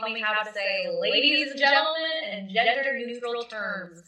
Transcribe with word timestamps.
taught 0.00 0.12
me 0.12 0.20
how 0.20 0.42
to 0.42 0.52
say 0.52 0.88
ladies 1.00 1.50
and 1.50 1.60
gentlemen 1.60 2.24
in 2.32 2.48
gender 2.48 2.98
neutral 3.06 3.44
terms. 3.44 4.02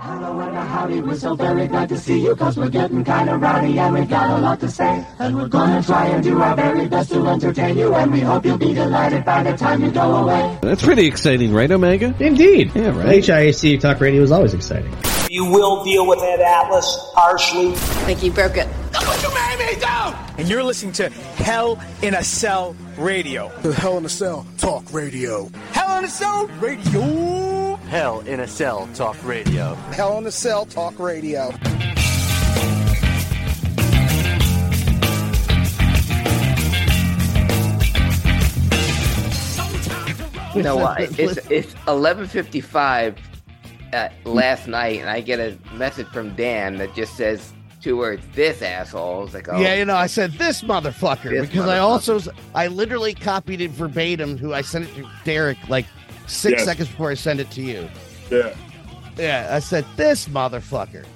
Hello 0.00 0.40
and 0.40 0.56
a 0.56 0.60
howdy, 0.60 1.00
we're 1.00 1.16
so 1.16 1.34
very 1.34 1.66
glad 1.66 1.88
to 1.88 1.98
see 1.98 2.20
you 2.20 2.34
Cause 2.36 2.56
we're 2.56 2.68
getting 2.68 3.04
kinda 3.04 3.36
rowdy 3.36 3.78
and 3.78 3.94
we've 3.94 4.08
got 4.08 4.38
a 4.38 4.40
lot 4.40 4.60
to 4.60 4.68
say 4.68 5.04
And 5.18 5.36
we're 5.36 5.48
gonna 5.48 5.82
try 5.82 6.06
and 6.06 6.22
do 6.22 6.40
our 6.40 6.54
very 6.54 6.86
best 6.86 7.10
to 7.10 7.26
entertain 7.26 7.76
you 7.76 7.94
And 7.94 8.12
we 8.12 8.20
hope 8.20 8.44
you'll 8.44 8.58
be 8.58 8.74
delighted 8.74 9.24
by 9.24 9.42
the 9.42 9.56
time 9.56 9.82
you 9.82 9.90
go 9.90 10.16
away 10.16 10.58
That's 10.62 10.82
pretty 10.82 11.06
exciting, 11.06 11.52
right, 11.52 11.70
Omega? 11.70 12.14
Indeed. 12.20 12.72
Yeah, 12.74 12.96
right. 12.96 13.22
HIAC 13.22 13.80
Talk 13.80 14.00
Radio 14.00 14.22
is 14.22 14.30
always 14.30 14.54
exciting. 14.54 14.94
You 15.30 15.44
will 15.44 15.84
deal 15.84 16.06
with 16.06 16.20
that 16.20 16.40
Atlas 16.40 16.86
harshly. 17.14 17.72
think 17.72 18.22
you 18.22 18.30
broke 18.30 18.56
it. 18.56 18.68
And 20.38 20.48
you're 20.48 20.62
listening 20.62 20.92
to 20.92 21.10
Hell 21.10 21.82
in 22.00 22.14
a 22.14 22.22
Cell 22.22 22.76
Radio. 22.96 23.50
The 23.62 23.74
Hell 23.74 23.98
in 23.98 24.04
a 24.04 24.08
Cell 24.08 24.46
Talk 24.56 24.92
Radio. 24.92 25.50
Hell 25.72 25.98
in 25.98 26.04
a 26.04 26.08
Cell 26.08 26.46
Radio. 26.60 27.74
Hell 27.88 28.20
in 28.20 28.38
a 28.38 28.46
Cell 28.46 28.88
Talk 28.94 29.16
Radio. 29.24 29.74
Hell 29.74 30.16
in 30.18 30.26
a 30.26 30.30
Cell 30.30 30.64
Talk 30.64 30.96
Radio. 31.00 31.50
You 40.54 40.62
know 40.62 40.76
what? 40.76 41.00
It's 41.18 41.50
it's 41.50 41.74
eleven 41.88 42.28
fifty 42.28 42.60
five 42.60 43.18
uh, 43.92 44.08
last 44.24 44.68
night, 44.68 45.00
and 45.00 45.10
I 45.10 45.20
get 45.20 45.40
a 45.40 45.58
message 45.74 46.06
from 46.08 46.36
Dan 46.36 46.76
that 46.76 46.94
just 46.94 47.16
says 47.16 47.52
two 47.88 47.96
words: 47.96 48.22
"This 48.34 48.60
asshole." 48.60 49.20
I 49.20 49.22
was 49.24 49.34
like, 49.34 49.48
oh, 49.48 49.60
Yeah, 49.60 49.74
you 49.74 49.84
know, 49.84 49.96
I 49.96 50.06
said 50.06 50.32
this 50.32 50.62
motherfucker 50.62 51.30
This 51.30 51.48
because 51.48 51.66
I 51.66 51.78
also 51.78 52.20
I 52.54 52.66
literally 52.66 53.14
copied 53.14 53.62
it 53.62 53.70
verbatim. 53.70 54.36
Who 54.36 54.52
I 54.52 54.60
sent 54.60 54.88
it 54.88 54.94
to 54.96 55.10
Derek 55.24 55.56
like 55.68 55.86
six 56.26 56.58
Yes. 56.58 56.64
seconds 56.64 56.88
before 56.88 57.10
I 57.10 57.14
sent 57.14 57.40
it 57.40 57.50
to 57.52 57.62
you. 57.62 57.88
Yeah. 58.30 58.54
Yeah, 59.16 59.48
I 59.50 59.58
said 59.58 59.84
this 59.96 60.28
motherfucker. 60.28 61.06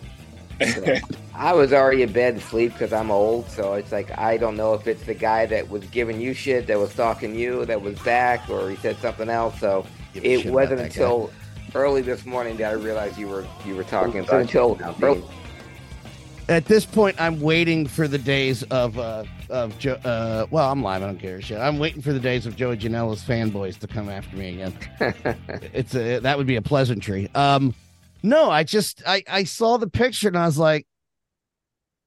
I 1.35 1.53
was 1.53 1.73
already 1.73 2.03
in 2.03 2.13
bed 2.13 2.35
and 2.35 2.43
sleep 2.43 2.73
because 2.73 2.93
I'm 2.93 3.11
old, 3.11 3.51
so 3.51 3.75
it's 3.75 3.93
like 3.93 4.17
I 4.19 4.37
don't 4.37 4.57
know 4.57 4.75
if 4.75 4.87
it's 4.87 5.03
the 5.05 5.15
guy 5.15 5.45
that 5.47 5.69
was 5.69 5.85
giving 5.87 6.21
you 6.21 6.33
shit 6.35 6.67
that 6.69 6.79
was 6.79 6.91
stalking 6.93 7.35
you 7.35 7.67
that 7.67 7.83
was 7.83 7.99
back, 8.01 8.49
or 8.49 8.71
he 8.71 8.77
said 8.77 8.97
something 8.99 9.29
else. 9.29 9.59
So 9.61 9.85
Give 10.15 10.25
it 10.25 10.47
wasn't 10.47 10.79
that 10.79 10.87
until 10.87 11.31
early 11.75 12.03
this 12.03 12.25
morning 12.25 12.57
that 12.59 12.71
I 12.71 12.75
realized 12.75 13.19
you 13.19 13.29
were 13.29 13.47
you 13.67 13.77
were 13.77 13.85
talking. 13.85 14.25
So 14.27 14.39
until 14.39 14.79
early, 15.03 15.23
At 16.49 16.65
this 16.65 16.85
point, 16.85 17.21
I'm 17.21 17.41
waiting 17.41 17.87
for 17.87 18.09
the 18.09 18.19
days 18.19 18.63
of 18.65 18.99
uh 18.99 19.25
of 19.49 19.79
Joe. 19.79 19.95
Uh, 20.05 20.47
well, 20.51 20.71
I'm 20.71 20.83
live. 20.83 21.03
I 21.03 21.07
don't 21.07 21.19
care 21.19 21.41
shit. 21.41 21.59
I'm 21.59 21.79
waiting 21.79 22.03
for 22.03 22.13
the 22.13 22.21
days 22.21 22.47
of 22.47 22.57
Joey 22.57 22.77
Janela's 22.77 23.23
fanboys 23.23 23.79
to 23.79 23.87
come 23.87 24.09
after 24.09 24.37
me 24.37 24.61
again. 24.61 24.75
it's 25.73 25.95
a 25.95 26.19
that 26.19 26.37
would 26.37 26.47
be 26.47 26.57
a 26.57 26.63
pleasantry. 26.63 27.31
Um, 27.35 27.75
no, 28.23 28.51
I 28.51 28.65
just 28.65 29.03
I 29.07 29.23
I 29.29 29.45
saw 29.45 29.77
the 29.77 29.89
picture 29.89 30.29
and 30.29 30.37
I 30.37 30.47
was 30.47 30.59
like, 30.59 30.87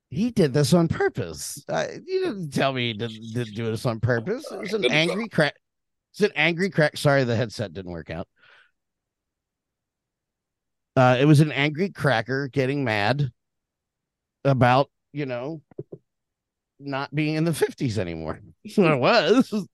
he 0.09 0.31
did 0.31 0.53
this 0.53 0.73
on 0.73 0.89
purpose. 0.89 1.63
Uh, 1.69 1.87
you 2.05 2.25
didn't 2.25 2.51
tell 2.51 2.73
me 2.73 2.87
he 2.87 2.93
didn't, 2.93 3.33
didn't 3.33 3.55
do 3.55 3.65
this 3.65 3.85
on 3.85 4.01
purpose. 4.01 4.51
It 4.51 4.59
was 4.59 4.73
an 4.73 4.85
angry 4.91 5.29
crack. 5.29 5.55
It's 6.11 6.21
an 6.21 6.31
angry 6.35 6.69
crack. 6.69 6.97
Sorry, 6.97 7.23
the 7.23 7.35
headset 7.35 7.73
didn't 7.73 7.91
work 7.91 8.09
out. 8.09 8.27
Uh, 10.97 11.17
it 11.19 11.25
was 11.25 11.39
an 11.39 11.51
angry 11.51 11.89
cracker 11.89 12.47
getting 12.47 12.83
mad 12.83 13.31
about 14.45 14.89
you 15.11 15.25
know 15.25 15.61
not 16.79 17.13
being 17.13 17.35
in 17.35 17.43
the 17.43 17.51
50s 17.51 17.97
anymore. 17.97 18.39
It 18.63 18.99
was. 18.99 19.67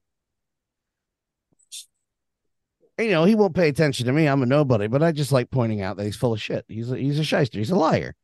You 2.98 3.10
know, 3.10 3.24
he 3.24 3.36
won't 3.36 3.56
pay 3.56 3.70
attention 3.70 4.06
to 4.06 4.12
me. 4.12 4.28
I'm 4.28 4.44
a 4.44 4.46
nobody, 4.46 4.88
but 4.88 5.02
I 5.02 5.12
just 5.12 5.32
like 5.32 5.50
pointing 5.50 5.82
out 5.82 5.98
that 5.98 6.04
he's 6.04 6.16
full 6.18 6.34
of 6.34 6.42
shit. 6.42 6.66
He's 6.68 6.92
a, 6.92 6.98
he's 6.98 7.18
a 7.18 7.24
shyster. 7.24 7.58
He's 7.58 7.72
a 7.72 7.76
liar. 7.76 8.16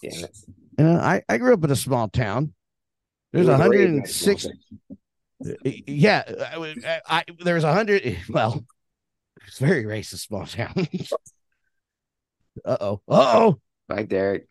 yeah, 0.00 0.26
You 0.78 0.84
know, 0.84 0.96
I, 0.96 1.22
I 1.28 1.38
grew 1.38 1.52
up 1.52 1.64
in 1.64 1.70
a 1.70 1.76
small 1.76 2.08
town. 2.08 2.52
There's 3.32 3.46
You 3.46 3.52
were 3.52 3.68
raised 3.68 4.26
in 4.26 4.38
a 4.38 4.42
106. 4.44 4.46
Yeah, 5.86 6.22
I, 6.54 7.00
I 7.08 7.24
there's 7.40 7.64
a 7.64 7.72
hundred. 7.72 8.18
Well, 8.28 8.64
it's 9.46 9.58
very 9.58 9.84
racist 9.84 10.26
small 10.26 10.46
town. 10.46 10.74
uh 12.64 12.76
oh. 12.80 13.00
Uh 13.08 13.32
oh. 13.34 13.60
like 13.88 14.08
Derek. 14.08 14.46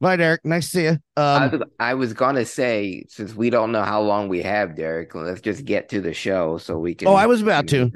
Bye, 0.00 0.16
Derek. 0.16 0.44
Nice 0.44 0.66
to 0.66 0.70
see 0.70 0.82
you. 0.84 0.98
I, 1.16 1.46
Um, 1.46 1.50
was, 1.50 1.62
I 1.80 1.94
was 1.94 2.12
gonna 2.12 2.44
say 2.44 3.04
since 3.08 3.34
we 3.34 3.50
don't 3.50 3.72
know 3.72 3.82
how 3.82 4.00
long 4.00 4.28
we 4.28 4.42
have, 4.42 4.76
Derek, 4.76 5.14
let's 5.14 5.40
just 5.40 5.64
get 5.64 5.88
to 5.88 6.00
the 6.00 6.12
show 6.14 6.58
so 6.58 6.78
we 6.78 6.94
can. 6.94 7.08
Oh, 7.08 7.14
I 7.14 7.26
was 7.26 7.42
about 7.42 7.66
to. 7.68 7.90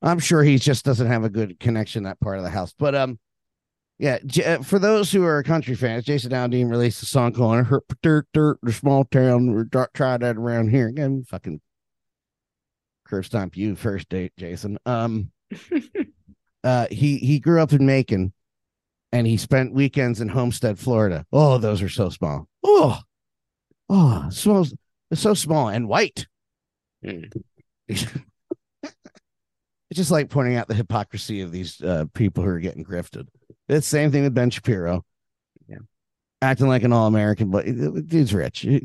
I'm 0.00 0.18
sure 0.18 0.42
he 0.42 0.58
just 0.58 0.84
doesn't 0.84 1.06
have 1.06 1.24
a 1.24 1.30
good 1.30 1.58
connection 1.58 2.04
that 2.04 2.20
part 2.20 2.38
of 2.38 2.44
the 2.44 2.50
house. 2.50 2.74
But 2.78 2.94
um, 2.94 3.18
yeah. 3.98 4.18
J- 4.26 4.44
uh, 4.44 4.62
for 4.62 4.78
those 4.78 5.10
who 5.10 5.24
are 5.24 5.42
country 5.42 5.74
fans, 5.74 6.04
Jason 6.04 6.30
Aldean 6.30 6.70
released 6.70 7.02
a 7.02 7.06
song 7.06 7.32
called 7.32 7.64
"Hurt 7.66 7.84
Dirt 8.02 8.28
Dirt," 8.32 8.58
the 8.62 8.72
small 8.72 9.04
town. 9.04 9.68
Try 9.94 10.16
that 10.18 10.36
around 10.36 10.68
here 10.68 10.88
again. 10.88 11.24
Fucking 11.26 11.60
curb 13.06 13.24
stomp 13.24 13.56
you 13.56 13.74
first 13.74 14.08
date, 14.08 14.32
Jason. 14.38 14.78
Um, 14.86 15.30
uh, 16.64 16.86
he 16.90 17.18
he 17.18 17.40
grew 17.40 17.60
up 17.60 17.72
in 17.72 17.86
Macon, 17.86 18.32
and 19.14 19.28
he 19.28 19.36
spent 19.36 19.72
weekends 19.72 20.20
in 20.20 20.28
Homestead, 20.28 20.76
Florida. 20.76 21.24
Oh, 21.32 21.56
those 21.56 21.80
are 21.82 21.88
so 21.88 22.08
small. 22.08 22.48
Oh, 22.64 22.98
oh, 23.88 24.28
small. 24.30 24.66
It's 25.10 25.20
so 25.20 25.34
small 25.34 25.68
and 25.68 25.88
white. 25.88 26.26
Hmm. 27.02 27.24
It's 29.90 29.98
just 29.98 30.10
like 30.10 30.28
pointing 30.28 30.56
out 30.56 30.66
the 30.66 30.74
hypocrisy 30.74 31.42
of 31.42 31.52
these 31.52 31.80
uh, 31.80 32.06
people 32.14 32.42
who 32.42 32.48
are 32.50 32.58
getting 32.58 32.84
grifted. 32.84 33.28
It's 33.68 33.86
the 33.86 33.96
same 33.96 34.10
thing 34.10 34.24
with 34.24 34.34
Ben 34.34 34.50
Shapiro. 34.50 35.04
Yeah. 35.68 35.76
Acting 36.42 36.66
like 36.66 36.82
an 36.82 36.92
all 36.92 37.06
American, 37.06 37.50
but 37.52 37.64
dude's 37.64 38.34
rich. 38.34 38.60
He- 38.60 38.82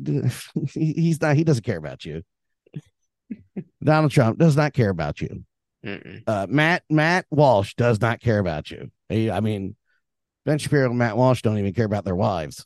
He's 0.73 1.19
not, 1.19 1.35
he 1.35 1.43
doesn't 1.43 1.63
care 1.63 1.77
about 1.79 2.05
you. 2.05 2.21
Donald 3.83 4.11
Trump 4.11 4.37
does 4.37 4.55
not 4.55 4.73
care 4.73 4.89
about 4.89 5.19
you. 5.19 5.43
Uh, 6.27 6.45
Matt 6.47 6.83
Matt 6.91 7.25
Walsh 7.31 7.73
does 7.73 7.99
not 8.01 8.19
care 8.19 8.37
about 8.37 8.69
you. 8.69 8.91
He- 9.07 9.31
I 9.31 9.39
mean, 9.39 9.75
Ben 10.49 10.57
Shapiro 10.57 10.89
and 10.89 10.97
Matt 10.97 11.15
Walsh 11.15 11.43
don't 11.43 11.59
even 11.59 11.75
care 11.75 11.85
about 11.85 12.05
their 12.05 12.15
wives. 12.15 12.65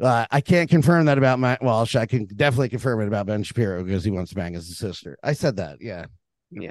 Uh, 0.00 0.24
I 0.30 0.40
can't 0.40 0.70
confirm 0.70 1.04
that 1.04 1.18
about 1.18 1.38
Matt 1.38 1.62
Walsh. 1.62 1.94
I 1.94 2.06
can 2.06 2.24
definitely 2.24 2.70
confirm 2.70 3.02
it 3.02 3.06
about 3.06 3.26
Ben 3.26 3.42
Shapiro 3.42 3.84
because 3.84 4.02
he 4.02 4.10
wants 4.10 4.30
to 4.30 4.34
bang 4.34 4.54
his 4.54 4.78
sister. 4.78 5.18
I 5.22 5.34
said 5.34 5.56
that. 5.56 5.82
Yeah. 5.82 6.06
Yeah. 6.50 6.70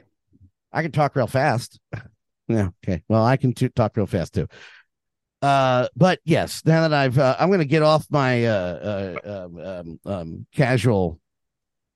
I 0.73 0.81
can 0.81 0.91
talk 0.91 1.16
real 1.16 1.28
fast. 1.28 1.79
yeah. 2.47 2.69
Okay. 2.84 3.03
Well, 3.07 3.23
I 3.23 3.38
can 3.38 3.53
t- 3.53 3.69
talk 3.69 3.95
real 3.97 4.07
fast 4.07 4.34
too. 4.34 4.47
Uh, 5.44 5.89
but 5.95 6.18
yes, 6.25 6.63
now 6.66 6.88
that 6.88 6.94
I've, 6.94 7.19
uh, 7.19 7.35
I'm 7.39 7.50
going 7.50 7.59
to 7.59 7.66
get 7.66 7.84
off 7.84 8.07
my 8.09 8.47
uh, 8.47 9.19
uh, 9.23 9.45
um, 9.45 9.59
um, 9.59 10.00
um, 10.12 10.47
casual 10.56 11.19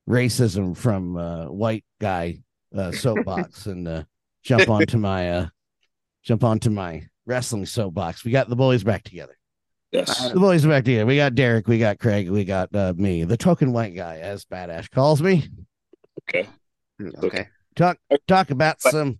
racism 0.08 0.76
from 0.76 1.16
uh, 1.16 1.46
white 1.46 1.84
guy 2.00 2.38
uh, 2.76 2.92
soapbox 2.92 3.66
and 3.66 3.88
uh, 3.88 4.04
jump 4.44 4.68
onto 4.68 4.98
my 4.98 5.32
uh, 5.32 5.46
jump 6.22 6.44
onto 6.44 6.70
my 6.70 7.08
wrestling 7.26 7.66
soapbox. 7.66 8.24
We 8.24 8.30
got 8.30 8.48
the 8.48 8.56
boys 8.56 8.84
back 8.84 9.02
together. 9.04 9.36
Yes. 9.92 10.24
Uh, 10.24 10.30
the 10.30 10.40
boys 10.40 10.64
are 10.64 10.68
back 10.68 10.84
together. 10.84 11.06
We 11.06 11.16
got 11.16 11.34
Derek, 11.34 11.68
we 11.68 11.78
got 11.78 11.98
Craig, 11.98 12.28
we 12.28 12.44
got 12.44 12.74
uh, 12.74 12.94
me, 12.96 13.24
the 13.24 13.36
token 13.36 13.72
white 13.72 13.94
guy, 13.94 14.18
as 14.18 14.44
Badass 14.44 14.90
calls 14.90 15.22
me. 15.22 15.48
Okay. 16.28 16.48
Mm, 17.00 17.22
okay. 17.22 17.48
Talk 17.76 17.98
talk 18.26 18.50
about 18.50 18.80
some. 18.80 19.18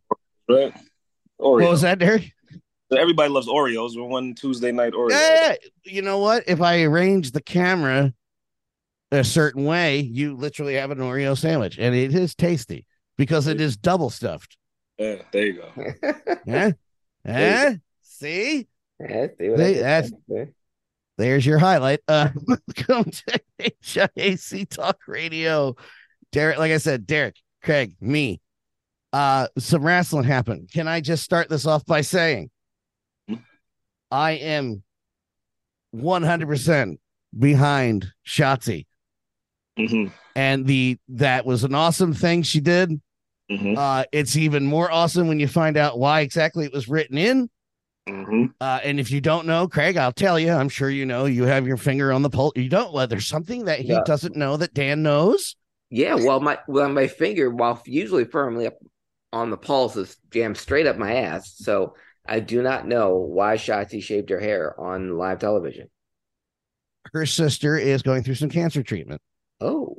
Right. 0.49 0.73
Oreos. 1.41 1.63
What 1.63 1.71
was 1.71 1.81
that, 1.83 1.99
Derek? 1.99 2.33
Everybody 2.97 3.29
loves 3.29 3.49
Oreos. 3.49 3.97
We're 3.97 4.05
one 4.05 4.35
Tuesday 4.35 4.73
night 4.73 4.93
Oreos. 4.93 5.11
Yeah, 5.11 5.55
you 5.85 6.03
know 6.03 6.19
what? 6.19 6.45
If 6.47 6.61
I 6.61 6.83
arrange 6.83 7.33
the 7.33 7.41
camera 7.41 8.13
a 9.11 9.25
certain 9.25 9.65
way, 9.65 10.01
you 10.01 10.35
literally 10.35 10.75
have 10.75 10.91
an 10.91 10.99
Oreo 10.99 11.37
sandwich, 11.37 11.79
and 11.79 11.95
it 11.95 12.15
is 12.15 12.35
tasty 12.35 12.87
because 13.17 13.47
it 13.47 13.61
is 13.61 13.77
double 13.77 14.11
stuffed. 14.11 14.57
Yeah, 14.99 15.17
there 15.33 15.47
you 15.47 15.55
go. 15.55 15.93
Yeah, 16.47 16.73
yeah. 17.25 17.75
See, 18.25 18.67
Yeah, 19.01 19.27
see 19.39 19.49
what 19.51 19.61
I 19.61 19.63
They- 19.65 19.75
did 19.75 19.83
that's- 19.83 20.13
there? 20.29 20.49
there's 21.19 21.45
your 21.45 21.59
highlight. 21.59 22.01
Uh, 22.09 22.31
welcome 22.47 23.11
to 23.11 23.41
HIAC 23.83 24.67
Talk 24.71 24.97
Radio. 25.07 25.77
Derek, 26.33 26.57
like 26.57 26.73
I 26.73 26.79
said, 26.79 27.07
Derek, 27.07 27.37
Craig, 27.63 27.97
me. 28.01 28.41
Uh, 29.13 29.49
some 29.59 29.83
wrestling 29.83 30.25
happened. 30.25 30.71
Can 30.73 30.89
I 30.89 31.03
just 31.03 31.23
start 31.23 31.51
this 31.51 31.67
off 31.67 31.85
by 31.85 32.01
saying 32.01 32.49
I 34.11 34.31
am 34.33 34.83
100% 35.95 36.99
behind 37.39 38.11
Shotzi. 38.27 38.87
Mhm. 39.79 40.13
And 40.35 40.67
the 40.67 40.97
that 41.09 41.45
was 41.45 41.63
an 41.65 41.75
awesome 41.75 42.15
thing 42.15 42.43
she 42.43 42.61
did. 42.61 42.91
Mhm. 43.51 43.77
Uh, 43.77 44.05
it's 44.13 44.35
even 44.37 44.65
more 44.65 44.91
awesome 44.91 45.29
when 45.29 45.41
you 45.41 45.47
find 45.49 45.77
out 45.77 45.99
why 45.99 46.21
exactly 46.23 46.65
it 46.65 46.73
was 46.73 46.89
written 46.89 47.19
in. 47.19 47.51
Mm-hmm. 48.09 48.47
Uh, 48.61 48.81
and 48.85 49.01
if 49.01 49.11
you 49.11 49.21
don't 49.21 49.47
know, 49.47 49.67
Craig, 49.67 49.97
I'll 49.97 50.13
tell 50.13 50.39
you. 50.39 50.53
I'm 50.53 50.69
sure 50.69 50.91
you 50.91 51.07
know. 51.07 51.25
You 51.25 51.45
have 51.45 51.67
your 51.67 51.79
finger 51.79 52.13
on 52.13 52.23
the 52.23 52.31
pulse. 52.31 52.53
You 52.57 52.69
don't. 52.69 52.93
Well, 52.93 53.07
there's 53.07 53.27
something 53.27 53.65
that 53.65 53.81
he 53.81 53.89
Yeah. 53.93 54.03
doesn't 54.05 54.37
know 54.37 54.57
that 54.59 54.75
Dan 54.75 55.03
knows. 55.03 55.57
Yeah, 55.91 56.15
well, 56.17 56.41
my 56.41 56.59
well, 56.67 56.89
my 56.89 57.07
finger, 57.07 57.51
while 57.51 57.81
usually 57.87 58.25
firmly 58.25 58.67
up 58.67 58.75
on 59.33 59.51
the 59.51 59.57
pulse, 59.57 59.97
is 59.97 60.17
jammed 60.31 60.57
straight 60.59 60.87
up 60.87 60.99
my 60.99 61.15
ass. 61.15 61.55
So 61.57 61.95
I 62.27 62.41
do 62.41 62.63
not 62.63 62.87
know 62.87 63.15
why 63.17 63.57
Shotzi 63.57 64.03
shaved 64.03 64.31
her 64.31 64.41
hair 64.41 64.79
on 64.79 65.17
live 65.17 65.39
television. 65.39 65.89
Her 67.13 67.27
sister 67.27 67.77
is 67.79 68.03
going 68.03 68.23
through 68.23 68.35
some 68.37 68.49
cancer 68.51 68.83
treatment, 68.83 69.21
Oh, 69.61 69.97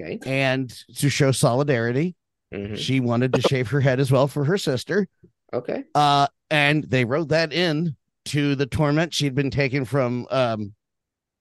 okay. 0.00 0.18
and 0.24 0.70
to 0.96 1.08
show 1.08 1.32
solidarity, 1.32 2.14
Mhm. 2.52 2.76
she 2.76 3.00
wanted 3.00 3.32
to 3.32 3.40
shave 3.42 3.68
her 3.70 3.80
head 3.80 3.98
as 3.98 4.12
well 4.12 4.28
for 4.28 4.44
her 4.44 4.58
sister. 4.58 5.08
Okay. 5.54 5.84
Uh, 5.94 6.26
and 6.50 6.84
they 6.84 7.04
wrote 7.04 7.28
that 7.28 7.52
in 7.52 7.96
to 8.26 8.54
the 8.54 8.66
torment 8.66 9.14
she'd 9.14 9.34
been 9.34 9.50
taken 9.50 9.84
from 9.84 10.26
um, 10.30 10.74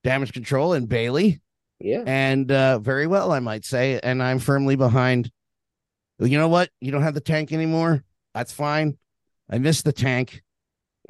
damage 0.04 0.31
control 0.33 0.74
and 0.74 0.88
Bayley. 0.88 1.39
Yeah. 1.80 2.04
and 2.07 2.50
uh, 2.50 2.80
very 2.80 3.07
well, 3.07 3.33
I 3.33 3.39
might 3.39 3.65
say. 3.65 4.00
And 4.01 4.24
I'm 4.24 4.39
firmly 4.39 4.77
behind. 4.77 5.30
You 6.19 6.38
know 6.38 6.48
what? 6.48 6.69
You 6.80 6.92
don't 6.94 7.01
have 7.04 7.13
the 7.15 7.19
tank 7.19 7.51
anymore. 7.51 8.04
That's 8.33 8.54
fine. 8.54 8.98
I 9.50 9.57
miss 9.57 9.81
the 9.81 9.92
tank, 9.92 10.44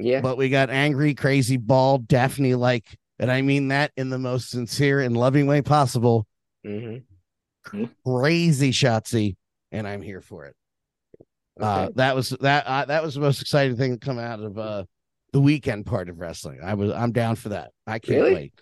Yeah. 0.00 0.20
but 0.20 0.36
we 0.36 0.48
got 0.48 0.70
angry, 0.70 1.14
crazy, 1.14 1.56
bald, 1.58 2.08
Daffney 2.08 2.56
like, 2.56 2.84
and 3.20 3.30
I 3.30 3.42
mean 3.42 3.68
that 3.68 3.92
in 3.96 4.10
the 4.10 4.18
most 4.18 4.50
sincere 4.50 5.00
and 5.00 5.16
loving 5.16 5.46
way 5.46 5.62
possible. 5.62 6.26
hmm 6.64 6.96
Crazy 8.04 8.72
Shotzi, 8.72 9.36
and 9.70 9.86
I'm 9.86 10.02
here 10.02 10.20
for 10.20 10.44
it. 10.46 10.56
Uh, 11.60 11.88
that 11.94 12.14
was 12.16 12.30
that. 12.40 12.66
Uh, 12.66 12.84
that 12.86 13.02
was 13.02 13.14
the 13.14 13.20
most 13.20 13.40
exciting 13.40 13.76
thing 13.76 13.98
to 13.98 14.04
come 14.04 14.18
out 14.18 14.40
of 14.40 14.58
uh, 14.58 14.84
the 15.32 15.40
weekend 15.40 15.86
part 15.86 16.08
of 16.08 16.18
wrestling. 16.18 16.58
I 16.62 16.74
was. 16.74 16.90
I'm 16.92 17.12
down 17.12 17.36
for 17.36 17.50
that. 17.50 17.70
I 17.86 17.98
can't 17.98 18.18
Really? 18.22 18.34
wait. 18.34 18.52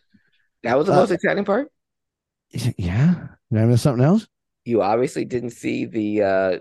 that 0.62 0.77
was 0.77 0.87
the 0.87 0.93
uh, 0.93 0.97
most 0.97 1.11
exciting 1.11 1.44
part. 1.44 1.69
Yeah. 2.77 3.15
Did 3.50 3.61
I 3.62 3.65
miss 3.65 3.81
something 3.83 4.05
else? 4.05 4.27
You 4.65 4.83
obviously 4.83 5.25
didn't 5.25 5.50
see 5.50 5.87
the 5.87 6.23
uh, 6.23 6.59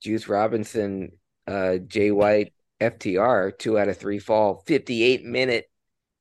Juice 0.00 0.28
Robinson, 0.28 1.10
uh, 1.46 1.78
Jay 1.78 2.10
White, 2.12 2.52
FTR 2.80 3.56
two 3.58 3.78
out 3.78 3.88
of 3.88 3.96
three 3.98 4.18
fall, 4.18 4.62
58 4.66 5.24
minute 5.24 5.66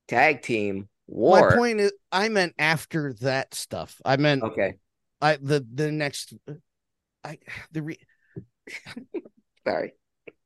tag 0.07 0.41
team 0.41 0.89
war. 1.07 1.49
My 1.51 1.55
point 1.55 1.79
is, 1.79 1.93
I 2.11 2.29
meant 2.29 2.53
after 2.57 3.13
that 3.21 3.53
stuff. 3.53 4.01
I 4.03 4.17
meant 4.17 4.43
Okay. 4.43 4.75
I 5.21 5.37
the 5.37 5.65
the 5.73 5.91
next. 5.91 6.33
I 7.23 7.37
the 7.71 7.83
re, 7.83 7.97
Sorry. 9.67 9.93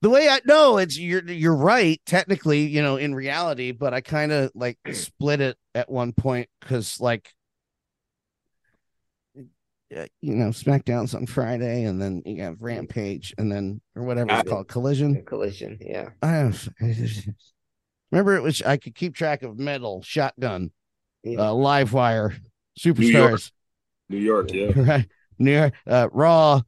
the 0.02 0.10
way 0.10 0.28
I 0.30 0.40
no, 0.46 0.78
it's 0.78 0.98
you're 0.98 1.24
you're 1.24 1.56
right 1.56 2.00
technically, 2.06 2.68
you 2.68 2.82
know, 2.82 2.98
in 2.98 3.16
reality, 3.16 3.72
but 3.72 3.94
I 3.94 4.02
kind 4.02 4.32
of 4.32 4.52
like 4.56 4.78
split 4.94 5.42
it 5.42 5.58
at 5.76 5.90
one 5.90 6.14
point 6.14 6.50
because 6.62 7.00
like. 7.00 7.34
uh, 9.96 10.06
You 10.22 10.36
know, 10.36 10.50
SmackDown's 10.50 11.16
on 11.16 11.26
Friday, 11.26 11.84
and 11.84 12.02
then 12.02 12.22
you 12.26 12.42
have 12.44 12.62
Rampage, 12.62 13.34
and 13.38 13.52
then 13.52 13.82
or 13.96 14.04
whatever 14.04 14.32
it's 14.32 14.50
called, 14.50 14.68
Collision. 14.68 15.24
Collision. 15.26 15.78
Yeah. 15.82 16.10
I 16.22 16.42
don't, 16.44 16.70
remember 18.12 18.36
it 18.36 18.44
was 18.44 18.62
I 18.62 18.78
could 18.78 18.96
keep 18.96 19.16
track 19.16 19.44
of 19.44 19.58
Metal, 19.58 20.02
Shotgun, 20.04 20.72
Yeah. 21.24 21.40
uh, 21.40 21.52
Livewire, 21.52 22.32
York. 22.32 22.42
Superstars, 22.80 23.52
New 24.10 24.18
York, 24.20 24.52
yeah. 24.54 24.72
right? 24.76 25.08
New 25.40 25.52
York, 25.54 25.74
uh, 25.88 26.10
Raw, 26.12 26.62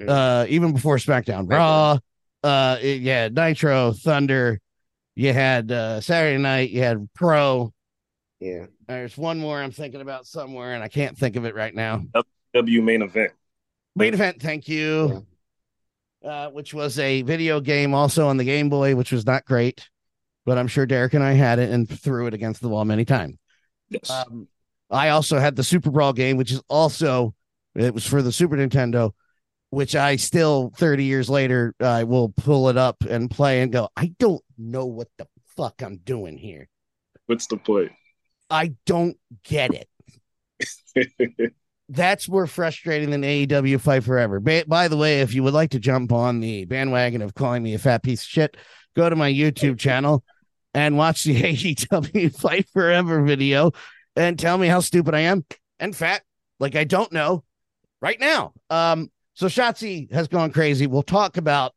Mm. 0.00 0.08
uh, 0.08 0.46
even 0.48 0.72
before 0.72 0.96
SmackDown, 0.96 1.50
Raw, 1.50 1.98
uh, 2.42 2.78
it- 2.80 3.02
yeah, 3.02 3.28
Nitro, 3.28 3.92
Thunder. 3.92 4.60
You 5.14 5.32
had 5.32 5.70
uh, 5.70 6.00
Saturday 6.00 6.38
Night. 6.38 6.70
You 6.70 6.82
had 6.82 7.08
Pro. 7.14 7.72
Yeah. 8.40 8.66
There's 8.88 9.16
one 9.16 9.38
more 9.38 9.60
I'm 9.60 9.70
thinking 9.70 10.00
about 10.00 10.26
somewhere, 10.26 10.72
and 10.74 10.82
I 10.82 10.88
can't 10.88 11.16
think 11.16 11.36
of 11.36 11.44
it 11.44 11.54
right 11.54 11.74
now. 11.74 12.02
W 12.54 12.82
main 12.82 13.02
event. 13.02 13.32
Main 13.94 14.14
event, 14.14 14.40
thank 14.40 14.68
you. 14.68 15.26
Uh, 16.24 16.48
which 16.50 16.72
was 16.72 16.98
a 16.98 17.22
video 17.22 17.60
game 17.60 17.94
also 17.94 18.28
on 18.28 18.36
the 18.36 18.44
Game 18.44 18.68
Boy, 18.68 18.94
which 18.94 19.10
was 19.12 19.26
not 19.26 19.44
great, 19.44 19.88
but 20.46 20.56
I'm 20.56 20.68
sure 20.68 20.86
Derek 20.86 21.14
and 21.14 21.24
I 21.24 21.32
had 21.32 21.58
it 21.58 21.70
and 21.70 21.88
threw 21.88 22.26
it 22.26 22.34
against 22.34 22.60
the 22.62 22.68
wall 22.68 22.84
many 22.84 23.04
times. 23.04 23.36
Yes. 23.90 24.08
Um, 24.08 24.46
I 24.88 25.08
also 25.08 25.38
had 25.38 25.56
the 25.56 25.64
Super 25.64 25.90
Brawl 25.90 26.12
game, 26.12 26.36
which 26.36 26.52
is 26.52 26.62
also 26.68 27.34
it 27.74 27.92
was 27.92 28.06
for 28.06 28.22
the 28.22 28.30
Super 28.32 28.56
Nintendo, 28.56 29.12
which 29.72 29.96
I 29.96 30.16
still 30.16 30.70
30 30.76 31.04
years 31.04 31.30
later 31.30 31.74
I 31.80 32.04
will 32.04 32.28
pull 32.28 32.68
it 32.68 32.76
up 32.76 33.04
and 33.08 33.30
play 33.30 33.62
and 33.62 33.72
go, 33.72 33.88
I 33.96 34.12
don't 34.18 34.44
know 34.58 34.84
what 34.84 35.08
the 35.16 35.26
fuck 35.56 35.80
I'm 35.82 35.96
doing 35.96 36.36
here. 36.36 36.68
What's 37.24 37.46
the 37.46 37.56
point? 37.56 37.90
I 38.50 38.74
don't 38.84 39.16
get 39.44 39.70
it. 40.94 41.54
That's 41.88 42.28
more 42.28 42.46
frustrating 42.46 43.08
than 43.08 43.22
AEW 43.22 43.80
Fight 43.80 44.04
Forever. 44.04 44.40
Ba- 44.40 44.66
by 44.68 44.88
the 44.88 44.98
way, 44.98 45.22
if 45.22 45.32
you 45.32 45.42
would 45.42 45.54
like 45.54 45.70
to 45.70 45.78
jump 45.78 46.12
on 46.12 46.40
the 46.40 46.66
bandwagon 46.66 47.22
of 47.22 47.34
calling 47.34 47.62
me 47.62 47.72
a 47.72 47.78
fat 47.78 48.02
piece 48.02 48.24
of 48.24 48.28
shit, 48.28 48.58
go 48.94 49.08
to 49.08 49.16
my 49.16 49.32
YouTube 49.32 49.78
channel 49.78 50.22
and 50.74 50.98
watch 50.98 51.24
the 51.24 51.40
AEW 51.42 52.38
Fight 52.38 52.68
Forever 52.74 53.22
video 53.22 53.72
and 54.16 54.38
tell 54.38 54.58
me 54.58 54.66
how 54.66 54.80
stupid 54.80 55.14
I 55.14 55.20
am 55.20 55.46
and 55.80 55.96
fat, 55.96 56.22
like 56.60 56.76
I 56.76 56.84
don't 56.84 57.10
know 57.10 57.42
right 58.02 58.20
now. 58.20 58.52
Um, 58.68 59.10
so 59.34 59.46
Shotzi 59.46 60.10
has 60.12 60.28
gone 60.28 60.52
crazy. 60.52 60.86
We'll 60.86 61.02
talk 61.02 61.36
about 61.36 61.74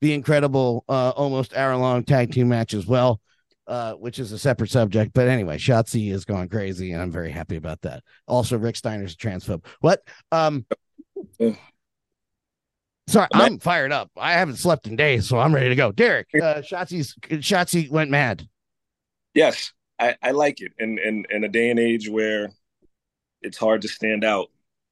the 0.00 0.12
incredible, 0.14 0.84
uh, 0.88 1.10
almost 1.10 1.56
hour 1.56 1.76
long 1.76 2.04
tag 2.04 2.32
team 2.32 2.48
match 2.48 2.74
as 2.74 2.86
well, 2.86 3.20
uh, 3.66 3.94
which 3.94 4.18
is 4.18 4.32
a 4.32 4.38
separate 4.38 4.70
subject. 4.70 5.12
But 5.12 5.28
anyway, 5.28 5.58
Shotzi 5.58 6.10
has 6.12 6.24
gone 6.24 6.48
crazy, 6.48 6.92
and 6.92 7.02
I'm 7.02 7.10
very 7.10 7.30
happy 7.30 7.56
about 7.56 7.80
that. 7.82 8.02
Also, 8.26 8.58
Rick 8.58 8.76
Steiner's 8.76 9.14
a 9.14 9.16
transphobe. 9.16 9.64
What? 9.80 10.02
Um, 10.30 10.66
sorry, 13.08 13.28
I'm 13.32 13.58
fired 13.58 13.92
up. 13.92 14.10
I 14.16 14.32
haven't 14.32 14.56
slept 14.56 14.86
in 14.86 14.96
days, 14.96 15.28
so 15.28 15.38
I'm 15.38 15.54
ready 15.54 15.68
to 15.68 15.76
go. 15.76 15.92
Derek, 15.92 16.28
uh, 16.34 16.62
Shotzi's 16.62 17.14
Shotzi 17.28 17.90
went 17.90 18.10
mad. 18.10 18.46
Yes, 19.34 19.72
I, 19.98 20.16
I 20.22 20.30
like 20.30 20.60
it. 20.60 20.72
And 20.78 20.98
in, 20.98 21.26
in 21.30 21.44
a 21.44 21.48
day 21.48 21.70
and 21.70 21.78
age 21.78 22.08
where 22.08 22.50
it's 23.42 23.58
hard 23.58 23.82
to 23.82 23.88
stand 23.88 24.24
out, 24.24 24.48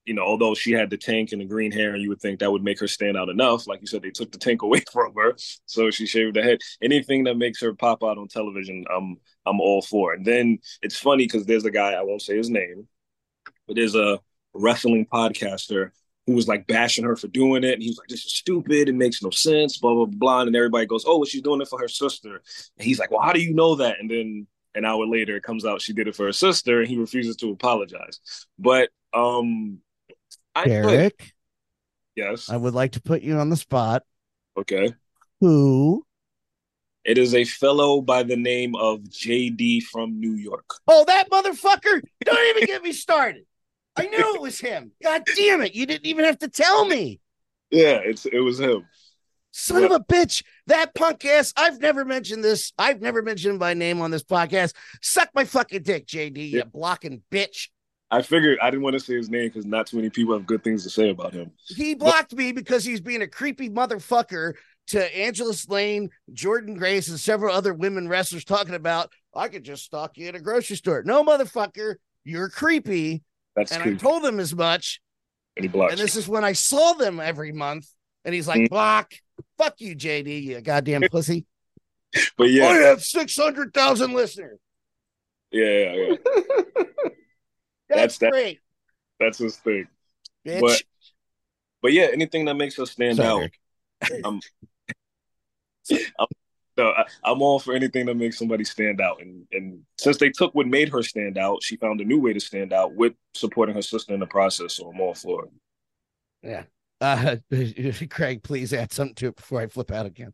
you 0.07 0.15
know, 0.15 0.23
although 0.23 0.55
she 0.55 0.71
had 0.71 0.89
the 0.89 0.97
tank 0.97 1.33
and 1.33 1.41
the 1.41 1.45
green 1.45 1.73
hair, 1.73 1.93
and 1.93 2.01
you 2.01 2.09
would 2.09 2.21
think 2.21 2.39
that 2.39 2.51
would 2.51 2.63
make 2.63 2.79
her 2.79 2.87
stand 2.87 3.17
out 3.17 3.29
enough. 3.29 3.67
Like 3.67 3.81
you 3.81 3.89
said, 3.89 4.03
they 4.03 4.11
took 4.11 4.31
the 4.31 4.39
tank 4.39 4.63
away 4.63 4.81
from 4.93 5.13
her, 5.17 5.35
so 5.67 5.91
she 5.91 6.07
shaved 6.07 6.37
her 6.37 6.43
head. 6.43 6.61
Anything 6.81 7.25
that 7.25 7.37
makes 7.37 7.61
her 7.61 7.75
pop 7.75 8.05
out 8.05 8.17
on 8.17 8.29
television, 8.29 8.85
I'm 8.95 9.17
I'm 9.45 9.61
all 9.61 9.83
for. 9.83 10.15
And 10.15 10.25
then 10.25 10.59
it's 10.81 10.97
funny 10.97 11.25
because 11.25 11.45
there's 11.45 11.65
a 11.65 11.71
guy 11.71 11.93
I 11.93 12.03
won't 12.03 12.23
say 12.23 12.37
his 12.37 12.49
name, 12.49 12.87
but 13.67 13.77
there's 13.77 13.97
a 13.97 14.21
wrestling 14.55 15.07
podcaster 15.13 15.91
who 16.27 16.35
was 16.35 16.49
like 16.49 16.67
bashing 16.67 17.05
her 17.05 17.17
for 17.17 17.29
doing 17.29 17.65
it. 17.65 17.75
And 17.75 17.83
he 17.83 17.91
was 17.91 17.99
like, 17.99 18.09
"This 18.09 18.25
is 18.25 18.33
stupid. 18.33 18.89
It 18.89 18.95
makes 18.95 19.23
no 19.23 19.31
sense." 19.31 19.79
Blah 19.79 19.95
blah 19.95 20.07
blah. 20.07 20.43
And 20.43 20.55
everybody 20.55 20.87
goes, 20.87 21.05
"Oh, 21.05 21.19
well, 21.19 21.27
she's 21.27 21.43
doing 21.43 21.61
it 21.61 21.69
for 21.69 21.81
her 21.81 21.89
sister." 21.89 22.43
And 22.79 22.87
he's 22.87 23.01
like, 23.01 23.11
"Well, 23.11 23.23
how 23.23 23.33
do 23.33 23.43
you 23.43 23.55
know 23.55 23.75
that?" 23.77 23.99
And 23.99 24.09
then 24.09 24.47
an 24.77 24.85
hour 24.85 25.07
later, 25.07 25.37
it 25.37 25.43
comes 25.43 25.65
out 25.65 25.81
she 25.83 25.95
did 25.95 26.07
it 26.07 26.15
for 26.15 26.27
her 26.27 26.33
sister, 26.33 26.81
and 26.81 26.89
he 26.89 26.97
refuses 26.97 27.35
to 27.37 27.51
apologize. 27.51 28.21
But 28.59 28.91
um, 29.13 29.81
I 30.57 30.65
Derek, 30.65 31.35
yes, 32.15 32.49
I 32.49 32.57
would 32.57 32.73
like 32.75 32.93
to 32.93 33.01
put 33.03 33.21
you 33.23 33.37
on 33.39 33.51
the 33.51 33.57
spot. 33.57 34.03
okay. 34.59 34.95
Who? 35.41 36.05
It 37.05 37.19
is 37.19 37.35
a 37.35 37.45
fellow 37.45 38.01
by 38.01 38.23
the 38.23 38.37
name 38.37 38.75
of 38.75 39.01
JD 39.03 39.83
from 39.85 40.19
New 40.19 40.33
York. 40.33 40.65
Oh, 40.89 41.05
that 41.07 41.31
motherfucker! 41.31 42.01
Don't 42.25 42.57
even 42.57 42.67
get 42.67 42.83
me 42.83 42.93
started. 42.93 43.45
I 43.97 44.07
knew 44.07 44.35
it 44.35 44.41
was 44.41 44.59
him. 44.59 44.93
God 45.03 45.23
damn 45.37 45.61
it! 45.63 45.75
You 45.75 45.85
didn't 45.87 46.07
even 46.07 46.25
have 46.25 46.39
to 46.39 46.49
tell 46.49 46.87
me. 46.87 47.21
Yeah, 47.71 48.01
it's 48.03 48.25
it 48.27 48.41
was 48.41 48.59
him. 48.59 48.87
Son 49.53 49.85
of 49.85 49.91
a 49.91 50.01
bitch. 50.01 50.43
That 50.67 50.95
punk 50.95 51.25
ass. 51.25 51.53
I've 51.57 51.81
never 51.81 52.05
mentioned 52.05 52.43
this. 52.45 52.73
I've 52.79 53.01
never 53.01 53.23
mentioned 53.23 53.55
him 53.55 53.59
by 53.59 53.75
name 53.75 54.01
on 54.01 54.11
this 54.11 54.23
podcast. 54.23 54.75
Suck 55.01 55.31
my 55.35 55.45
fucking 55.45 55.83
dick, 55.83 56.07
JD, 56.07 56.37
you 56.51 56.59
Yeah. 56.59 56.65
blocking 56.65 57.23
bitch. 57.31 57.69
I 58.11 58.23
figured 58.23 58.59
I 58.63 58.71
didn't 58.71 58.83
want 58.83 58.95
to 58.95 59.01
say 59.01 59.15
his 59.17 59.29
name 59.29 59.49
because 59.49 59.67
not 59.67 59.87
too 59.89 59.97
many 59.97 60.11
people 60.11 60.35
have 60.35 60.47
good 60.47 60.63
things 60.63 60.85
to 60.85 60.91
say 60.91 61.11
about 61.11 61.33
him. 61.33 61.51
He 61.67 61.95
blocked 61.95 62.33
me 62.35 62.53
because 62.53 62.85
he's 62.85 63.01
being 63.01 63.23
a 63.23 63.27
creepy 63.27 63.69
motherfucker 63.69 64.55
to 64.89 65.19
Angela 65.19 65.53
Slane, 65.53 66.11
Jordan 66.33 66.75
Grace, 66.75 67.09
and 67.09 67.19
several 67.19 67.55
other 67.55 67.75
women 67.75 68.09
wrestlers 68.09 68.45
talking 68.45 68.75
about, 68.77 69.13
I 69.35 69.49
could 69.49 69.65
just 69.65 69.85
stalk 69.85 70.17
you 70.17 70.29
at 70.29 70.37
a 70.37 70.41
grocery 70.41 70.77
store. 70.77 71.03
No, 71.05 71.25
motherfucker, 71.25 71.97
you're 72.25 72.49
creepy. 72.49 73.25
That's 73.57 73.73
and 73.73 73.83
creepy. 73.83 73.97
I 73.97 73.99
told 73.99 74.25
him 74.25 74.39
as 74.39 74.55
much. 74.55 75.01
And 75.57 75.65
he 75.65 75.69
blocked 75.69 75.93
And 75.93 76.01
this 76.01 76.15
is 76.15 76.29
when 76.29 76.45
I 76.45 76.53
saw 76.53 76.93
them 76.93 77.19
every 77.19 77.51
month. 77.51 77.89
And 78.25 78.35
he's 78.35 78.47
like, 78.47 78.61
Mm. 78.61 78.69
block. 78.69 79.15
Fuck 79.59 79.81
you, 79.81 79.97
JD, 79.97 80.43
you 80.45 80.61
goddamn 80.61 81.03
pussy. 81.11 81.45
But 82.39 82.51
yeah, 82.51 82.67
I 82.69 82.75
have 82.75 83.03
600,000 83.03 84.13
listeners. 84.13 84.59
yeah, 85.51 85.65
yeah, 85.67 85.95
yeah. 85.95 86.85
That's, 87.89 88.19
That's 88.19 88.19
that- 88.19 88.31
great, 88.33 88.61
That's 89.21 89.39
his 89.39 89.57
thing. 89.57 89.87
bitch. 90.47 90.61
But 90.61 90.83
but 91.83 91.93
yeah, 91.93 92.09
anything 92.13 92.47
that 92.47 92.55
makes 92.55 92.79
us 92.79 92.91
stand 92.91 93.17
Sorry, 93.17 93.51
out. 94.11 94.11
Um, 94.25 94.41
I'm, 96.19 96.27
So 96.79 96.89
I, 96.89 97.05
I'm 97.25 97.41
all 97.41 97.59
for 97.59 97.75
anything 97.75 98.07
that 98.07 98.17
makes 98.17 98.39
somebody 98.39 98.65
stand 98.65 99.01
out. 99.01 99.21
And 99.23 99.47
and 99.53 99.81
since 99.99 100.19
they 100.19 100.31
took 100.31 100.55
what 100.55 100.67
made 100.67 100.89
her 100.91 101.03
stand 101.03 101.39
out, 101.39 101.63
she 101.63 101.77
found 101.77 102.01
a 102.01 102.05
new 102.05 102.21
way 102.21 102.33
to 102.33 102.41
stand 102.41 102.73
out 102.73 102.95
with 102.95 103.15
supporting 103.35 103.75
her 103.75 103.83
sister 103.83 104.13
in 104.13 104.21
the 104.21 104.27
process. 104.27 104.75
So 104.75 104.91
I'm 104.91 105.01
all 105.01 105.15
for 105.15 105.45
it. 105.45 105.51
Yeah. 106.43 106.65
Uh, 107.01 107.37
Craig, 108.11 108.43
please 108.43 108.73
add 108.73 108.93
something 108.93 109.15
to 109.17 109.29
it 109.29 109.37
before 109.37 109.61
I 109.61 109.67
flip 109.69 109.91
out 109.91 110.07
again. 110.07 110.33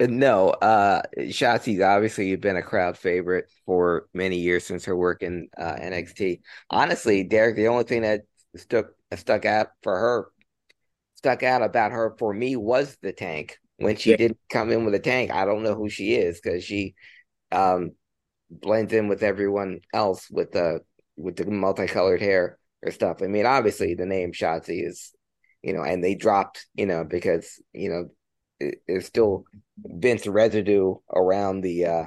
Uh, 0.00 0.06
No, 0.06 0.50
uh 0.50 1.02
Shotzi's 1.18 1.80
obviously 1.80 2.34
been 2.36 2.56
a 2.56 2.62
crowd 2.62 2.96
favorite 2.98 3.50
for 3.66 4.08
many 4.14 4.38
years 4.38 4.64
since 4.66 4.84
her 4.84 4.96
work 4.96 5.22
in 5.22 5.48
uh, 5.56 5.76
NXT. 5.78 6.40
Honestly, 6.70 7.24
Derek, 7.24 7.56
the 7.56 7.68
only 7.68 7.84
thing 7.84 8.02
that 8.02 8.22
stuck 8.56 8.86
stuck 9.16 9.44
out 9.44 9.68
for 9.82 9.96
her 9.98 10.26
stuck 11.16 11.42
out 11.42 11.62
about 11.62 11.92
her 11.92 12.16
for 12.18 12.32
me 12.34 12.56
was 12.56 12.96
the 13.02 13.12
tank. 13.12 13.58
When 13.78 13.96
she 13.96 14.10
Yeah. 14.10 14.16
didn't 14.16 14.38
come 14.50 14.70
in 14.72 14.84
with 14.84 14.94
a 14.94 14.98
tank, 15.00 15.30
I 15.32 15.44
don't 15.44 15.62
know 15.62 15.74
who 15.74 15.88
she 15.88 16.14
is 16.14 16.40
because 16.40 16.64
she 16.64 16.94
um 17.52 17.92
blends 18.50 18.92
in 18.92 19.08
with 19.08 19.22
everyone 19.22 19.80
else 19.94 20.30
with 20.30 20.52
the 20.52 20.80
with 21.16 21.36
the 21.36 21.46
multicolored 21.46 22.20
hair 22.22 22.58
or 22.82 22.90
stuff. 22.92 23.22
I 23.22 23.26
mean, 23.26 23.46
obviously 23.46 23.94
the 23.94 24.06
name 24.06 24.32
Shotzi 24.32 24.86
is, 24.86 25.12
you 25.62 25.72
know, 25.72 25.82
and 25.82 26.02
they 26.02 26.14
dropped, 26.14 26.66
you 26.74 26.86
know, 26.86 27.04
because 27.04 27.62
you 27.72 27.90
know 27.90 28.10
it's 28.60 29.06
still 29.06 29.44
Vince 29.84 30.26
residue 30.26 30.96
around 31.14 31.62
the 31.62 31.86
uh 31.86 32.04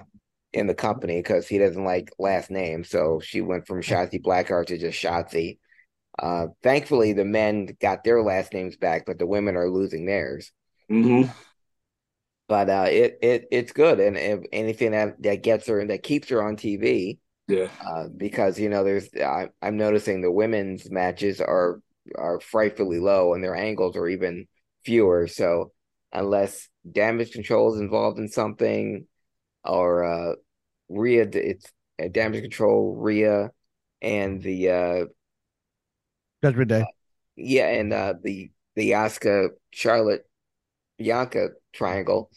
in 0.53 0.67
the 0.67 0.75
company 0.75 1.17
because 1.19 1.47
he 1.47 1.57
doesn't 1.57 1.83
like 1.83 2.11
last 2.19 2.51
name. 2.51 2.83
So 2.83 3.19
she 3.19 3.41
went 3.41 3.67
from 3.67 3.81
Shotzi 3.81 4.21
Blackheart 4.21 4.67
to 4.67 4.77
just 4.77 5.01
Shotzi. 5.01 5.57
Uh 6.19 6.47
thankfully 6.61 7.13
the 7.13 7.25
men 7.25 7.69
got 7.81 8.03
their 8.03 8.21
last 8.21 8.53
names 8.53 8.77
back, 8.77 9.05
but 9.05 9.17
the 9.19 9.25
women 9.27 9.55
are 9.55 9.69
losing 9.69 10.05
theirs. 10.05 10.51
Mm-hmm. 10.91 11.31
But 12.47 12.69
uh 12.69 12.85
it 12.89 13.17
it 13.21 13.47
it's 13.51 13.71
good 13.71 13.99
and 13.99 14.17
if 14.17 14.41
anything 14.51 14.91
that 14.91 15.21
that 15.23 15.43
gets 15.43 15.67
her 15.67 15.79
and 15.79 15.89
that 15.89 16.03
keeps 16.03 16.29
her 16.29 16.43
on 16.43 16.55
TV 16.55 17.17
Yeah. 17.47 17.69
uh 17.85 18.07
because 18.15 18.59
you 18.59 18.69
know 18.69 18.83
there's 18.83 19.09
I, 19.15 19.49
I'm 19.61 19.77
noticing 19.77 20.21
the 20.21 20.31
women's 20.31 20.89
matches 20.91 21.41
are 21.41 21.81
are 22.15 22.39
frightfully 22.41 22.99
low 22.99 23.33
and 23.33 23.43
their 23.43 23.55
angles 23.55 23.95
are 23.95 24.07
even 24.07 24.47
fewer. 24.85 25.27
So 25.27 25.71
unless 26.13 26.69
damage 26.89 27.31
control 27.31 27.73
is 27.73 27.81
involved 27.81 28.19
in 28.19 28.29
something 28.29 29.05
or 29.65 30.03
uh 30.03 30.33
Rhea 30.89 31.27
it's 31.33 31.71
uh, 32.01 32.07
damage 32.09 32.41
control 32.41 32.95
Rhea 32.95 33.51
and 34.01 34.41
the 34.41 34.69
uh 34.69 35.05
Judgment 36.43 36.69
Day. 36.69 36.85
yeah 37.35 37.67
and 37.69 37.93
uh 37.93 38.13
the 38.21 38.51
the 38.75 38.91
Asuka 38.91 39.49
Charlotte 39.71 40.25
Bianca 40.97 41.49
triangle 41.73 42.29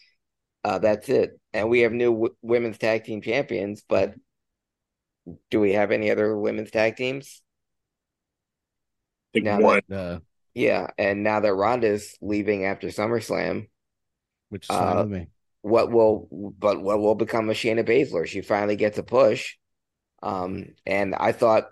uh 0.63 0.79
that's 0.79 1.09
it 1.09 1.39
and 1.53 1.69
we 1.69 1.81
have 1.81 1.91
new 1.91 2.11
w- 2.11 2.35
women's 2.41 2.77
tag 2.77 3.03
team 3.03 3.21
champions 3.21 3.83
but 3.87 4.15
do 5.51 5.59
we 5.59 5.73
have 5.73 5.91
any 5.91 6.09
other 6.09 6.37
women's 6.37 6.71
tag 6.71 6.95
teams 6.95 7.41
I 9.33 9.39
think 9.39 9.45
Now 9.45 9.59
one. 9.59 9.81
Uh, 9.91 10.19
yeah 10.57 10.87
and 10.97 11.23
now 11.23 11.39
that 11.39 11.53
Ronda's 11.53 12.17
leaving 12.21 12.65
after 12.65 12.87
SummerSlam 12.87 13.67
which 14.49 14.69
is 14.69 14.75
fine 14.75 14.97
Uh, 14.97 14.99
with 14.99 15.09
me. 15.09 15.27
what 15.61 15.91
will 15.91 16.27
but 16.59 16.81
what 16.81 16.99
will 16.99 17.15
become 17.15 17.49
of 17.49 17.55
Shayna 17.57 17.87
Baszler? 17.87 18.25
She 18.27 18.41
finally 18.41 18.75
gets 18.75 18.97
a 18.97 19.03
push. 19.03 19.55
Um, 20.23 20.75
and 20.85 21.15
I 21.15 21.31
thought 21.33 21.69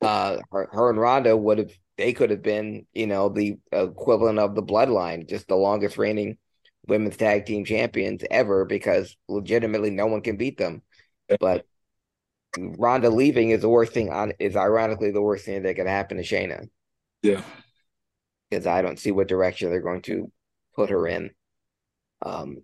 uh 0.00 0.38
her, 0.52 0.68
her 0.72 0.90
and 0.90 0.98
Ronda 1.00 1.36
would 1.36 1.58
have 1.58 1.72
they 1.96 2.12
could 2.12 2.30
have 2.30 2.42
been, 2.42 2.86
you 2.94 3.08
know, 3.08 3.28
the 3.28 3.58
equivalent 3.72 4.38
of 4.38 4.54
the 4.54 4.62
bloodline, 4.62 5.28
just 5.28 5.48
the 5.48 5.56
longest 5.56 5.98
reigning 5.98 6.38
women's 6.86 7.16
tag 7.16 7.44
team 7.46 7.64
champions 7.64 8.22
ever 8.30 8.64
because 8.64 9.16
legitimately 9.28 9.90
no 9.90 10.06
one 10.06 10.20
can 10.20 10.36
beat 10.36 10.58
them. 10.58 10.82
But 11.40 11.66
Ronda 12.58 13.10
leaving 13.10 13.50
is 13.50 13.62
the 13.62 13.68
worst 13.70 13.92
thing 13.94 14.10
on 14.10 14.32
is 14.38 14.56
ironically 14.56 15.12
the 15.12 15.22
worst 15.22 15.44
thing 15.46 15.62
that 15.64 15.76
could 15.76 15.86
happen 15.88 16.18
to 16.18 16.22
Shayna 16.22 16.68
Yeah. 17.22 17.42
Because 18.50 18.66
I 18.66 18.82
don't 18.82 18.98
see 18.98 19.10
what 19.10 19.28
direction 19.28 19.70
they're 19.70 19.80
going 19.80 20.02
to 20.02 20.30
put 20.74 20.90
her 20.90 21.06
in 21.06 21.30
um, 22.24 22.62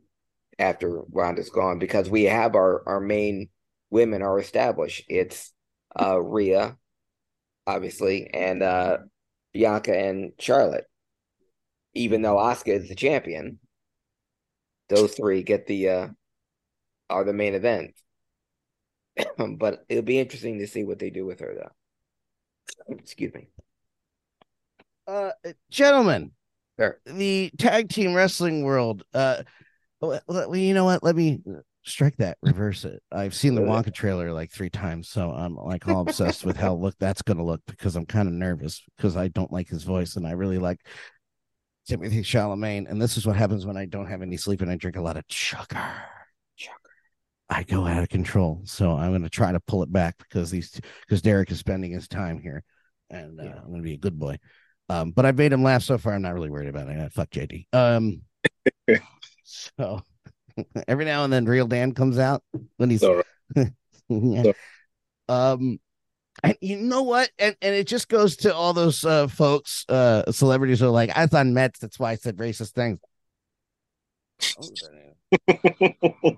after 0.58 1.02
Ronda's 1.10 1.50
gone 1.50 1.78
because 1.78 2.08
we 2.08 2.24
have 2.24 2.54
our, 2.54 2.82
our 2.86 3.00
main 3.00 3.48
women 3.90 4.22
are 4.22 4.38
established. 4.38 5.04
It's 5.08 5.52
uh, 6.00 6.20
Rhea, 6.20 6.76
obviously, 7.66 8.28
and 8.32 8.62
uh, 8.62 8.98
Bianca 9.52 9.96
and 9.96 10.32
Charlotte. 10.38 10.84
Even 11.94 12.22
though 12.22 12.36
Asuka 12.36 12.80
is 12.80 12.88
the 12.88 12.96
champion, 12.96 13.60
those 14.88 15.14
three 15.14 15.42
get 15.42 15.66
the 15.66 15.88
uh, 15.88 16.08
are 17.08 17.24
the 17.24 17.32
main 17.32 17.54
event. 17.54 17.94
but 19.58 19.84
it'll 19.88 20.02
be 20.02 20.18
interesting 20.18 20.58
to 20.58 20.66
see 20.66 20.82
what 20.84 20.98
they 20.98 21.10
do 21.10 21.24
with 21.24 21.40
her, 21.40 21.54
though. 21.54 22.94
Excuse 22.98 23.32
me. 23.34 23.48
Uh, 25.06 25.30
gentlemen, 25.70 26.32
Sure. 26.78 26.98
the 27.06 27.50
tag 27.58 27.88
team 27.88 28.14
wrestling 28.14 28.64
world. 28.64 29.04
Uh, 29.12 29.42
well, 30.00 30.56
you 30.56 30.74
know 30.74 30.84
what? 30.84 31.02
Let 31.02 31.16
me 31.16 31.40
strike 31.84 32.16
that, 32.16 32.38
reverse 32.42 32.84
it. 32.84 33.02
I've 33.12 33.34
seen 33.34 33.54
the 33.54 33.60
Wonka 33.60 33.92
trailer 33.92 34.32
like 34.32 34.50
three 34.50 34.70
times, 34.70 35.08
so 35.08 35.30
I'm 35.30 35.56
like 35.56 35.86
all 35.86 36.00
obsessed 36.00 36.44
with 36.44 36.56
how 36.56 36.74
look 36.74 36.94
that's 36.98 37.22
going 37.22 37.36
to 37.36 37.44
look 37.44 37.60
because 37.66 37.96
I'm 37.96 38.06
kind 38.06 38.28
of 38.28 38.34
nervous 38.34 38.82
because 38.96 39.16
I 39.16 39.28
don't 39.28 39.52
like 39.52 39.68
his 39.68 39.84
voice 39.84 40.16
and 40.16 40.26
I 40.26 40.32
really 40.32 40.58
like 40.58 40.80
Timothy 41.86 42.22
Chalamet. 42.22 42.90
And 42.90 43.00
this 43.00 43.16
is 43.16 43.26
what 43.26 43.36
happens 43.36 43.66
when 43.66 43.76
I 43.76 43.86
don't 43.86 44.06
have 44.06 44.22
any 44.22 44.36
sleep 44.36 44.60
and 44.60 44.70
I 44.70 44.76
drink 44.76 44.96
a 44.96 45.02
lot 45.02 45.16
of 45.16 45.24
sugar. 45.28 45.80
Sugar. 46.56 46.74
I 47.48 47.62
go 47.62 47.86
out 47.86 48.02
of 48.02 48.08
control, 48.08 48.62
so 48.64 48.96
I'm 48.96 49.10
going 49.10 49.22
to 49.22 49.30
try 49.30 49.52
to 49.52 49.60
pull 49.60 49.82
it 49.82 49.92
back 49.92 50.16
because 50.18 50.50
these 50.50 50.80
because 51.06 51.22
Derek 51.22 51.50
is 51.50 51.58
spending 51.58 51.92
his 51.92 52.08
time 52.08 52.40
here, 52.40 52.62
and 53.10 53.38
uh, 53.38 53.44
I'm 53.44 53.68
going 53.68 53.82
to 53.82 53.82
be 53.82 53.94
a 53.94 53.98
good 53.98 54.18
boy. 54.18 54.38
Um, 54.88 55.12
but 55.12 55.24
I've 55.24 55.38
made 55.38 55.52
him 55.52 55.62
laugh 55.62 55.82
so 55.82 55.98
far. 55.98 56.12
I'm 56.12 56.22
not 56.22 56.34
really 56.34 56.50
worried 56.50 56.68
about 56.68 56.88
it. 56.88 56.98
Uh, 56.98 57.08
Fuck 57.08 57.30
JD. 57.30 57.66
Um, 57.72 58.22
so 59.44 60.02
every 60.88 61.04
now 61.04 61.24
and 61.24 61.32
then, 61.32 61.44
real 61.46 61.66
Dan 61.66 61.92
comes 61.92 62.18
out 62.18 62.42
when 62.76 62.90
he's 62.90 63.02
right. 63.02 63.24
yeah. 64.08 64.52
Um, 65.28 65.80
and 66.42 66.56
you 66.60 66.76
know 66.76 67.02
what? 67.02 67.30
And 67.38 67.56
and 67.62 67.74
it 67.74 67.86
just 67.86 68.08
goes 68.08 68.36
to 68.38 68.54
all 68.54 68.72
those 68.72 69.04
uh 69.04 69.28
folks, 69.28 69.84
uh 69.88 70.30
celebrities 70.32 70.80
who 70.80 70.86
are 70.86 70.90
like, 70.90 71.10
I 71.16 71.26
thought 71.26 71.46
Mets, 71.46 71.78
that's 71.78 71.98
why 71.98 72.12
I 72.12 72.16
said 72.16 72.36
racist 72.36 72.72
things. 72.72 72.98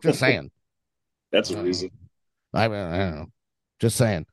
Just 0.02 0.20
saying. 0.20 0.50
That's 1.32 1.50
a 1.50 1.62
reason. 1.62 1.90
I, 2.54 2.64
I 2.64 2.68
don't 2.68 3.14
know. 3.16 3.26
Just 3.80 3.96
saying. 3.96 4.26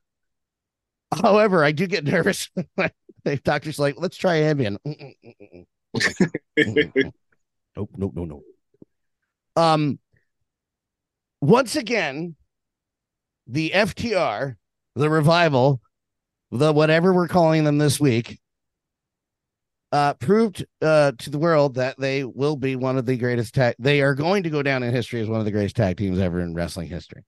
However, 1.13 1.63
I 1.63 1.71
do 1.71 1.87
get 1.87 2.03
nervous. 2.05 2.49
the 3.25 3.37
doctor's 3.37 3.79
like, 3.79 3.95
let's 3.97 4.17
try 4.17 4.41
Ambien. 4.41 4.77
Nope, 7.75 7.89
nope, 7.97 8.13
no, 8.15 8.25
no. 8.25 8.43
Um, 9.55 9.99
once 11.41 11.75
again, 11.75 12.35
the 13.47 13.71
FTR, 13.71 14.55
the 14.95 15.09
revival, 15.09 15.81
the 16.51 16.71
whatever 16.71 17.13
we're 17.13 17.27
calling 17.27 17.63
them 17.63 17.79
this 17.79 17.99
week, 17.99 18.39
uh, 19.91 20.13
proved 20.15 20.65
uh, 20.81 21.13
to 21.17 21.29
the 21.29 21.39
world 21.39 21.75
that 21.75 21.99
they 21.99 22.23
will 22.23 22.55
be 22.55 22.75
one 22.75 22.97
of 22.97 23.05
the 23.05 23.17
greatest 23.17 23.55
tag. 23.55 23.75
They 23.79 24.01
are 24.01 24.15
going 24.15 24.43
to 24.43 24.49
go 24.49 24.63
down 24.63 24.83
in 24.83 24.93
history 24.93 25.21
as 25.21 25.27
one 25.27 25.39
of 25.39 25.45
the 25.45 25.51
greatest 25.51 25.75
tag 25.75 25.97
teams 25.97 26.19
ever 26.19 26.41
in 26.41 26.53
wrestling 26.53 26.89
history. 26.89 27.23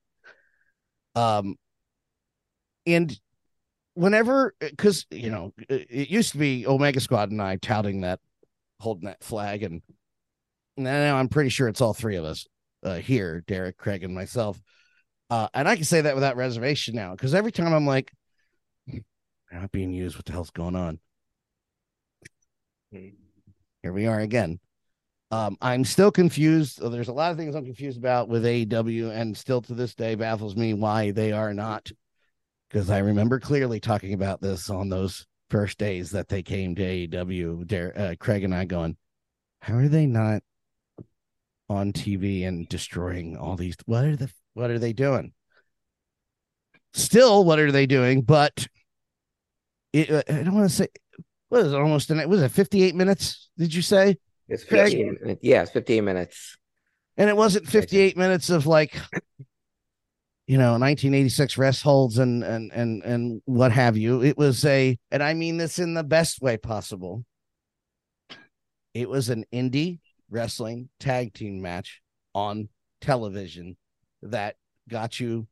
Um, 1.16 1.56
and 2.86 3.18
whenever, 3.96 4.54
because 4.60 5.06
you 5.10 5.30
know, 5.30 5.52
it, 5.68 6.10
used 6.10 6.32
to 6.34 6.38
be 6.38 6.68
Omega 6.68 7.00
Squad 7.00 7.32
and 7.32 7.42
I 7.42 7.56
touting 7.58 8.02
that, 8.02 8.20
holding 8.80 9.08
that 9.08 9.24
flag, 9.24 9.64
and 9.64 9.82
now 10.78 11.18
I'm 11.18 11.30
pretty 11.30 11.50
sure 11.50 11.68
it's 11.68 11.82
all 11.82 11.94
three 11.94 12.16
of 12.16 12.24
us 12.24 12.46
uh, 12.84 12.96
here, 12.96 13.44
Derek, 13.48 13.78
Craig, 13.78 14.04
and 14.04 14.14
myself. 14.14 14.62
Uh, 15.30 15.48
and 15.54 15.68
I 15.68 15.76
can 15.76 15.86
say 15.86 16.02
that 16.02 16.14
without 16.14 16.38
reservation 16.38 16.96
now, 16.96 17.12
because 17.12 17.34
every 17.34 17.52
time 17.52 17.74
I'm 17.74 17.88
like, 17.88 18.12
not 19.52 19.72
being 19.72 19.92
used. 19.92 20.16
What 20.16 20.26
the 20.26 20.34
hell's 20.34 20.52
going 20.52 20.76
on? 20.76 21.00
Here 22.92 23.94
we 23.94 24.08
are 24.08 24.20
again. 24.20 24.60
Um, 25.32 25.58
I'm 25.62 25.84
still 25.84 26.12
confused. 26.12 26.80
There's 26.82 27.08
a 27.08 27.14
lot 27.14 27.32
of 27.32 27.38
things 27.38 27.56
I'm 27.56 27.66
confused 27.66 27.98
about 27.98 28.30
with 28.30 28.46
AEW, 28.46 29.12
and 29.12 29.36
still 29.36 29.62
to 29.64 29.74
this 29.74 29.96
day 29.96 30.16
baffles 30.16 30.56
me 30.56 30.74
why 30.74 31.12
they 31.12 31.32
are 31.32 31.54
not. 31.54 31.92
Because 32.76 32.90
I 32.90 32.98
remember 32.98 33.40
clearly 33.40 33.80
talking 33.80 34.14
about 34.14 34.42
this 34.42 34.70
on 34.70 34.90
those 34.90 35.26
first 35.50 35.78
days 35.78 36.12
that 36.12 36.28
they 36.28 36.44
came 36.44 36.76
to 36.76 36.84
AEW. 36.84 37.66
Der- 37.66 37.94
uh, 37.96 38.16
Craig 38.20 38.44
and 38.44 38.54
I 38.54 38.66
going, 38.66 38.98
how 39.62 39.76
are 39.76 39.88
they 39.88 40.06
not 40.06 40.44
on 41.70 41.94
TV 41.94 42.46
and 42.46 42.68
destroying 42.68 43.38
all 43.38 43.56
these? 43.56 43.78
What 43.86 44.04
are 44.04 44.18
the 44.18 44.30
what 44.56 44.72
are 44.72 44.78
they 44.78 44.92
doing? 44.92 45.32
Still, 46.94 47.46
what 47.46 47.60
are 47.60 47.72
they 47.72 47.86
doing? 47.86 48.24
But 48.24 48.68
it, 49.94 50.12
uh, 50.12 50.24
I 50.28 50.44
don't 50.44 50.56
want 50.56 50.70
to 50.70 50.76
say 50.76 50.88
what 51.48 51.66
is 51.66 51.72
it 51.72 51.80
almost 51.80 52.10
an 52.10 52.28
was 52.28 52.42
it 52.42 52.52
58 52.52 52.94
minutes? 52.94 53.52
Did 53.58 53.74
you 53.74 53.84
say? 53.84 54.18
It's 54.50 54.64
15 54.64 55.20
minutes. 55.22 55.40
Yeah, 55.42 55.62
it's 55.62 55.72
15 55.72 56.04
minutes. 56.04 56.58
And 57.16 57.30
it 57.30 57.38
wasn't 57.38 57.70
58 57.70 58.18
minutes 58.18 58.50
of 58.50 58.68
like, 58.68 59.00
you 60.48 60.58
know, 60.58 60.72
1986 60.74 61.58
rest 61.58 61.82
holds 61.82 62.20
and 62.20 62.44
and 62.44 62.72
and 62.72 63.04
and 63.04 63.42
what 63.46 63.72
have 63.72 63.98
you. 63.98 64.22
It 64.22 64.38
was 64.38 64.64
a, 64.66 64.98
and 65.12 65.24
I 65.24 65.34
mean 65.34 65.58
this 65.58 65.80
in 65.80 65.96
the 65.96 66.04
best 66.04 66.42
way 66.42 66.58
possible. 66.58 67.26
It 68.94 69.10
was 69.10 69.30
an 69.30 69.46
indie 69.54 70.00
wrestling 70.30 70.90
tag 71.00 71.34
team 71.34 71.62
match 71.62 72.02
on 72.34 72.70
television 73.02 73.78
that 74.22 74.56
got 74.88 75.20
you 75.20 75.48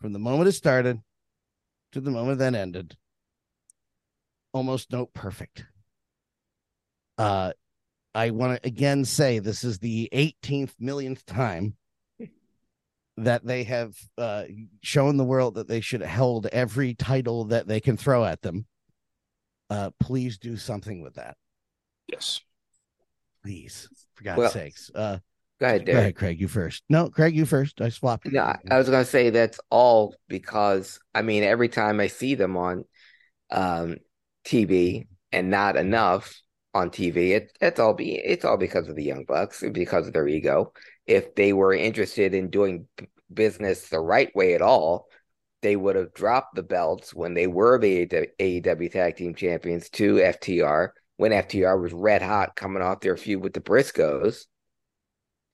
from 0.00 0.12
the 0.12 0.18
moment 0.18 0.48
it 0.48 0.52
started 0.52 1.00
to 1.92 2.00
the 2.00 2.10
moment 2.10 2.38
that 2.38 2.54
ended 2.54 2.96
almost 4.52 4.92
note 4.92 5.12
perfect. 5.14 5.64
Uh, 7.18 7.52
I 8.14 8.30
want 8.30 8.62
to 8.62 8.68
again 8.68 9.04
say 9.04 9.38
this 9.38 9.64
is 9.64 9.78
the 9.78 10.08
18th 10.12 10.72
millionth 10.78 11.24
time 11.24 11.76
that 13.18 13.44
they 13.46 13.64
have 13.64 13.94
uh, 14.18 14.44
shown 14.82 15.16
the 15.16 15.24
world 15.24 15.54
that 15.54 15.68
they 15.68 15.80
should 15.80 16.02
hold 16.02 16.46
every 16.46 16.94
title 16.94 17.44
that 17.46 17.66
they 17.66 17.80
can 17.80 17.96
throw 17.96 18.24
at 18.24 18.42
them. 18.42 18.66
Uh, 19.70 19.90
please 20.00 20.38
do 20.38 20.56
something 20.56 21.02
with 21.02 21.14
that. 21.14 21.36
Yes. 22.06 22.40
Please, 23.42 23.88
for 24.14 24.24
God's 24.24 24.38
Well, 24.38 24.50
sakes. 24.50 24.90
Uh, 24.94 25.18
Go 25.58 25.66
ahead, 25.66 25.86
go 25.86 25.92
ahead, 25.92 26.16
Craig. 26.16 26.38
You 26.38 26.48
first. 26.48 26.82
No, 26.90 27.08
Craig, 27.08 27.34
you 27.34 27.46
first. 27.46 27.80
I 27.80 27.88
swapped. 27.88 28.30
No, 28.30 28.42
I- 28.42 28.58
I 28.70 28.76
was 28.76 28.90
gonna 28.90 29.06
say 29.06 29.30
that's 29.30 29.58
all 29.70 30.14
because 30.28 31.00
I 31.14 31.22
mean 31.22 31.42
every 31.44 31.68
time 31.70 31.98
I 31.98 32.08
see 32.08 32.34
them 32.34 32.58
on 32.58 32.84
um 33.50 33.96
TV 34.44 35.06
and 35.32 35.48
not 35.50 35.76
enough 35.76 36.38
on 36.74 36.90
TV, 36.90 37.30
it 37.30 37.56
it's 37.62 37.80
all 37.80 37.94
be 37.94 38.16
it's 38.16 38.44
all 38.44 38.58
because 38.58 38.88
of 38.88 38.96
the 38.96 39.04
Young 39.04 39.24
Bucks, 39.24 39.64
because 39.72 40.06
of 40.06 40.12
their 40.12 40.28
ego. 40.28 40.74
If 41.06 41.34
they 41.34 41.52
were 41.52 41.72
interested 41.74 42.34
in 42.34 42.50
doing 42.50 42.86
business 43.32 43.88
the 43.88 44.00
right 44.00 44.34
way 44.34 44.54
at 44.54 44.62
all, 44.62 45.08
they 45.62 45.76
would 45.76 45.96
have 45.96 46.14
dropped 46.14 46.54
the 46.54 46.62
belts 46.62 47.14
when 47.14 47.34
they 47.34 47.46
were 47.46 47.78
the 47.78 48.06
AEW 48.06 48.90
Tag 48.90 49.16
Team 49.16 49.34
Champions 49.34 49.88
to 49.90 50.16
FTR 50.16 50.90
when 51.16 51.32
FTR 51.32 51.80
was 51.80 51.92
red 51.92 52.22
hot 52.22 52.54
coming 52.56 52.82
off 52.82 53.00
their 53.00 53.16
feud 53.16 53.42
with 53.42 53.54
the 53.54 53.60
Briscoes. 53.60 54.46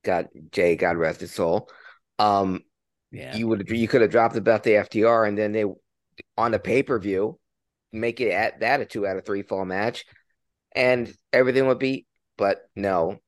God, 0.05 0.29
Jay, 0.51 0.77
God 0.77 0.97
rest 0.97 1.21
his 1.21 1.33
soul. 1.33 1.69
Um, 2.19 2.63
Yeah. 3.11 3.37
you 3.37 3.47
would 3.47 3.69
you 3.71 3.87
could 3.87 4.03
have 4.03 4.11
dropped 4.11 4.35
the 4.35 4.41
belt 4.41 4.65
to 4.65 4.71
FTR 4.71 5.29
and 5.29 5.39
then 5.39 5.53
they 5.53 5.65
on 6.37 6.55
a 6.55 6.59
pay 6.59 6.83
per 6.83 6.99
view 6.99 7.39
make 7.93 8.21
it 8.21 8.31
at 8.31 8.61
that 8.61 8.81
a 8.81 8.85
two 8.85 9.07
out 9.07 9.17
of 9.17 9.25
three 9.25 9.43
fall 9.43 9.65
match, 9.65 10.05
and 10.75 11.15
everything 11.33 11.67
would 11.67 11.79
be. 11.79 12.07
But 12.39 12.63
no, 12.75 13.19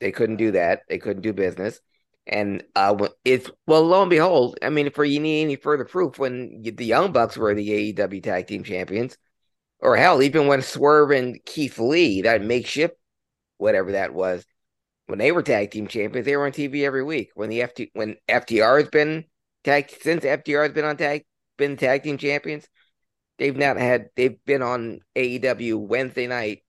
they 0.00 0.12
couldn't 0.12 0.36
do 0.36 0.52
that. 0.52 0.82
They 0.88 0.98
couldn't 0.98 1.22
do 1.22 1.32
business. 1.32 1.80
And 2.26 2.64
uh, 2.74 3.08
it's 3.24 3.50
well, 3.66 3.84
lo 3.84 4.02
and 4.02 4.10
behold, 4.10 4.58
I 4.60 4.68
mean, 4.70 4.86
if 4.86 4.98
you 4.98 5.20
need 5.20 5.42
any 5.42 5.56
further 5.56 5.84
proof, 5.84 6.18
when 6.18 6.62
the 6.62 6.84
Young 6.84 7.12
Bucks 7.12 7.36
were 7.36 7.54
the 7.54 7.92
AEW 7.94 8.22
Tag 8.22 8.48
Team 8.48 8.64
Champions, 8.64 9.16
or 9.80 9.96
hell, 9.96 10.22
even 10.22 10.46
when 10.46 10.62
Swerve 10.62 11.12
and 11.12 11.38
Keith 11.44 11.78
Lee, 11.78 12.22
that 12.22 12.42
makeshift, 12.42 12.96
whatever 13.58 13.92
that 13.92 14.12
was, 14.12 14.44
when 15.06 15.18
they 15.18 15.32
were 15.32 15.42
tag 15.42 15.70
team 15.70 15.86
champions, 15.86 16.26
they 16.26 16.36
were 16.36 16.46
on 16.46 16.52
TV 16.52 16.84
every 16.84 17.04
week. 17.04 17.30
When 17.34 17.48
the 17.48 17.60
FT 17.60 17.90
when 17.94 18.16
FTR 18.28 18.80
has 18.80 18.90
been 18.90 19.24
tag 19.64 19.90
since 20.00 20.24
FTR 20.24 20.64
has 20.64 20.72
been 20.72 20.84
on 20.84 20.96
tag 20.96 21.24
been 21.56 21.76
tag 21.76 22.02
team 22.02 22.18
champions, 22.18 22.68
they've 23.38 23.56
not 23.56 23.76
had 23.76 24.08
they've 24.16 24.36
been 24.44 24.62
on 24.62 25.00
AEW 25.14 25.78
Wednesday 25.78 26.26
night, 26.26 26.64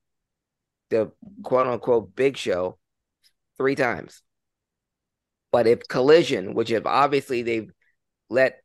the 0.90 1.10
quote 1.42 1.66
unquote 1.66 2.14
big 2.14 2.36
show, 2.36 2.78
three 3.58 3.74
times. 3.74 4.22
But 5.52 5.66
if 5.66 5.86
Collision, 5.88 6.54
which 6.54 6.70
if 6.70 6.86
obviously 6.86 7.42
they've 7.42 7.70
let 8.30 8.62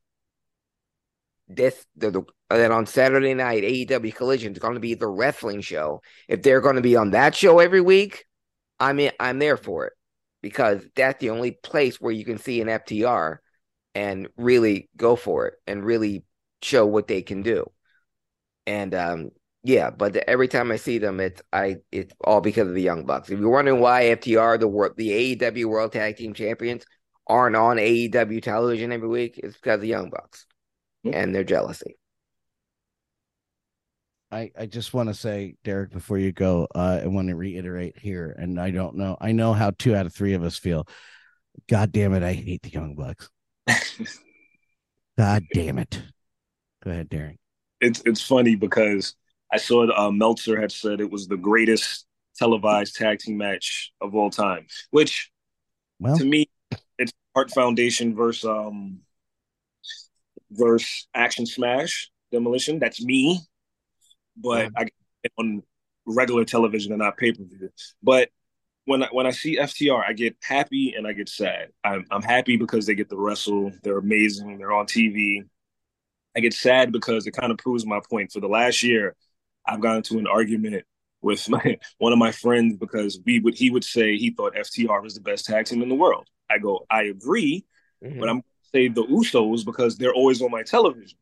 this 1.47 1.85
the, 1.95 2.11
the 2.11 2.23
that 2.49 2.71
on 2.71 2.85
Saturday 2.85 3.33
night 3.33 3.63
AEW 3.63 4.15
Collision 4.15 4.53
is 4.53 4.59
going 4.59 4.75
to 4.75 4.79
be 4.79 4.93
the 4.93 5.07
wrestling 5.07 5.61
show. 5.61 6.01
If 6.27 6.43
they're 6.43 6.61
going 6.61 6.75
to 6.75 6.81
be 6.81 6.95
on 6.95 7.11
that 7.11 7.35
show 7.35 7.59
every 7.59 7.81
week, 7.81 8.25
I'm 8.79 8.99
in, 8.99 9.11
I'm 9.19 9.39
there 9.39 9.57
for 9.57 9.87
it 9.87 9.93
because 10.41 10.85
that's 10.95 11.19
the 11.19 11.31
only 11.31 11.51
place 11.51 11.99
where 11.99 12.11
you 12.11 12.25
can 12.25 12.37
see 12.37 12.61
an 12.61 12.67
FTR 12.67 13.37
and 13.95 14.27
really 14.37 14.89
go 14.95 15.15
for 15.15 15.47
it 15.47 15.55
and 15.67 15.83
really 15.83 16.23
show 16.61 16.85
what 16.85 17.07
they 17.07 17.21
can 17.21 17.41
do. 17.41 17.71
And 18.65 18.93
um 18.93 19.29
yeah, 19.63 19.89
but 19.89 20.13
the, 20.13 20.29
every 20.29 20.47
time 20.47 20.71
I 20.71 20.75
see 20.75 20.97
them, 20.97 21.19
it's 21.19 21.41
I 21.51 21.77
it's 21.91 22.13
all 22.23 22.41
because 22.41 22.67
of 22.67 22.73
the 22.75 22.81
Young 22.81 23.05
Bucks. 23.05 23.29
If 23.29 23.39
you're 23.39 23.49
wondering 23.49 23.79
why 23.79 24.03
FTR, 24.03 24.59
the 24.59 24.67
world, 24.67 24.93
the 24.97 25.35
AEW 25.37 25.65
World 25.65 25.93
Tag 25.93 26.17
Team 26.17 26.33
Champions, 26.33 26.85
aren't 27.27 27.55
on 27.55 27.77
AEW 27.77 28.41
television 28.41 28.91
every 28.91 29.07
week, 29.07 29.39
it's 29.41 29.55
because 29.55 29.75
of 29.75 29.81
the 29.81 29.87
Young 29.87 30.09
Bucks 30.09 30.45
and 31.05 31.33
their 31.33 31.43
jealousy. 31.43 31.97
I, 34.31 34.51
I 34.57 34.65
just 34.65 34.93
want 34.93 35.09
to 35.09 35.13
say, 35.13 35.55
Derek, 35.63 35.91
before 35.91 36.17
you 36.17 36.31
go, 36.31 36.67
uh, 36.73 37.01
I 37.03 37.07
want 37.07 37.27
to 37.29 37.35
reiterate 37.35 37.99
here, 37.99 38.35
and 38.37 38.59
I 38.59 38.71
don't 38.71 38.95
know, 38.95 39.15
I 39.21 39.31
know 39.31 39.53
how 39.53 39.71
two 39.71 39.95
out 39.95 40.07
of 40.07 40.13
three 40.13 40.33
of 40.33 40.43
us 40.43 40.57
feel. 40.57 40.87
God 41.69 41.91
damn 41.91 42.13
it, 42.13 42.23
I 42.23 42.33
hate 42.33 42.63
the 42.63 42.69
Young 42.69 42.95
Bucks. 42.95 43.29
God 45.17 45.43
damn 45.53 45.77
it. 45.77 46.01
Go 46.83 46.89
ahead, 46.89 47.09
Derek. 47.09 47.37
it's 47.79 48.01
it's 48.05 48.21
funny 48.21 48.55
because 48.55 49.15
I 49.53 49.57
saw 49.57 49.87
uh, 49.95 50.11
Meltzer 50.11 50.59
had 50.59 50.71
said 50.71 50.99
it 50.99 51.11
was 51.11 51.27
the 51.27 51.37
greatest 51.37 52.07
televised 52.35 52.95
tag 52.95 53.19
team 53.19 53.37
match 53.37 53.91
of 54.01 54.15
all 54.15 54.31
time, 54.31 54.65
which 54.89 55.31
Well, 55.99 56.17
to 56.17 56.25
me 56.25 56.49
it's 56.97 57.13
Heart 57.35 57.51
Foundation 57.51 58.15
versus 58.15 58.45
um 58.45 59.01
versus 60.49 61.07
Ax 61.13 61.37
and 61.37 61.47
Smash 61.47 62.09
Demolition. 62.31 62.79
That's 62.79 63.03
me, 63.03 63.41
but 64.35 64.71
I 64.75 64.85
get 64.85 64.93
it 65.23 65.31
on 65.37 65.61
regular 66.07 66.45
television 66.45 66.91
and 66.91 66.99
not 66.99 67.17
pay 67.17 67.31
per 67.31 67.43
view. 67.43 67.69
But 68.01 68.29
when 68.85 69.03
I, 69.03 69.07
when 69.11 69.27
I 69.27 69.31
see 69.31 69.57
FTR, 69.57 70.03
I 70.05 70.13
get 70.13 70.35
happy 70.41 70.95
and 70.97 71.07
I 71.07 71.13
get 71.13 71.29
sad. 71.29 71.69
I'm 71.83 72.05
I'm 72.09 72.23
happy 72.23 72.57
because 72.57 72.87
they 72.87 72.95
get 72.95 73.09
to 73.09 73.17
wrestle. 73.17 73.71
They're 73.83 73.99
amazing. 73.99 74.57
They're 74.57 74.73
on 74.73 74.87
TV. 74.87 75.43
I 76.35 76.39
get 76.39 76.55
sad 76.55 76.91
because 76.91 77.27
it 77.27 77.31
kind 77.31 77.51
of 77.51 77.59
proves 77.59 77.85
my 77.85 77.99
point. 78.09 78.31
For 78.31 78.39
the 78.39 78.47
last 78.47 78.81
year, 78.81 79.15
I've 79.65 79.81
gotten 79.81 79.97
into 79.97 80.19
an 80.19 80.27
argument 80.27 80.85
with 81.21 81.47
my 81.55 81.77
one 81.97 82.13
of 82.13 82.19
my 82.19 82.31
friends 82.31 82.75
because 82.77 83.19
we 83.25 83.39
would 83.39 83.55
he 83.55 83.69
would 83.69 83.83
say 83.83 84.17
he 84.17 84.31
thought 84.31 84.55
FTR 84.55 85.01
was 85.01 85.15
the 85.15 85.21
best 85.21 85.45
tag 85.45 85.65
team 85.65 85.81
in 85.81 85.89
the 85.89 85.95
world. 85.95 86.27
I 86.49 86.57
go, 86.59 86.85
I 86.89 87.03
agree, 87.03 87.65
Mm-hmm. 88.03 88.19
but 88.19 88.29
I'm 88.29 88.35
gonna 88.37 88.43
say 88.73 88.87
the 88.89 89.03
Usos 89.05 89.63
because 89.65 89.97
they're 89.97 90.13
always 90.13 90.41
on 90.41 90.51
my 90.51 90.63
television 90.63 91.17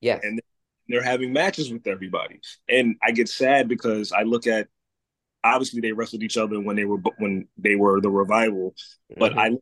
Yeah, 0.00 0.20
and 0.22 0.40
they're 0.88 1.02
having 1.02 1.32
matches 1.32 1.72
with 1.72 1.86
everybody. 1.86 2.40
And 2.68 2.96
I 3.02 3.12
get 3.12 3.28
sad 3.28 3.68
because 3.68 4.12
I 4.12 4.22
look 4.22 4.46
at 4.46 4.68
obviously 5.44 5.80
they 5.80 5.92
wrestled 5.92 6.22
each 6.22 6.36
other 6.36 6.60
when 6.60 6.76
they 6.76 6.84
were 6.84 6.98
when 7.18 7.48
they 7.56 7.76
were 7.76 8.00
the 8.00 8.10
revival, 8.10 8.74
but 9.18 9.32
Mhm. 9.32 9.38
I 9.38 9.58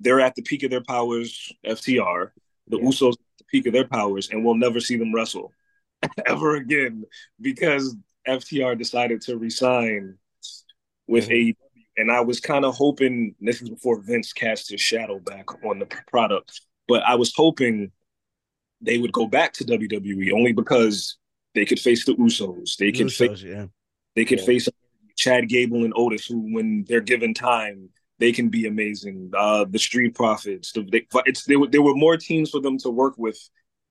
they're 0.00 0.20
at 0.20 0.34
the 0.34 0.42
peak 0.42 0.62
of 0.62 0.70
their 0.70 0.82
powers. 0.82 1.52
FTR, 1.64 2.32
the 2.68 2.78
Yeah. 2.78 2.84
Usos, 2.84 3.12
at 3.12 3.18
the 3.38 3.44
peak 3.44 3.66
of 3.66 3.72
their 3.72 3.86
powers, 3.88 4.30
and 4.30 4.44
we'll 4.44 4.54
never 4.56 4.80
see 4.80 4.96
them 4.96 5.14
wrestle 5.14 5.52
ever 6.26 6.56
again 6.56 7.04
because 7.40 7.96
FTR 8.26 8.76
decided 8.78 9.20
to 9.22 9.36
resign 9.36 10.18
with 11.06 11.28
AEW. 11.28 11.56
And 11.96 12.10
I 12.10 12.20
was 12.22 12.40
kind 12.40 12.64
of 12.64 12.74
hoping 12.74 13.36
this 13.40 13.62
is 13.62 13.70
before 13.70 14.00
Vince 14.00 14.32
cast 14.32 14.70
his 14.70 14.80
shadow 14.80 15.20
back 15.20 15.46
on 15.64 15.78
the 15.78 15.86
product, 16.08 16.60
but 16.88 17.02
I 17.04 17.14
was 17.14 17.32
hoping 17.36 17.92
they 18.80 18.98
would 18.98 19.12
go 19.12 19.26
back 19.26 19.52
to 19.54 19.64
WWE 19.64 20.32
only 20.32 20.52
because 20.52 21.16
they 21.54 21.64
could 21.64 21.78
face 21.78 22.04
the 22.04 22.14
Usos. 22.14 22.76
They 22.76 22.90
could 22.90 23.12
face 23.12 23.42
yeah. 23.42 23.66
they 24.16 24.24
could 24.24 24.40
Yeah. 24.40 24.46
face 24.46 24.68
Chad 25.16 25.48
Gable 25.48 25.84
and 25.84 25.92
Otis, 25.96 26.26
who, 26.26 26.52
when 26.52 26.84
they're 26.88 27.00
given 27.00 27.32
time, 27.34 27.90
they 28.18 28.32
can 28.32 28.48
be 28.48 28.66
amazing. 28.66 29.30
Uh, 29.36 29.64
the 29.68 29.78
Street 29.78 30.14
Profits. 30.14 30.72
The, 30.72 30.82
they, 30.82 31.06
it's 31.26 31.44
there 31.44 31.58
were, 31.60 31.68
there 31.68 31.82
were 31.82 31.94
more 31.94 32.16
teams 32.16 32.50
for 32.50 32.60
them 32.60 32.78
to 32.78 32.90
work 32.90 33.14
with 33.16 33.38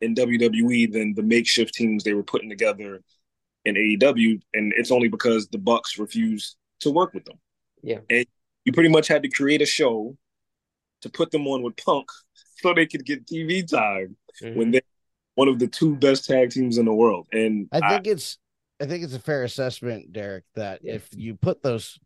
in 0.03 0.13
WWE 0.15 0.91
than 0.91 1.13
the 1.15 1.23
makeshift 1.23 1.73
teams 1.73 2.03
they 2.03 2.13
were 2.13 2.23
putting 2.23 2.49
together 2.49 3.01
in 3.65 3.75
AEW, 3.75 4.41
and 4.53 4.73
it's 4.75 4.91
only 4.91 5.07
because 5.07 5.47
the 5.47 5.57
Bucks 5.57 5.97
refused 5.97 6.57
to 6.81 6.91
work 6.91 7.13
with 7.13 7.25
them. 7.25 7.39
Yeah. 7.81 7.99
And 8.09 8.25
you 8.65 8.73
pretty 8.73 8.89
much 8.89 9.07
had 9.07 9.23
to 9.23 9.29
create 9.29 9.61
a 9.61 9.65
show 9.65 10.17
to 11.01 11.09
put 11.09 11.31
them 11.31 11.47
on 11.47 11.63
with 11.63 11.75
Punk 11.77 12.09
so 12.61 12.73
they 12.73 12.85
could 12.85 13.05
get 13.05 13.25
TV 13.25 13.63
time 13.63 14.15
Mhm. 14.41 14.55
when 14.55 14.71
they're 14.71 14.81
one 15.35 15.47
of 15.47 15.59
the 15.59 15.67
two 15.67 15.95
best 15.95 16.25
tag 16.25 16.51
teams 16.51 16.77
in 16.77 16.85
the 16.85 16.93
world. 16.93 17.27
And 17.31 17.67
I 17.71 17.89
think 17.89 18.07
it's 18.07 18.37
I 18.79 18.85
think 18.85 19.03
it's 19.03 19.13
a 19.13 19.19
fair 19.19 19.43
assessment, 19.43 20.11
Derek, 20.11 20.43
that 20.55 20.81
Yeah. 20.83 20.95
if 20.95 21.07
you 21.15 21.35
put 21.35 21.61
those 21.61 21.97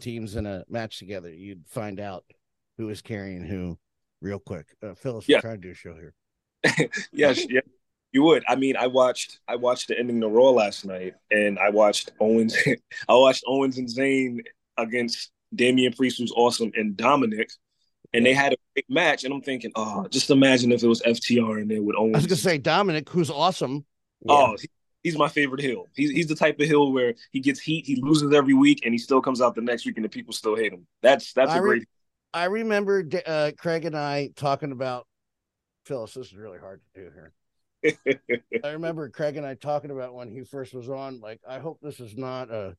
teams 0.00 0.36
in 0.36 0.46
a 0.46 0.64
match 0.68 0.98
together, 0.98 1.32
you'd 1.32 1.66
find 1.66 1.98
out 1.98 2.24
who 2.76 2.88
is 2.88 3.02
carrying 3.02 3.42
who 3.44 3.78
real 4.20 4.38
quick. 4.38 4.66
Uh, 4.82 4.94
Phyllis, 4.94 5.28
Yeah. 5.28 5.38
we're 5.38 5.40
trying 5.40 5.60
to 5.60 5.68
do 5.68 5.72
a 5.72 5.74
show 5.74 5.94
here. 5.94 6.14
yes, 7.12 7.46
yeah, 7.48 7.60
you 8.12 8.22
would. 8.22 8.44
I 8.48 8.56
mean, 8.56 8.76
I 8.76 8.86
watched 8.86 9.38
I 9.48 9.56
watched 9.56 9.88
the 9.88 9.98
ending 9.98 10.22
of 10.22 10.30
Raw 10.32 10.50
last 10.50 10.84
night, 10.84 11.14
and 11.30 11.58
I 11.58 11.70
watched 11.70 12.12
Owens. 12.20 12.56
I 13.08 13.14
watched 13.14 13.44
Owens 13.46 13.78
and 13.78 13.88
Zayn 13.88 14.40
against 14.76 15.30
Damian 15.54 15.92
Priest 15.92 16.18
who's 16.18 16.32
awesome, 16.32 16.70
and 16.74 16.96
Dominik, 16.96 17.50
and 18.12 18.24
they 18.26 18.34
had 18.34 18.52
a 18.52 18.56
great 18.74 18.90
match. 18.90 19.24
And 19.24 19.32
I'm 19.32 19.42
thinking, 19.42 19.72
oh, 19.74 20.06
just 20.08 20.30
imagine 20.30 20.72
if 20.72 20.82
it 20.82 20.88
was 20.88 21.02
FTR 21.02 21.58
in 21.60 21.68
there 21.68 21.82
with 21.82 21.96
Owens. 21.96 22.16
I 22.16 22.18
was 22.18 22.26
gonna 22.26 22.36
say 22.36 22.58
Dominik, 22.58 23.08
who's 23.08 23.30
awesome. 23.30 23.84
Oh, 24.28 24.56
he- 24.60 24.68
he's 25.02 25.16
my 25.16 25.28
favorite 25.28 25.62
heel. 25.62 25.86
He's 25.94 26.10
he's 26.10 26.26
the 26.26 26.34
type 26.34 26.60
of 26.60 26.66
heel 26.66 26.92
where 26.92 27.14
he 27.32 27.40
gets 27.40 27.60
heat, 27.60 27.86
he 27.86 27.96
loses 27.96 28.34
every 28.34 28.54
week, 28.54 28.80
and 28.84 28.92
he 28.92 28.98
still 28.98 29.22
comes 29.22 29.40
out 29.40 29.54
the 29.54 29.62
next 29.62 29.86
week, 29.86 29.96
and 29.96 30.04
the 30.04 30.10
people 30.10 30.34
still 30.34 30.56
hate 30.56 30.72
him. 30.72 30.86
That's 31.02 31.32
that's 31.32 31.50
a 31.52 31.54
I 31.54 31.58
re- 31.58 31.68
great. 31.68 31.88
I 32.32 32.44
remember 32.44 33.04
uh, 33.26 33.50
Craig 33.58 33.84
and 33.86 33.96
I 33.96 34.30
talking 34.36 34.72
about 34.72 35.06
Phyllis. 35.84 36.14
This 36.14 36.28
is 36.28 36.36
really 36.36 36.58
hard 36.58 36.80
to 36.94 37.00
do 37.02 37.10
here. 37.14 37.32
I 38.64 38.68
remember 38.70 39.08
Craig 39.08 39.36
and 39.36 39.46
I 39.46 39.54
talking 39.54 39.90
about 39.90 40.14
when 40.14 40.30
he 40.30 40.44
first 40.44 40.74
was 40.74 40.88
on. 40.88 41.20
Like, 41.20 41.40
I 41.48 41.58
hope 41.58 41.78
this 41.80 42.00
is 42.00 42.16
not 42.16 42.50
a 42.50 42.76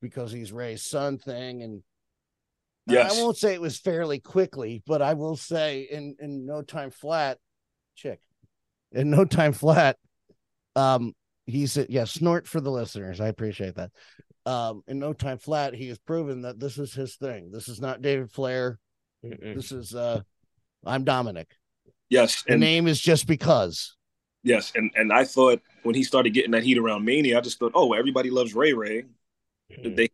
because 0.00 0.30
he's 0.30 0.52
Rey's 0.52 0.82
son 0.82 1.18
thing. 1.18 1.62
And 1.62 1.82
Yes. 2.88 3.18
I 3.18 3.22
won't 3.22 3.36
say 3.36 3.52
it 3.52 3.60
was 3.60 3.78
fairly 3.78 4.18
quickly, 4.18 4.82
but 4.86 5.02
I 5.02 5.14
will 5.14 5.36
say 5.36 5.86
in 5.90 6.16
in 6.18 6.46
no 6.46 6.62
time 6.62 6.90
flat, 6.90 7.38
chick, 7.94 8.20
in 8.92 9.10
no 9.10 9.24
time 9.24 9.52
flat. 9.52 9.96
Um, 10.74 11.12
he 11.46 11.66
said, 11.66 11.88
yeah, 11.90 12.04
snort 12.04 12.46
for 12.46 12.60
the 12.60 12.70
listeners. 12.70 13.20
I 13.20 13.28
appreciate 13.28 13.74
that. 13.76 13.90
Um, 14.46 14.82
in 14.86 14.98
no 14.98 15.12
time 15.12 15.38
flat, 15.38 15.74
he 15.74 15.88
has 15.88 15.98
proven 15.98 16.42
that 16.42 16.58
this 16.58 16.78
is 16.78 16.94
his 16.94 17.16
thing. 17.16 17.50
This 17.50 17.68
is 17.68 17.80
not 17.80 18.00
David 18.00 18.30
Flair. 18.30 18.78
This 19.22 19.72
is 19.72 19.94
uh, 19.94 20.22
I'm 20.84 21.04
Dominik. 21.04 21.48
Yes, 22.10 22.42
The 22.42 22.52
and 22.52 22.60
name 22.60 22.86
is 22.86 23.00
just 23.00 23.26
because. 23.26 23.94
yes, 24.42 24.72
and 24.74 24.90
and 24.94 25.12
I 25.12 25.24
thought 25.24 25.60
when 25.82 25.94
he 25.94 26.02
started 26.02 26.30
getting 26.30 26.52
that 26.52 26.62
heat 26.62 26.78
around 26.78 27.04
Mania, 27.04 27.38
I 27.38 27.40
just 27.40 27.58
thought, 27.58 27.72
oh, 27.74 27.92
everybody 27.92 28.30
loves 28.30 28.54
Rey 28.54 28.72
Rey. 28.72 29.04
Mm. 29.72 29.96
They 29.96 30.08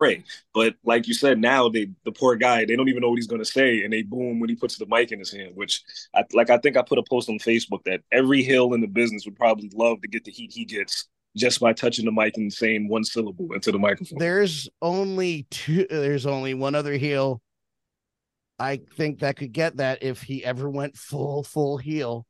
Rey, 0.00 0.22
but 0.54 0.76
like 0.84 1.08
you 1.08 1.14
said, 1.14 1.40
now 1.40 1.68
they 1.68 1.88
the 2.04 2.12
poor 2.12 2.36
guy, 2.36 2.64
they 2.64 2.76
don't 2.76 2.88
even 2.88 3.00
know 3.02 3.08
what 3.08 3.16
he's 3.16 3.26
gonna 3.26 3.44
say, 3.44 3.82
and 3.82 3.92
they 3.92 4.02
boom 4.02 4.38
when 4.38 4.48
he 4.48 4.54
puts 4.54 4.76
the 4.78 4.86
mic 4.86 5.10
in 5.10 5.18
his 5.18 5.32
hand. 5.32 5.56
Which, 5.56 5.82
I, 6.14 6.24
like 6.32 6.50
I 6.50 6.58
think 6.58 6.76
I 6.76 6.82
put 6.82 6.98
a 6.98 7.02
post 7.02 7.28
on 7.28 7.38
Facebook 7.38 7.82
that 7.84 8.02
every 8.12 8.42
hill 8.44 8.74
in 8.74 8.80
the 8.80 8.86
business 8.86 9.24
would 9.24 9.34
probably 9.36 9.70
love 9.74 10.00
to 10.02 10.08
get 10.08 10.24
the 10.24 10.30
heat 10.30 10.52
he 10.52 10.64
gets 10.64 11.08
just 11.36 11.58
by 11.60 11.72
touching 11.72 12.04
the 12.04 12.12
mic 12.12 12.36
and 12.36 12.52
saying 12.52 12.88
one 12.88 13.02
syllable 13.02 13.52
into 13.54 13.72
the 13.72 13.78
microphone. 13.78 14.18
There's 14.18 14.68
only 14.82 15.46
two. 15.50 15.86
There's 15.90 16.26
only 16.26 16.54
one 16.54 16.76
other 16.76 16.92
heel. 16.94 17.42
I 18.58 18.80
think 18.96 19.20
that 19.20 19.36
could 19.36 19.52
get 19.52 19.76
that 19.76 20.02
if 20.02 20.22
he 20.22 20.44
ever 20.44 20.68
went 20.68 20.96
full 20.96 21.42
full 21.44 21.78
heel. 21.78 22.26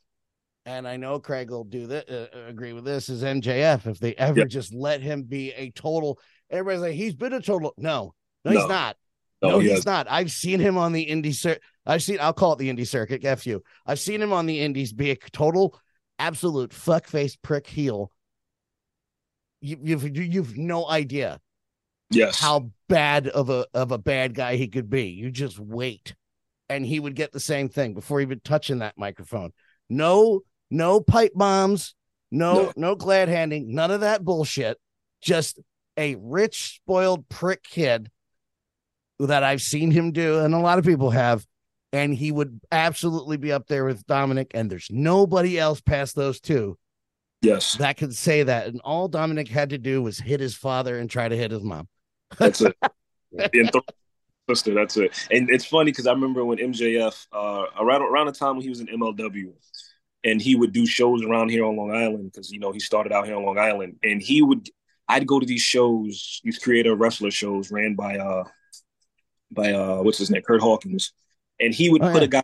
And 0.66 0.86
I 0.86 0.96
know 0.98 1.18
Craig 1.18 1.50
will 1.50 1.64
do 1.64 1.86
that. 1.86 2.10
Uh, 2.10 2.46
agree 2.46 2.74
with 2.74 2.84
this 2.84 3.08
is 3.08 3.22
MJF. 3.22 3.86
If 3.86 3.98
they 3.98 4.14
ever 4.16 4.40
Yeah. 4.40 4.44
just 4.44 4.74
let 4.74 5.00
him 5.00 5.22
be 5.22 5.52
a 5.52 5.70
total, 5.70 6.18
everybody's 6.50 6.82
like 6.82 6.92
he's 6.94 7.14
been 7.14 7.32
a 7.32 7.40
total. 7.40 7.72
No, 7.78 8.12
no, 8.44 8.50
No. 8.52 8.60
he's 8.60 8.68
not. 8.68 8.96
No, 9.40 9.50
No, 9.50 9.58
he 9.60 9.68
he's 9.70 9.84
hasn't. 9.84 10.08
I've 10.10 10.30
seen 10.30 10.60
him 10.60 10.76
on 10.76 10.92
the 10.92 11.06
indie 11.06 11.34
circuit. 11.34 11.62
I've 11.86 12.02
seen. 12.02 12.18
I'll 12.20 12.34
call 12.34 12.52
it 12.52 12.58
the 12.58 12.68
indie 12.70 12.86
circuit. 12.86 13.24
F 13.24 13.46
you. 13.46 13.62
I've 13.86 14.00
seen 14.00 14.20
him 14.20 14.32
on 14.32 14.44
the 14.46 14.60
indies 14.60 14.92
be 14.92 15.10
a 15.12 15.16
total, 15.16 15.78
absolute 16.18 16.72
fuckface 16.72 17.36
prick 17.40 17.66
heel. 17.66 18.10
You, 19.60 19.78
you've 19.82 20.16
you've 20.16 20.56
no 20.58 20.86
idea 20.88 21.40
Yes, 22.10 22.40
how 22.40 22.70
bad 22.88 23.28
of 23.28 23.50
a 23.50 23.66
of 23.74 23.92
a 23.92 23.98
bad 23.98 24.34
guy 24.34 24.56
he 24.56 24.68
could 24.68 24.88
be. 24.88 25.08
You 25.08 25.30
just 25.30 25.58
wait, 25.58 26.14
and 26.68 26.84
he 26.84 27.00
would 27.00 27.14
get 27.14 27.32
the 27.32 27.40
same 27.40 27.68
thing 27.68 27.94
before 27.94 28.20
even 28.20 28.40
touching 28.42 28.78
that 28.78 28.96
microphone. 28.96 29.52
No, 29.90 30.40
no 30.70 31.00
pipe 31.00 31.32
bombs, 31.34 31.94
no, 32.30 32.54
No. 32.54 32.72
no, 32.76 32.94
glad 32.94 33.28
handing, 33.28 33.74
none 33.74 33.90
of 33.90 34.00
that 34.00 34.24
bullshit. 34.24 34.78
Just 35.20 35.58
a 35.96 36.14
rich, 36.16 36.76
spoiled 36.76 37.28
prick 37.28 37.62
kid 37.62 38.10
that 39.18 39.42
I've 39.42 39.62
seen 39.62 39.90
him 39.90 40.12
do, 40.12 40.38
and 40.38 40.54
a 40.54 40.58
lot 40.60 40.78
of 40.78 40.84
people 40.84 41.10
have. 41.10 41.44
And 41.90 42.14
he 42.14 42.30
would 42.30 42.60
absolutely 42.70 43.38
be 43.38 43.50
up 43.50 43.66
there 43.66 43.86
with 43.86 44.06
Dominik, 44.06 44.50
and 44.52 44.70
there's 44.70 44.88
nobody 44.90 45.58
else 45.58 45.80
past 45.80 46.14
those 46.14 46.38
two 46.38 46.76
yes, 47.40 47.76
that 47.76 47.96
could 47.96 48.14
say 48.14 48.42
that. 48.42 48.66
And 48.66 48.80
all 48.82 49.08
Dominik 49.08 49.48
had 49.48 49.70
to 49.70 49.78
do 49.78 50.02
was 50.02 50.18
hit 50.18 50.38
his 50.38 50.54
father 50.54 50.98
and 50.98 51.08
try 51.08 51.28
to 51.28 51.36
hit 51.36 51.50
his 51.50 51.62
mom. 51.62 51.88
That's 52.38 52.60
it. 52.60 52.76
and 53.32 53.72
th- 53.72 53.84
sister, 54.48 54.74
that's 54.74 54.96
it. 54.96 55.12
And 55.30 55.50
it's 55.50 55.64
funny 55.64 55.90
because 55.92 56.06
I 56.06 56.12
remember 56.12 56.44
when 56.44 56.58
MJF 56.58 57.26
uh, 57.32 57.64
around 57.78 58.02
around 58.02 58.26
the 58.26 58.32
time 58.32 58.56
when 58.56 58.62
he 58.62 58.68
was 58.68 58.80
in 58.80 58.86
MLW, 58.86 59.52
and 60.24 60.40
he 60.42 60.54
would 60.54 60.72
do 60.72 60.86
shows 60.86 61.22
around 61.24 61.50
here 61.50 61.64
on 61.64 61.76
Long 61.76 61.92
Island 61.94 62.32
because 62.32 62.50
you 62.50 62.58
know 62.58 62.72
he 62.72 62.80
started 62.80 63.12
out 63.12 63.26
here 63.26 63.36
on 63.36 63.44
Long 63.44 63.58
Island, 63.58 63.96
and 64.02 64.20
he 64.22 64.42
would. 64.42 64.68
I'd 65.10 65.26
go 65.26 65.40
to 65.40 65.46
these 65.46 65.62
shows, 65.62 66.40
these 66.44 66.58
creator 66.58 66.94
wrestler 66.94 67.30
shows 67.30 67.70
ran 67.70 67.94
by 67.94 68.18
uh 68.18 68.44
by 69.50 69.72
uh 69.72 70.02
what's 70.02 70.18
his 70.18 70.30
name, 70.30 70.42
Kurt 70.42 70.60
Hawkins, 70.60 71.12
and 71.60 71.72
he 71.72 71.88
would 71.88 72.02
Oh, 72.02 72.12
put 72.12 72.22
yeah. 72.22 72.24
a 72.24 72.28
guy 72.28 72.42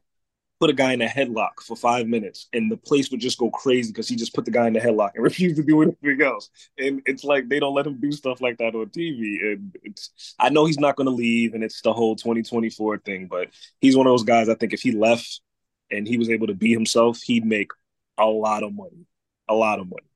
put 0.64 0.70
a 0.70 0.72
guy 0.72 0.94
in 0.94 1.02
a 1.02 1.06
headlock 1.06 1.60
for 1.60 1.76
five 1.76 2.06
minutes, 2.06 2.48
and 2.54 2.72
the 2.72 2.76
place 2.78 3.10
would 3.10 3.20
just 3.20 3.36
go 3.36 3.50
crazy 3.50 3.92
because 3.92 4.08
he 4.08 4.16
just 4.16 4.32
put 4.32 4.46
the 4.46 4.50
guy 4.50 4.66
in 4.66 4.72
the 4.72 4.80
headlock 4.80 5.10
and 5.14 5.22
refused 5.30 5.56
to 5.56 5.62
do 5.62 5.82
anything 5.82 6.22
else. 6.22 6.48
And 6.78 7.02
it's 7.04 7.22
like 7.22 7.50
they 7.50 7.60
don't 7.60 7.74
let 7.74 7.86
him 7.86 8.00
do 8.00 8.10
stuff 8.12 8.40
like 8.40 8.56
that 8.56 8.74
on 8.74 8.86
TV. 8.86 9.42
And 9.42 9.76
it's 9.82 10.34
I 10.38 10.48
know 10.48 10.64
he's 10.64 10.78
not 10.78 10.96
going 10.96 11.06
to 11.06 11.14
leave, 11.14 11.52
and 11.52 11.62
it's 11.62 11.82
the 11.82 11.92
whole 11.92 12.16
2024 12.16 12.98
thing. 13.00 13.26
But 13.26 13.48
he's 13.82 13.94
one 13.94 14.06
of 14.06 14.12
those 14.12 14.22
guys. 14.22 14.48
I 14.48 14.54
think 14.54 14.72
if 14.72 14.80
he 14.80 14.92
left 14.92 15.42
and 15.90 16.08
he 16.08 16.16
was 16.16 16.30
able 16.30 16.46
to 16.46 16.54
be 16.54 16.72
himself, 16.72 17.20
he'd 17.20 17.44
make 17.44 17.72
a 18.16 18.24
lot 18.24 18.62
of 18.62 18.72
money, 18.72 19.04
a 19.46 19.54
lot 19.54 19.80
of 19.80 19.90
money. 19.90 20.08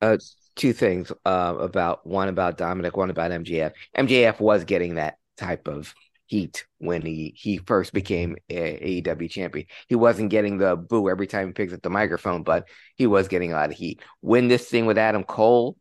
Uh, 0.00 0.18
two 0.54 0.72
things 0.72 1.10
uh, 1.24 1.56
about 1.58 2.06
one 2.06 2.28
about 2.28 2.58
Dominik, 2.58 2.96
one 2.96 3.10
about 3.10 3.32
MJF. 3.32 3.72
MJF 3.96 4.38
was 4.38 4.62
getting 4.62 4.94
that 4.94 5.18
type 5.36 5.66
of 5.66 5.92
heat 6.26 6.66
when 6.78 7.02
he 7.02 7.34
he 7.36 7.58
first 7.58 7.92
became 7.92 8.36
a 8.48 9.02
AEW 9.02 9.30
champion. 9.30 9.66
He 9.88 9.94
wasn't 9.94 10.30
getting 10.30 10.58
the 10.58 10.76
boo 10.76 11.08
every 11.08 11.26
time 11.26 11.48
he 11.48 11.52
picks 11.52 11.72
up 11.72 11.82
the 11.82 11.90
microphone, 11.90 12.42
but 12.42 12.68
he 12.96 13.06
was 13.06 13.28
getting 13.28 13.52
a 13.52 13.56
lot 13.56 13.70
of 13.70 13.76
heat. 13.76 14.00
When 14.20 14.48
this 14.48 14.68
thing 14.68 14.86
with 14.86 14.98
Adam 14.98 15.24
Cole 15.24 15.76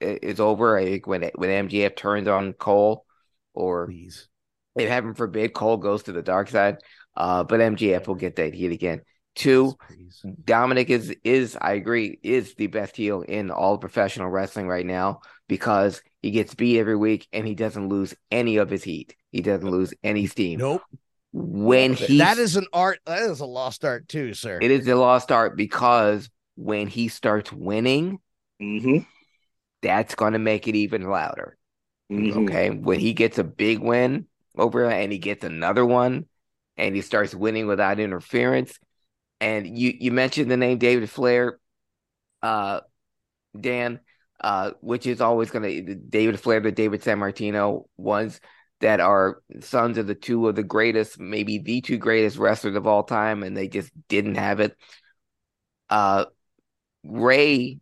is 0.00 0.40
over, 0.40 0.76
I 0.76 0.84
think 0.84 1.06
when 1.06 1.30
when 1.34 1.68
MJF 1.68 1.96
turns 1.96 2.28
on 2.28 2.52
Cole, 2.52 3.04
or 3.54 3.86
Please. 3.86 4.28
if 4.76 4.88
heaven 4.88 5.14
forbid 5.14 5.52
Cole 5.52 5.76
goes 5.76 6.04
to 6.04 6.12
the 6.12 6.22
dark 6.22 6.48
side, 6.48 6.78
uh, 7.16 7.44
but 7.44 7.60
MJF 7.60 8.06
will 8.06 8.14
get 8.14 8.36
that 8.36 8.54
heat 8.54 8.72
again. 8.72 9.02
Two, 9.38 9.76
Please. 9.86 10.20
Dominik 10.44 10.90
is 10.90 11.14
is 11.22 11.56
I 11.60 11.72
agree 11.72 12.18
is 12.22 12.54
the 12.54 12.66
best 12.66 12.96
heel 12.96 13.22
in 13.22 13.50
all 13.50 13.78
professional 13.78 14.28
wrestling 14.28 14.66
right 14.66 14.84
now 14.84 15.20
because 15.48 16.02
he 16.22 16.32
gets 16.32 16.54
beat 16.54 16.78
every 16.80 16.96
week 16.96 17.28
and 17.32 17.46
he 17.46 17.54
doesn't 17.54 17.88
lose 17.88 18.14
any 18.32 18.56
of 18.56 18.68
his 18.68 18.82
heat. 18.82 19.14
He 19.30 19.40
doesn't 19.40 19.70
lose 19.70 19.94
any 20.02 20.26
steam. 20.26 20.58
Nope. 20.58 20.82
When 21.32 21.92
he 21.92 22.18
that 22.18 22.38
is 22.38 22.56
an 22.56 22.66
art. 22.72 22.98
That 23.06 23.22
is 23.22 23.38
a 23.40 23.46
lost 23.46 23.84
art 23.84 24.08
too, 24.08 24.34
sir. 24.34 24.58
it 24.60 24.70
is 24.72 24.88
a 24.88 24.96
lost 24.96 25.30
art 25.30 25.56
because 25.56 26.28
when 26.56 26.86
he 26.88 27.08
starts 27.08 27.52
winning, 27.52 28.18
Mm-hmm. 28.60 28.98
that's 29.82 30.16
going 30.16 30.32
to 30.32 30.40
make 30.40 30.66
it 30.66 30.74
even 30.74 31.02
louder. 31.08 31.56
Mm-hmm. 32.10 32.40
Okay, 32.40 32.70
when 32.70 32.98
he 32.98 33.12
gets 33.12 33.38
a 33.38 33.44
big 33.44 33.78
win 33.78 34.26
over 34.56 34.84
and 34.90 35.12
he 35.12 35.18
gets 35.18 35.44
another 35.44 35.86
one 35.86 36.24
and 36.76 36.96
he 36.96 37.02
starts 37.02 37.34
winning 37.36 37.68
without 37.68 38.00
interference. 38.00 38.76
And 39.40 39.78
you 39.78 39.94
you 39.98 40.12
mentioned 40.12 40.50
the 40.50 40.56
name 40.56 40.78
David 40.78 41.08
Flair, 41.08 41.58
uh, 42.42 42.80
Dan, 43.58 44.00
uh, 44.40 44.72
which 44.80 45.06
is 45.06 45.20
always 45.20 45.50
going 45.50 45.86
to 45.86 45.94
David 45.94 46.40
Flair, 46.40 46.60
the 46.60 46.72
David 46.72 47.02
Sammartino 47.02 47.84
ones 47.96 48.40
that 48.80 49.00
are 49.00 49.42
sons 49.60 49.98
of 49.98 50.06
the 50.06 50.14
two 50.14 50.48
of 50.48 50.54
the 50.54 50.62
greatest, 50.62 51.18
maybe 51.18 51.58
the 51.58 51.80
two 51.80 51.98
greatest 51.98 52.36
wrestlers 52.36 52.76
of 52.76 52.86
all 52.86 53.02
time, 53.02 53.42
and 53.42 53.56
they 53.56 53.68
just 53.68 53.90
didn't 54.08 54.36
have 54.36 54.60
it. 54.60 54.76
Uh, 55.90 56.26
Rey 57.04 57.78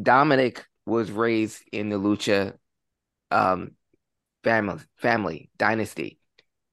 Dominik 0.00 0.62
was 0.86 1.10
raised 1.10 1.62
in 1.72 1.88
the 1.88 1.96
Lucha 1.96 2.54
um 3.30 3.72
family 4.42 4.82
family 4.96 5.50
dynasty. 5.56 6.18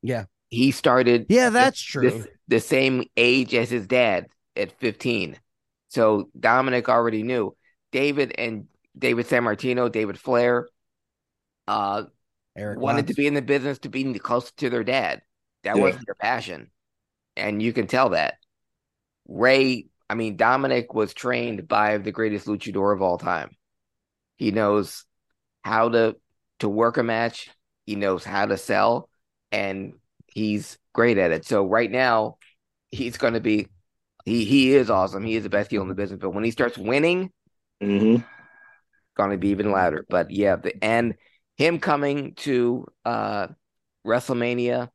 Yeah. 0.01 0.25
He 0.49 0.71
started 0.71 1.25
yeah, 1.29 1.49
that's 1.49 1.81
true. 1.81 2.09
the, 2.09 2.27
the 2.47 2.59
same 2.59 3.03
age 3.17 3.53
as 3.53 3.69
his 3.69 3.87
dad 3.87 4.27
at 4.55 4.77
15. 4.79 5.39
So 5.89 6.29
Dominik 6.37 6.89
already 6.89 7.23
knew. 7.23 7.55
David 7.91 8.33
and 8.37 8.67
David 8.97 9.27
Sammartino, 9.27 9.91
David 9.91 10.19
Flair, 10.19 10.67
uh, 11.67 12.03
Eric 12.55 12.79
wanted 12.79 13.03
Watts. 13.03 13.07
to 13.07 13.13
be 13.13 13.27
in 13.27 13.33
the 13.33 13.41
business 13.41 13.79
to 13.79 13.89
be 13.89 14.13
close 14.19 14.51
to 14.53 14.69
their 14.69 14.83
dad. 14.83 15.21
That 15.63 15.75
Yeah. 15.75 15.81
wasn't 15.81 16.05
their 16.05 16.15
passion. 16.15 16.71
And 17.35 17.61
you 17.61 17.73
can 17.73 17.87
tell 17.87 18.09
that. 18.09 18.35
Rey, 19.27 19.87
I 20.09 20.15
mean, 20.15 20.37
Dominik 20.37 20.93
was 20.93 21.13
trained 21.13 21.67
by 21.67 21.97
the 21.97 22.11
greatest 22.11 22.47
luchador 22.47 22.93
of 22.93 23.01
all 23.01 23.17
time. 23.17 23.51
He 24.37 24.51
knows 24.51 25.05
how 25.63 25.89
to 25.89 26.15
to 26.59 26.69
work 26.69 26.97
a 26.97 27.03
match, 27.03 27.49
he 27.85 27.95
knows 27.95 28.23
how 28.23 28.45
to 28.47 28.57
sell, 28.57 29.09
and 29.51 29.93
he's 30.25 30.79
great 30.93 31.19
at 31.19 31.31
it. 31.31 31.45
So 31.45 31.65
right 31.65 31.91
now, 31.91 32.36
he's 32.91 33.17
gonna 33.17 33.39
be 33.39 33.67
he 34.25 34.45
he 34.45 34.73
is 34.73 34.89
awesome. 34.89 35.23
He 35.23 35.35
is 35.35 35.43
the 35.43 35.49
best 35.49 35.71
heel 35.71 35.81
in 35.81 35.87
the 35.87 35.95
business. 35.95 36.19
But 36.21 36.31
when 36.31 36.43
he 36.43 36.51
starts 36.51 36.77
winning, 36.77 37.31
Mm-hmm. 37.81 38.23
gonna 39.15 39.37
be 39.37 39.49
even 39.49 39.71
louder. 39.71 40.05
But 40.09 40.31
yeah, 40.31 40.55
the 40.57 40.83
and 40.83 41.15
him 41.55 41.79
coming 41.79 42.35
to 42.35 42.85
uh 43.05 43.47
WrestleMania 44.05 44.89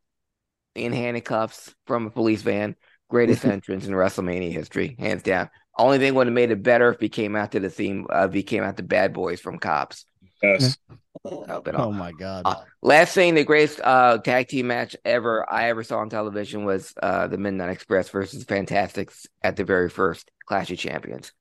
in 0.75 0.93
handcuffs 0.93 1.75
from 1.87 2.07
a 2.07 2.11
police 2.11 2.43
van, 2.43 2.77
greatest 3.09 3.45
entrance 3.47 3.87
in 3.87 3.93
WrestleMania 3.95 4.53
history, 4.53 4.97
hands 4.99 5.23
down. 5.23 5.51
Only 5.79 5.99
thing 5.99 6.15
would 6.15 6.27
have 6.27 6.35
made 6.35 6.51
it 6.51 6.63
better 6.63 6.93
if 6.93 7.01
he 7.01 7.09
came 7.09 7.35
out 7.35 7.53
to 7.53 7.61
the 7.61 7.71
theme, 7.71 8.07
uh, 8.13 8.27
if 8.29 8.35
he 8.35 8.43
came 8.43 8.63
out 8.63 8.77
to 8.77 8.83
Bad 8.83 9.13
Boys 9.13 9.41
from 9.41 9.59
Cops. 9.59 10.05
Yes. 10.43 10.77
Oh 11.25 11.93
my 11.93 12.13
god. 12.13 12.43
Uh, 12.45 12.65
last 12.83 13.15
thing, 13.15 13.35
the 13.35 13.45
greatest 13.45 13.81
uh, 13.83 14.19
tag 14.19 14.49
team 14.49 14.67
match 14.67 14.97
ever 15.05 15.51
I 15.51 15.69
ever 15.69 15.85
saw 15.85 15.99
on 15.99 16.11
television 16.11 16.65
was 16.65 16.93
uh, 17.01 17.29
the 17.29 17.39
Midnight 17.39 17.71
Express 17.71 18.09
versus 18.09 18.43
Fantastics 18.45 19.27
at 19.43 19.57
the 19.57 19.65
very 19.65 19.89
first 19.89 20.31
Clash 20.47 20.71
of 20.71 20.79
Champions. 20.79 21.33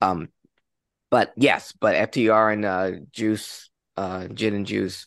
Um, 0.00 0.28
but 1.10 1.32
yes, 1.36 1.72
but 1.78 1.94
FTR 1.94 2.52
and 2.52 2.64
uh, 2.64 2.90
Juice, 3.12 3.70
uh, 3.96 4.26
Gin 4.28 4.54
and 4.54 4.66
Juice 4.66 5.06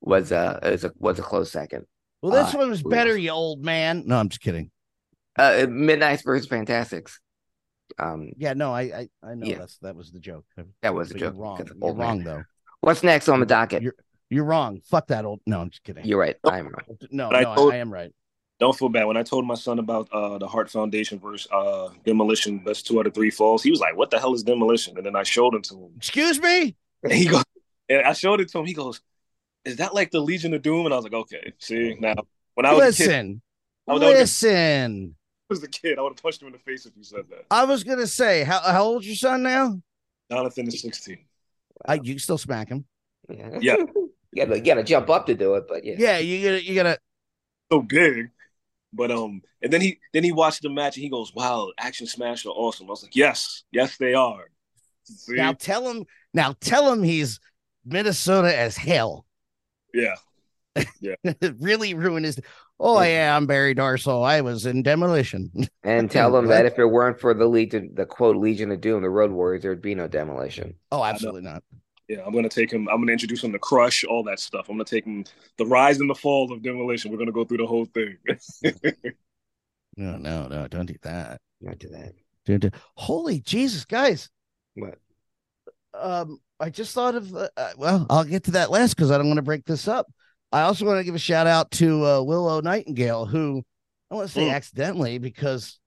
was 0.00 0.30
uh 0.30 0.60
was 0.62 0.84
a 0.84 0.92
was 0.98 1.18
a 1.18 1.22
close 1.22 1.50
second. 1.50 1.86
well, 2.22 2.32
this 2.32 2.54
uh, 2.54 2.58
one 2.58 2.70
was 2.70 2.82
better, 2.82 3.16
you 3.16 3.30
old 3.30 3.64
man. 3.64 4.04
No, 4.06 4.18
I'm 4.18 4.28
just 4.28 4.42
kidding. 4.42 4.70
Uh, 5.36 5.66
Midnight 5.68 6.22
versus 6.24 6.46
Fantastics. 6.46 7.18
Um, 7.98 8.30
Yeah, 8.36 8.52
no, 8.52 8.72
I 8.72 8.82
I, 8.82 9.08
I 9.22 9.34
know 9.34 9.46
Yeah. 9.46 9.58
that's 9.58 9.78
that 9.78 9.96
was 9.96 10.12
the 10.12 10.20
joke. 10.20 10.44
that 10.82 10.94
was 10.94 11.10
a 11.10 11.14
joke. 11.14 11.34
You're 11.34 11.42
wrong. 11.42 11.68
You're 11.82 11.94
wrong 11.94 12.22
though. 12.22 12.44
What's 12.86 13.02
next 13.02 13.28
on 13.28 13.40
the 13.40 13.46
docket? 13.46 13.82
You're 13.82 13.96
you're 14.30 14.44
wrong. 14.44 14.80
Fuck 14.84 15.08
that 15.08 15.24
old. 15.24 15.40
No, 15.44 15.60
I'm 15.60 15.70
just 15.70 15.82
kidding. 15.82 16.04
You're 16.04 16.20
right. 16.20 16.36
I'm 16.44 16.68
wrong. 16.68 16.98
no, 17.10 17.30
I 17.30 17.42
no, 17.42 17.50
I, 17.50 17.54
told- 17.56 17.72
I 17.72 17.76
am 17.78 17.92
right. 17.92 18.12
Don't 18.60 18.78
feel 18.78 18.88
bad. 18.88 19.06
When 19.06 19.16
I 19.16 19.24
told 19.24 19.44
my 19.44 19.56
son 19.56 19.80
about 19.80 20.08
uh, 20.12 20.38
the 20.38 20.46
Heart 20.46 20.70
Foundation 20.70 21.18
versus 21.18 21.48
uh, 21.50 21.88
Demolition, 22.04 22.60
best 22.60 22.86
two 22.86 23.00
out 23.00 23.08
of 23.08 23.12
three 23.12 23.30
falls, 23.30 23.64
he 23.64 23.72
was 23.72 23.80
like, 23.80 23.96
"What 23.96 24.10
the 24.10 24.20
hell 24.20 24.34
is 24.34 24.44
Demolition?" 24.44 24.96
And 24.96 25.04
then 25.04 25.16
I 25.16 25.24
showed 25.24 25.52
him 25.52 25.62
to 25.62 25.74
him. 25.74 25.90
Excuse 25.96 26.40
me. 26.40 26.76
And 27.02 27.12
he 27.12 27.26
goes, 27.26 27.42
and 27.88 28.02
I 28.02 28.12
showed 28.12 28.40
it 28.40 28.50
to 28.50 28.60
him. 28.60 28.66
He 28.66 28.72
goes, 28.72 29.00
"Is 29.64 29.76
that 29.78 29.92
like 29.92 30.12
the 30.12 30.20
Legion 30.20 30.54
of 30.54 30.62
Doom?" 30.62 30.86
And 30.86 30.94
I 30.94 30.96
was 30.96 31.04
like, 31.04 31.12
"Okay." 31.12 31.54
See 31.58 31.96
now, 31.98 32.14
when 32.54 32.66
I 32.66 32.72
was 32.72 33.00
a 33.00 33.02
kid, 33.02 33.08
Listen, 33.08 33.42
I 33.88 33.92
was, 33.94 34.02
I 34.02 34.06
was 34.06 34.14
listen. 34.20 35.16
I 35.18 35.52
was 35.52 35.62
a 35.64 35.68
kid, 35.68 35.98
I 35.98 36.02
would 36.02 36.10
have 36.10 36.22
punched 36.22 36.40
him 36.40 36.46
in 36.46 36.52
the 36.52 36.60
face 36.60 36.86
if 36.86 36.96
you 36.96 37.02
said 37.02 37.24
that. 37.30 37.46
I 37.50 37.64
was 37.64 37.82
gonna 37.82 38.06
say, 38.06 38.44
how 38.44 38.60
how 38.60 38.84
old's 38.84 39.08
your 39.08 39.16
son 39.16 39.42
now? 39.42 39.80
Jonathan 40.30 40.68
is 40.68 40.80
sixteen. 40.80 41.18
I, 41.84 41.94
you 41.94 42.18
still 42.18 42.38
smack 42.38 42.68
him. 42.68 42.84
Yeah. 43.28 43.58
Yeah. 43.60 43.76
you 44.32 44.46
gotta, 44.46 44.58
you 44.58 44.64
gotta 44.64 44.84
jump 44.84 45.10
up 45.10 45.26
to 45.26 45.34
do 45.34 45.54
it, 45.54 45.64
but 45.68 45.84
yeah. 45.84 45.96
Yeah, 45.98 46.18
you 46.18 46.44
gotta 46.44 46.64
you 46.64 46.74
gotta. 46.74 46.98
so 47.70 47.82
big. 47.82 48.30
But 48.92 49.10
um, 49.10 49.42
and 49.62 49.72
then 49.72 49.80
he 49.80 49.98
then 50.12 50.24
he 50.24 50.32
watched 50.32 50.62
the 50.62 50.70
match 50.70 50.96
and 50.96 51.02
he 51.02 51.10
goes, 51.10 51.32
"Wow, 51.34 51.70
Ax 51.78 52.00
and 52.00 52.08
Smash 52.08 52.46
are 52.46 52.50
awesome." 52.50 52.86
I 52.86 52.90
was 52.90 53.02
like, 53.02 53.16
"Yes, 53.16 53.64
yes, 53.70 53.96
they 53.98 54.14
are." 54.14 54.50
See? 55.04 55.34
Now 55.34 55.52
tell 55.52 55.88
him. 55.88 56.06
Now 56.32 56.54
tell 56.60 56.92
him 56.92 57.02
he's 57.02 57.40
Minnesota 57.84 58.56
as 58.56 58.76
hell. 58.76 59.26
yeah, 59.92 60.14
really 61.60 61.94
ruin 61.94 62.24
his. 62.24 62.38
Oh 62.78 63.00
yeah, 63.02 63.36
I'm 63.36 63.46
Barry 63.46 63.74
Darsow. 63.74 64.24
I 64.24 64.40
was 64.42 64.66
in 64.66 64.82
demolition. 64.82 65.50
And 65.82 66.10
tell 66.10 66.32
them 66.32 66.46
that 66.48 66.66
if 66.66 66.78
it 66.78 66.84
weren't 66.86 67.20
for 67.20 67.32
the 67.32 67.46
Legion, 67.46 67.90
the 67.94 68.06
quote 68.06 68.36
Legion 68.36 68.72
of 68.72 68.80
Doom, 68.80 69.02
the 69.02 69.10
Road 69.10 69.30
Warriors, 69.30 69.62
there'd 69.62 69.80
be 69.80 69.94
no 69.94 70.08
demolition. 70.08 70.74
Oh, 70.90 71.04
absolutely 71.04 71.42
not. 71.42 71.62
yeah. 72.08 72.22
I'm 72.26 72.32
gonna 72.34 72.48
take 72.48 72.72
him. 72.72 72.88
I'm 72.88 73.00
gonna 73.00 73.12
introduce 73.12 73.42
him 73.44 73.52
to 73.52 73.58
Crush, 73.58 74.02
all 74.04 74.24
that 74.24 74.40
stuff. 74.40 74.68
I'm 74.68 74.74
gonna 74.76 74.84
take 74.84 75.04
him 75.04 75.24
the 75.58 75.66
rise 75.66 76.00
and 76.00 76.10
the 76.10 76.14
fall 76.14 76.52
of 76.52 76.62
Demolition. 76.62 77.10
We're 77.12 77.18
gonna 77.18 77.32
go 77.32 77.44
through 77.44 77.58
the 77.58 77.66
whole 77.66 77.84
thing. 77.86 78.16
No, 79.98 80.16
no, 80.18 80.46
no! 80.46 80.68
Don't 80.68 80.84
do 80.86 80.94
that. 81.02 81.40
Not 81.62 81.78
do 81.78 81.88
that. 81.88 82.12
Don't 82.44 82.58
do- 82.60 82.70
Holy 82.96 83.40
Jesus, 83.40 83.86
guys! 83.86 84.28
What? 84.74 84.98
Um, 85.94 86.38
I 86.60 86.68
just 86.68 86.92
thought 86.92 87.14
of. 87.14 87.34
Uh, 87.34 87.48
uh, 87.56 87.70
well, 87.78 88.06
I'll 88.10 88.24
get 88.24 88.44
to 88.44 88.50
that 88.52 88.70
last 88.70 88.94
because 88.94 89.10
I 89.10 89.16
don't 89.16 89.28
want 89.28 89.38
to 89.38 89.42
break 89.42 89.64
this 89.64 89.88
up. 89.88 90.06
I 90.52 90.62
also 90.62 90.86
want 90.86 90.98
to 90.98 91.04
give 91.04 91.14
a 91.14 91.18
shout 91.18 91.46
out 91.46 91.70
to 91.72 92.04
uh, 92.06 92.22
Willow 92.22 92.60
Nightingale, 92.60 93.26
who 93.26 93.62
I 94.10 94.14
want 94.14 94.28
to 94.28 94.32
say 94.32 94.50
accidentally 94.50 95.18
because 95.18 95.78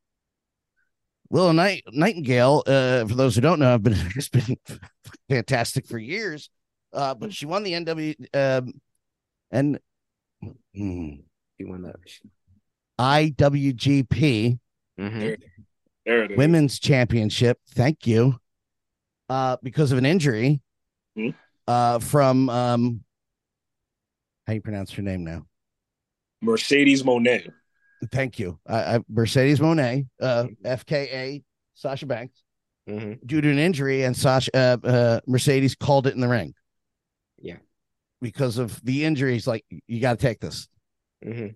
Willow 1.30 1.52
Night- 1.52 1.84
Nightingale, 1.92 2.64
uh, 2.68 3.06
for 3.06 3.16
those 3.16 3.36
who 3.36 3.42
don't 3.42 3.60
know, 3.60 3.74
I've 3.74 3.84
been 3.84 3.94
has 4.16 4.30
been 4.30 4.58
fantastic 5.30 5.88
for 5.88 5.98
years. 5.98 6.50
Uh, 6.92 7.14
but 7.14 7.32
she 7.34 7.46
won 7.46 7.64
the 7.64 7.74
NW 7.74 8.16
um, 8.34 8.74
and 9.52 9.80
mm, 10.76 11.22
You 11.58 11.68
won 11.68 11.84
that. 11.84 11.96
IWGP 13.00 14.60
hmm 14.98 15.20
there, 15.20 15.38
there 16.06 16.32
is. 16.32 16.38
Women's 16.38 16.80
Championship. 16.80 17.60
Thank 17.70 18.06
you. 18.08 18.36
Uh, 19.30 19.58
because 19.64 19.92
of 19.92 19.98
an 19.98 20.06
injury. 20.06 20.62
Hmm. 21.16 21.30
Uh, 21.68 22.00
from 22.00 22.50
um, 22.50 23.02
how 24.50 24.54
you 24.56 24.62
pronounce 24.62 24.92
her 24.92 25.04
name 25.04 25.24
now? 25.24 25.46
Mercedes 26.42 27.04
Moné. 27.04 27.48
Thank 28.12 28.40
you. 28.40 28.58
I, 28.68 28.96
I 28.96 29.00
Mercedes 29.08 29.60
Moné, 29.60 30.08
uh, 30.20 30.48
FKA 30.66 31.44
Sasha 31.76 32.08
Banks, 32.08 32.42
hmm 32.88 33.14
due 33.26 33.42
to 33.42 33.50
an 33.52 33.60
injury, 33.60 34.04
and 34.04 34.18
Sasha 34.18 34.50
uh, 34.56 34.88
uh, 34.88 35.20
Mercedes 35.28 35.76
called 35.76 36.08
it 36.08 36.16
in 36.16 36.22
the 36.22 36.28
ring. 36.28 36.56
Yeah. 37.40 37.58
Because 38.22 38.58
of 38.58 38.84
the 38.84 39.06
injuries, 39.06 39.46
like 39.46 39.66
you 39.88 40.02
got 40.02 40.18
to 40.18 40.26
take 40.26 40.40
this, 40.40 40.68
hmm 41.24 41.48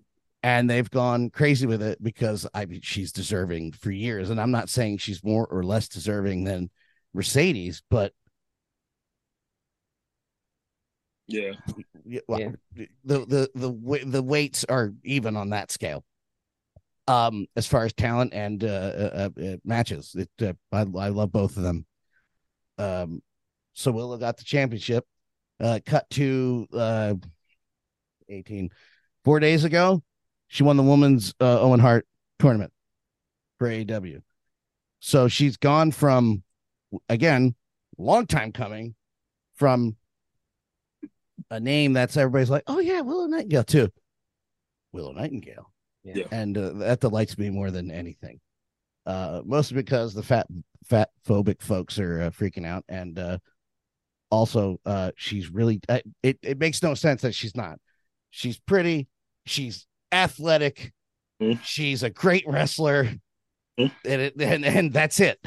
and 0.44 0.70
they've 0.70 0.90
gone 0.90 1.30
crazy 1.30 1.66
with 1.66 1.82
it 1.82 2.00
because 2.00 2.46
I 2.54 2.66
mean 2.66 2.80
she's 2.82 3.10
deserving 3.10 3.72
for 3.72 3.90
years, 3.90 4.30
and 4.30 4.40
I'm 4.40 4.52
not 4.52 4.68
saying 4.68 4.98
she's 4.98 5.24
more 5.24 5.46
or 5.46 5.64
less 5.64 5.88
deserving 5.88 6.44
than 6.44 6.70
Mercedes, 7.12 7.82
but 7.90 8.12
Yeah, 11.26 11.52
Yeah, 11.76 11.84
well, 12.28 12.40
Yeah. 12.40 12.50
the 13.04 13.18
the 13.26 13.50
the 13.54 14.00
the 14.04 14.22
weights 14.22 14.64
are 14.64 14.92
even 15.04 15.36
on 15.36 15.50
that 15.50 15.70
scale. 15.70 16.04
Um, 17.06 17.46
as 17.54 17.66
far 17.66 17.84
as 17.84 17.92
talent 17.92 18.32
and 18.32 18.64
uh, 18.64 18.66
uh, 18.66 19.28
uh 19.38 19.56
matches, 19.64 20.14
it 20.14 20.30
uh, 20.40 20.54
I 20.72 20.80
I 20.80 21.08
love 21.08 21.32
both 21.32 21.56
of 21.56 21.62
them. 21.62 21.86
Um, 22.78 23.22
so 23.74 23.92
Willow 23.92 24.16
got 24.16 24.36
the 24.36 24.44
championship. 24.44 25.04
Uh, 25.60 25.78
cut 25.84 26.08
to 26.10 26.66
uh, 26.72 27.14
eighteen 28.28 28.70
four 29.24 29.40
days 29.40 29.64
ago, 29.64 30.02
she 30.48 30.62
won 30.62 30.76
the 30.76 30.82
women's 30.82 31.34
uh, 31.40 31.60
Owen 31.60 31.80
Hart 31.80 32.06
tournament 32.38 32.72
for 33.58 33.68
AEW. 33.68 34.22
So 35.00 35.28
she's 35.28 35.56
gone 35.56 35.90
from 35.90 36.42
again, 37.08 37.54
long 37.98 38.26
time 38.26 38.52
coming, 38.52 38.94
from 39.54 39.96
a 41.50 41.60
name 41.60 41.92
that's 41.92 42.16
everybody's 42.16 42.50
like, 42.50 42.64
oh 42.66 42.78
yeah, 42.80 43.00
Willow 43.00 43.26
Nightingale 43.26 43.64
too. 43.64 43.88
Willow 44.92 45.12
Nightingale, 45.12 45.70
Yeah. 46.04 46.24
and 46.30 46.56
uh, 46.56 46.70
that 46.74 47.00
delights 47.00 47.36
me 47.38 47.50
more 47.50 47.70
than 47.70 47.90
anything. 47.90 48.40
Uh, 49.06 49.42
mostly 49.44 49.74
because 49.76 50.14
the 50.14 50.22
fat 50.22 50.46
fat 50.86 51.10
phobic 51.26 51.60
folks 51.62 51.98
are 51.98 52.22
uh, 52.22 52.30
freaking 52.30 52.66
out, 52.66 52.84
and 52.88 53.18
uh, 53.18 53.38
also 54.30 54.80
uh, 54.86 55.10
she's 55.16 55.50
really 55.50 55.80
uh, 55.88 56.00
it. 56.22 56.38
It 56.42 56.58
makes 56.58 56.82
no 56.82 56.94
sense 56.94 57.22
that 57.22 57.34
she's 57.34 57.54
not. 57.56 57.78
She's 58.30 58.58
pretty. 58.58 59.08
She's 59.46 59.86
athletic. 60.12 60.92
Hmm. 61.40 61.54
She's 61.64 62.02
a 62.02 62.10
great 62.10 62.44
wrestler, 62.46 63.04
Hmm. 63.76 63.86
and, 64.04 64.22
it, 64.22 64.34
and 64.40 64.64
and 64.64 64.92
that's 64.92 65.20
it. 65.20 65.38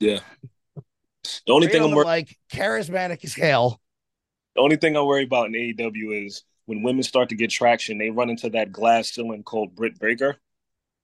yeah. 0.00 0.20
The 1.46 1.52
only 1.52 1.66
Great 1.66 1.72
thing 1.74 1.82
on 1.82 1.90
I'm 1.90 1.98
the 1.98 2.04
like 2.04 2.36
charismatic 2.52 3.22
as 3.24 3.34
hell. 3.34 3.80
The 4.58 4.64
only 4.64 4.76
thing 4.76 4.96
I 4.96 5.02
worry 5.02 5.22
about 5.22 5.46
in 5.46 5.52
AEW 5.52 6.26
is 6.26 6.42
when 6.66 6.82
women 6.82 7.04
start 7.04 7.28
to 7.28 7.36
get 7.36 7.48
traction, 7.48 7.96
they 7.96 8.10
run 8.10 8.28
into 8.28 8.50
that 8.50 8.72
glass 8.72 9.10
ceiling 9.10 9.44
called 9.44 9.76
Britt 9.76 10.00
Baker. 10.00 10.36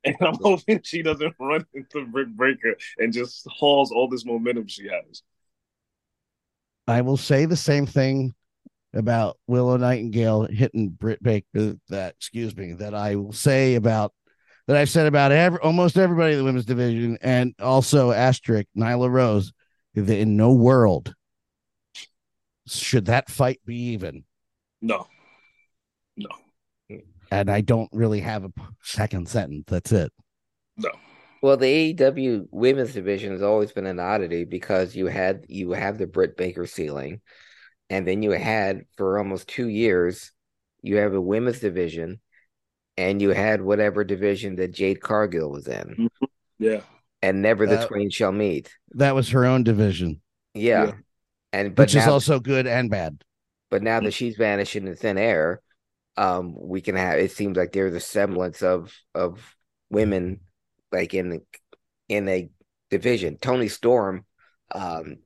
And 0.05 0.17
I'm 0.21 0.37
hoping 0.43 0.81
she 0.83 1.03
doesn't 1.03 1.35
run 1.39 1.65
into 1.73 2.05
Britt 2.05 2.37
Baker 2.37 2.77
and 2.99 3.11
just 3.11 3.47
hauls 3.49 3.91
all 3.91 4.07
this 4.07 4.27
momentum 4.27 4.67
she 4.67 4.89
has. 4.89 5.23
I 6.87 7.01
will 7.01 7.17
say 7.17 7.47
the 7.47 7.57
same 7.57 7.87
thing 7.87 8.35
about 8.93 9.39
Willow 9.47 9.79
Nightingale 9.79 10.43
hitting 10.43 10.91
Britt 10.91 11.23
Baker. 11.23 11.77
That 11.89 12.17
excuse 12.17 12.55
me, 12.55 12.75
that 12.75 12.93
I 12.93 13.15
will 13.15 13.33
say 13.33 13.77
about 13.77 14.13
that 14.67 14.77
I've 14.77 14.91
said 14.91 15.07
about 15.07 15.33
every, 15.33 15.61
almost 15.61 15.97
everybody 15.97 16.33
in 16.33 16.39
the 16.39 16.45
women's 16.45 16.67
division, 16.67 17.17
and 17.23 17.55
also 17.59 18.11
asterisk 18.11 18.67
Nyla 18.77 19.11
Rose. 19.11 19.53
That 19.95 20.19
in 20.19 20.37
no 20.37 20.53
world 20.53 21.15
should 22.67 23.07
that 23.07 23.31
fight 23.31 23.61
be 23.65 23.77
even. 23.93 24.25
No. 24.81 25.07
No. 26.17 26.29
And 27.31 27.51
I 27.51 27.61
don't 27.63 27.89
really 27.93 28.21
have 28.21 28.45
a 28.45 28.53
second 28.83 29.29
sentence. 29.29 29.65
That's 29.67 29.93
it. 29.93 30.13
No. 30.77 30.91
Well, 31.43 31.57
the 31.57 31.95
AEW 31.95 32.47
women's 32.51 32.93
division 32.95 33.33
has 33.33 33.43
always 33.43 33.73
been 33.73 33.87
an 33.87 34.01
oddity 34.01 34.45
because 34.45 34.95
you 34.97 35.07
had 35.07 35.45
you 35.49 35.73
have 35.73 35.99
the 35.99 36.07
Britt 36.07 36.37
Baker 36.37 36.67
ceiling, 36.67 37.21
and 37.91 38.07
then 38.07 38.23
you 38.23 38.31
had 38.31 38.83
for 38.97 39.19
almost 39.19 39.49
two 39.49 39.69
years 39.69 40.33
you 40.83 40.97
have 40.97 41.13
a 41.15 41.21
women's 41.21 41.61
division, 41.61 42.21
and 42.97 43.21
you 43.21 43.31
had 43.31 43.61
whatever 43.63 44.05
division 44.05 44.57
that 44.57 44.73
Jade 44.73 45.01
Cargill 45.01 45.51
was 45.51 45.67
in, 45.67 46.09
Yeah. 46.59 46.81
and 47.21 47.43
never 47.43 47.67
the 47.67 47.81
Uh, 47.81 47.87
twain 47.87 48.11
shall 48.11 48.33
meet. 48.33 48.73
That 48.93 49.15
was 49.15 49.31
her 49.31 49.45
own 49.45 49.65
division, 49.65 50.21
Yeah, 50.55 50.85
Yeah. 50.87 50.93
And 51.55 51.75
but 51.75 51.85
which 51.85 51.95
is 51.95 52.07
now, 52.07 52.13
also 52.13 52.41
good 52.41 52.67
and 52.67 52.91
bad. 52.91 53.23
But 53.71 53.83
now 53.83 54.01
that 54.01 54.11
she's 54.11 54.37
vanished 54.37 54.75
into 54.75 54.97
thin 54.97 55.19
air, 55.19 55.61
um, 56.17 56.53
we 56.59 56.81
can 56.81 56.97
have. 56.97 57.19
It 57.19 57.31
seems 57.31 57.57
like 57.57 57.71
there's 57.71 57.95
a 57.95 58.01
semblance 58.01 58.61
of 58.61 58.93
of 59.15 59.55
women 59.89 60.41
like 60.91 61.15
in 61.15 61.29
the, 61.29 61.41
in 62.09 62.29
a 62.29 62.51
division. 62.91 63.39
Toni 63.39 63.69
Storm 63.69 64.25
um, 64.75 65.19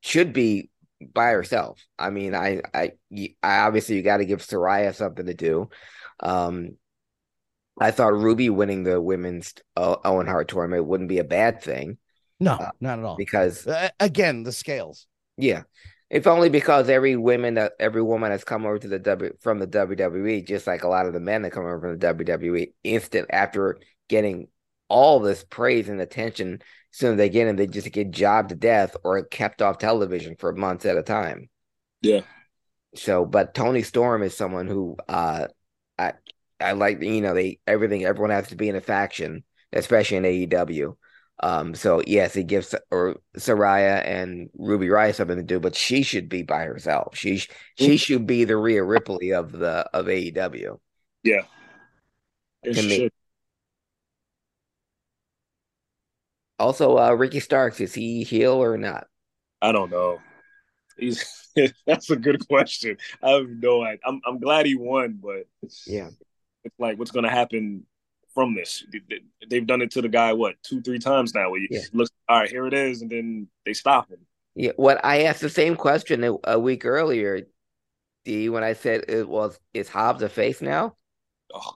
should 0.00 0.32
be 0.32 0.70
by 1.12 1.32
herself. 1.32 1.84
I 1.98 2.08
mean, 2.08 2.34
I 2.34 2.62
I, 2.72 2.92
I 3.42 3.58
obviously 3.58 3.96
you 3.96 4.02
got 4.02 4.18
to 4.18 4.24
give 4.24 4.40
Saraya 4.40 4.94
something 4.94 5.26
to 5.26 5.34
do. 5.34 5.68
Um, 6.18 6.78
I 7.78 7.90
thought 7.90 8.14
Ruby 8.14 8.48
winning 8.48 8.84
the 8.84 9.02
women's 9.02 9.52
uh, 9.76 9.96
Owen 10.02 10.28
Hart 10.28 10.48
tournament 10.48 10.86
wouldn't 10.86 11.10
be 11.10 11.18
a 11.18 11.24
bad 11.24 11.62
thing. 11.62 11.98
No, 12.40 12.52
uh, 12.52 12.70
not 12.80 13.00
at 13.00 13.04
all. 13.04 13.16
Because 13.16 13.66
uh, 13.66 13.90
again, 14.00 14.44
the 14.44 14.52
scales. 14.52 15.06
Yeah, 15.36 15.62
if 16.10 16.26
only 16.26 16.48
because 16.48 16.88
every 16.88 17.16
woman 17.16 17.54
that 17.54 17.72
every 17.80 18.02
woman 18.02 18.30
has 18.30 18.44
come 18.44 18.64
over 18.66 18.78
to 18.78 18.88
the 18.88 18.98
W 18.98 19.32
from 19.40 19.58
the 19.58 19.66
WWE, 19.66 20.46
just 20.46 20.66
like 20.66 20.84
a 20.84 20.88
lot 20.88 21.06
of 21.06 21.12
the 21.12 21.20
men 21.20 21.42
that 21.42 21.50
come 21.50 21.64
over 21.64 21.80
from 21.80 21.98
the 21.98 22.06
WWE, 22.06 22.72
instant 22.84 23.26
after 23.30 23.80
getting 24.08 24.48
all 24.88 25.18
this 25.18 25.42
praise 25.42 25.88
and 25.88 26.00
attention, 26.00 26.62
soon 26.92 27.12
as 27.12 27.16
they 27.16 27.28
get 27.28 27.48
in, 27.48 27.56
they 27.56 27.66
just 27.66 27.90
get 27.90 28.12
jobbed 28.12 28.50
to 28.50 28.54
death 28.54 28.96
or 29.02 29.24
kept 29.24 29.60
off 29.60 29.78
television 29.78 30.36
for 30.38 30.52
months 30.52 30.86
at 30.86 30.96
a 30.96 31.02
time. 31.02 31.48
Yeah. 32.02 32.20
So, 32.94 33.24
but 33.24 33.54
Toni 33.54 33.82
Storm 33.82 34.22
is 34.22 34.36
someone 34.36 34.68
who 34.68 34.96
uh, 35.08 35.48
I 35.98 36.12
I 36.60 36.72
like. 36.72 37.02
You 37.02 37.22
know, 37.22 37.34
they 37.34 37.58
everything. 37.66 38.04
Everyone 38.04 38.30
has 38.30 38.48
to 38.48 38.56
be 38.56 38.68
in 38.68 38.76
a 38.76 38.80
faction, 38.80 39.42
especially 39.72 40.18
in 40.18 40.22
AEW. 40.22 40.96
Um, 41.40 41.74
so 41.74 42.02
yes, 42.06 42.32
he 42.34 42.44
gives 42.44 42.74
or 42.90 43.16
Saraya 43.36 44.06
and 44.06 44.50
Ruby 44.56 44.86
Riott 44.86 45.16
something 45.16 45.36
to 45.36 45.42
do, 45.42 45.58
but 45.58 45.74
she 45.74 46.02
should 46.02 46.28
be 46.28 46.42
by 46.42 46.64
herself. 46.64 47.16
She 47.16 47.42
she 47.76 47.96
should 47.96 48.26
be 48.26 48.44
the 48.44 48.56
Rhea 48.56 48.84
Ripley 48.84 49.32
of 49.32 49.52
the 49.52 49.88
of 49.92 50.06
AEW. 50.06 50.78
Yeah, 51.24 51.42
me. 52.64 53.10
Also, 56.58 56.96
uh, 56.98 57.12
Ricky 57.12 57.40
Starks 57.40 57.80
is 57.80 57.94
he 57.94 58.22
heel 58.22 58.62
or 58.62 58.78
not? 58.78 59.08
I 59.60 59.72
don't 59.72 59.90
know. 59.90 60.18
He's 60.96 61.24
that's 61.86 62.10
a 62.10 62.16
good 62.16 62.46
question. 62.46 62.96
I 63.22 63.30
have 63.32 63.48
no 63.48 63.82
idea. 63.82 64.00
I'm 64.06 64.20
I'm 64.24 64.38
glad 64.38 64.66
he 64.66 64.76
won, 64.76 65.18
but 65.20 65.46
yeah, 65.86 66.10
it's 66.62 66.78
like 66.78 66.98
what's 66.98 67.10
going 67.10 67.24
to 67.24 67.30
happen 67.30 67.86
from 68.34 68.54
this. 68.54 68.84
They've 69.48 69.66
done 69.66 69.80
it 69.80 69.92
to 69.92 70.02
the 70.02 70.08
guy 70.08 70.32
what 70.32 70.56
two, 70.62 70.82
three 70.82 70.98
times 70.98 71.34
now. 71.34 71.50
Where 71.50 71.60
he 71.60 71.68
yeah. 71.70 71.80
looks, 71.92 72.10
all 72.28 72.40
right, 72.40 72.50
here 72.50 72.66
it 72.66 72.74
is, 72.74 73.02
and 73.02 73.10
then 73.10 73.48
they 73.64 73.72
stop 73.72 74.10
him. 74.10 74.18
Yeah, 74.54 74.72
what 74.76 75.04
I 75.04 75.24
asked 75.24 75.40
the 75.40 75.48
same 75.48 75.76
question 75.76 76.22
a, 76.24 76.34
a 76.44 76.58
week 76.58 76.84
earlier, 76.84 77.42
D, 78.24 78.48
when 78.48 78.64
I 78.64 78.74
said 78.74 79.04
uh, 79.08 79.12
it 79.12 79.28
was 79.28 79.58
is 79.72 79.88
Hobbs 79.88 80.22
a 80.22 80.28
face 80.28 80.60
now? 80.60 80.96
Oh. 81.52 81.72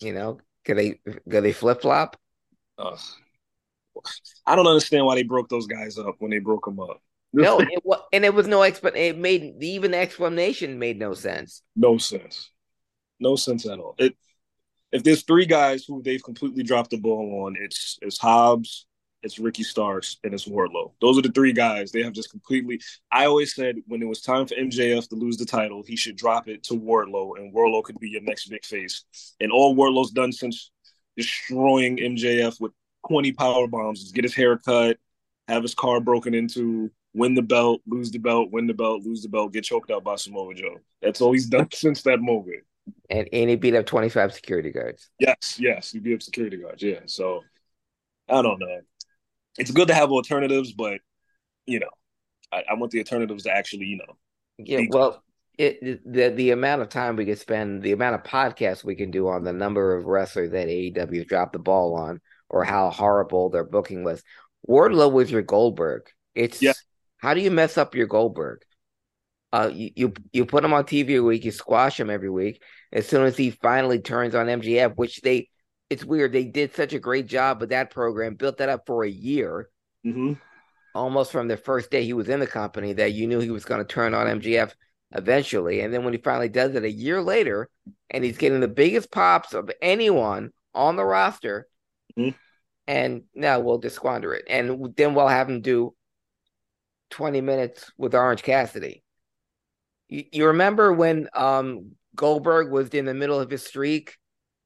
You 0.00 0.12
know, 0.12 0.38
could 0.64 0.78
they 0.78 1.00
could 1.04 1.44
they 1.44 1.52
flip 1.52 1.82
flop? 1.82 2.16
I 2.78 4.54
don't 4.54 4.66
understand 4.66 5.06
why 5.06 5.14
they 5.14 5.22
broke 5.22 5.48
those 5.48 5.66
guys 5.66 5.98
up 5.98 6.16
when 6.18 6.30
they 6.30 6.38
broke 6.38 6.66
them 6.66 6.78
up. 6.80 7.00
no, 7.32 7.60
it 7.60 7.84
was, 7.84 8.00
and 8.12 8.24
it 8.24 8.34
was 8.34 8.46
no 8.46 8.62
explanation. 8.62 9.16
It 9.16 9.18
made 9.18 9.62
even 9.62 9.92
the 9.92 9.98
explanation 9.98 10.78
made 10.78 10.98
no 10.98 11.14
sense. 11.14 11.62
No 11.74 11.96
sense, 11.96 12.50
no 13.18 13.36
sense 13.36 13.66
at 13.66 13.78
all. 13.78 13.94
It 13.98 14.16
if 14.96 15.04
there's 15.04 15.22
three 15.22 15.46
guys 15.46 15.84
who 15.84 16.02
they've 16.02 16.22
completely 16.22 16.62
dropped 16.62 16.90
the 16.90 16.98
ball 16.98 17.44
on, 17.44 17.56
it's 17.60 17.98
it's 18.02 18.18
Hobbs, 18.18 18.86
it's 19.22 19.38
Ricky 19.38 19.62
Starks, 19.62 20.16
and 20.24 20.32
it's 20.32 20.48
Wardlow. 20.48 20.92
Those 21.00 21.18
are 21.18 21.22
the 21.22 21.30
three 21.30 21.52
guys 21.52 21.92
they 21.92 22.02
have 22.02 22.12
just 22.12 22.30
completely. 22.30 22.80
I 23.12 23.26
always 23.26 23.54
said 23.54 23.76
when 23.86 24.02
it 24.02 24.08
was 24.08 24.22
time 24.22 24.46
for 24.46 24.54
MJF 24.54 25.08
to 25.08 25.14
lose 25.16 25.36
the 25.36 25.44
title, 25.44 25.82
he 25.86 25.96
should 25.96 26.16
drop 26.16 26.48
it 26.48 26.64
to 26.64 26.74
Wardlow, 26.74 27.38
and 27.38 27.54
Wardlow 27.54 27.84
could 27.84 27.98
be 28.00 28.08
your 28.08 28.22
next 28.22 28.48
big 28.48 28.64
face. 28.64 29.04
And 29.38 29.52
all 29.52 29.76
Wardlow's 29.76 30.10
done 30.10 30.32
since 30.32 30.70
destroying 31.16 31.98
MJF 31.98 32.60
with 32.60 32.72
20 33.08 33.32
power 33.32 33.66
bombs 33.66 34.00
is 34.00 34.12
get 34.12 34.24
his 34.24 34.34
hair 34.34 34.58
cut, 34.58 34.96
have 35.48 35.62
his 35.62 35.74
car 35.74 36.00
broken 36.00 36.34
into, 36.34 36.90
win 37.14 37.34
the 37.34 37.42
belt, 37.42 37.80
lose 37.86 38.10
the 38.10 38.18
belt, 38.18 38.50
win 38.50 38.66
the 38.66 38.74
belt, 38.74 39.02
lose 39.02 39.22
the 39.22 39.28
belt, 39.28 39.52
get 39.52 39.64
choked 39.64 39.90
out 39.90 40.04
by 40.04 40.16
Samoa 40.16 40.54
Joe. 40.54 40.78
That's 41.02 41.20
all 41.20 41.32
he's 41.32 41.46
done 41.46 41.68
since 41.72 42.02
that 42.02 42.20
moment. 42.20 42.64
And, 43.08 43.28
and 43.32 43.50
he 43.50 43.56
beat 43.56 43.74
up 43.74 43.86
25 43.86 44.32
security 44.32 44.70
guards. 44.70 45.08
Yes, 45.18 45.58
yes, 45.58 45.92
he 45.92 45.98
beat 45.98 46.14
up 46.14 46.22
security 46.22 46.56
guards. 46.56 46.82
Yeah. 46.82 47.00
So 47.06 47.42
I 48.28 48.42
don't 48.42 48.58
know. 48.58 48.80
It's 49.58 49.70
good 49.70 49.88
to 49.88 49.94
have 49.94 50.10
alternatives, 50.10 50.72
but 50.72 51.00
you 51.66 51.80
know, 51.80 51.90
I, 52.52 52.62
I 52.70 52.74
want 52.74 52.92
the 52.92 52.98
alternatives 52.98 53.44
to 53.44 53.52
actually, 53.52 53.86
you 53.86 53.98
know. 53.98 54.16
Yeah, 54.58 54.86
well, 54.90 55.22
it, 55.58 56.02
the 56.10 56.30
the 56.30 56.50
amount 56.50 56.82
of 56.82 56.88
time 56.88 57.16
we 57.16 57.24
can 57.24 57.36
spend, 57.36 57.82
the 57.82 57.92
amount 57.92 58.14
of 58.14 58.22
podcasts 58.22 58.84
we 58.84 58.94
can 58.94 59.10
do 59.10 59.28
on 59.28 59.44
the 59.44 59.52
number 59.52 59.96
of 59.96 60.04
wrestlers 60.04 60.50
that 60.52 60.68
AEW 60.68 61.26
dropped 61.26 61.52
the 61.52 61.58
ball 61.58 61.94
on, 61.94 62.20
or 62.48 62.64
how 62.64 62.90
horrible 62.90 63.50
their 63.50 63.64
booking 63.64 64.04
was. 64.04 64.22
Wardlow 64.68 65.10
was 65.10 65.30
your 65.30 65.42
Goldberg. 65.42 66.08
It's 66.34 66.60
yeah. 66.60 66.72
how 67.18 67.34
do 67.34 67.40
you 67.40 67.50
mess 67.50 67.78
up 67.78 67.94
your 67.94 68.06
Goldberg? 68.06 68.62
Uh, 69.52 69.70
you, 69.72 69.90
you 69.94 70.12
you 70.32 70.46
put 70.46 70.64
him 70.64 70.74
on 70.74 70.84
TV 70.84 71.18
a 71.18 71.22
week, 71.22 71.44
you 71.44 71.52
squash 71.52 71.98
him 71.98 72.10
every 72.10 72.30
week. 72.30 72.62
As 72.92 73.06
soon 73.06 73.24
as 73.24 73.36
he 73.36 73.50
finally 73.50 74.00
turns 74.00 74.34
on 74.34 74.46
MJF, 74.46 74.96
which 74.96 75.20
they, 75.20 75.48
it's 75.90 76.04
weird, 76.04 76.32
they 76.32 76.44
did 76.44 76.74
such 76.74 76.92
a 76.92 76.98
great 76.98 77.26
job 77.26 77.60
with 77.60 77.70
that 77.70 77.90
program, 77.90 78.34
built 78.34 78.58
that 78.58 78.68
up 78.68 78.86
for 78.86 79.04
a 79.04 79.10
year, 79.10 79.68
mm-hmm. 80.04 80.34
almost 80.94 81.32
from 81.32 81.48
the 81.48 81.56
first 81.56 81.90
day 81.90 82.04
he 82.04 82.12
was 82.12 82.28
in 82.28 82.40
the 82.40 82.46
company, 82.46 82.92
that 82.94 83.12
you 83.12 83.26
knew 83.26 83.40
he 83.40 83.50
was 83.50 83.64
going 83.64 83.80
to 83.80 83.84
turn 83.84 84.14
on 84.14 84.40
MJF 84.40 84.72
eventually. 85.12 85.80
And 85.80 85.92
then 85.92 86.04
when 86.04 86.14
he 86.14 86.20
finally 86.20 86.48
does 86.48 86.74
it 86.74 86.84
a 86.84 86.90
year 86.90 87.22
later, 87.22 87.68
and 88.10 88.24
he's 88.24 88.38
getting 88.38 88.60
the 88.60 88.68
biggest 88.68 89.10
pops 89.10 89.52
of 89.52 89.70
anyone 89.82 90.50
on 90.74 90.96
the 90.96 91.04
roster, 91.04 91.66
mm-hmm. 92.18 92.36
and 92.86 93.22
now 93.34 93.60
we'll 93.60 93.78
just 93.78 93.96
squander 93.96 94.34
it, 94.34 94.44
and 94.48 94.94
then 94.96 95.14
we'll 95.14 95.28
have 95.28 95.48
him 95.48 95.60
do 95.60 95.94
twenty 97.10 97.40
minutes 97.40 97.90
with 97.96 98.14
Orange 98.14 98.42
Cassidy. 98.42 99.02
You, 100.08 100.24
you 100.32 100.46
remember 100.46 100.92
when 100.92 101.28
um, 101.34 101.92
Goldberg 102.16 102.70
was 102.70 102.88
in 102.88 103.04
the 103.04 103.14
middle 103.14 103.38
of 103.38 103.50
his 103.50 103.64
streak, 103.64 104.16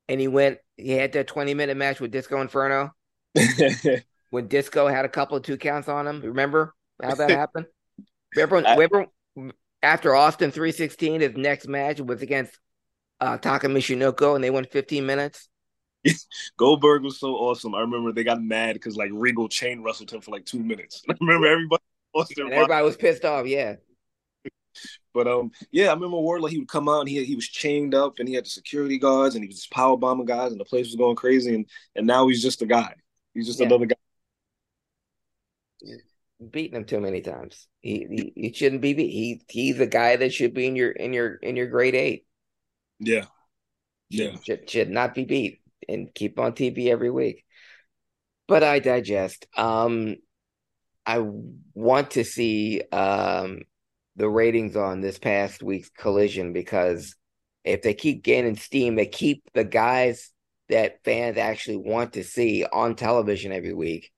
and 0.09 0.21
he 0.21 0.29
went, 0.29 0.59
he 0.77 0.93
had 0.93 1.13
that 1.13 1.27
twenty 1.27 1.55
minute 1.55 1.77
match 1.77 2.01
with 2.01 2.11
Disco 2.11 2.41
Inferno. 2.41 2.95
when 4.31 4.49
Disco 4.49 4.87
had 4.87 5.05
a 5.05 5.09
couple 5.09 5.37
of 5.37 5.43
two 5.43 5.57
counts 5.57 5.89
on 5.89 6.07
him, 6.07 6.21
remember 6.23 6.75
how 7.03 7.15
that 7.15 7.31
happened? 7.31 7.67
Remember, 8.35 9.07
I, 9.37 9.51
after 9.83 10.15
Austin 10.15 10.51
316, 10.51 11.21
his 11.21 11.37
next 11.37 11.67
match 11.67 12.01
was 12.01 12.23
against 12.23 12.59
uh, 13.21 13.39
Taka 13.39 13.67
Michinoku, 13.67 14.35
and 14.35 14.43
they 14.43 14.51
went 14.51 14.71
15 14.71 15.05
minutes. 15.05 15.49
Goldberg 16.57 17.03
was 17.03 17.19
so 17.19 17.35
awesome. 17.35 17.75
I 17.75 17.81
remember 17.81 18.13
they 18.13 18.25
got 18.25 18.41
mad 18.43 18.75
because 18.75 18.97
like 18.97 19.11
Regal 19.13 19.49
chain 19.49 19.83
wrestled 19.83 20.11
him 20.11 20.21
for 20.21 20.31
like 20.31 20.47
two 20.47 20.61
minutes. 20.61 21.03
I 21.09 21.15
remember 21.21 21.47
everybody. 21.47 21.83
Austin 22.13 22.53
everybody 22.53 22.85
was 22.85 22.97
pissed 22.97 23.25
off. 23.25 23.47
Yeah. 23.47 23.77
But 25.12 25.27
um, 25.27 25.51
yeah, 25.73 25.88
I 25.88 25.94
remember 25.94 26.16
Wardlow. 26.16 26.51
He 26.51 26.59
would 26.59 26.68
come 26.68 26.88
out 26.88 27.01
and 27.01 27.09
he 27.09 27.25
he 27.25 27.35
was 27.35 27.49
chained 27.49 27.94
up 27.94 28.18
and 28.18 28.29
he 28.29 28.35
had 28.35 28.44
the 28.44 28.51
security 28.51 28.99
guards 28.99 29.35
and 29.35 29.42
he 29.42 29.49
was 29.49 29.57
just 29.57 29.73
power 29.73 29.96
bombing 29.96 30.27
guys 30.27 30.53
and 30.53 30.61
the 30.61 30.64
place 30.64 30.87
was 30.87 30.96
going 30.96 31.16
crazy 31.16 31.55
and 31.55 31.66
and 31.96 32.07
now 32.07 32.29
he's 32.29 32.42
just 32.42 32.62
a 32.62 32.66
guy. 32.66 32.94
He's 33.35 33.46
just 33.46 33.61
yeah. 33.61 33.66
another 33.66 33.87
guy. 33.87 33.96
Beating 36.51 36.77
him 36.77 36.85
too 36.85 37.01
many 37.01 37.20
times. 37.20 37.66
He, 37.81 38.07
he 38.09 38.33
he 38.35 38.53
shouldn't 38.53 38.81
be. 38.81 38.94
He 38.94 39.42
he's 39.49 39.81
a 39.81 39.87
guy 39.87 40.16
that 40.16 40.33
should 40.33 40.55
be 40.55 40.66
in 40.66 40.77
your 40.77 40.90
in 40.90 41.12
your 41.12 41.35
in 41.35 41.57
your 41.57 41.66
grade 41.66 41.94
eight. 41.94 42.27
Yeah. 42.99 43.27
Yeah. 44.09 44.37
Should, 44.44 44.68
should 44.68 44.90
not 44.90 45.14
be 45.14 45.25
beat 45.25 45.61
and 45.88 46.12
keep 46.14 46.38
on 46.38 46.53
TV 46.53 46.88
every 46.88 47.11
week. 47.11 47.44
But 48.49 48.62
I 48.62 48.81
digest. 48.81 49.46
Um, 49.57 50.16
I 51.07 51.25
want 51.75 52.12
to 52.12 52.25
see 52.25 52.83
um, 52.92 53.62
the 54.21 54.29
ratings 54.29 54.77
on 54.77 55.01
this 55.01 55.19
past 55.19 55.63
week's 55.63 55.89
collision 55.89 56.53
because 56.53 57.17
if 57.65 57.81
they 57.81 57.95
keep 57.95 58.23
gaining 58.23 58.55
steam, 58.57 58.95
they 58.95 59.07
keep 59.07 59.43
the 59.55 59.65
guys 59.65 60.31
that 60.68 61.03
fans 61.05 61.39
actually 61.39 61.79
want 61.79 62.12
to 62.12 62.23
see 62.23 62.64
on 62.64 62.95
television 62.95 63.51
every 63.51 63.73
week. 63.73 64.11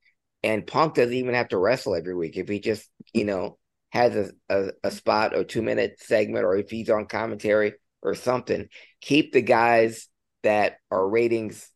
And 0.43 0.67
Punk 0.67 0.95
doesn't 0.95 1.15
even 1.15 1.35
have 1.35 1.49
to 1.49 1.59
wrestle 1.59 1.95
every 1.95 2.17
week 2.17 2.37
if 2.37 2.49
he 2.49 2.59
just, 2.59 2.91
you 3.15 3.25
know, 3.25 3.59
has 3.91 4.17
a, 4.17 4.31
a, 4.49 4.71
a 4.83 4.91
spot 4.91 5.37
or 5.37 5.45
two 5.45 5.63
minute 5.63 6.01
segment 6.01 6.45
or 6.45 6.57
if 6.57 6.69
he's 6.69 6.91
on 6.91 7.07
commentary 7.07 7.75
or 8.03 8.17
something. 8.17 8.69
Keep 9.01 9.33
the 9.33 9.41
guys 9.41 10.09
that 10.43 10.79
are 10.91 11.09
ratings 11.09 11.71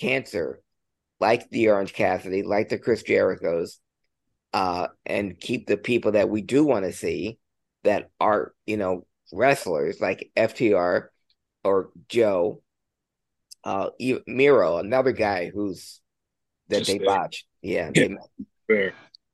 cancer, 0.00 0.62
like 1.20 1.50
the 1.50 1.68
Orange 1.68 1.92
Cassidy, 1.92 2.42
like 2.42 2.70
the 2.70 2.78
Chris 2.78 3.02
Jericho's, 3.02 3.78
uh, 4.54 4.88
and 5.04 5.38
keep 5.38 5.66
the 5.66 5.76
people 5.76 6.12
that 6.12 6.30
we 6.30 6.40
do 6.40 6.64
want 6.64 6.86
to 6.86 6.92
see 6.92 7.38
that 7.84 8.10
are, 8.20 8.54
you 8.66 8.76
know, 8.76 9.06
wrestlers 9.32 10.00
like 10.00 10.30
FTR 10.36 11.08
or 11.64 11.90
Joe, 12.08 12.62
uh, 13.64 13.90
Miro, 14.26 14.78
another 14.78 15.12
guy 15.12 15.50
who's 15.52 16.00
that 16.68 16.84
Just 16.84 16.90
they 16.90 16.98
botched. 16.98 17.46
Yeah, 17.62 17.90
yeah. 17.94 18.90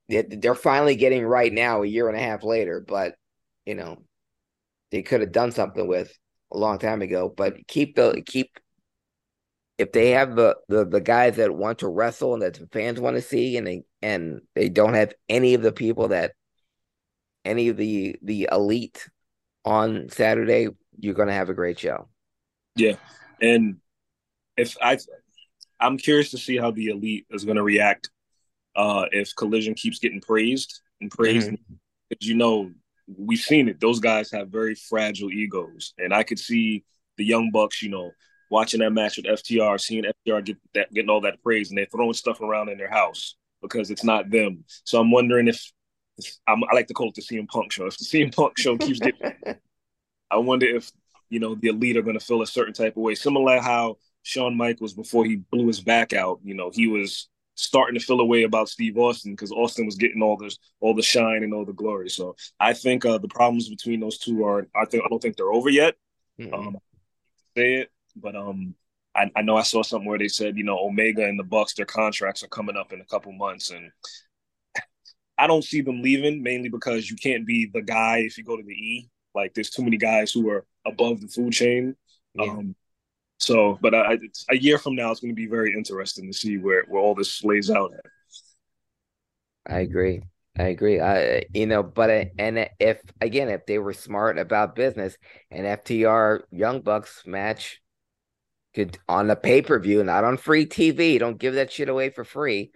They, 0.07 0.21
they're 0.21 0.55
finally 0.55 0.95
getting 0.95 1.25
right 1.25 1.51
now, 1.51 1.83
a 1.83 1.87
year 1.87 2.07
and 2.07 2.17
a 2.17 2.21
half 2.21 2.43
later. 2.43 2.83
But 2.85 3.15
you 3.65 3.75
know, 3.75 4.03
they 4.91 5.01
could 5.01 5.21
have 5.21 5.31
done 5.31 5.51
something 5.51 5.87
with 5.87 6.17
a 6.51 6.57
long 6.57 6.79
time 6.79 7.01
ago. 7.01 7.33
But 7.35 7.67
keep 7.67 7.95
the 7.95 8.21
keep 8.25 8.57
if 9.77 9.91
they 9.91 10.11
have 10.11 10.35
the, 10.35 10.55
the 10.69 10.85
the 10.85 11.01
guys 11.01 11.35
that 11.37 11.53
want 11.53 11.79
to 11.79 11.87
wrestle 11.87 12.33
and 12.33 12.41
that 12.41 12.53
the 12.55 12.67
fans 12.71 12.99
want 12.99 13.15
to 13.15 13.21
see, 13.21 13.57
and 13.57 13.67
they 13.67 13.83
and 14.01 14.41
they 14.53 14.69
don't 14.69 14.93
have 14.93 15.13
any 15.27 15.53
of 15.53 15.61
the 15.61 15.73
people 15.73 16.09
that 16.09 16.33
any 17.45 17.69
of 17.69 17.77
the 17.77 18.17
the 18.21 18.49
elite 18.51 19.07
on 19.63 20.09
Saturday, 20.09 20.67
you're 20.99 21.13
going 21.13 21.27
to 21.27 21.33
have 21.33 21.49
a 21.49 21.53
great 21.53 21.79
show. 21.79 22.07
Yeah, 22.75 22.95
and 23.41 23.77
if 24.57 24.75
I, 24.81 24.97
I'm 25.79 25.97
curious 25.97 26.31
to 26.31 26.37
see 26.37 26.57
how 26.57 26.71
the 26.71 26.87
elite 26.87 27.25
is 27.29 27.45
going 27.45 27.57
to 27.57 27.63
react 27.63 28.09
uh, 28.75 29.05
if 29.11 29.35
Collision 29.35 29.73
keeps 29.73 29.99
getting 29.99 30.21
praised 30.21 30.81
and 31.01 31.09
praised, 31.11 31.51
Mm-hmm. 31.51 31.73
because 32.09 32.27
you 32.27 32.35
know 32.35 32.71
we've 33.17 33.39
seen 33.39 33.69
it. 33.69 33.79
Those 33.79 33.99
guys 33.99 34.31
have 34.31 34.49
very 34.49 34.75
fragile 34.75 35.31
egos, 35.31 35.93
and 35.97 36.13
I 36.13 36.23
could 36.23 36.39
see 36.39 36.83
the 37.17 37.25
young 37.25 37.51
bucks, 37.51 37.81
you 37.81 37.89
know, 37.89 38.11
watching 38.51 38.81
that 38.81 38.91
match 38.91 39.17
with 39.17 39.25
FTR, 39.25 39.79
seeing 39.79 40.03
FTR 40.27 40.43
get 40.43 40.57
that 40.73 40.93
getting 40.93 41.09
all 41.09 41.21
that 41.21 41.41
praise, 41.41 41.69
and 41.69 41.77
they're 41.77 41.85
throwing 41.85 42.13
stuff 42.13 42.41
around 42.41 42.69
in 42.69 42.77
their 42.77 42.89
house 42.91 43.35
because 43.61 43.89
it's 43.89 44.03
not 44.03 44.29
them. 44.29 44.63
So 44.83 44.99
I'm 44.99 45.11
wondering 45.11 45.47
if 45.47 45.71
I'm, 46.47 46.63
I 46.63 46.73
like 46.73 46.87
to 46.87 46.93
call 46.93 47.09
it 47.09 47.15
the 47.15 47.21
CM 47.21 47.47
Punk 47.47 47.71
show. 47.71 47.87
If 47.87 47.97
the 47.97 48.05
CM 48.05 48.35
Punk 48.35 48.57
show 48.57 48.77
keeps 48.77 48.99
getting, 48.99 49.33
I 50.31 50.37
wonder 50.37 50.65
if 50.65 50.91
you 51.29 51.39
know 51.39 51.55
the 51.55 51.69
elite 51.69 51.97
are 51.97 52.01
going 52.01 52.17
to 52.17 52.25
feel 52.25 52.41
a 52.41 52.47
certain 52.47 52.73
type 52.73 52.95
of 52.95 53.03
way, 53.03 53.15
similar 53.15 53.59
how 53.59 53.97
Shawn 54.23 54.55
Michaels 54.55 54.93
before 54.93 55.25
he 55.25 55.37
blew 55.37 55.67
his 55.67 55.81
back 55.81 56.13
out. 56.13 56.39
You 56.43 56.55
know, 56.55 56.71
he 56.73 56.87
was 56.87 57.29
starting 57.55 57.97
to 57.97 58.05
feel 58.05 58.19
a 58.19 58.25
way 58.25 58.43
about 58.43 58.69
Steve 58.69 58.97
Austin 58.97 59.33
because 59.33 59.51
Austin 59.51 59.85
was 59.85 59.95
getting 59.95 60.21
all 60.21 60.37
this 60.37 60.57
all 60.79 60.93
the 60.93 61.01
shine 61.01 61.43
and 61.43 61.53
all 61.53 61.65
the 61.65 61.73
glory. 61.73 62.09
So 62.09 62.35
I 62.59 62.73
think 62.73 63.05
uh, 63.05 63.17
the 63.17 63.27
problems 63.27 63.69
between 63.69 63.99
those 63.99 64.17
two 64.17 64.43
are 64.45 64.67
I 64.75 64.85
think 64.85 65.03
I 65.03 65.07
don't 65.09 65.21
think 65.21 65.37
they're 65.37 65.53
over 65.53 65.69
yet. 65.69 65.95
Mhm. 66.39 66.53
Um, 66.53 66.77
say 67.55 67.75
it, 67.75 67.91
but 68.15 68.35
um, 68.35 68.75
I, 69.15 69.31
I 69.35 69.41
know 69.41 69.55
I 69.55 69.63
saw 69.63 69.83
something 69.83 70.07
where 70.07 70.19
they 70.19 70.27
said 70.27 70.57
you 70.57 70.63
know 70.63 70.79
Omega 70.79 71.25
and 71.25 71.39
the 71.39 71.43
Bucks 71.43 71.73
their 71.73 71.85
contracts 71.85 72.43
are 72.43 72.49
coming 72.49 72.75
up 72.75 72.91
in 72.93 73.01
a 73.01 73.05
couple 73.05 73.31
months, 73.31 73.71
and 73.71 73.89
I 75.37 75.47
don't 75.47 75.63
see 75.63 75.81
them 75.81 76.01
leaving 76.01 76.41
mainly 76.41 76.69
because 76.69 77.09
you 77.09 77.15
can't 77.15 77.45
be 77.45 77.69
the 77.73 77.81
guy 77.81 78.19
if 78.19 78.37
you 78.37 78.43
go 78.43 78.55
to 78.57 78.63
the 78.63 78.71
E. 78.71 79.09
Like 79.33 79.53
there's 79.53 79.69
too 79.69 79.83
many 79.83 79.97
guys 79.97 80.31
who 80.31 80.49
are 80.49 80.65
above 80.85 81.21
the 81.21 81.27
food 81.27 81.51
chain. 81.51 81.95
Yeah. 82.35 82.43
Um, 82.43 82.75
so, 83.37 83.77
but 83.81 83.93
I, 83.93 84.13
it's, 84.21 84.45
a 84.49 84.55
year 84.55 84.77
from 84.77 84.95
now, 84.95 85.11
it's 85.11 85.19
going 85.19 85.31
to 85.31 85.35
be 85.35 85.47
very 85.47 85.73
interesting 85.73 86.31
to 86.31 86.37
see 86.37 86.57
where 86.57 86.83
where 86.87 87.01
all 87.01 87.15
this 87.15 87.43
lays 87.43 87.69
out 87.69 87.93
at. 87.93 88.05
I 89.67 89.79
agree. 89.79 90.21
I 90.57 90.63
agree. 90.63 91.01
I 91.01 91.43
you 91.53 91.67
know, 91.67 91.83
but 91.83 92.09
uh, 92.09 92.25
and 92.37 92.69
if 92.79 93.01
again, 93.19 93.49
if 93.49 93.65
they 93.65 93.77
were 93.77 93.93
smart 93.93 94.37
about 94.37 94.75
business, 94.75 95.17
and 95.51 95.65
FTR 95.65 96.43
Young 96.51 96.81
Bucks 96.81 97.23
match 97.25 97.81
could 98.73 98.97
on 99.09 99.27
the 99.27 99.35
pay 99.35 99.61
per 99.61 99.79
view, 99.79 100.03
not 100.03 100.23
on 100.23 100.37
free 100.37 100.65
TV, 100.65 101.19
don't 101.19 101.39
give 101.39 101.55
that 101.55 101.73
shit 101.73 101.89
away 101.89 102.09
for 102.09 102.23
free. 102.23 102.71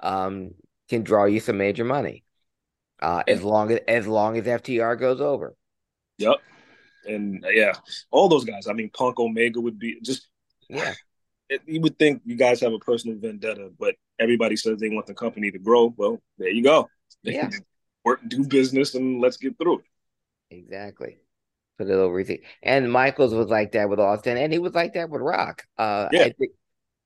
Um, 0.00 0.50
can 0.88 1.02
draw 1.02 1.24
you 1.24 1.40
some 1.40 1.58
major 1.58 1.84
money. 1.84 2.24
Uh, 3.00 3.22
as 3.28 3.42
long 3.42 3.70
as 3.70 3.80
as 3.88 4.06
long 4.06 4.38
as 4.38 4.44
FTR 4.44 4.98
goes 4.98 5.20
over. 5.20 5.54
Yep. 6.18 6.36
And 7.06 7.44
uh, 7.44 7.48
yeah, 7.50 7.74
all 8.10 8.28
those 8.28 8.44
guys. 8.44 8.66
I 8.66 8.72
mean, 8.72 8.90
Punk 8.90 9.18
Omega 9.18 9.60
would 9.60 9.78
be 9.78 10.00
just. 10.00 10.28
Yeah. 10.68 10.94
It, 11.48 11.60
you 11.64 11.80
would 11.82 11.96
think 11.96 12.22
you 12.24 12.34
guys 12.34 12.60
have 12.60 12.72
a 12.72 12.78
personal 12.80 13.18
vendetta, 13.20 13.70
but 13.78 13.94
everybody 14.18 14.56
says 14.56 14.80
they 14.80 14.88
want 14.88 15.06
the 15.06 15.14
company 15.14 15.48
to 15.52 15.60
grow. 15.60 15.94
Well, 15.96 16.20
there 16.38 16.50
you 16.50 16.64
go. 16.64 16.88
Yeah. 17.22 17.50
Work, 18.04 18.22
do 18.26 18.42
business, 18.42 18.96
and 18.96 19.20
let's 19.20 19.36
get 19.36 19.56
through 19.56 19.78
it. 19.78 19.84
Exactly. 20.50 21.18
Put 21.78 21.88
it 21.88 21.92
over 21.92 22.18
easy. 22.18 22.42
And 22.64 22.90
Michaels 22.90 23.32
was 23.32 23.46
like 23.46 23.70
that 23.72 23.88
with 23.88 24.00
Austin, 24.00 24.36
and 24.36 24.52
he 24.52 24.58
was 24.58 24.74
like 24.74 24.94
that 24.94 25.08
with 25.08 25.20
Rock. 25.20 25.62
Uh, 25.78 26.08
Yeah. 26.10 26.22
I 26.22 26.32
think 26.32 26.50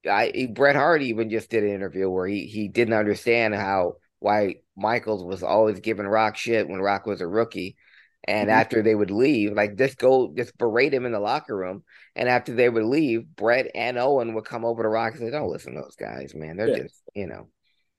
I 0.09 0.49
Bret 0.53 0.77
Hart 0.77 1.03
even 1.03 1.31
just 1.31 1.51
did 1.51 1.65
an 1.65 1.71
interview 1.71 2.09
where 2.09 2.27
he 2.27 2.47
he 2.47 2.69
didn't 2.69 2.95
understand 2.95 3.55
how 3.55 3.97
why 4.19 4.57
Michaels 4.77 5.25
was 5.25 5.43
always 5.43 5.81
giving 5.81 6.07
Rock 6.07 6.37
shit 6.37 6.69
when 6.69 6.81
Rock 6.81 7.07
was 7.07 7.21
a 7.21 7.27
rookie. 7.27 7.77
And 8.25 8.51
Mhm. 8.51 8.55
after 8.55 8.83
they 8.83 8.95
would 8.95 9.11
leave, 9.11 9.53
like 9.53 9.77
just 9.77 9.97
go, 9.97 10.33
just 10.37 10.57
berate 10.59 10.93
him 10.93 11.07
in 11.07 11.13
the 11.13 11.21
locker 11.21 11.57
room. 11.57 11.85
And 12.15 12.29
after 12.29 12.53
they 12.55 12.69
would 12.69 12.85
leave, 12.85 13.25
Bret 13.35 13.71
and 13.75 13.99
Owen 13.99 14.35
would 14.35 14.45
come 14.45 14.65
over 14.65 14.83
to 14.83 14.89
Rock 14.89 15.13
and 15.15 15.21
say, 15.21 15.31
"Don't 15.31 15.51
listen 15.51 15.75
to 15.75 15.81
those 15.81 15.97
guys, 15.97 16.35
man. 16.35 16.57
They're 16.57 16.69
Yeah. 16.69 16.83
just, 16.83 17.03
you 17.15 17.27
know, 17.27 17.49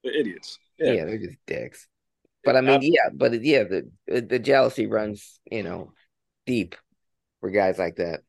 They're 0.04 0.14
idiots. 0.14 0.60
yeah, 0.78 0.92
Yeah. 0.94 1.06
they're 1.06 1.18
just 1.18 1.38
dicks." 1.48 1.88
But 2.44 2.56
I 2.56 2.62
mean, 2.62 2.82
yeah, 2.82 3.10
but 3.14 3.42
yeah, 3.42 3.64
the 3.64 3.90
the 4.08 4.40
jealousy 4.40 4.88
runs, 4.88 5.40
you 5.52 5.64
know, 5.64 5.94
deep 6.46 6.76
for 7.40 7.50
guys 7.50 7.78
like 7.80 7.96
that. 7.98 8.22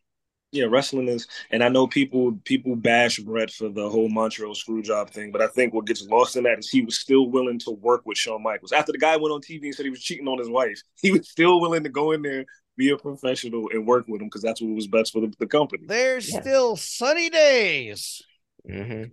Yeah, 0.52 0.66
wrestling 0.66 1.08
is, 1.08 1.26
and 1.50 1.64
I 1.64 1.70
know 1.70 1.86
people 1.86 2.32
people 2.44 2.76
bash 2.76 3.18
Bret 3.18 3.50
for 3.50 3.70
the 3.70 3.88
whole 3.88 4.10
Montreal 4.10 4.54
screw 4.54 4.82
job 4.82 5.08
thing, 5.08 5.32
but 5.32 5.40
I 5.40 5.46
think 5.46 5.72
what 5.72 5.86
gets 5.86 6.02
lost 6.06 6.36
in 6.36 6.44
that 6.44 6.58
is 6.58 6.68
he 6.68 6.82
was 6.82 6.98
still 6.98 7.26
willing 7.30 7.58
to 7.60 7.70
work 7.70 8.02
with 8.04 8.18
Shawn 8.18 8.42
Michaels. 8.42 8.70
After 8.72 8.92
the 8.92 8.98
guy 8.98 9.16
went 9.16 9.32
on 9.32 9.40
TV 9.40 9.68
and 9.68 9.74
said 9.74 9.86
he 9.86 9.90
was 9.90 10.02
cheating 10.02 10.28
on 10.28 10.38
his 10.38 10.50
wife, 10.50 10.82
he 11.00 11.10
was 11.10 11.26
still 11.30 11.58
willing 11.58 11.82
to 11.84 11.88
go 11.88 12.12
in 12.12 12.20
there, 12.20 12.44
be 12.76 12.90
a 12.90 12.98
professional, 12.98 13.70
and 13.70 13.86
work 13.86 14.06
with 14.08 14.20
him 14.20 14.26
because 14.28 14.42
that's 14.42 14.60
what 14.60 14.74
was 14.74 14.86
best 14.86 15.12
for 15.14 15.20
the, 15.20 15.32
the 15.38 15.46
company. 15.46 15.84
There's 15.86 16.30
Yeah. 16.30 16.40
still 16.40 16.76
sunny 16.76 17.30
days. 17.30 18.20
hmm 18.68 19.04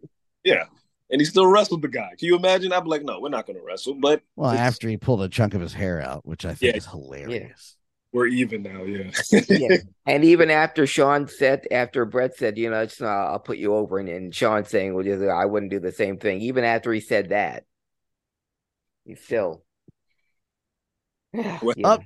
Yeah, 0.44 0.66
and 1.10 1.22
he 1.22 1.26
still 1.26 1.48
wrestled 1.48 1.84
the 1.84 1.88
guy. 1.88 2.16
Can 2.18 2.28
you 2.28 2.36
imagine? 2.36 2.74
I'd 2.74 2.84
be 2.84 2.90
like, 2.90 3.04
no, 3.04 3.22
we're 3.22 3.30
not 3.30 3.48
going 3.48 3.58
to 3.58 3.64
wrestle, 3.64 3.94
but 3.94 4.22
Well, 4.36 4.52
after 4.52 4.90
he 4.90 4.98
pulled 4.98 5.22
a 5.22 5.30
chunk 5.30 5.54
of 5.54 5.62
his 5.62 5.74
hair 5.74 6.02
out, 6.02 6.26
which 6.26 6.46
I 6.46 6.54
think 6.54 6.74
Yeah. 6.74 6.78
is 6.80 6.88
hilarious. 6.88 7.78
We're 8.12 8.28
even 8.28 8.64
now. 8.64 8.84
Yeah, 8.84 9.12
Yeah. 9.48 9.78
And 10.08 10.26
even 10.26 10.50
after 10.50 10.88
Shawn 10.88 11.28
said, 11.28 11.68
after 11.70 12.04
Bret 12.04 12.36
said, 12.36 12.58
you 12.58 12.72
know, 12.72 12.82
it's 12.82 13.00
not, 13.00 13.28
I'll 13.28 13.40
put 13.40 13.60
you 13.60 13.76
over, 13.76 14.00
and, 14.00 14.10
and 14.10 14.34
Shawn 14.34 14.66
saying, 14.66 14.96
well, 14.96 15.04
just, 15.04 15.22
I 15.24 15.46
wouldn't 15.46 15.72
do 15.72 15.80
the 15.80 15.92
same 15.92 16.18
thing. 16.18 16.42
Even 16.42 16.64
after 16.64 16.92
he 16.92 17.00
said 17.00 17.30
that, 17.30 17.66
he 19.06 19.16
still. 19.16 19.64
Well. 21.34 21.76
Up. 21.84 22.02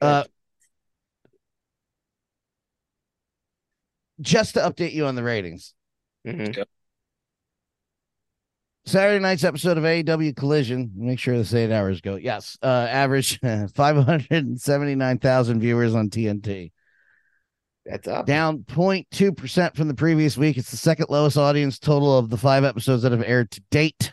Uh, 0.00 0.24
just 4.20 4.54
to 4.54 4.60
update 4.60 4.92
you 4.92 5.06
on 5.06 5.14
the 5.16 5.22
ratings. 5.24 5.74
Mhm. 6.26 6.64
Saturday 8.86 9.20
night's 9.20 9.44
episode 9.44 9.78
of 9.78 9.84
AEW 9.84 10.34
Collision. 10.34 10.90
Make 10.96 11.18
sure 11.18 11.36
this 11.36 11.54
eight 11.54 11.70
hours 11.72 12.00
go. 12.00 12.16
Yes, 12.16 12.58
uh, 12.62 12.66
average 12.90 13.38
five 13.74 13.96
hundred 14.04 14.60
seventy 14.60 14.94
nine 14.94 15.18
thousand 15.18 15.60
viewers 15.60 15.94
on 15.94 16.08
TNT, 16.08 16.72
That's 17.84 18.08
up. 18.08 18.26
down 18.26 18.64
02 18.68 19.32
percent 19.32 19.76
from 19.76 19.88
the 19.88 19.94
previous 19.94 20.36
week. 20.36 20.56
It's 20.56 20.70
the 20.70 20.76
second 20.76 21.06
lowest 21.10 21.36
audience 21.36 21.78
total 21.78 22.16
of 22.16 22.30
the 22.30 22.38
five 22.38 22.64
episodes 22.64 23.02
that 23.02 23.12
have 23.12 23.22
aired 23.24 23.50
to 23.52 23.62
date. 23.70 24.12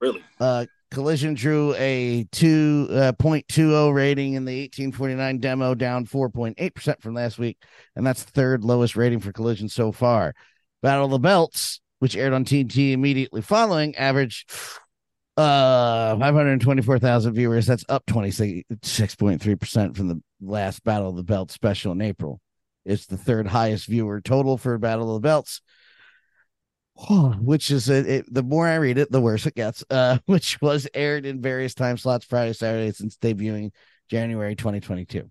really. 0.00 0.22
Uh, 0.40 0.66
Collision 0.92 1.34
drew 1.34 1.74
a 1.74 2.26
two 2.30 2.86
uh, 2.92 3.12
point 3.12 3.46
two 3.48 3.70
zero 3.70 3.90
rating 3.90 4.34
in 4.34 4.44
the 4.44 4.58
eighteen 4.58 4.92
forty 4.92 5.14
nine 5.14 5.38
demo, 5.38 5.74
down 5.74 6.06
four 6.06 6.30
point 6.30 6.54
eight 6.58 6.74
percent 6.74 7.02
from 7.02 7.12
last 7.14 7.38
week, 7.38 7.58
and 7.96 8.06
that's 8.06 8.22
the 8.24 8.30
third 8.30 8.64
lowest 8.64 8.96
rating 8.96 9.18
for 9.20 9.32
Collision 9.32 9.68
so 9.68 9.90
far. 9.92 10.32
Battle 10.82 11.06
of 11.06 11.10
the 11.10 11.18
Belts, 11.18 11.80
which 11.98 12.16
aired 12.16 12.32
on 12.32 12.44
TNT 12.44 12.92
immediately 12.92 13.42
following, 13.42 13.94
averaged 13.96 14.50
uh 15.36 16.16
five 16.18 16.34
hundred 16.34 16.60
twenty 16.60 16.82
four 16.82 16.98
thousand 16.98 17.34
viewers. 17.34 17.66
That's 17.66 17.84
up 17.88 18.06
twenty 18.06 18.30
six 18.30 19.14
point 19.14 19.42
three 19.42 19.56
percent 19.56 19.96
from 19.96 20.08
the 20.08 20.22
last 20.40 20.82
Battle 20.84 21.10
of 21.10 21.16
the 21.16 21.24
Belts 21.24 21.54
special 21.54 21.92
in 21.92 22.00
April. 22.00 22.40
It's 22.84 23.06
the 23.06 23.16
third 23.16 23.46
highest 23.46 23.86
viewer 23.86 24.20
total 24.20 24.56
for 24.56 24.78
Battle 24.78 25.14
of 25.14 25.22
the 25.22 25.26
Belts 25.26 25.60
which 27.40 27.70
is 27.70 27.90
a, 27.90 28.16
it, 28.16 28.32
the 28.32 28.42
more 28.42 28.66
I 28.66 28.76
read 28.76 28.98
it, 28.98 29.12
the 29.12 29.20
worse 29.20 29.46
it 29.46 29.54
gets. 29.54 29.84
Uh, 29.90 30.18
which 30.26 30.60
was 30.60 30.88
aired 30.94 31.26
in 31.26 31.42
various 31.42 31.74
time 31.74 31.96
slots 31.96 32.24
Friday, 32.24 32.52
Saturday 32.52 32.92
since 32.92 33.16
debuting 33.16 33.70
January 34.08 34.56
2022. 34.56 35.30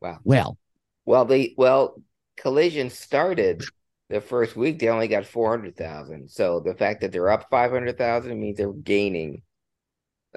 Wow. 0.00 0.18
Well, 0.24 0.58
Well, 1.04 1.24
they, 1.24 1.54
well, 1.56 2.00
Collision 2.40 2.90
started 2.90 3.64
the 4.08 4.20
first 4.20 4.56
week, 4.56 4.78
they 4.78 4.88
only 4.88 5.08
got 5.08 5.26
400,000. 5.26 6.30
So 6.30 6.60
the 6.60 6.74
fact 6.74 7.02
that 7.02 7.12
they're 7.12 7.30
up 7.30 7.50
500,000 7.50 8.40
means 8.40 8.56
they're 8.56 8.72
gaining. 8.72 9.42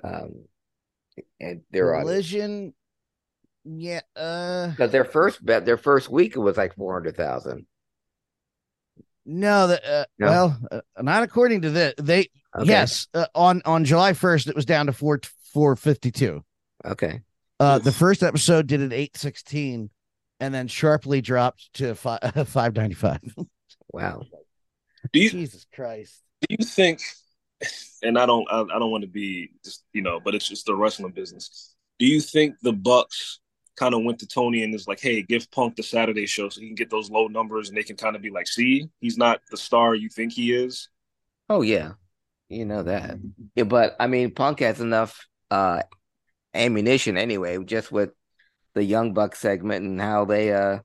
Um, 0.03 0.45
and 1.39 1.61
they're 1.71 1.95
on 1.95 2.01
Collision, 2.01 2.73
yeah, 3.63 4.01
uh, 4.15 4.69
because 4.69 4.91
their 4.91 5.05
first 5.05 5.45
bet, 5.45 5.65
their 5.65 5.77
first 5.77 6.09
week 6.09 6.35
it 6.35 6.39
was 6.39 6.57
like 6.57 6.75
400,000. 6.75 7.65
no, 9.25 9.67
the, 9.67 9.85
uh, 9.85 10.05
No? 10.17 10.27
well, 10.27 10.59
uh, 10.71 10.81
not 11.01 11.23
according 11.23 11.61
to 11.61 11.69
this. 11.69 11.93
They 11.97 12.29
Okay. 12.53 12.67
yes, 12.69 13.07
uh, 13.13 13.27
on 13.35 13.61
on 13.65 13.85
July 13.85 14.11
1st, 14.13 14.47
it 14.47 14.55
was 14.55 14.65
down 14.65 14.87
to 14.87 14.93
four 14.93 15.19
452. 15.53 16.43
Okay. 16.85 17.21
Uh, 17.59 17.77
the 17.77 17.91
first 17.91 18.23
episode 18.23 18.67
did 18.67 18.81
an 18.81 18.91
816 18.91 19.89
and 20.41 20.53
then 20.53 20.67
sharply 20.67 21.21
dropped 21.21 21.73
to 21.75 21.95
five, 21.95 22.19
595. 22.21 23.21
Wow. 23.93 24.23
Do 25.13 25.19
you 25.19 25.29
Jesus 25.29 25.65
Christ. 25.73 26.21
do 26.41 26.55
you 26.59 26.65
think 26.65 27.01
and 28.03 28.17
i 28.17 28.25
don't 28.25 28.47
i, 28.51 28.61
I 28.61 28.79
don't 28.79 28.91
want 28.91 29.03
to 29.03 29.09
be 29.09 29.51
just 29.63 29.83
you 29.93 30.01
know 30.01 30.19
but 30.19 30.33
it's 30.33 30.47
just 30.47 30.65
the 30.65 30.75
wrestling 30.75 31.11
business 31.11 31.75
Do 31.99 32.07
you 32.07 32.19
think 32.19 32.55
the 32.63 32.73
Bucks 32.73 33.39
kind 33.75 33.93
of 33.93 34.03
went 34.03 34.19
to 34.19 34.27
Tony 34.27 34.63
and 34.63 34.73
is 34.73 34.87
like, 34.87 34.99
"Hey, 34.99 35.21
give 35.21 35.49
Punk 35.51 35.75
the 35.75 35.83
Saturday 35.83 36.25
show 36.25 36.49
so 36.49 36.59
he 36.59 36.67
can 36.67 36.75
get 36.75 36.89
those 36.89 37.09
low 37.11 37.27
numbers, 37.27 37.69
and 37.69 37.77
they 37.77 37.83
can 37.83 37.95
kind 37.95 38.15
of 38.15 38.21
be 38.21 38.29
like, 38.31 38.47
see, 38.47 38.87
he's 38.99 39.17
not 39.17 39.41
the 39.49 39.57
star 39.57 39.95
you 39.95 40.09
think 40.09 40.33
he 40.33 40.53
is." 40.53 40.89
Oh 41.49 41.61
yeah, 41.61 41.93
you 42.49 42.65
know 42.65 42.83
that. 42.83 43.17
Yeah, 43.55 43.65
but 43.65 43.95
I 43.99 44.07
mean, 44.07 44.33
Punk 44.33 44.59
has 44.59 44.81
enough 44.81 45.27
uh 45.51 45.83
ammunition 46.53 47.17
anyway, 47.17 47.63
just 47.63 47.91
with 47.91 48.11
the 48.73 48.83
Young 48.83 49.13
Buck 49.13 49.35
segment 49.35 49.83
and 49.85 49.99
how 50.01 50.25
they 50.25 50.53
uh 50.53 50.79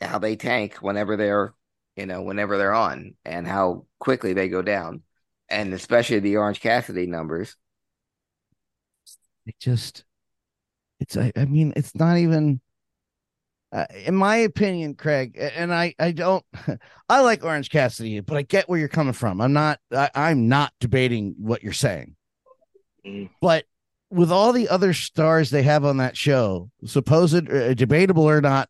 how 0.00 0.18
they 0.18 0.36
tank 0.36 0.76
whenever 0.76 1.16
they're 1.16 1.54
you 1.96 2.06
know 2.06 2.22
whenever 2.22 2.56
they're 2.56 2.72
on 2.74 3.14
and 3.24 3.46
how 3.46 3.86
quickly 3.98 4.32
they 4.32 4.48
go 4.48 4.62
down, 4.62 5.02
and 5.48 5.72
especially 5.74 6.20
the 6.20 6.36
Orange 6.36 6.60
Cassidy 6.60 7.06
numbers. 7.06 7.56
It 9.46 9.58
just, 9.58 10.04
it's 11.00 11.16
I, 11.16 11.32
I 11.36 11.44
mean, 11.44 11.72
it's 11.76 11.94
not 11.94 12.18
even. 12.18 12.60
Uh, 13.72 13.86
in 14.04 14.16
my 14.16 14.34
opinion, 14.36 14.94
Craig, 14.94 15.38
and 15.40 15.72
I, 15.72 15.94
I 15.96 16.10
don't, 16.10 16.44
I 17.08 17.20
like 17.20 17.44
Orange 17.44 17.70
Cassidy, 17.70 18.18
but 18.18 18.36
I 18.36 18.42
get 18.42 18.68
where 18.68 18.80
you're 18.80 18.88
coming 18.88 19.12
from. 19.12 19.40
I'm 19.40 19.52
not, 19.52 19.78
I, 19.92 20.10
I'm 20.12 20.48
not 20.48 20.72
debating 20.80 21.36
what 21.38 21.62
you're 21.62 21.72
saying, 21.72 22.16
Mm. 23.06 23.30
but 23.40 23.64
with 24.10 24.30
all 24.32 24.52
the 24.52 24.68
other 24.68 24.92
stars 24.92 25.50
they 25.50 25.62
have 25.62 25.84
on 25.84 25.98
that 25.98 26.16
show, 26.16 26.70
supposed 26.84 27.50
uh, 27.50 27.74
debatable 27.74 28.28
or 28.28 28.40
not, 28.40 28.68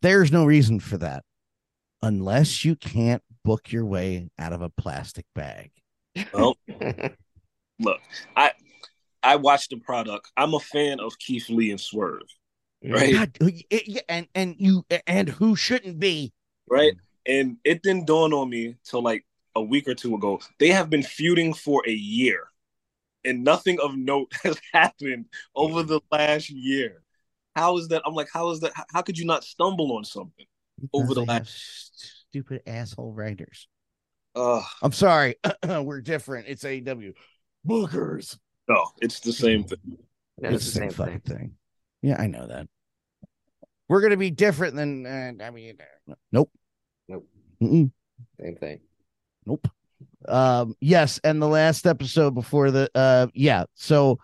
there's 0.00 0.32
no 0.32 0.44
reason 0.44 0.80
for 0.80 0.96
that, 0.98 1.24
unless 2.02 2.64
you 2.64 2.76
can't 2.76 3.22
book 3.44 3.72
your 3.72 3.84
way 3.84 4.30
out 4.38 4.52
of 4.52 4.62
a 4.62 4.70
plastic 4.70 5.26
bag. 5.34 5.70
Well, 6.32 6.56
look, 7.78 8.00
I 8.36 8.52
I 9.22 9.36
watched 9.36 9.70
the 9.70 9.76
product. 9.78 10.30
I'm 10.36 10.54
a 10.54 10.60
fan 10.60 11.00
of 11.00 11.18
Keith 11.18 11.48
Lee 11.50 11.70
and 11.70 11.80
Swerve, 11.80 12.22
right? 12.84 13.12
God, 13.12 13.38
it- 13.40 14.04
and 14.08 14.26
and 14.34 14.56
you 14.58 14.84
and 15.06 15.28
who 15.28 15.56
shouldn't 15.56 15.98
be 15.98 16.32
right? 16.70 16.92
And 17.26 17.58
it 17.64 17.82
didn't 17.82 18.06
dawn 18.06 18.32
on 18.32 18.48
me 18.48 18.76
till 18.84 19.02
like 19.02 19.24
a 19.54 19.62
week 19.62 19.88
or 19.88 19.94
two 19.94 20.14
ago. 20.14 20.40
They 20.58 20.68
have 20.68 20.88
been 20.88 21.02
feuding 21.02 21.52
for 21.52 21.82
a 21.86 21.92
year, 21.92 22.44
and 23.24 23.44
nothing 23.44 23.78
of 23.80 23.96
note 23.96 24.32
has 24.44 24.60
happened 24.72 25.26
over 25.54 25.82
the 25.82 26.00
last 26.10 26.50
year. 26.50 27.02
How 27.56 27.76
is 27.78 27.88
that? 27.88 28.02
I'm 28.06 28.14
like, 28.14 28.28
how 28.32 28.50
is 28.50 28.60
that? 28.60 28.72
How, 28.74 28.84
how 28.92 29.02
could 29.02 29.18
you 29.18 29.26
not 29.26 29.44
stumble 29.44 29.96
on 29.96 30.04
something 30.04 30.46
over 30.92 31.14
the 31.14 31.20
Because 31.20 31.26
they 31.26 31.32
have 31.32 31.42
last? 31.42 32.12
stupid 32.30 32.62
asshole 32.66 33.12
writers. 33.12 33.68
Uh, 34.34 34.62
I'm 34.82 34.92
sorry, 34.92 35.36
we're 35.66 36.00
different. 36.00 36.46
It's 36.48 36.62
AEW 36.62 37.14
bookers. 37.66 38.38
no, 38.68 38.86
it's 39.00 39.20
the 39.20 39.32
same 39.32 39.64
thing. 39.64 39.78
Yeah, 40.40 40.50
it's 40.52 40.66
the 40.66 40.70
same, 40.72 40.90
fucking 40.90 41.20
thing. 41.20 41.54
Yeah, 42.02 42.20
I 42.20 42.28
know 42.28 42.46
that. 42.46 42.68
We're 43.88 44.02
gonna 44.02 44.16
be 44.16 44.30
different 44.30 44.76
than. 44.76 45.06
Uh, 45.06 45.32
I 45.42 45.50
mean, 45.50 45.78
uh, 46.08 46.14
nope, 46.30 46.52
Nope, 47.08 47.26
Mm-mm. 47.60 47.90
same 48.40 48.56
thing. 48.56 48.80
nope. 49.46 49.66
Um, 50.26 50.74
yes, 50.80 51.20
and 51.22 51.40
the 51.40 51.48
last 51.48 51.86
episode 51.86 52.34
before 52.34 52.70
the 52.70 52.90
uh, 52.94 53.28
yeah, 53.34 53.64
so 53.74 54.18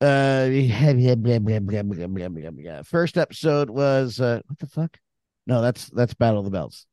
uh, 0.00 0.48
first 2.84 3.18
episode 3.18 3.70
was 3.70 4.20
uh, 4.20 4.40
what 4.46 4.58
the 4.58 4.66
fuck? 4.66 4.98
No, 5.46 5.62
that's 5.62 5.88
that's 5.90 6.14
Battle 6.14 6.40
of 6.40 6.44
the 6.44 6.50
Belts. 6.50 6.86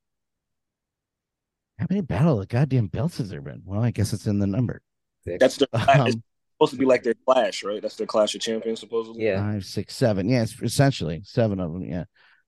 How 1.78 1.88
many 1.90 2.02
Battle 2.02 2.34
of 2.34 2.40
the 2.40 2.48
goddamn 2.48 2.88
belts 2.88 3.18
has 3.18 3.30
there 3.30 3.42
been? 3.42 3.62
Well, 3.66 3.84
I 3.84 3.92
guess 3.92 4.14
it's 4.14 4.28
in 4.28 4.40
the 4.40 4.48
number. 4.48 4.82
That's 5.26 5.58
the 5.58 5.68
um, 5.74 6.24
supposed 6.56 6.72
to 6.72 6.78
be 6.78 6.86
like 6.86 7.04
their 7.04 7.16
clash, 7.26 7.64
right? 7.64 7.82
That's 7.82 7.96
their 7.96 8.08
clash 8.08 8.36
of 8.36 8.42
champions, 8.42 8.80
supposedly. 8.80 9.26
Yeah, 9.26 9.42
five, 9.42 9.66
six, 9.66 9.96
seven. 9.96 10.30
Yeah, 10.30 10.44
it's 10.44 10.62
essentially 10.62 11.22
seven 11.24 11.60
of 11.60 11.74
them. 11.74 11.84
Yeah. 11.84 12.06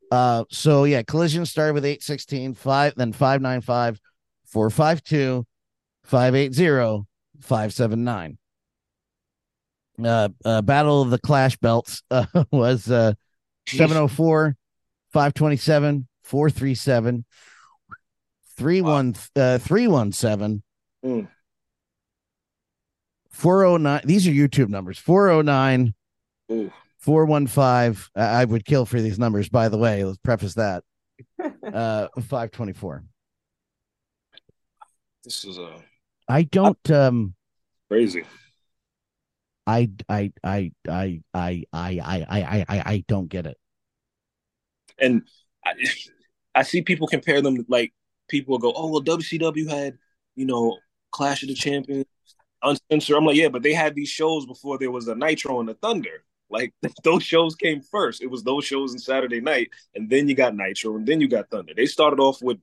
Uh, 0.10 0.46
so 0.50 0.86
yeah, 0.86 1.04
collision 1.04 1.46
started 1.46 1.74
with 1.74 1.86
eight 1.86 2.02
sixteen 2.02 2.54
five, 2.54 2.94
then 2.96 3.12
five 3.12 3.42
nine 3.42 3.62
five, 3.62 4.00
452, 4.48 5.46
580, 6.04 7.06
579. 7.42 8.38
Uh, 10.04 10.30
uh, 10.46 10.62
Battle 10.62 11.02
of 11.02 11.10
the 11.10 11.18
Clash 11.20 11.58
Belts 11.58 12.04
uh, 12.12 12.26
was 12.52 12.90
uh, 12.92 13.14
704, 13.68 14.56
527, 15.12 16.08
437, 16.24 17.26
31, 18.58 19.16
uh, 19.36 19.58
317, 19.58 20.64
Mm. 21.06 21.28
409. 23.30 24.02
These 24.06 24.28
are 24.28 24.32
YouTube 24.32 24.70
numbers 24.70 24.98
409, 24.98 25.94
Ooh. 26.52 26.72
415. 26.98 28.04
I 28.16 28.42
I 28.42 28.46
would 28.46 28.66
kill 28.66 28.86
for 28.88 29.00
these 29.00 29.20
numbers, 29.20 29.48
by 29.48 29.70
the 29.70 29.78
way. 29.78 30.04
Let's 30.04 30.18
preface 30.18 30.56
that. 30.56 30.84
Uh, 31.68 32.08
524. 32.16 33.04
This 35.28 35.44
is 35.44 35.60
uh, 35.60 35.78
I 36.30 36.44
don't, 36.44 36.90
um, 36.90 37.36
crazy. 37.90 38.24
I, 39.66 39.90
I, 40.08 40.32
I, 40.42 40.72
I, 40.88 41.22
I, 41.34 41.66
I, 41.66 41.66
I, 41.74 42.00
I, 42.02 42.26
I, 42.30 42.66
I, 42.70 42.84
I 42.86 43.04
don't 43.10 43.28
get 43.28 43.46
it. 43.46 43.58
and 44.98 45.24
I, 45.66 45.74
I 46.56 46.62
see 46.62 46.82
people 46.82 47.10
compare 47.10 47.42
them 47.42 47.66
like 47.68 47.94
people 48.30 48.58
go, 48.58 48.72
oh 48.74 48.88
well, 48.88 49.04
WCW 49.04 49.70
had 49.70 49.98
you 50.38 50.46
know 50.46 50.78
Clash 51.12 51.44
of 51.44 51.50
the 51.50 51.56
Champions, 51.56 52.06
uncensored. 52.64 53.18
I'm 53.18 53.26
like, 53.26 53.36
yeah, 53.36 53.50
but 53.50 53.64
they 53.64 53.74
had 53.74 53.96
these 53.96 54.08
shows 54.08 54.46
before 54.46 54.78
there 54.78 54.92
was 54.92 55.10
a 55.10 55.16
Nitro 55.16 55.60
and 55.60 55.70
a 55.70 55.74
Thunder. 55.74 56.24
Like 56.50 56.74
those 57.04 57.24
shows 57.24 57.54
came 57.58 57.82
first. 57.82 58.22
It 58.22 58.32
was 58.32 58.44
those 58.44 58.64
shows 58.64 58.94
on 58.94 59.00
Saturday 59.00 59.42
night, 59.42 59.72
and 59.94 60.10
then 60.10 60.30
you 60.30 60.36
got 60.36 60.56
Nitro, 60.56 60.96
and 60.96 61.06
then 61.06 61.20
you 61.20 61.28
got 61.28 61.50
Thunder. 61.50 61.74
They 61.76 61.86
started 61.86 62.22
off 62.22 62.42
with 62.42 62.60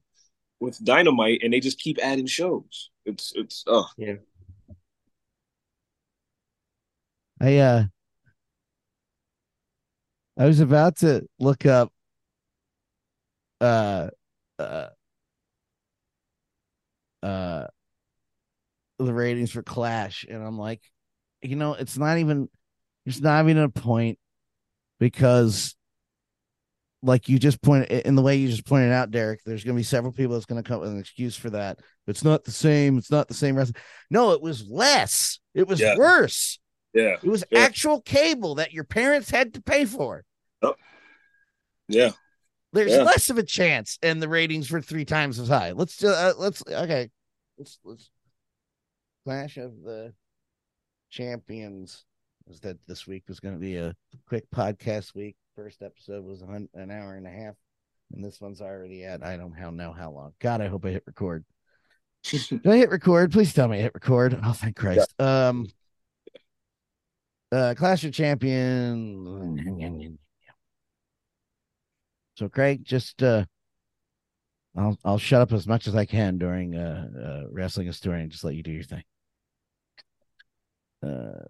with 0.64 0.84
Dynamite, 0.84 1.40
and 1.42 1.52
they 1.52 1.60
just 1.60 1.78
keep 1.78 1.98
adding 2.02 2.26
shows. 2.26 2.90
It's 3.04 3.32
it's 3.36 3.64
oh 3.66 3.88
yeah. 3.96 4.14
I, 7.40 7.58
uh, 7.58 7.84
I 10.38 10.46
was 10.46 10.60
about 10.60 10.98
to 10.98 11.26
look 11.40 11.66
up, 11.66 11.92
uh, 13.60 14.08
uh, 14.58 14.88
uh, 17.22 17.66
the 18.98 19.12
ratings 19.12 19.50
for 19.50 19.62
Clash, 19.62 20.24
and 20.28 20.42
I'm 20.42 20.58
like, 20.58 20.80
you 21.42 21.56
know, 21.56 21.74
it's 21.74 21.98
not 21.98 22.18
even, 22.18 22.48
there's 23.04 23.20
not 23.20 23.44
even 23.44 23.58
a 23.58 23.68
point 23.68 24.18
because, 25.00 25.74
like 27.04 27.28
you 27.28 27.38
just 27.38 27.60
pointed 27.60 27.90
in 28.06 28.14
the 28.14 28.22
way 28.22 28.36
you 28.36 28.48
just 28.48 28.66
pointed 28.66 28.90
out, 28.92 29.10
Derek, 29.10 29.40
there's 29.44 29.62
going 29.62 29.76
to 29.76 29.78
be 29.80 29.84
several 29.84 30.12
people 30.12 30.34
that's 30.34 30.46
going 30.46 30.62
to 30.62 30.66
come 30.68 30.80
with 30.80 30.90
an 30.90 30.98
excuse 30.98 31.36
for 31.36 31.50
that. 31.50 31.78
It's 32.06 32.24
not 32.24 32.44
the 32.44 32.50
same. 32.50 32.98
It's 32.98 33.10
not 33.10 33.28
the 33.28 33.34
same 33.34 33.56
wrestling. 33.56 33.76
No, 34.10 34.32
it 34.32 34.40
was 34.40 34.66
less. 34.68 35.38
It 35.54 35.68
was 35.68 35.80
Yeah. 35.80 35.96
worse. 35.96 36.58
yeah 36.92 37.16
It 37.22 37.28
was 37.28 37.44
Yeah. 37.50 37.60
actual 37.60 38.00
cable 38.00 38.54
that 38.56 38.72
your 38.72 38.84
parents 38.84 39.30
had 39.30 39.54
to 39.54 39.62
pay 39.62 39.84
for. 39.84 40.24
yeah 41.88 42.12
There's 42.72 42.92
Yeah. 42.92 43.02
less 43.02 43.28
of 43.30 43.38
a 43.38 43.42
chance, 43.42 43.98
and 44.02 44.20
the 44.22 44.28
ratings 44.28 44.70
were 44.70 44.80
three 44.80 45.04
times 45.04 45.38
as 45.38 45.48
high. 45.48 45.72
Let's 45.72 46.02
uh, 46.02 46.32
let's 46.38 46.62
okay. 46.66 47.10
Let's 47.58 47.78
let's 47.84 48.10
Clash 49.24 49.58
of 49.58 49.82
the 49.82 50.12
Champions 51.10 52.04
was 52.46 52.60
that 52.60 52.78
this 52.86 53.06
week 53.06 53.24
was 53.28 53.38
going 53.40 53.54
to 53.54 53.60
be 53.60 53.76
a 53.76 53.94
quick 54.26 54.50
podcast 54.50 55.14
week. 55.14 55.36
First 55.56 55.82
episode 55.82 56.24
was 56.24 56.42
an 56.42 56.90
hour 56.90 57.14
and 57.14 57.28
a 57.28 57.30
half, 57.30 57.54
and 58.12 58.24
this 58.24 58.40
one's 58.40 58.60
already 58.60 59.04
at 59.04 59.22
I 59.22 59.36
don't 59.36 59.52
how 59.52 59.70
know 59.70 59.92
how 59.92 60.10
long. 60.10 60.32
God, 60.40 60.60
I 60.60 60.66
hope 60.66 60.84
I 60.84 60.90
hit 60.90 61.04
record. 61.06 61.44
Did 62.24 62.66
I 62.66 62.78
hit 62.78 62.90
record? 62.90 63.30
Please 63.30 63.54
tell 63.54 63.68
me 63.68 63.78
I 63.78 63.82
hit 63.82 63.94
record. 63.94 64.36
Oh, 64.42 64.52
thank 64.52 64.74
Christ. 64.74 65.14
Um, 65.20 65.68
uh, 67.52 67.74
Clash 67.76 68.02
of 68.02 68.12
Champions. 68.12 70.18
So, 72.36 72.48
Craig, 72.48 72.84
just 72.84 73.22
uh, 73.22 73.44
I'll 74.76 74.98
I'll 75.04 75.18
shut 75.18 75.40
up 75.40 75.52
as 75.52 75.68
much 75.68 75.86
as 75.86 75.94
I 75.94 76.04
can 76.04 76.36
during 76.36 76.74
uh, 76.74 77.06
uh 77.16 77.42
wrestling 77.52 77.86
historian. 77.86 78.22
And 78.22 78.32
just 78.32 78.42
let 78.42 78.56
you 78.56 78.64
do 78.64 78.72
your 78.72 78.82
thing. 78.82 79.04
Uh, 81.00 81.44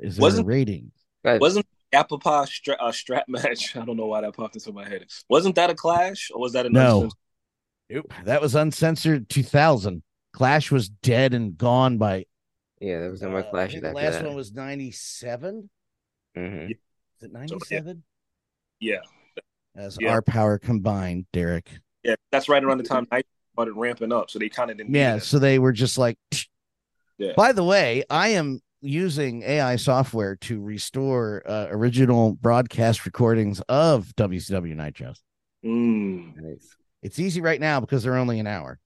is 0.00 0.16
there 0.16 0.22
Wasn't- 0.22 0.46
a 0.46 0.48
rating? 0.48 0.90
wasn't 1.22 1.66
Apapa 1.92 2.46
stra- 2.48 2.76
uh, 2.80 2.92
strap 2.92 3.24
match? 3.28 3.76
I 3.76 3.84
don't 3.84 3.96
know 3.96 4.06
why 4.06 4.20
that 4.22 4.34
popped 4.34 4.56
into 4.56 4.72
my 4.72 4.88
head. 4.88 5.06
Wasn't 5.28 5.54
that 5.56 5.70
a 5.70 5.74
clash, 5.74 6.30
or 6.34 6.40
was 6.40 6.52
that 6.54 6.66
a 6.66 6.70
No. 6.70 7.10
Nope. 7.90 8.12
That 8.24 8.40
was 8.40 8.54
uncensored 8.54 9.28
2000. 9.28 10.02
Clash 10.32 10.70
was 10.70 10.88
dead 10.88 11.34
and 11.34 11.58
gone 11.58 11.98
by. 11.98 12.24
Yeah, 12.80 13.00
there 13.00 13.10
was 13.10 13.20
no 13.20 13.28
uh, 13.28 13.32
more 13.32 13.40
I 13.40 13.50
clashes 13.50 13.72
think 13.82 13.84
the 13.84 13.92
last 13.92 14.14
that. 14.14 14.24
one 14.26 14.34
was 14.34 14.52
97. 14.54 15.68
Mm-hmm. 16.36 16.70
Is 16.70 16.76
it 17.22 17.32
97? 17.32 18.02
Yeah, 18.80 18.96
As 19.76 19.98
Yeah. 20.00 20.10
our 20.12 20.22
power 20.22 20.58
combined, 20.58 21.26
Derek. 21.32 21.70
yeah, 22.02 22.14
that's 22.30 22.48
right 22.48 22.64
around 22.64 22.78
the 22.78 22.84
time 22.84 23.06
I 23.12 23.22
started 23.52 23.74
ramping 23.74 24.10
up, 24.12 24.30
so 24.30 24.38
they 24.38 24.48
kind 24.48 24.70
of 24.70 24.78
didn't. 24.78 24.94
Yeah. 24.94 25.18
So 25.18 25.38
they 25.38 25.58
were 25.58 25.72
just 25.72 25.98
like, 25.98 26.18
Yeah. 27.18 27.32
By 27.36 27.52
the 27.52 27.62
way, 27.62 28.02
I 28.10 28.28
am 28.30 28.60
using 28.82 29.42
AI 29.42 29.76
software 29.76 30.36
to 30.36 30.60
restore 30.60 31.42
uh, 31.46 31.68
original 31.70 32.34
broadcast 32.34 33.06
recordings 33.06 33.60
of 33.68 34.12
WCW 34.16 34.74
Nitros. 34.74 35.18
Mm. 35.64 36.36
Nice. 36.36 36.76
It's 37.02 37.18
easy 37.18 37.40
right 37.40 37.60
now 37.60 37.80
because 37.80 38.02
they're 38.02 38.16
only 38.16 38.40
an 38.40 38.46
hour. 38.46 38.78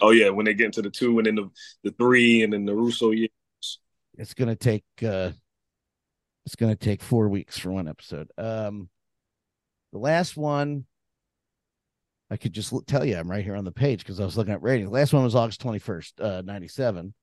Oh 0.00 0.10
yeah, 0.10 0.30
when 0.30 0.46
they 0.46 0.54
get 0.54 0.66
into 0.66 0.82
the 0.82 0.90
two 0.90 1.18
and 1.18 1.26
then 1.26 1.36
the 1.36 1.50
the 1.84 1.90
three 1.92 2.42
and 2.42 2.52
then 2.52 2.64
the 2.64 2.74
Russo 2.74 3.10
years. 3.10 3.30
It's 4.18 4.34
gonna 4.34 4.56
take 4.56 4.84
uh 5.02 5.30
it's 6.44 6.56
gonna 6.56 6.76
take 6.76 7.02
four 7.02 7.28
weeks 7.28 7.58
for 7.58 7.70
one 7.70 7.88
episode. 7.88 8.30
Um 8.36 8.88
the 9.92 9.98
last 9.98 10.36
one 10.36 10.84
I 12.30 12.36
could 12.36 12.52
just 12.52 12.74
tell 12.86 13.04
you 13.04 13.16
I'm 13.16 13.30
right 13.30 13.44
here 13.44 13.56
on 13.56 13.64
the 13.64 13.72
page 13.72 14.00
because 14.00 14.20
I 14.20 14.24
was 14.24 14.36
looking 14.36 14.52
at 14.52 14.62
ratings. 14.62 14.88
The 14.90 14.94
last 14.94 15.12
one 15.14 15.24
was 15.24 15.34
August 15.34 15.62
21st, 15.62 16.12
uh 16.20 16.42
97. 16.42 17.14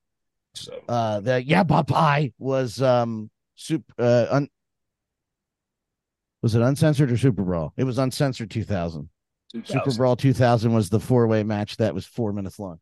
So 0.54 0.82
Uh 0.88 1.20
the 1.20 1.44
Yeah 1.44 1.64
Pie 1.64 2.34
was 2.38 2.82
um 2.82 3.30
super 3.56 3.94
uh 3.98 4.28
un- 4.30 4.50
was 6.42 6.56
it 6.56 6.62
uncensored 6.62 7.12
or 7.12 7.18
Super 7.18 7.44
Brawl? 7.44 7.74
It 7.78 7.86
was 7.86 7.98
uncensored 7.98 8.52
2000. 8.52 9.10
Super 9.66 9.94
Brawl 9.94 10.16
2000 10.16 10.74
was 10.74 10.90
the 10.90 11.00
four 11.00 11.28
way 11.28 11.44
match 11.44 11.78
that 11.78 11.94
was 11.94 12.06
four 12.06 12.34
minutes 12.34 12.60
long. 12.60 12.80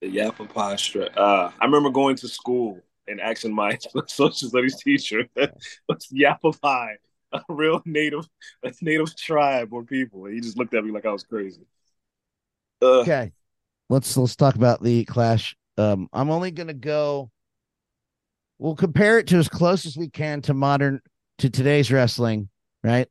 The 0.00 0.08
Yappapi 0.08 1.16
Uh, 1.16 1.50
I 1.60 1.64
remember 1.64 1.90
going 1.90 2.16
to 2.16 2.28
school 2.28 2.80
and 3.08 3.20
asking 3.20 3.54
my 3.54 3.76
social 4.06 4.48
studies 4.48 4.76
teacher, 4.82 5.28
"What's 5.86 6.12
Yappapi?" 6.12 6.96
A 7.30 7.42
real 7.50 7.82
native, 7.84 8.26
a 8.62 8.72
native 8.80 9.14
tribe 9.14 9.68
or 9.72 9.84
people. 9.84 10.24
And 10.24 10.34
he 10.34 10.40
just 10.40 10.56
looked 10.56 10.72
at 10.72 10.82
me 10.82 10.92
like 10.92 11.04
I 11.04 11.12
was 11.12 11.24
crazy. 11.24 11.60
Uh, 12.80 13.00
Okay. 13.00 13.32
Let's 13.90 14.16
let's 14.16 14.36
talk 14.36 14.54
about 14.54 14.82
the 14.82 15.04
clash. 15.04 15.56
Um, 15.78 16.08
I'm 16.12 16.30
only 16.30 16.50
gonna 16.50 16.74
go. 16.74 17.30
We'll 18.58 18.74
compare 18.74 19.18
it 19.18 19.28
to 19.28 19.36
as 19.36 19.48
close 19.48 19.86
as 19.86 19.96
we 19.96 20.10
can 20.10 20.42
to 20.42 20.54
modern 20.54 21.00
to 21.38 21.48
today's 21.48 21.92
wrestling, 21.92 22.48
right? 22.82 23.06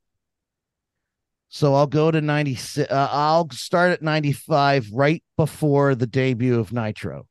So 1.47 1.74
I'll 1.74 1.88
go 1.88 2.11
to 2.11 2.20
96. 2.20 2.91
Uh, 2.91 3.07
I'll 3.09 3.49
start 3.51 3.91
at 3.91 4.01
95, 4.01 4.89
right 4.91 5.24
before 5.38 5.95
the 5.95 6.05
debut 6.05 6.59
of 6.59 6.74
Nitro. 6.74 7.26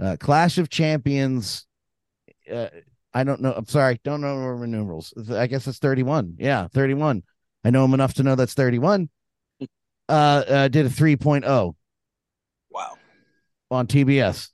Uh, 0.00 0.16
Clash 0.18 0.56
of 0.56 0.70
Champions. 0.70 1.66
Uh, 2.50 2.68
I 3.12 3.24
don't 3.24 3.42
know. 3.42 3.52
I'm 3.52 3.66
sorry. 3.66 4.00
Don't 4.02 4.22
know 4.22 4.34
Roman 4.34 4.70
numerals. 4.70 5.12
I 5.30 5.46
guess 5.46 5.66
it's 5.66 5.78
31. 5.78 6.36
Yeah, 6.38 6.68
31. 6.72 7.22
I 7.64 7.70
know 7.70 7.84
him 7.84 7.92
enough 7.92 8.14
to 8.14 8.22
know 8.22 8.34
that's 8.34 8.54
31. 8.54 9.10
Uh, 10.10 10.42
uh 10.48 10.68
did 10.68 10.86
a 10.86 10.88
3.0 10.88 11.44
wow, 11.44 11.74
on 13.70 13.86
TBS 13.86 14.48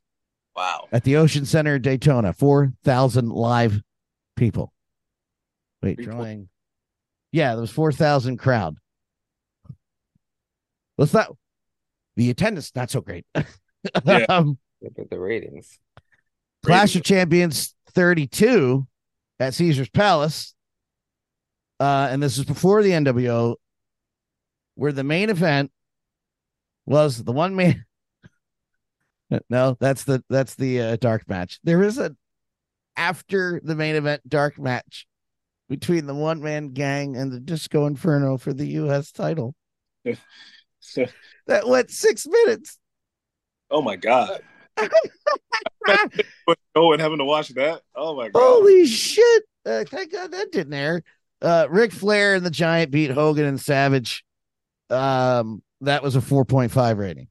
wow. 0.56 0.88
at 0.92 1.04
the 1.04 1.16
Ocean 1.16 1.44
Center 1.44 1.76
in 1.76 1.82
Daytona. 1.82 2.32
4,000 2.32 3.30
live 3.30 3.80
people. 4.36 4.72
Wait, 5.82 5.96
Three 5.96 6.06
point- 6.06 6.16
drawing. 6.16 6.48
Yeah, 7.32 7.52
there 7.52 7.60
was 7.60 7.70
4,000 7.70 8.36
crowd. 8.36 8.76
Let's 10.96 11.12
not, 11.12 11.34
the 12.14 12.30
attendance, 12.30 12.70
not 12.74 12.90
so 12.90 13.00
great. 13.00 13.26
Yeah. 14.06 14.24
um, 14.30 14.56
Look 14.80 15.10
the 15.10 15.18
ratings. 15.18 15.78
Clash 16.64 16.96
of 16.96 17.02
Champions 17.02 17.74
32 17.90 18.86
at 19.38 19.52
Caesar's 19.52 19.90
Palace. 19.90 20.54
Uh, 21.78 22.08
and 22.10 22.22
this 22.22 22.38
is 22.38 22.44
before 22.44 22.82
the 22.82 22.92
NWO, 22.92 23.56
where 24.74 24.92
the 24.92 25.04
main 25.04 25.28
event 25.28 25.70
was 26.86 27.22
the 27.22 27.32
one 27.32 27.54
man. 27.56 27.84
No, 29.48 29.76
that's 29.80 30.04
the 30.04 30.22
that's 30.28 30.54
the 30.54 30.80
uh, 30.80 30.96
dark 30.96 31.28
match. 31.28 31.60
There 31.64 31.82
is 31.82 31.98
a 31.98 32.14
after 32.96 33.60
the 33.62 33.74
main 33.74 33.96
event 33.96 34.28
dark 34.28 34.58
match 34.58 35.06
between 35.68 36.06
the 36.06 36.14
one 36.14 36.42
man 36.42 36.68
gang 36.68 37.16
and 37.16 37.32
the 37.32 37.40
Disco 37.40 37.86
Inferno 37.86 38.36
for 38.36 38.52
the 38.52 38.66
U.S. 38.66 39.12
title. 39.12 39.54
That 41.46 41.66
went 41.66 41.90
six 41.90 42.26
minutes. 42.26 42.78
oh 43.70 43.82
my 43.82 43.96
god. 43.96 44.40
oh, 46.76 46.92
and 46.92 47.00
having 47.00 47.18
to 47.18 47.24
watch 47.24 47.48
that. 47.50 47.82
Oh 47.94 48.14
my 48.16 48.28
god. 48.28 48.40
Holy 48.40 48.86
shit! 48.86 49.44
Uh, 49.66 49.84
thank 49.84 50.12
God 50.12 50.32
that 50.32 50.52
didn't 50.52 50.74
air. 50.74 51.02
Uh, 51.42 51.66
Ric 51.68 51.92
Flair 51.92 52.34
and 52.34 52.44
the 52.44 52.50
Giant 52.50 52.90
beat 52.90 53.10
Hogan 53.10 53.44
and 53.44 53.60
Savage. 53.60 54.24
Um, 54.90 55.62
that 55.80 56.02
was 56.02 56.16
a 56.16 56.20
four 56.20 56.44
point 56.44 56.72
five 56.72 56.98
rating. 56.98 57.28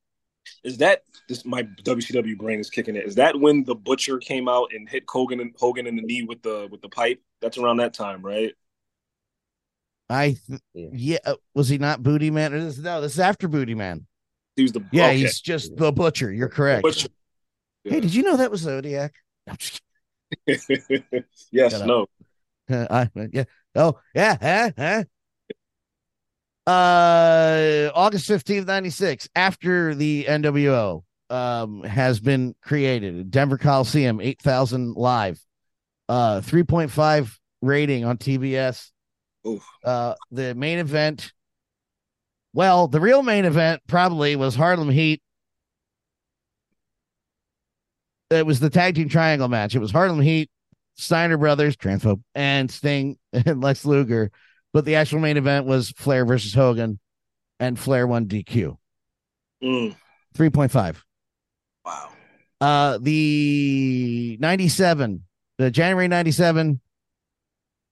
Is 0.64 0.78
that 0.78 1.04
this? 1.28 1.46
My 1.46 1.64
WCW 1.64 2.38
brain 2.38 2.60
is 2.60 2.70
kicking 2.70 2.96
it. 2.96 3.06
Is 3.06 3.16
that 3.16 3.40
when 3.40 3.64
the 3.64 3.76
Butcher 3.76 4.18
came 4.18 4.48
out 4.48 4.72
and 4.74 4.88
hit 4.88 5.04
Hogan 5.08 5.40
and 5.40 5.54
Hogan 5.60 5.88
in 5.88 5.96
the 5.96 6.02
knee 6.02 6.24
with 6.24 6.42
the 6.42 6.68
with 6.72 6.82
the 6.82 6.90
pipe? 6.90 7.22
That's 7.42 7.58
around 7.58 7.78
that 7.78 7.94
time, 7.94 8.22
right? 8.22 8.54
I 10.10 10.38
th- 10.48 10.62
Yeah. 10.74 10.90
yeah, 10.94 11.18
uh, 11.26 11.36
was 11.54 11.70
he 11.70 11.78
not 11.78 12.04
Booty 12.04 12.30
Man? 12.30 12.54
Or 12.54 12.64
this, 12.64 12.78
no, 12.78 13.02
this 13.02 13.14
is 13.14 13.20
after 13.20 13.48
Booty 13.48 13.76
Man. 13.76 14.06
He 14.56 14.64
was 14.64 14.72
the 14.72 14.84
Yeah, 14.92 15.08
okay. 15.08 15.18
he's 15.18 15.42
just 15.42 15.76
the 15.76 15.92
Butcher. 15.92 16.32
You're 16.32 16.50
correct. 16.50 16.84
Butcher. 16.84 17.10
Hey, 17.84 18.00
did 18.00 18.14
you 18.14 18.24
know 18.24 18.38
that 18.38 18.52
was 18.52 18.62
Zodiac? 18.62 19.14
I'm 19.48 19.58
just 19.58 19.82
yes, 21.52 21.72
Shut 21.72 21.82
up. 21.82 21.88
no. 21.88 22.06
Uh, 22.70 22.88
I, 23.16 23.28
yeah. 23.32 23.44
Oh, 23.76 24.00
yeah. 24.16 24.38
Huh? 24.42 24.72
Huh? 24.78 25.04
Uh, 26.66 27.90
August 27.94 28.30
15th, 28.30 28.66
96, 28.66 29.28
after 29.36 29.94
the 29.96 30.26
NWO 30.26 31.04
um, 31.30 31.84
has 31.84 32.20
been 32.20 32.56
created, 32.62 33.32
Denver 33.32 33.58
Coliseum, 33.58 34.22
8,000 34.22 34.96
live, 34.96 35.40
uh, 36.08 36.40
3.5 36.42 37.38
rating 37.62 38.06
on 38.06 38.18
TBS. 38.18 38.92
Oof. 39.46 39.66
Uh, 39.84 40.14
the 40.32 40.56
main 40.56 40.80
event, 40.80 41.34
well, 42.54 42.88
the 42.88 43.02
real 43.02 43.24
main 43.24 43.44
event 43.44 43.82
probably 43.88 44.36
was 44.38 44.56
Harlem 44.56 44.90
Heat. 44.90 45.22
It 48.30 48.46
was 48.46 48.62
the 48.62 48.70
tag 48.70 48.96
team 48.96 49.10
triangle 49.10 49.50
match. 49.50 49.76
It 49.76 49.80
was 49.80 49.92
Harlem 49.92 50.22
Heat, 50.22 50.50
Steiner 50.96 51.38
Brothers, 51.38 51.76
transphobe, 51.76 52.22
and 52.34 52.72
Sting 52.72 53.18
and 53.34 53.62
Lex 53.62 53.86
Luger. 53.86 54.32
But 54.74 54.86
the 54.86 54.96
actual 54.96 55.20
main 55.20 55.38
event 55.38 55.66
was 55.66 55.92
Flair 55.92 56.26
versus 56.26 56.54
Hogan, 56.54 57.00
and 57.60 57.78
Flair 57.78 58.08
won 58.08 58.26
DQ. 58.26 58.76
Mm, 59.64 59.96
3.5. 60.36 60.98
wow. 61.86 62.10
Uh, 62.60 62.98
the 63.00 64.38
97, 64.40 65.24
the 65.58 65.72
January 65.72 66.08
97, 66.08 66.82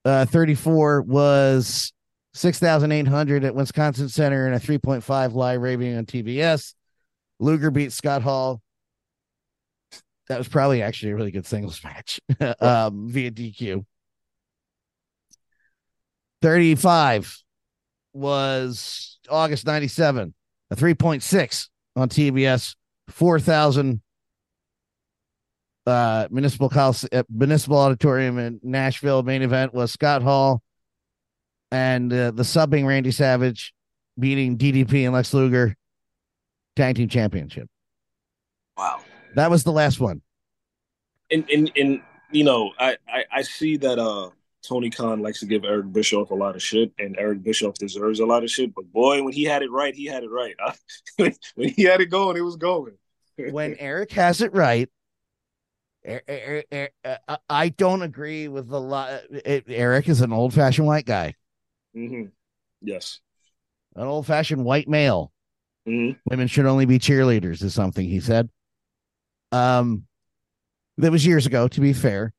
uh, 0.04 0.26
34 0.26 1.04
was 1.04 1.94
6,800 2.34 3.44
at 3.44 3.56
Wisconsin 3.56 4.10
Center 4.10 4.46
and 4.46 4.56
a 4.56 4.60
3.5 4.60 5.34
live 5.34 5.62
rating 5.62 5.98
on 5.98 6.06
TBS. 6.06 6.74
Luger 7.40 7.72
beat 7.72 7.92
Scott 7.92 8.22
Hall. 8.22 8.62
That 10.28 10.38
was 10.38 10.48
probably 10.48 10.82
actually 10.82 11.12
a 11.12 11.16
really 11.16 11.32
good 11.32 11.46
singles 11.46 11.82
match 11.84 12.20
um, 12.60 13.10
via 13.10 13.32
DQ. 13.32 13.86
35 16.42 17.44
was 18.14 19.20
August 19.30 19.66
97, 19.66 20.34
a 20.72 20.76
3.6 20.76 21.68
on 21.96 22.10
TBS, 22.10 22.76
4,000 23.10 24.02
uh, 25.88 26.28
municipal 26.30 26.72
uh, 26.76 27.24
municipal 27.30 27.78
auditorium 27.78 28.38
in 28.38 28.60
Nashville. 28.64 29.24
Main 29.24 29.42
event 29.42 29.74
was 29.74 29.92
Scott 29.92 30.22
Hall 30.22 30.62
and 31.72 32.12
uh, 32.14 32.32
the 32.32 32.44
subbing 32.44 32.86
Randy 32.86 33.12
Savage 33.12 33.74
beating 34.20 34.58
DDP 34.58 35.06
and 35.06 35.14
Lex 35.14 35.34
Luger 35.34 35.76
tag 36.76 36.96
team 36.96 37.10
championship. 37.10 37.68
Wow. 38.78 39.02
That 39.36 39.50
was 39.50 39.64
the 39.64 39.72
last 39.72 40.00
one. 40.00 40.22
And 41.32 41.50
and 41.50 41.72
and 41.76 42.02
you 42.32 42.44
know, 42.44 42.72
I, 42.78 42.98
I 43.08 43.24
I 43.32 43.42
see 43.42 43.78
that 43.78 43.98
uh 43.98 44.30
Tony 44.68 44.90
Khan 44.90 45.22
likes 45.22 45.40
to 45.40 45.46
give 45.46 45.64
Eric 45.64 45.92
Bischoff 45.92 46.30
a 46.32 46.36
lot 46.36 46.56
of 46.56 46.62
shit, 46.62 46.92
and 47.00 47.16
Eric 47.18 47.44
Bischoff 47.44 47.74
deserves 47.76 48.20
a 48.20 48.26
lot 48.26 48.44
of 48.44 48.52
shit. 48.52 48.74
But 48.76 48.92
boy, 48.92 49.24
when 49.24 49.34
he 49.34 49.44
had 49.44 49.64
it 49.64 49.72
right, 49.72 49.94
he 49.96 50.06
had 50.06 50.24
it 50.24 50.30
right. 50.30 50.56
when 51.18 51.70
he 51.70 51.84
had 51.84 52.02
it 52.02 52.08
going, 52.08 52.38
it 52.38 52.42
was 52.42 52.58
going. 52.58 52.94
when 53.52 53.76
Eric 53.80 54.12
has 54.12 54.42
it 54.42 54.54
right, 54.54 54.90
Er- 56.08 56.22
Er- 56.28 56.64
Er- 56.74 56.90
uh, 57.28 57.38
I 57.50 57.70
don't 57.70 58.02
agree 58.02 58.48
with 58.48 58.72
a 58.72 58.78
lot. 58.80 59.22
it- 59.32 59.66
Eric 59.68 60.10
is 60.10 60.22
an 60.22 60.34
old 60.34 60.54
fashioned 60.54 60.88
white 60.88 61.06
guy, 61.06 61.36
hmm 61.94 62.26
Yes. 62.82 63.20
an 63.96 64.08
old 64.08 64.26
fashioned 64.26 64.66
white 64.66 64.88
male. 64.88 65.32
hmm 65.86 66.12
Women 66.26 66.48
should 66.48 66.66
only 66.66 66.86
be 66.86 66.98
cheerleaders, 67.00 67.64
is 67.64 67.74
something 67.76 68.08
he 68.08 68.20
said. 68.20 68.50
Um, 69.52 70.06
that 70.98 71.12
was 71.12 71.26
years 71.26 71.46
ago, 71.46 71.68
to 71.68 71.82
be 71.82 71.94
fair. 71.94 72.34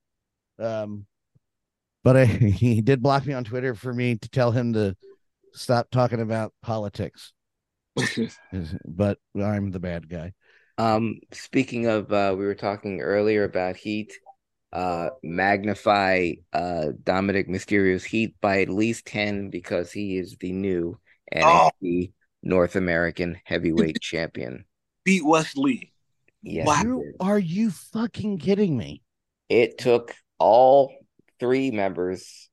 Um, 0.58 1.06
but 2.04 2.16
I, 2.16 2.24
he 2.26 2.80
did 2.80 3.02
block 3.02 3.26
me 3.26 3.34
on 3.34 3.44
Twitter 3.44 3.74
for 3.74 3.92
me 3.92 4.16
to 4.16 4.28
tell 4.28 4.50
him 4.50 4.72
to 4.74 4.96
stop 5.52 5.90
talking 5.90 6.20
about 6.20 6.52
politics. 6.62 7.32
but 8.86 9.18
I'm 9.36 9.70
the 9.70 9.80
bad 9.80 10.08
guy. 10.08 10.32
Um, 10.78 11.20
speaking 11.32 11.86
of, 11.86 12.10
uh, 12.12 12.34
we 12.36 12.44
were 12.46 12.54
talking 12.54 13.00
earlier 13.00 13.44
about 13.44 13.76
heat. 13.76 14.12
Uh, 14.72 15.10
magnify 15.22 16.32
uh 16.54 16.86
Dominik 17.02 17.46
Mysterio's 17.46 18.04
heat 18.04 18.36
by 18.40 18.62
at 18.62 18.70
least 18.70 19.04
ten 19.04 19.50
because 19.50 19.92
he 19.92 20.16
is 20.16 20.34
the 20.40 20.50
new 20.50 20.98
NXT 21.34 22.12
North 22.42 22.74
American 22.74 23.38
Heavyweight 23.44 24.00
Champion. 24.00 24.64
Beat 25.04 25.26
Wes 25.26 25.54
Lee. 25.56 25.92
Yes, 26.42 26.66
Wow. 26.66 26.74
he 26.80 26.84
You- 26.88 27.02
did. 27.04 27.14
are 27.20 27.38
you 27.38 27.70
fucking 27.70 28.38
kidding 28.38 28.74
me? 28.76 29.02
it 29.50 29.76
took 29.76 30.14
all 30.38 30.90
three 31.42 31.70
members 31.72 32.48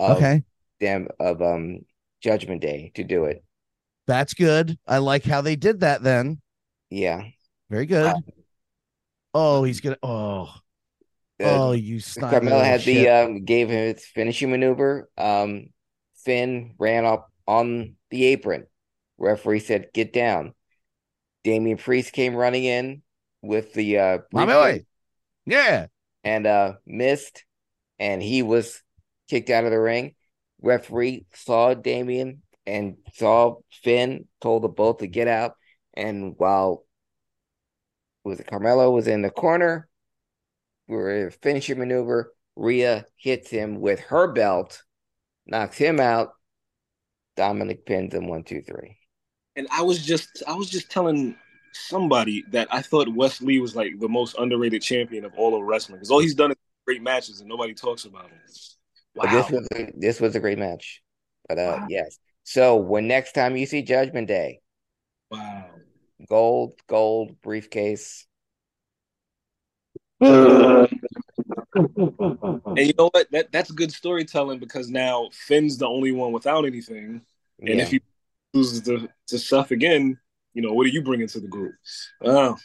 of 0.00 0.16
okay, 0.16 0.42
them 0.80 1.08
of 1.20 1.42
um 1.42 1.80
Judgment 2.22 2.62
Day 2.62 2.92
to 2.96 3.04
do 3.04 3.26
it. 3.26 3.44
that's 4.06 4.34
good. 4.34 4.78
I 4.86 4.98
like 4.98 5.24
how 5.24 5.40
they 5.40 5.56
did 5.56 5.80
that. 5.80 6.02
Then 6.02 6.40
Yeah. 6.90 7.22
very 7.70 7.86
good. 7.86 8.06
Uh, 8.06 8.20
oh, 9.34 9.64
he's 9.64 9.80
gonna. 9.80 9.98
Oh, 10.02 10.52
Uh, 11.42 11.44
oh, 11.44 11.72
you 11.72 11.98
Carmella 11.98 12.64
had 12.64 12.80
shit. 12.80 12.94
the 12.94 13.08
um 13.08 13.44
gave 13.44 13.68
him 13.68 13.94
his 13.94 14.04
finishing 14.06 14.50
maneuver. 14.50 15.10
Um 15.18 15.68
Finn 16.24 16.74
ran 16.78 17.04
up 17.04 17.30
on 17.46 17.96
the 18.10 18.24
apron. 18.26 18.66
Referee 19.18 19.60
said, 19.60 19.90
get 19.94 20.12
down. 20.12 20.54
Damian 21.44 21.78
Priest 21.78 22.12
came 22.12 22.34
running 22.34 22.64
in 22.64 23.02
with 23.42 23.72
the 23.74 23.98
uh 23.98 24.18
My 24.32 24.46
boy. 24.46 24.84
Yeah, 25.46 25.86
and 26.24 26.46
uh 26.46 26.74
missed 26.86 27.44
and 27.98 28.22
he 28.22 28.42
was 28.42 28.82
kicked 29.28 29.50
out 29.50 29.64
of 29.64 29.70
the 29.70 29.80
ring. 29.80 30.14
Referee 30.62 31.26
saw 31.34 31.74
Damian 31.74 32.42
and 32.66 32.96
saw 33.14 33.56
Finn, 33.82 34.26
told 34.40 34.62
the 34.62 34.68
both 34.68 34.98
to 34.98 35.06
get 35.06 35.28
out. 35.28 35.54
And 35.94 36.34
while 36.36 36.84
was 38.24 38.40
it 38.40 38.46
Carmelo 38.46 38.90
was 38.90 39.06
in 39.06 39.22
the 39.22 39.30
corner, 39.30 39.88
we 40.88 40.96
were 40.96 41.30
finishing 41.42 41.78
maneuver. 41.78 42.32
Rhea 42.56 43.06
hits 43.16 43.50
him 43.50 43.80
with 43.80 44.00
her 44.00 44.32
belt, 44.32 44.82
knocks 45.46 45.76
him 45.76 46.00
out. 46.00 46.30
Dominik 47.36 47.84
pins 47.84 48.14
him 48.14 48.28
one, 48.28 48.44
two, 48.44 48.62
three. 48.62 48.96
And 49.56 49.68
I 49.70 49.82
was 49.82 50.04
just 50.04 50.42
I 50.46 50.54
was 50.54 50.70
just 50.70 50.90
telling 50.90 51.36
somebody 51.72 52.42
that 52.50 52.68
I 52.70 52.80
thought 52.80 53.14
Wes 53.14 53.40
Lee 53.42 53.60
was 53.60 53.76
like 53.76 53.98
the 53.98 54.08
most 54.08 54.36
underrated 54.38 54.82
champion 54.82 55.24
of 55.24 55.32
all 55.36 55.54
of 55.54 55.62
wrestling 55.62 55.98
because 55.98 56.10
all 56.10 56.20
he's 56.20 56.34
done 56.34 56.50
is 56.50 56.56
great 56.86 57.02
matches 57.02 57.40
and 57.40 57.48
nobody 57.48 57.74
talks 57.74 58.04
about 58.04 58.30
him. 58.30 58.40
But 59.14 59.24
Wow. 59.24 59.30
this 59.30 59.50
was 59.50 59.68
a, 59.74 59.92
this 59.96 60.20
was 60.20 60.36
a 60.36 60.40
great 60.40 60.58
match. 60.58 61.02
But 61.48 61.58
uh 61.58 61.78
Wow. 61.80 61.86
yes. 61.88 62.18
So 62.44 62.76
when 62.76 63.08
next 63.08 63.32
time 63.32 63.56
you 63.56 63.66
see 63.66 63.82
Judgment 63.82 64.28
Day, 64.28 64.60
wow. 65.30 65.66
gold, 66.28 66.74
gold 66.86 67.40
briefcase. 67.42 68.26
And 71.74 72.78
you 72.78 72.92
know 72.98 73.10
what? 73.12 73.30
That 73.32 73.52
that's 73.52 73.70
good 73.70 73.92
storytelling 73.92 74.58
because 74.58 74.88
now 74.90 75.28
Finn's 75.32 75.78
the 75.78 75.86
only 75.86 76.12
one 76.12 76.32
without 76.32 76.64
anything. 76.66 77.22
And 77.60 77.68
Yeah. 77.68 77.82
if 77.82 77.90
he 77.90 78.00
loses 78.54 78.82
to, 78.82 79.08
to 79.28 79.38
Seth 79.38 79.70
again, 79.70 80.18
you 80.54 80.62
know, 80.62 80.72
what 80.72 80.86
are 80.86 80.90
you 80.90 81.02
bringing 81.02 81.28
to 81.28 81.40
the 81.40 81.48
group? 81.48 81.74
Oh, 82.22 82.56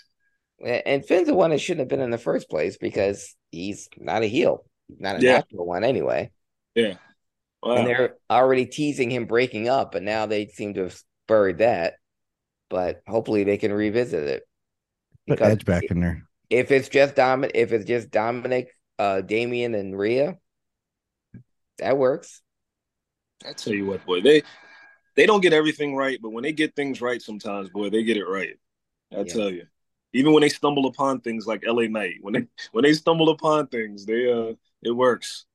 And 0.63 1.05
Finn's 1.05 1.27
the 1.27 1.33
one 1.33 1.51
that 1.51 1.59
shouldn't 1.59 1.79
have 1.81 1.87
been 1.87 2.01
in 2.01 2.11
the 2.11 2.17
first 2.17 2.49
place 2.49 2.77
because 2.77 3.35
he's 3.51 3.89
not 3.97 4.23
a 4.23 4.27
heel, 4.27 4.65
not 4.99 5.15
a 5.15 5.21
Yeah. 5.21 5.41
natural 5.41 5.65
one 5.65 5.83
anyway. 5.83 6.31
yeah. 6.75 6.95
Wow. 7.63 7.75
And 7.75 7.87
they're 7.87 8.17
already 8.29 8.65
teasing 8.65 9.09
him 9.09 9.25
breaking 9.25 9.69
up, 9.69 9.91
but 9.93 10.03
now 10.03 10.25
they 10.25 10.47
seem 10.47 10.73
to 10.73 10.83
have 10.83 11.01
buried 11.27 11.59
that. 11.59 11.95
But 12.69 13.01
hopefully 13.07 13.43
they 13.43 13.57
can 13.57 13.73
revisit 13.73 14.23
it. 14.27 14.43
put 15.27 15.39
Because 15.39 15.53
Edge 15.53 15.65
back 15.65 15.89
in 15.91 15.99
there. 15.99 16.27
if 16.49 16.71
it's 16.71 16.89
just 16.89 17.15
Dominik, 17.15 17.51
if 17.55 17.71
it's 17.71 17.85
just 17.85 18.09
Dominik, 18.11 18.67
uh, 18.99 19.21
Damian, 19.21 19.75
and 19.75 19.97
Rhea, 19.97 20.37
that 21.79 21.97
works. 21.97 22.41
I 23.45 23.53
tell 23.53 23.73
you 23.73 23.85
what, 23.85 24.05
boy, 24.05 24.21
they 24.21 24.43
they 25.15 25.25
don't 25.25 25.41
get 25.41 25.53
everything 25.53 25.95
right, 25.95 26.19
but 26.21 26.31
when 26.31 26.43
they 26.43 26.53
get 26.53 26.75
things 26.75 27.01
right 27.01 27.21
sometimes, 27.21 27.69
boy, 27.69 27.89
they 27.89 28.03
get 28.03 28.17
it 28.17 28.25
right. 28.25 28.57
I 29.17 29.23
Yeah. 29.23 29.33
tell 29.33 29.51
you. 29.51 29.67
Even 30.13 30.33
when 30.33 30.41
they 30.41 30.49
stumble 30.49 30.87
upon 30.87 31.21
things 31.21 31.47
like 31.47 31.63
LA 31.65 31.83
Knight, 31.83 32.15
when 32.21 32.33
they 32.33 32.47
when 32.71 32.83
they 32.83 32.93
stumble 32.93 33.29
upon 33.29 33.67
things, 33.67 34.05
they 34.05 34.31
uh 34.31 34.53
it 34.81 34.91
works. 34.91 35.45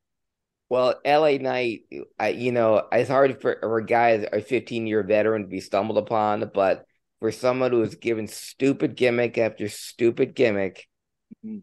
Well, 0.68 1.00
LA 1.07 1.38
Knight, 1.38 1.82
I, 2.18 2.30
you 2.30 2.50
know, 2.50 2.88
it's 2.90 3.09
hard 3.09 3.40
for, 3.40 3.57
for 3.61 3.78
a 3.78 3.86
guy, 3.86 4.26
a 4.32 4.40
15 4.40 4.86
year 4.86 5.02
veteran, 5.04 5.42
to 5.42 5.48
be 5.48 5.61
stumbled 5.61 5.98
upon, 5.98 6.50
but 6.52 6.84
for 7.20 7.30
someone 7.30 7.70
who 7.70 7.78
was 7.78 7.94
given 7.94 8.26
stupid 8.26 8.96
gimmick 8.96 9.38
after 9.38 9.68
stupid 9.68 10.34
gimmick, 10.34 10.88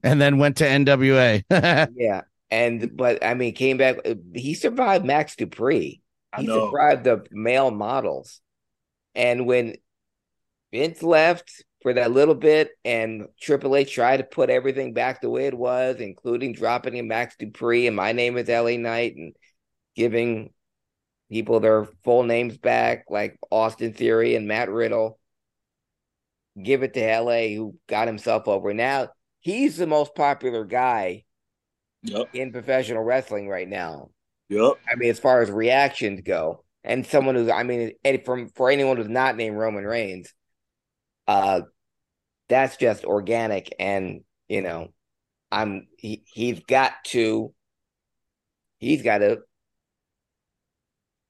And 0.04 0.22
then 0.22 0.38
went 0.38 0.58
to 0.58 0.66
NWA. 0.66 1.44
yeah. 1.96 2.22
And, 2.50 2.96
but 2.96 3.26
I 3.26 3.34
mean, 3.34 3.54
came 3.54 3.78
back, 3.78 3.98
he 4.34 4.54
survived 4.54 5.06
Max 5.06 5.36
Dupri. 5.36 6.00
He 6.38 6.48
survived 6.48 7.04
the 7.04 7.26
male 7.32 7.72
models. 7.72 8.40
And 9.16 9.46
when 9.46 9.76
Vince 10.72 11.04
left 11.04 11.64
for 11.84 11.94
that 11.94 12.12
little 12.12 12.34
bit 12.36 12.72
and 12.84 13.28
Triple 13.40 13.76
H 13.76 13.94
tried 13.94 14.18
to 14.18 14.24
put 14.24 14.50
everything 14.50 14.94
back 14.94 15.22
the 15.22 15.30
way 15.30 15.46
it 15.46 15.54
was, 15.54 15.98
including 15.98 16.54
dropping 16.54 16.96
in 16.96 17.08
Max 17.08 17.36
Dupri 17.36 17.88
and 17.88 17.96
my 17.96 18.14
name 18.14 18.38
is 18.38 18.48
LA 18.50 18.78
Knight 18.78 19.16
and 19.16 19.36
giving 19.96 20.52
people 21.30 21.60
their 21.60 21.86
full 22.04 22.24
names 22.24 22.58
back, 22.58 23.06
like 23.10 23.38
Austin 23.52 23.94
Theory 23.94 24.36
and 24.36 24.48
Matt 24.48 24.70
Riddle. 24.72 25.20
Give 26.62 26.84
it 26.84 26.94
to 26.94 27.02
LA, 27.20 27.56
who 27.56 27.76
got 27.88 28.08
himself 28.08 28.48
over. 28.48 28.74
Now 28.74 29.10
he's 29.42 29.78
the 29.78 29.88
most 29.88 30.16
popular 30.16 30.66
guy 30.66 31.26
Yep. 32.04 32.30
in 32.34 32.52
professional 32.52 33.04
wrestling 33.04 33.48
right 33.48 33.68
now. 33.68 34.10
Yep. 34.50 34.74
I 34.92 34.96
mean, 34.96 35.10
as 35.10 35.20
far 35.20 35.42
as 35.42 35.50
reactions 35.50 36.22
go, 36.22 36.64
and 36.84 37.06
someone 37.06 37.36
who's, 37.36 37.50
I 37.50 37.64
mean, 37.64 37.94
from 38.26 38.50
for 38.50 38.70
anyone 38.70 38.98
who's 38.98 39.08
not 39.08 39.38
named 39.38 39.58
Roman 39.58 39.86
Reigns, 39.86 40.34
uh, 41.28 41.62
that's 42.50 42.78
just 42.78 43.06
organic, 43.06 43.74
and 43.80 44.22
you 44.48 44.62
know, 44.62 44.90
I'm 45.52 45.88
he 45.98 46.24
he's 46.28 46.60
got 46.62 46.92
to, 47.06 47.54
he's 48.80 49.02
got 49.02 49.20
to 49.20 49.42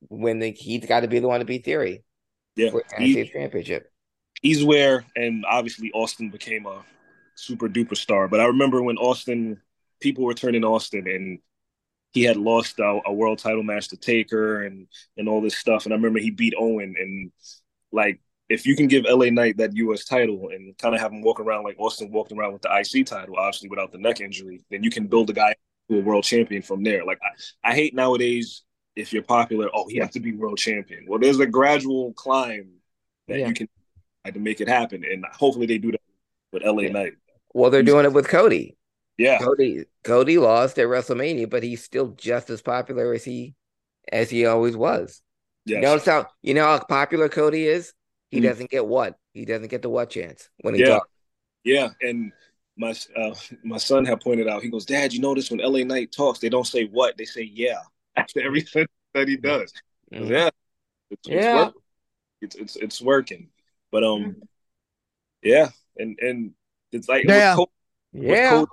win 0.10 0.40
the, 0.40 0.52
he's 0.52 0.86
got 0.86 1.02
to 1.02 1.08
be 1.08 1.20
the 1.20 1.28
one 1.28 1.40
to 1.40 1.46
beat 1.46 1.66
Theory 1.66 2.04
Yeah. 2.56 2.72
for 2.72 2.84
He- 2.98 3.26
Championship. 3.30 3.92
he's 4.42 4.64
where 4.64 5.06
and 5.16 5.46
obviously 5.46 5.92
Austin 5.94 6.30
became 6.30 6.66
a 6.66 6.84
super 7.36 7.70
duper 7.70 7.96
star. 7.98 8.28
But 8.28 8.40
I 8.42 8.46
remember 8.46 8.82
when 8.84 8.98
Austin 8.98 9.62
people 10.02 10.26
were 10.26 10.34
turning 10.34 10.64
Austin 10.66 11.08
and 11.08 11.40
he 12.12 12.24
had 12.24 12.38
lost 12.38 12.80
a, 12.80 13.00
a 13.06 13.14
world 13.14 13.40
title 13.40 13.64
match 13.64 13.88
to 13.90 13.98
Taker 13.98 14.64
and 14.64 14.88
and 15.18 15.28
all 15.30 15.42
this 15.42 15.56
stuff. 15.58 15.86
And 15.86 15.94
I 15.94 15.96
remember 15.96 16.20
he 16.20 16.32
beat 16.32 16.54
Owen 16.58 16.96
and 17.00 17.32
like 17.92 18.20
if 18.50 18.66
you 18.66 18.76
can 18.76 18.88
give 18.88 19.06
LA 19.08 19.30
Knight 19.30 19.58
that 19.58 19.76
US 19.76 20.06
title 20.06 20.50
and 20.54 20.78
kind 20.78 20.94
of 20.94 21.02
have 21.02 21.12
him 21.12 21.22
walk 21.22 21.40
around 21.40 21.64
like 21.64 21.80
Austin 21.80 22.12
walked 22.12 22.32
around 22.32 22.54
with 22.54 22.62
the 22.62 22.70
IC 22.70 23.06
title, 23.06 23.36
obviously 23.38 23.70
without 23.70 23.92
the 23.92 23.98
neck 23.98 24.22
injury, 24.22 24.62
then 24.70 24.84
you 24.84 24.90
can 24.90 25.08
build 25.08 25.30
a 25.30 25.34
guy 25.34 25.54
to 25.90 25.98
a 25.98 26.02
world 26.02 26.24
champion 26.24 26.62
from 26.62 26.84
there. 26.84 27.04
Like 27.06 27.20
I, 27.24 27.70
I 27.72 27.76
hate 27.76 27.96
nowadays 27.96 28.64
if 28.96 29.12
you're 29.12 29.24
popular, 29.24 29.70
oh, 29.74 29.88
he 29.88 29.98
has 29.98 30.12
to 30.12 30.20
be 30.20 30.34
world 30.34 30.58
champion. 30.58 31.06
Well, 31.08 31.20
there's 31.20 31.40
a 31.40 31.46
gradual 31.48 32.14
climb 32.14 32.70
that 33.28 33.40
Yeah. 33.40 33.48
you 33.48 33.54
can 33.54 33.68
to 34.32 34.40
make 34.40 34.62
it 34.62 34.70
happen, 34.70 35.04
and 35.04 35.26
hopefully 35.34 35.66
they 35.66 35.78
do 35.78 35.92
that 35.92 36.00
with 36.54 36.64
LA 36.64 36.84
Yeah. 36.84 36.92
Knight. 36.92 37.14
Well, 37.54 37.70
they're 37.70 37.84
doing 37.84 38.06
it 38.06 38.14
with 38.14 38.28
Cody. 38.30 38.78
Yeah, 39.18 39.38
Cody 39.40 39.84
Cody 40.04 40.38
lost 40.38 40.80
at 40.80 40.88
WrestleMania, 40.88 41.50
but 41.50 41.62
he's 41.62 41.84
still 41.84 42.10
just 42.18 42.50
as 42.50 42.62
popular 42.62 43.14
as 43.14 43.24
he 43.24 43.54
as 44.12 44.30
he 44.30 44.46
always 44.46 44.76
was. 44.78 45.22
yes. 45.66 45.76
You 45.78 45.82
notice 45.82 46.06
how 46.06 46.28
you 46.42 46.54
know 46.54 46.66
how 46.66 46.80
popular 46.80 47.30
Cody 47.30 47.68
is? 47.68 47.94
He 48.34 48.40
Mhm. 48.40 48.44
doesn't 48.44 48.70
get 48.72 48.86
what? 48.88 49.20
He 49.34 49.46
doesn't 49.46 49.68
get 49.70 49.82
the 49.84 49.90
what 49.90 50.10
chance 50.10 50.50
when 50.62 50.74
he 50.74 50.82
Yeah. 50.82 51.00
talks. 51.00 51.10
yeah. 51.64 51.90
And 52.02 52.34
my 52.78 52.96
uh, 53.16 53.36
my 53.64 53.78
son 53.78 54.06
had 54.06 54.22
pointed 54.22 54.48
out. 54.48 54.64
He 54.64 54.70
goes, 54.70 54.86
Dad, 54.86 55.14
you 55.14 55.22
notice 55.22 55.52
when 55.52 55.62
LA 55.62 55.84
Knight 55.84 56.12
talks, 56.12 56.40
they 56.40 56.50
don't 56.50 56.68
say 56.68 56.86
what, 56.86 57.18
they 57.18 57.26
say 57.26 57.44
yeah 57.44 57.82
after 58.16 58.42
everything 58.42 58.88
that 59.14 59.28
he 59.28 59.38
does. 59.38 59.72
Mhm. 60.12 60.30
Yeah, 60.30 60.50
it's, 61.12 61.28
Yeah. 61.28 61.70
It's, 62.42 62.56
working. 62.56 62.62
it's 62.64 62.76
it's 62.78 63.02
working. 63.02 63.50
But 63.92 64.04
um, 64.04 64.42
yeah, 65.44 65.70
and 65.98 66.18
and 66.20 66.54
it's 66.92 67.08
like 67.08 67.26
Yeah. 67.26 67.56
With 67.58 67.68
Yeah. 68.14 68.66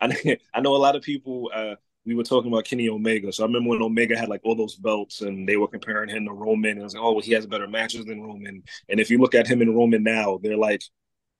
I, 0.00 0.38
I 0.54 0.60
know 0.60 0.76
a 0.76 0.78
lot 0.86 0.96
of 0.96 1.02
people. 1.02 1.50
Uh, 1.54 1.76
we 2.08 2.14
were 2.14 2.24
talking 2.24 2.52
about 2.52 2.64
Kenny 2.64 2.88
Omega, 2.88 3.32
so 3.32 3.44
I 3.44 3.46
remember 3.46 3.70
when 3.70 3.82
Omega 3.82 4.18
had 4.18 4.28
like 4.28 4.40
all 4.44 4.56
those 4.56 4.76
belts, 4.76 5.20
and 5.22 5.48
they 5.48 5.56
were 5.56 5.68
comparing 5.68 6.08
him 6.10 6.24
to 6.26 6.32
Roman, 6.32 6.72
and 6.72 6.80
I 6.80 6.84
was 6.84 6.94
like, 6.94 7.02
oh, 7.04 7.12
well, 7.12 7.22
he 7.22 7.32
has 7.34 7.46
better 7.46 7.68
matches 7.68 8.06
than 8.06 8.22
Roman. 8.22 8.62
And 8.88 9.00
if 9.00 9.10
you 9.10 9.18
look 9.18 9.34
at 9.34 9.46
him 9.46 9.62
and 9.62 9.76
Roman 9.76 10.02
now, 10.02 10.38
they're 10.42 10.56
like, 10.56 10.82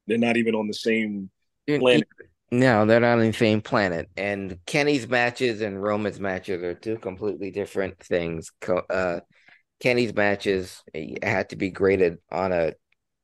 they're 0.07 0.19
not 0.19 0.37
even 0.37 0.55
on 0.55 0.69
the 0.69 0.75
same 0.75 1.31
planet. 1.79 2.09
No, 2.51 2.87
they're 2.87 3.01
not 3.01 3.19
on 3.19 3.27
the 3.27 3.33
same 3.33 3.61
planet. 3.61 4.09
And 4.17 4.59
Kenny's 4.67 5.07
matches 5.07 5.61
and 5.61 5.83
Roman's 5.83 6.19
matches 6.19 6.63
are 6.63 6.75
two 6.75 6.97
completely 6.99 7.51
different 7.51 7.99
things. 8.01 8.51
Uh, 8.89 9.21
Kenny's 9.81 10.15
matches 10.15 10.83
eh, 10.95 11.17
had 11.23 11.51
to 11.51 11.57
be 11.57 11.71
graded 11.71 12.19
on 12.31 12.53
a 12.53 12.75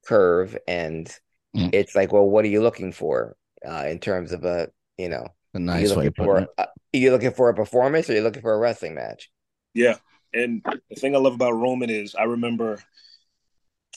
curve, 0.07 0.57
and 0.69 1.11
Mm. 1.57 1.73
it's 1.73 1.95
like, 1.95 2.13
well, 2.13 2.29
what 2.29 2.45
are 2.45 2.49
you 2.49 2.61
looking 2.63 2.93
for 2.93 3.37
uh, 3.67 3.85
in 3.89 4.01
terms 4.01 4.33
of 4.33 4.45
a, 4.45 4.69
you 4.99 5.09
know, 5.09 5.29
A 5.55 5.59
nice 5.59 5.95
way 5.95 6.07
of 6.07 6.15
putting 6.17 6.31
for 6.31 6.39
it. 6.39 6.49
a, 6.59 6.63
are 6.63 6.69
you 6.99 7.11
looking 7.11 7.33
for 7.33 7.49
a 7.49 7.55
performance 7.55 8.09
or 8.09 8.13
are 8.13 8.17
you 8.17 8.23
looking 8.23 8.43
for 8.43 8.55
a 8.55 8.59
wrestling 8.59 8.95
match? 8.95 9.31
Yeah, 9.75 9.97
and 10.33 10.65
the 10.91 10.97
thing 10.97 11.15
I 11.15 11.19
love 11.19 11.35
about 11.35 11.53
Roman 11.53 11.91
is 11.91 12.15
I 12.15 12.25
remember 12.25 12.79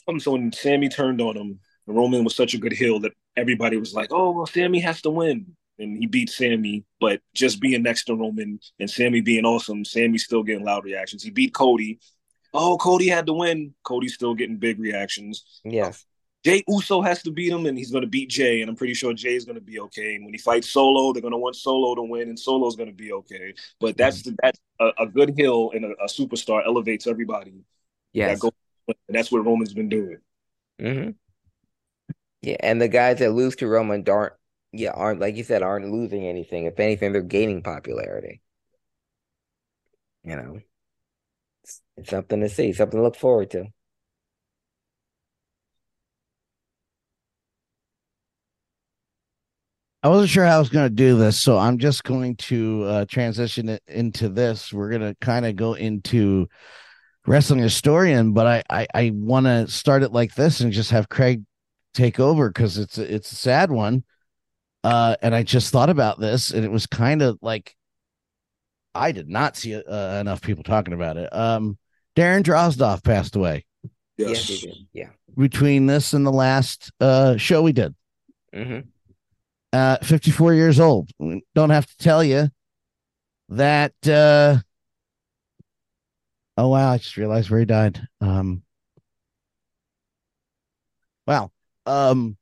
um, 0.07 0.19
so 0.19 0.31
when 0.31 0.51
Sami 0.51 0.89
turned 0.89 1.21
on 1.21 1.35
him, 1.35 1.59
Roman 1.85 2.23
was 2.23 2.35
such 2.35 2.53
a 2.53 2.57
good 2.57 2.73
heel 2.73 2.99
that 3.01 3.13
everybody 3.35 3.77
was 3.77 3.93
like, 3.93 4.09
"Oh, 4.11 4.31
well, 4.31 4.45
Sami 4.45 4.79
has 4.79 5.01
to 5.01 5.09
win," 5.09 5.55
and 5.79 5.97
he 5.97 6.05
beat 6.05 6.29
Sami. 6.29 6.85
But 6.99 7.21
just 7.33 7.59
being 7.59 7.83
next 7.83 8.05
to 8.05 8.15
Roman 8.15 8.59
and 8.79 8.89
Sami 8.89 9.21
being 9.21 9.45
awesome, 9.45 9.85
Sami's 9.85 10.23
still 10.23 10.43
getting 10.43 10.65
loud 10.65 10.85
reactions. 10.85 11.23
He 11.23 11.29
beat 11.29 11.53
Cody. 11.53 11.99
Oh, 12.53 12.77
Cody 12.77 13.07
had 13.07 13.25
to 13.27 13.33
win. 13.33 13.73
Cody's 13.83 14.13
still 14.13 14.33
getting 14.33 14.57
big 14.57 14.79
reactions. 14.79 15.61
Yes. 15.63 16.05
Jay 16.47 16.63
Uso 16.69 17.01
has 17.01 17.21
to 17.23 17.31
beat 17.31 17.51
him, 17.51 17.65
and 17.65 17.77
he's 17.77 17.91
going 17.91 18.03
to 18.03 18.07
beat 18.09 18.29
Jay, 18.29 18.61
and 18.61 18.69
I'm 18.69 18.77
pretty 18.77 18.93
sure 18.93 19.13
Jay's 19.13 19.43
going 19.43 19.55
to 19.57 19.61
be 19.61 19.81
okay. 19.81 20.15
And 20.15 20.23
when 20.23 20.33
he 20.33 20.37
fights 20.37 20.69
Solo, 20.69 21.11
they're 21.11 21.21
going 21.21 21.33
to 21.33 21.37
want 21.37 21.57
Solo 21.57 21.93
to 21.93 22.03
win, 22.03 22.29
and 22.29 22.39
Solo's 22.39 22.77
going 22.77 22.87
to 22.87 22.95
be 22.95 23.11
okay. 23.11 23.53
But 23.81 23.97
that's 23.97 24.21
the, 24.21 24.33
that's 24.41 24.57
a, 24.79 24.91
a 24.99 25.07
good 25.07 25.37
hill, 25.37 25.71
and 25.75 25.83
a, 25.83 25.89
a 26.01 26.07
superstar 26.07 26.65
elevates 26.65 27.05
everybody. 27.05 27.65
Yeah, 28.13 28.35
That 28.35 28.53
that's 29.09 29.29
what 29.29 29.45
Roman's 29.45 29.73
been 29.73 29.89
doing. 29.89 30.19
hmm 30.79 31.09
Yeah, 32.41 32.57
and 32.61 32.81
the 32.81 32.87
guys 32.87 33.19
that 33.19 33.31
lose 33.33 33.57
to 33.57 33.67
Roman 33.67 34.07
aren't, 34.07 34.33
yeah, 34.71 34.91
aren't 34.91 35.19
like 35.19 35.35
you 35.35 35.43
said, 35.43 35.63
aren't 35.63 35.91
losing 35.91 36.25
anything. 36.25 36.63
If 36.65 36.79
anything, 36.79 37.11
they're 37.11 37.21
gaining 37.21 37.61
popularity. 37.61 38.41
You 40.23 40.35
know, 40.35 40.59
it's, 41.63 41.81
it's 41.97 42.09
something 42.09 42.41
to 42.41 42.49
see, 42.49 42.73
something 42.73 42.97
to 42.99 43.03
look 43.03 43.15
forward 43.15 43.51
to. 43.51 43.67
I 50.07 50.09
wasn't 50.09 50.29
sure 50.29 50.45
how 50.45 50.55
I 50.55 50.59
was 50.59 50.69
going 50.69 50.85
to 50.87 50.95
do 50.95 51.17
this, 51.17 51.37
so 51.37 51.57
I'm 51.57 51.77
just 51.79 52.05
going 52.05 52.37
to 52.37 52.83
uh, 52.85 53.05
transition 53.09 53.67
it 53.67 53.83
into 53.87 54.29
this. 54.29 54.71
We're 54.71 54.87
going 54.89 55.01
to 55.01 55.17
kind 55.19 55.45
of 55.45 55.57
go 55.57 55.73
into 55.73 56.47
wrestling 57.25 57.59
historian, 57.59 58.31
but 58.31 58.47
I 58.47 58.63
I, 58.69 58.87
I 58.93 59.11
want 59.13 59.47
to 59.47 59.67
start 59.67 60.03
it 60.03 60.13
like 60.13 60.33
this 60.33 60.61
and 60.61 60.71
just 60.71 60.91
have 60.91 61.09
Craig 61.09 61.43
take 61.93 62.21
over 62.21 62.47
because 62.47 62.77
it's 62.77 62.97
a, 62.97 63.13
it's 63.13 63.33
a 63.33 63.35
sad 63.35 63.69
one. 63.69 64.05
Uh, 64.81 65.17
and 65.21 65.35
I 65.35 65.43
just 65.43 65.73
thought 65.73 65.89
about 65.89 66.21
this, 66.21 66.51
and 66.51 66.63
it 66.63 66.71
was 66.71 66.87
kind 66.87 67.21
of 67.21 67.37
like 67.41 67.75
I 68.95 69.11
did 69.11 69.27
not 69.27 69.57
see 69.57 69.75
uh, 69.75 70.21
enough 70.21 70.41
people 70.41 70.63
talking 70.63 70.93
about 70.93 71.17
it. 71.17 71.35
Um, 71.35 71.77
Darren 72.15 72.43
Drozdov 72.43 73.03
passed 73.03 73.35
away 73.35 73.65
Yes, 74.15 74.49
you 74.49 74.69
did. 74.69 74.77
Yeah. 74.93 75.09
between 75.37 75.85
this 75.85 76.13
and 76.13 76.25
the 76.25 76.31
last 76.31 76.93
uh, 77.01 77.35
show 77.35 77.61
we 77.61 77.73
did. 77.73 77.93
hmm 78.53 78.79
uh 79.73 79.97
54 80.03 80.53
years 80.53 80.79
old. 80.79 81.09
Don't 81.55 81.69
have 81.69 81.85
to 81.85 81.97
tell 81.97 82.23
you 82.23 82.49
that 83.49 83.93
uh 84.07 84.57
oh 86.57 86.67
wow 86.69 86.91
i 86.91 86.97
just 86.97 87.17
realized 87.17 87.49
where 87.49 87.59
he 87.59 87.65
died. 87.65 88.07
Um 88.21 88.63
wow. 91.25 91.51
Um 91.85 92.37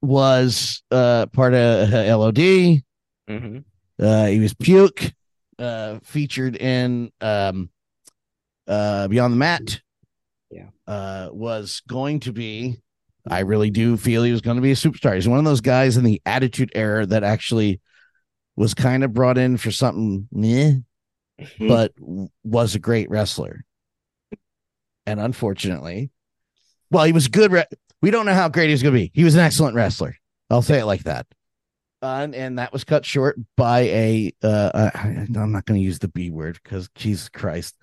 was 0.00 0.82
uh 0.90 1.26
part 1.26 1.54
of 1.54 1.90
lod 1.92 2.38
hmm 3.28 3.58
uh 4.00 4.26
he 4.26 4.38
was 4.38 4.54
puke 4.54 5.12
uh 5.58 5.98
featured 6.02 6.56
in 6.56 7.10
um 7.20 7.68
uh 8.68 9.08
beyond 9.08 9.32
the 9.32 9.36
mat. 9.38 9.80
Yeah. 10.50 10.68
uh 10.86 11.28
was 11.32 11.82
going 11.88 12.20
to 12.20 12.32
be 12.32 12.80
I 13.30 13.40
really 13.40 13.70
do 13.70 13.96
feel 13.96 14.22
he 14.22 14.32
was 14.32 14.40
going 14.40 14.56
to 14.56 14.62
be 14.62 14.72
a 14.72 14.76
superstar. 14.76 15.14
He's 15.14 15.28
one 15.28 15.38
of 15.38 15.44
those 15.44 15.60
guys 15.60 15.96
in 15.96 16.04
the 16.04 16.20
attitude 16.26 16.72
era 16.74 17.04
that 17.06 17.24
actually 17.24 17.80
was 18.56 18.74
kind 18.74 19.04
of 19.04 19.12
brought 19.12 19.38
in 19.38 19.56
for 19.56 19.70
something 19.70 20.28
meh, 20.32 20.74
Mhm. 21.40 21.68
but 21.68 21.92
was 22.42 22.74
a 22.74 22.78
great 22.80 23.08
wrestler. 23.10 23.64
And 25.06 25.20
unfortunately, 25.20 26.10
well, 26.90 27.04
he 27.04 27.12
was 27.12 27.28
good. 27.28 27.52
Re- 27.52 27.64
we 28.02 28.10
don't 28.10 28.26
know 28.26 28.34
how 28.34 28.48
great 28.48 28.66
he 28.66 28.72
was 28.72 28.82
going 28.82 28.94
to 28.94 29.00
be. 29.00 29.10
He 29.14 29.24
was 29.24 29.34
an 29.34 29.40
excellent 29.40 29.74
wrestler. 29.74 30.16
I'll 30.50 30.62
say 30.62 30.80
it 30.80 30.84
like 30.86 31.04
that. 31.04 31.26
Uh, 32.02 32.20
and, 32.22 32.34
and 32.34 32.58
that 32.58 32.72
was 32.72 32.84
cut 32.84 33.04
short 33.04 33.36
by 33.56 33.80
a. 33.80 34.32
Uh, 34.42 34.46
uh, 34.74 34.90
I- 34.94 35.26
I'm 35.36 35.52
not 35.52 35.64
going 35.66 35.80
to 35.80 35.84
use 35.84 35.98
the 35.98 36.08
B 36.08 36.30
word 36.30 36.58
because 36.62 36.88
Jesus 36.94 37.28
Christ. 37.28 37.76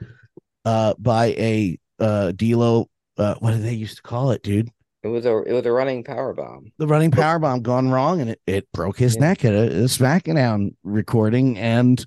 Uh, 0.63 0.93
by 0.97 1.27
a 1.37 1.77
uh, 1.99 2.31
D'Lo. 2.31 2.89
Uh, 3.17 3.35
what 3.39 3.51
do 3.51 3.59
they 3.59 3.73
used 3.73 3.97
to 3.97 4.01
call 4.01 4.31
it, 4.31 4.43
dude? 4.43 4.69
It 5.05 5.09
was 5.09 5.27
a 5.27 5.37
it 5.43 5.53
was 5.53 5.63
a 5.67 5.71
running 5.71 6.03
power 6.03 6.33
bomb. 6.33 6.71
the 6.79 6.87
running 6.87 7.11
power 7.11 7.37
bomb 7.37 7.61
gone 7.61 7.89
wrong 7.91 8.21
and 8.21 8.31
it, 8.31 8.41
it 8.47 8.71
broke 8.71 8.97
his 8.97 9.13
Yeah. 9.15 9.21
neck 9.27 9.45
at 9.45 9.53
a, 9.53 9.67
a 9.67 9.83
SmackDown 9.83 10.73
recording 10.83 11.59
and 11.59 12.03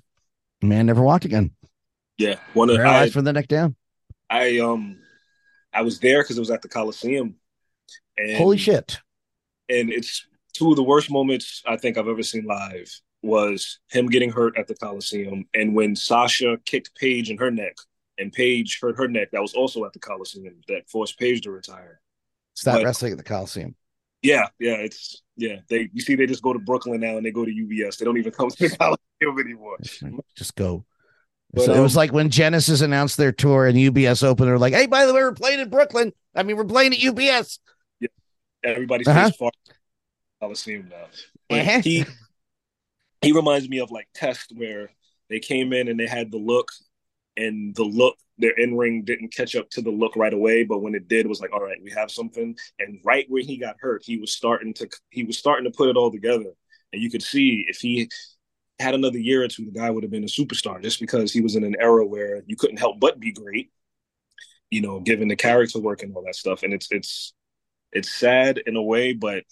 man 0.61 0.87
never 0.87 1.01
walked 1.01 1.23
again. 1.23 1.51
Yeah, 2.17 2.35
one 2.53 2.69
of 2.69 2.75
I, 2.75 2.79
Paralyzed 2.79 3.13
from 3.13 3.23
the 3.23 3.31
neck 3.31 3.47
down. 3.47 3.77
I 4.29 4.59
um 4.59 4.99
I 5.73 5.83
was 5.83 5.99
there 5.99 6.21
because 6.23 6.35
it 6.35 6.41
was 6.41 6.51
at 6.51 6.61
the 6.61 6.67
Coliseum. 6.67 7.35
And, 8.17 8.35
Holy 8.35 8.57
shit. 8.57 8.99
And 9.69 9.89
it's 9.89 10.27
two 10.51 10.69
of 10.71 10.75
the 10.75 10.83
worst 10.83 11.09
moments 11.09 11.63
I 11.65 11.77
think 11.77 11.97
I've 11.97 12.09
ever 12.09 12.21
seen 12.23 12.43
live 12.43 12.91
was 13.21 13.79
him 13.89 14.07
getting 14.07 14.29
hurt 14.29 14.57
at 14.57 14.67
the 14.67 14.75
Coliseum 14.75 15.45
and 15.53 15.73
when 15.73 15.95
Sasha 15.95 16.57
kicked 16.65 16.95
Paige 16.95 17.29
in 17.29 17.37
her 17.37 17.49
neck 17.49 17.77
and 18.17 18.33
Paige 18.33 18.79
hurt 18.81 18.97
her 18.97 19.07
neck 19.07 19.29
that 19.31 19.41
was 19.41 19.53
also 19.53 19.85
at 19.85 19.93
the 19.93 19.99
Coliseum 19.99 20.55
that 20.67 20.89
forced 20.89 21.17
Paige 21.17 21.39
to 21.43 21.51
retire. 21.51 22.01
Stop 22.59 22.75
But- 22.79 22.83
wrestling 22.85 23.13
at 23.13 23.17
the 23.17 23.23
Coliseum. 23.23 23.75
Yeah, 24.21 24.47
yeah, 24.59 24.73
it's 24.73 25.21
yeah. 25.37 25.59
They 25.69 25.89
you 25.93 26.01
see 26.01 26.15
they 26.15 26.25
just 26.25 26.43
go 26.43 26.51
to 26.51 26.59
Brooklyn 26.59 26.99
now 26.99 27.15
and 27.15 27.25
they 27.25 27.31
go 27.31 27.45
to 27.45 27.51
UBS. 27.51 27.97
They 27.97 28.03
don't 28.03 28.17
even 28.17 28.33
come 28.33 28.49
to 28.49 28.69
the 28.69 28.75
Coliseum 28.75 29.39
anymore. 29.39 29.77
Just 30.35 30.55
go. 30.55 30.83
But, 31.53 31.63
so 31.65 31.73
it 31.73 31.79
was 31.79 31.95
um, 31.95 31.99
like 32.01 32.11
when 32.11 32.29
Genesis 32.29 32.81
announced 32.81 33.15
their 33.15 33.31
tour 33.31 33.65
and 33.65 33.77
UBS 33.77 34.21
opened, 34.23 34.49
they're 34.49 34.57
like, 34.59 34.73
hey, 34.73 34.87
by 34.87 35.05
the 35.05 35.13
way, 35.13 35.21
we're 35.21 35.31
playing 35.33 35.61
in 35.61 35.69
Brooklyn. 35.69 36.11
I 36.35 36.43
mean, 36.43 36.57
we're 36.57 36.65
playing 36.65 36.93
at 36.93 36.99
UBS. 36.99 37.59
Everybody 38.61 39.05
Uh-huh. 39.07 39.27
stays 39.29 39.37
far 39.37 39.51
Coliseum 40.41 40.89
now. 40.89 41.55
Uh-huh. 41.57 41.79
he 41.79 42.03
he 43.21 43.31
reminds 43.31 43.69
me 43.69 43.79
of 43.79 43.89
like 43.89 44.09
Test 44.13 44.51
where 44.53 44.89
they 45.29 45.39
came 45.39 45.71
in 45.71 45.87
and 45.87 45.97
they 45.97 46.07
had 46.07 46.29
the 46.29 46.37
look 46.37 46.67
and 47.37 47.73
the 47.73 47.83
look 47.85 48.17
their 48.39 48.51
in 48.51 48.75
ring 48.75 49.03
didn't 49.03 49.35
catch 49.35 49.55
up 49.55 49.69
to 49.71 49.81
the 49.81 49.91
look 49.91 50.15
right 50.15 50.33
away, 50.33 50.63
but 50.63 50.79
when 50.79 50.95
it 50.95 51.07
did, 51.07 51.25
it 51.25 51.29
was 51.29 51.41
like, 51.41 51.53
all 51.53 51.61
right, 51.61 51.77
we 51.83 51.91
have 51.91 52.09
something. 52.09 52.57
And 52.79 52.99
right 53.03 53.25
when 53.29 53.43
he 53.43 53.57
got 53.57 53.75
hurt, 53.79 54.03
he 54.03 54.17
was 54.17 54.33
starting 54.33 54.73
to 54.75 54.89
he 55.09 55.23
was 55.23 55.37
starting 55.37 55.65
to 55.69 55.75
put 55.75 55.89
it 55.89 55.97
all 55.97 56.11
together. 56.11 56.51
And 56.91 57.01
you 57.01 57.11
could 57.11 57.21
see 57.21 57.65
if 57.67 57.77
he 57.77 58.09
had 58.79 58.95
another 58.95 59.19
year 59.19 59.43
or 59.43 59.47
two, 59.47 59.65
the 59.65 59.71
guy 59.71 59.89
would 59.89 60.03
have 60.03 60.11
been 60.11 60.23
a 60.23 60.27
superstar 60.27 60.81
just 60.81 60.99
because 60.99 61.31
he 61.31 61.41
was 61.41 61.55
in 61.55 61.63
an 61.63 61.75
era 61.79 62.05
where 62.05 62.43
you 62.47 62.55
couldn't 62.55 62.77
help 62.79 62.99
but 62.99 63.19
be 63.19 63.31
great, 63.31 63.71
you 64.71 64.81
know, 64.81 64.99
given 65.01 65.27
the 65.27 65.35
character 65.35 65.79
work 65.79 66.01
and 66.01 66.15
all 66.15 66.23
that 66.25 66.35
stuff. 66.35 66.63
And 66.63 66.73
it's 66.73 66.87
it's 66.91 67.33
it's 67.91 68.09
sad 68.11 68.61
in 68.65 68.75
a 68.75 68.83
way, 68.83 69.13
but 69.13 69.43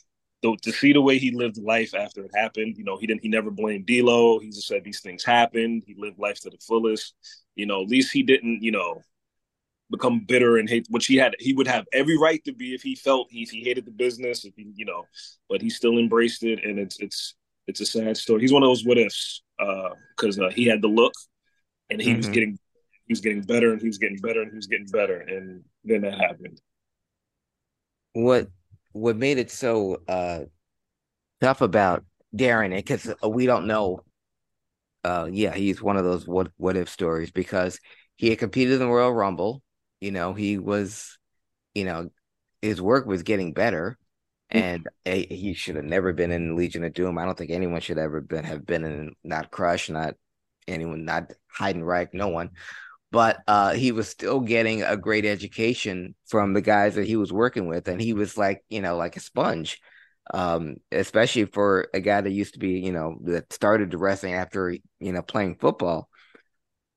to, 0.43 0.55
to 0.61 0.71
see 0.71 0.93
the 0.93 1.01
way 1.01 1.17
he 1.17 1.31
lived 1.31 1.57
life 1.57 1.93
after 1.95 2.23
it 2.23 2.31
happened, 2.35 2.77
you 2.77 2.83
know, 2.83 2.97
he 2.97 3.07
didn't 3.07 3.23
he 3.23 3.29
never 3.29 3.51
blamed 3.51 3.85
D'Lo. 3.85 4.39
He 4.39 4.49
just 4.49 4.67
said 4.67 4.83
these 4.83 5.01
things 5.01 5.23
happened. 5.23 5.83
He 5.85 5.95
lived 5.97 6.19
life 6.19 6.39
to 6.41 6.49
the 6.49 6.57
fullest. 6.57 7.13
You 7.57 7.65
know, 7.65 7.81
at 7.83 7.89
least 7.89 8.13
he 8.13 8.23
didn't, 8.23 8.63
you 8.63 8.71
know, 8.71 9.03
become 9.89 10.25
bitter 10.27 10.57
and 10.57 10.69
hate 10.69 10.85
which 10.89 11.07
he 11.07 11.15
had 11.15 11.35
he 11.39 11.53
would 11.53 11.67
have 11.67 11.85
every 11.93 12.17
right 12.17 12.43
to 12.45 12.53
be 12.53 12.73
if 12.75 12.81
he 12.83 12.95
felt 12.95 13.27
he 13.31 13.43
if 13.43 13.49
he 13.51 13.63
hated 13.63 13.85
the 13.85 13.91
business, 13.91 14.45
if 14.45 14.53
he, 14.55 14.71
you 14.75 14.85
know, 14.85 15.05
but 15.49 15.61
he 15.61 15.69
still 15.69 15.97
embraced 15.97 16.43
it 16.43 16.63
and 16.65 16.79
it's 16.79 16.99
it's 16.99 17.35
it's 17.67 17.81
a 17.81 17.85
sad 17.85 18.17
story. 18.17 18.41
He's 18.41 18.53
one 18.53 18.63
of 18.63 18.69
those 18.69 18.85
what 18.85 18.97
ifs, 18.97 19.43
uh, 19.59 19.89
because 20.15 20.39
uh, 20.39 20.49
he 20.49 20.65
had 20.65 20.81
the 20.81 20.87
look 20.87 21.13
and 21.89 22.01
he 22.01 22.15
was 22.15 22.27
Mhm. 22.27 22.33
getting 22.33 22.59
he 23.07 23.11
was 23.13 23.21
getting 23.21 23.41
better 23.41 23.71
and 23.71 23.81
he 23.81 23.87
was 23.87 23.97
getting 23.97 24.17
better 24.19 24.41
and 24.41 24.51
he 24.51 24.57
was 24.57 24.67
getting 24.67 24.87
better 24.87 25.19
and 25.21 25.63
then 25.85 26.01
that 26.01 26.15
happened. 26.19 26.61
What 28.13 28.49
what 28.93 29.15
made 29.15 29.37
it 29.37 29.51
so 29.51 30.01
uh 30.07 30.45
tough 31.41 31.61
about 31.61 32.03
Darren 32.35 32.75
because 32.75 33.13
we 33.27 33.45
don't 33.45 33.67
know. 33.67 34.03
Uh, 35.03 35.27
yeah, 35.31 35.53
he's 35.53 35.81
one 35.81 35.97
of 35.97 36.03
those 36.03 36.27
what 36.27 36.51
what 36.57 36.75
if 36.75 36.89
stories 36.89 37.31
because 37.31 37.79
he 38.15 38.29
had 38.29 38.39
competed 38.39 38.73
in 38.73 38.79
the 38.79 38.87
Royal 38.87 39.13
Rumble. 39.13 39.61
You 40.01 40.11
know, 40.11 40.33
he 40.33 40.57
was, 40.57 41.17
you 41.73 41.85
know, 41.85 42.09
his 42.61 42.81
work 42.81 43.05
was 43.05 43.23
getting 43.23 43.53
better, 43.53 43.97
and 44.49 44.87
uh, 45.05 45.11
he 45.11 45.53
should 45.53 45.75
have 45.75 45.85
never 45.85 46.13
been 46.13 46.31
in 46.31 46.55
Legion 46.55 46.83
of 46.83 46.93
Doom. 46.93 47.17
I 47.17 47.25
don't 47.25 47.37
think 47.37 47.51
anyone 47.51 47.81
should 47.81 47.97
ever 47.97 48.21
been 48.21 48.43
have 48.43 48.65
been 48.65 48.83
in 48.83 49.15
not 49.23 49.51
Crush, 49.51 49.89
not 49.89 50.15
anyone, 50.67 51.05
not 51.05 51.31
Heidenreich, 51.57 52.13
no 52.13 52.29
one. 52.29 52.51
But 53.11 53.39
uh, 53.47 53.73
he 53.73 53.91
was 53.93 54.09
still 54.09 54.41
getting 54.41 54.83
a 54.83 54.97
great 54.97 55.25
education 55.25 56.15
from 56.27 56.53
the 56.53 56.61
guys 56.61 56.95
that 56.95 57.07
he 57.07 57.15
was 57.15 57.31
working 57.31 57.67
with, 57.67 57.87
and 57.87 58.01
he 58.01 58.13
was 58.13 58.37
like, 58.37 58.63
you 58.69 58.81
know, 58.81 58.97
like 58.97 59.15
a 59.15 59.21
sponge. 59.21 59.79
Um, 60.33 60.75
especially 60.91 61.45
for 61.45 61.87
a 61.93 62.01
guy 62.01 62.19
that 62.19 62.31
used 62.31 62.53
to 62.53 62.59
be, 62.59 62.79
you 62.79 62.91
know, 62.91 63.17
that 63.23 63.53
started 63.53 63.93
wrestling 63.93 64.33
after 64.33 64.71
you 64.99 65.11
know 65.11 65.21
playing 65.21 65.55
football. 65.55 66.09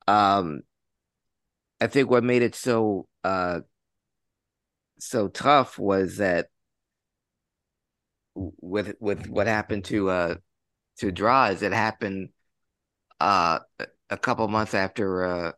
Um, 0.09 0.63
I 1.81 1.87
think 1.87 2.11
what 2.11 2.25
made 2.25 2.43
it 2.43 2.55
so 2.55 3.07
uh 3.25 3.61
so 4.99 5.29
tough 5.29 5.79
was 5.79 6.19
that 6.19 6.49
with 8.35 8.95
with 9.01 9.29
what 9.29 9.47
happened 9.47 9.85
to 9.87 10.11
uh 10.11 10.35
to 10.99 11.11
Droz, 11.11 11.63
it 11.63 11.73
happened 11.73 12.31
uh 13.21 13.61
a 14.11 14.17
couple 14.17 14.47
months 14.49 14.75
after 14.75 15.25
uh 15.25 15.53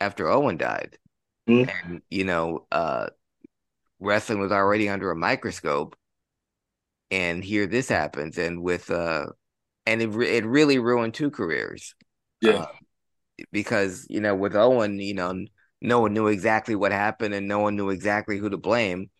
after 0.00 0.28
Owen 0.28 0.56
died. 0.56 0.98
Mm-hmm. 1.48 1.90
And 1.92 2.02
you 2.10 2.24
know, 2.24 2.66
uh 2.70 3.08
wrestling 3.98 4.40
was 4.40 4.52
already 4.52 4.88
under 4.88 5.10
a 5.10 5.16
microscope 5.16 5.96
and 7.10 7.44
here 7.44 7.66
this 7.66 7.88
happens 7.88 8.38
and 8.38 8.62
with 8.62 8.90
uh 8.90 9.26
and 9.86 10.02
it 10.02 10.14
it 10.22 10.46
really 10.46 10.78
ruined 10.78 11.14
two 11.14 11.30
careers. 11.30 11.94
Yeah. 12.40 12.52
Uh, 12.52 12.66
because, 13.52 14.06
you 14.08 14.20
know, 14.20 14.34
with 14.34 14.54
Owen, 14.56 14.98
you 14.98 15.14
know, 15.14 15.44
no 15.80 16.00
one 16.00 16.14
knew 16.14 16.28
exactly 16.28 16.74
what 16.74 16.92
happened 16.92 17.34
and 17.34 17.48
no 17.48 17.58
one 17.60 17.76
knew 17.76 17.90
exactly 17.90 18.38
who 18.38 18.50
to 18.50 18.56
blame. 18.56 19.10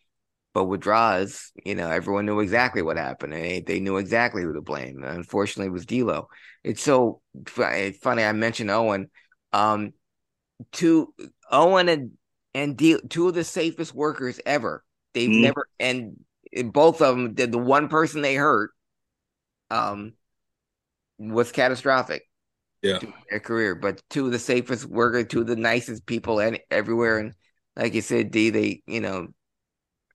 But 0.53 0.67
with 0.67 0.83
Droz, 0.83 1.51
you 1.65 1.75
know, 1.75 1.91
everyone 1.91 2.27
knew 2.27 2.41
exactly 2.41 2.81
what 2.81 2.97
happened 2.97 3.35
and 3.35 3.45
they, 3.45 3.61
they 3.61 3.81
knew 3.81 3.97
exactly 3.97 4.43
who 4.43 4.53
to 4.53 4.63
blame. 4.63 5.03
Unfortunately, 5.03 5.67
it 5.67 5.73
was 5.73 5.87
D'Lo. 5.87 6.29
It's 6.63 6.83
so 6.83 7.21
it's 7.59 7.99
funny. 7.99 8.23
I 8.23 8.33
mentioned 8.33 8.71
Owen. 8.71 9.11
Um, 9.53 9.93
two 10.73 11.13
Owen 11.51 11.89
and 11.89 12.13
and 12.55 12.77
D, 12.77 12.99
two 13.09 13.29
of 13.29 13.35
the 13.35 13.45
safest 13.45 13.95
workers 13.95 14.41
ever. 14.47 14.85
They've 15.13 15.29
Mhm. 15.29 15.43
never 15.43 15.69
and 15.81 16.25
both 16.63 17.03
of 17.03 17.17
them 17.17 17.35
did 17.35 17.53
the 17.53 17.59
one 17.59 17.89
person 17.89 18.23
they 18.23 18.35
hurt. 18.37 18.71
Um, 19.71 20.15
was 21.19 21.53
catastrophic 21.53 22.29
Yeah. 22.83 23.01
their 23.31 23.41
career. 23.41 23.75
But 23.75 24.03
two 24.11 24.27
of 24.27 24.33
the 24.33 24.39
safest 24.39 24.87
workers, 24.87 25.27
two 25.29 25.41
of 25.41 25.47
the 25.47 25.57
nicest 25.57 26.07
people 26.07 26.41
and 26.41 26.59
everywhere. 26.71 27.19
And 27.19 27.35
like 27.77 27.95
you 27.95 28.01
said, 28.01 28.31
D, 28.31 28.51
they, 28.51 28.83
you 28.87 29.01
know, 29.01 29.29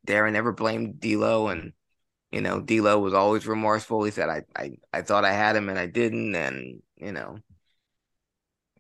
Darren 0.08 0.34
never 0.34 0.52
blamed 0.54 1.00
D'Lo 1.00 1.50
and 1.50 1.74
you 2.32 2.42
know, 2.42 2.62
D'Lo 2.62 3.00
was 3.00 3.14
always 3.14 3.48
remorseful. 3.48 4.04
He 4.04 4.12
said, 4.12 4.30
I, 4.30 4.44
I, 4.56 4.72
I 4.94 5.02
thought 5.04 5.26
I 5.26 5.34
had 5.34 5.56
him 5.56 5.70
and 5.70 5.80
I 5.80 5.88
didn't, 5.88 6.36
and 6.36 6.82
you 6.98 7.12
know. 7.12 7.40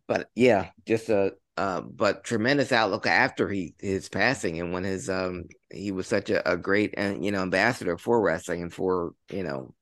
But 0.07 0.29
yeah, 0.35 0.71
just 0.85 1.09
a 1.09 1.33
uh, 1.59 1.81
but 1.81 2.23
tremendous 2.23 2.71
outlook 2.71 3.05
after 3.05 3.49
he 3.49 3.75
his 3.79 4.07
passing 4.07 4.61
and 4.61 4.71
when 4.71 4.85
his 4.85 5.09
um 5.09 5.43
he 5.69 5.91
was 5.91 6.07
such 6.07 6.29
a, 6.29 6.49
a 6.49 6.55
great 6.55 6.93
and 6.95 7.25
you 7.25 7.33
know 7.33 7.41
ambassador 7.41 7.97
for 7.97 8.21
wrestling 8.21 8.61
and 8.61 8.73
for 8.73 9.11
you 9.29 9.43
know 9.43 9.73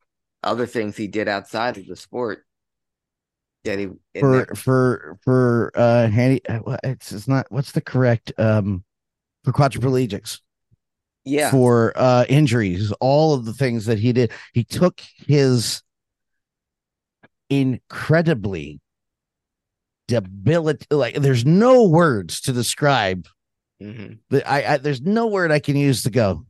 other 0.41 0.65
things 0.65 0.97
he 0.97 1.05
did 1.05 1.28
outside 1.28 1.78
of 1.78 1.86
the 1.86 1.95
sport 1.95 2.43
that 3.63 3.78
he 3.78 3.89
for 4.19 4.47
for 4.55 5.19
for 5.23 5.71
uh 5.75 6.07
handy 6.07 6.41
uh, 6.49 6.78
it's 6.84 7.11
it's 7.11 7.28
not 7.28 7.45
what's 7.49 7.73
the 7.73 7.82
correct 7.82 8.34
um 8.39 8.84
for 9.43 9.53
quadriplegics 9.53 10.39
yeah. 11.25 11.51
for 11.51 11.93
uh 11.95 12.25
injuries 12.28 12.91
all 12.93 13.36
of 13.36 13.45
the 13.45 13.53
things 13.53 13.86
that 13.86 13.99
he 13.99 14.11
did 14.13 14.32
he 14.51 14.63
took 14.63 14.99
his 15.28 15.84
incredibly 17.51 18.82
debilitating 20.08 20.97
like 20.97 21.16
there's 21.16 21.45
no 21.45 21.84
words 21.88 22.41
to 22.41 22.53
describe 22.53 23.28
Mhm. 23.82 24.20
the, 24.30 24.49
I, 24.49 24.74
I 24.74 24.78
there's 24.78 25.01
no 25.01 25.28
word 25.28 25.51
I 25.51 25.60
can 25.60 25.76
use 25.76 26.03
to 26.03 26.10
go 26.10 26.45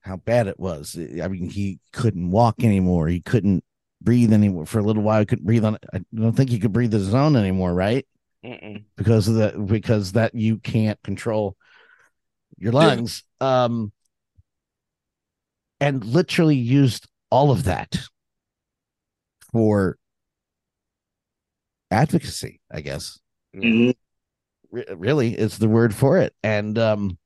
how 0.00 0.16
bad 0.16 0.46
it 0.46 0.58
was. 0.58 0.96
I 0.96 1.26
mean, 1.28 1.50
he 1.50 1.80
couldn't 1.92 2.30
walk 2.30 2.62
anymore. 2.62 3.08
He 3.08 3.20
couldn't 3.20 3.64
breathe 4.00 4.32
anymore 4.32 4.64
for 4.64 4.78
a 4.78 4.82
little 4.82 5.02
while. 5.02 5.18
He 5.20 5.26
couldn't 5.26 5.44
breathe 5.44 5.64
on. 5.64 5.78
I 5.92 6.00
don't 6.14 6.32
think 6.32 6.50
he 6.50 6.60
could 6.60 6.72
breathe 6.72 6.92
his 6.92 7.12
own 7.12 7.34
anymore, 7.34 7.74
right? 7.74 8.06
Mm-mm. 8.44 8.84
Because 8.96 9.26
of 9.26 9.34
the 9.34 9.58
because 9.58 10.12
that 10.12 10.34
you 10.34 10.58
can't 10.58 11.02
control 11.02 11.56
your 12.56 12.72
lungs. 12.72 13.24
Um, 13.40 13.92
and 15.80 16.04
literally 16.04 16.56
used 16.56 17.06
all 17.30 17.50
of 17.50 17.64
that 17.64 17.96
for 19.52 19.98
advocacy, 21.90 22.60
I 22.70 22.80
guess 22.80 23.18
Mhm. 23.54 23.94
re- 24.70 24.84
really 24.94 25.34
is 25.38 25.58
the 25.58 25.68
word 25.68 25.94
for 25.94 26.18
it. 26.18 26.34
And 26.42 26.78
um, 26.78 27.18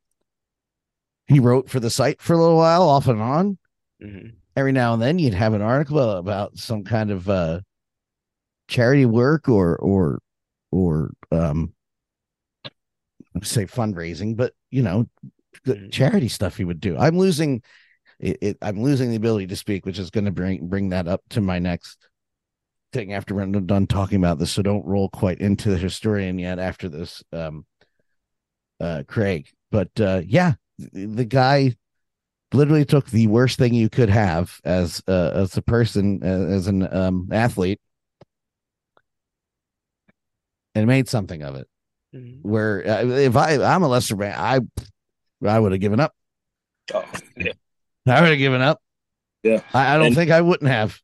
he 1.27 1.41
wrote 1.41 1.71
for 1.71 1.81
the 1.81 1.91
site 1.91 2.21
for 2.21 2.35
a 2.35 2.39
little 2.39 2.57
while, 2.57 2.83
off 2.83 3.09
and 3.09 3.21
on. 3.21 3.59
Mhm. 4.03 4.35
Every 4.57 4.73
now 4.73 4.95
and 4.95 5.03
then, 5.03 5.19
you'd 5.19 5.35
have 5.35 5.55
an 5.55 5.63
article 5.63 5.99
about 5.99 6.59
some 6.59 6.85
kind 6.85 7.11
of 7.11 7.29
uh, 7.29 7.61
charity 8.69 9.07
work 9.07 9.49
or 9.49 9.77
or 9.77 10.21
or 10.71 11.13
um, 11.31 11.73
say 13.43 13.65
fundraising, 13.67 14.37
but 14.37 14.55
you 14.71 14.83
know, 14.83 15.09
the 15.65 15.75
Mhm. 15.75 15.93
charity 15.93 16.29
stuff 16.29 16.57
he 16.57 16.65
would 16.65 16.81
do. 16.81 16.97
I'm 16.97 17.17
losing 17.19 17.63
it, 18.19 18.39
it. 18.41 18.59
I'm 18.63 18.83
losing 18.83 19.11
the 19.11 19.17
ability 19.17 19.49
to 19.49 19.57
speak, 19.57 19.87
which 19.87 19.99
is 19.99 20.11
going 20.11 20.27
to 20.27 20.31
bring 20.31 20.69
bring 20.69 20.91
that 20.91 21.09
up 21.09 21.23
to 21.31 21.41
my 21.41 21.59
next 21.59 22.10
thing 22.93 23.12
after 23.12 23.34
we're 23.34 23.47
done 23.47 23.86
talking 23.86 24.18
about 24.18 24.38
this. 24.38 24.53
So 24.53 24.62
don't 24.62 24.84
roll 24.86 25.09
quite 25.09 25.38
into 25.41 25.70
the 25.70 25.78
historian 25.78 26.38
yet 26.38 26.59
after 26.59 26.88
this, 26.88 27.22
um, 27.32 27.64
uh, 28.80 29.05
Craig. 29.07 29.49
But 29.70 29.91
uh, 30.01 30.22
yeah, 30.26 30.55
the, 30.78 31.07
the 31.07 31.24
guy 31.24 31.76
literally 32.53 32.84
took 32.84 33.07
the 33.11 33.26
worst 33.28 33.59
thing 33.59 33.74
you 33.74 33.88
could 33.88 34.11
have 34.11 34.61
as 34.64 35.03
uh, 35.07 35.30
as 35.34 35.57
a 35.57 35.62
person, 35.62 36.20
uh, 36.22 36.55
as 36.55 36.66
an 36.66 36.93
um, 36.93 37.28
athlete, 37.30 37.80
and 40.74 40.86
made 40.86 41.09
something 41.09 41.43
of 41.43 41.55
it. 41.57 41.68
Mhm. 42.14 42.41
Where 42.43 42.86
uh, 42.88 43.05
if 43.07 43.36
I 43.36 43.62
I'm 43.62 43.82
a 43.82 43.88
lesser 43.88 44.16
man, 44.16 44.34
I 44.36 44.61
I 45.47 45.59
would 45.59 45.72
have 45.72 45.80
given 45.80 46.01
up. 46.01 46.12
Oh, 46.93 47.05
yeah. 47.36 47.53
I 48.07 48.20
would 48.20 48.30
have 48.30 48.38
given 48.38 48.61
up. 48.62 48.80
Yeah. 49.45 49.62
I, 49.72 49.95
I 49.95 49.97
don't 49.97 50.07
And- 50.09 50.14
think 50.16 50.30
I 50.30 50.41
wouldn't 50.41 50.68
have. 50.70 50.99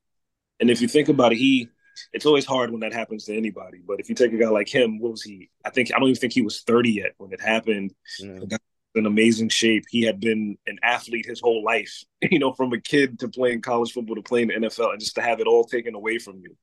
And 0.58 0.70
if 0.70 0.80
you 0.80 0.88
think 0.88 1.08
about 1.08 1.32
it, 1.32 1.36
he 1.36 1.68
it's 2.12 2.26
always 2.26 2.44
hard 2.44 2.70
when 2.70 2.80
that 2.80 2.92
happens 2.92 3.24
to 3.24 3.36
anybody. 3.36 3.80
But 3.86 4.00
if 4.00 4.08
you 4.08 4.14
take 4.14 4.32
a 4.32 4.38
guy 4.38 4.48
like 4.48 4.68
him, 4.68 4.98
what 4.98 5.12
was 5.12 5.22
he? 5.22 5.50
I 5.64 5.70
think 5.70 5.94
I 5.94 5.98
don't 5.98 6.08
even 6.08 6.20
think 6.20 6.32
he 6.32 6.42
was 6.42 6.62
30 6.62 6.90
yet 6.90 7.12
when 7.18 7.32
it 7.32 7.40
happened. 7.40 7.94
The 8.40 8.46
guy 8.46 8.58
was 8.94 9.00
in 9.00 9.06
amazing 9.06 9.48
shape. 9.48 9.84
He 9.88 10.02
had 10.02 10.20
been 10.20 10.56
an 10.66 10.78
athlete 10.82 11.26
his 11.26 11.40
whole 11.40 11.62
life, 11.64 12.04
you 12.22 12.38
know, 12.38 12.52
from 12.52 12.72
a 12.72 12.80
kid 12.80 13.18
to 13.20 13.28
playing 13.28 13.62
college 13.62 13.92
football 13.92 14.16
to 14.16 14.22
playing 14.22 14.48
the 14.48 14.54
NFL, 14.54 14.92
and 14.92 15.00
just 15.00 15.14
to 15.16 15.22
have 15.22 15.40
it 15.40 15.46
all 15.46 15.64
taken 15.64 15.94
away 15.94 16.18
from 16.18 16.40
you. 16.40 16.56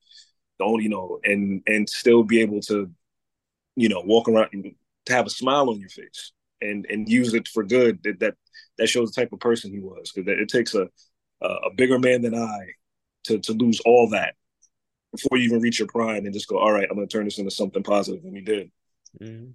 Don't 0.59 0.81
you 0.81 0.89
know, 0.89 1.19
and 1.23 1.61
and 1.67 1.89
still 1.89 2.23
be 2.23 2.41
able 2.41 2.61
to, 2.61 2.91
you 3.75 3.89
know, 3.89 4.01
walk 4.05 4.29
around 4.29 4.49
and 4.53 4.75
to 5.05 5.13
have 5.13 5.25
a 5.25 5.31
smile 5.31 5.69
on 5.69 5.79
your 5.79 5.89
face 5.89 6.31
and 6.61 6.85
and 6.89 7.09
use 7.09 7.33
it 7.33 7.47
for 7.47 7.63
good. 7.63 7.99
That 8.03 8.19
that, 8.19 8.35
that 8.77 8.87
shows 8.87 9.11
the 9.11 9.21
type 9.21 9.33
of 9.33 9.39
person 9.39 9.71
he 9.71 9.79
was. 9.79 10.11
Because 10.11 10.31
it 10.31 10.49
takes 10.49 10.75
a 10.75 10.89
a 11.41 11.47
a 11.47 11.73
bigger 11.75 11.99
man 11.99 12.21
than 12.21 12.35
I 12.35 12.73
to 13.25 13.39
to 13.39 13.53
lose 13.53 13.79
all 13.81 14.09
that 14.09 14.35
before 15.13 15.37
you 15.37 15.45
even 15.45 15.61
reach 15.61 15.79
your 15.79 15.87
prime 15.87 16.25
and 16.25 16.33
just 16.33 16.47
go, 16.47 16.57
all 16.57 16.71
right, 16.71 16.87
I'm 16.89 16.95
going 16.95 17.07
to 17.07 17.11
turn 17.11 17.25
this 17.25 17.37
into 17.37 17.51
something 17.51 17.83
positive, 17.83 18.25
and 18.25 18.35
he 18.35 18.41
did. 18.41 18.71
Mhm. 19.21 19.53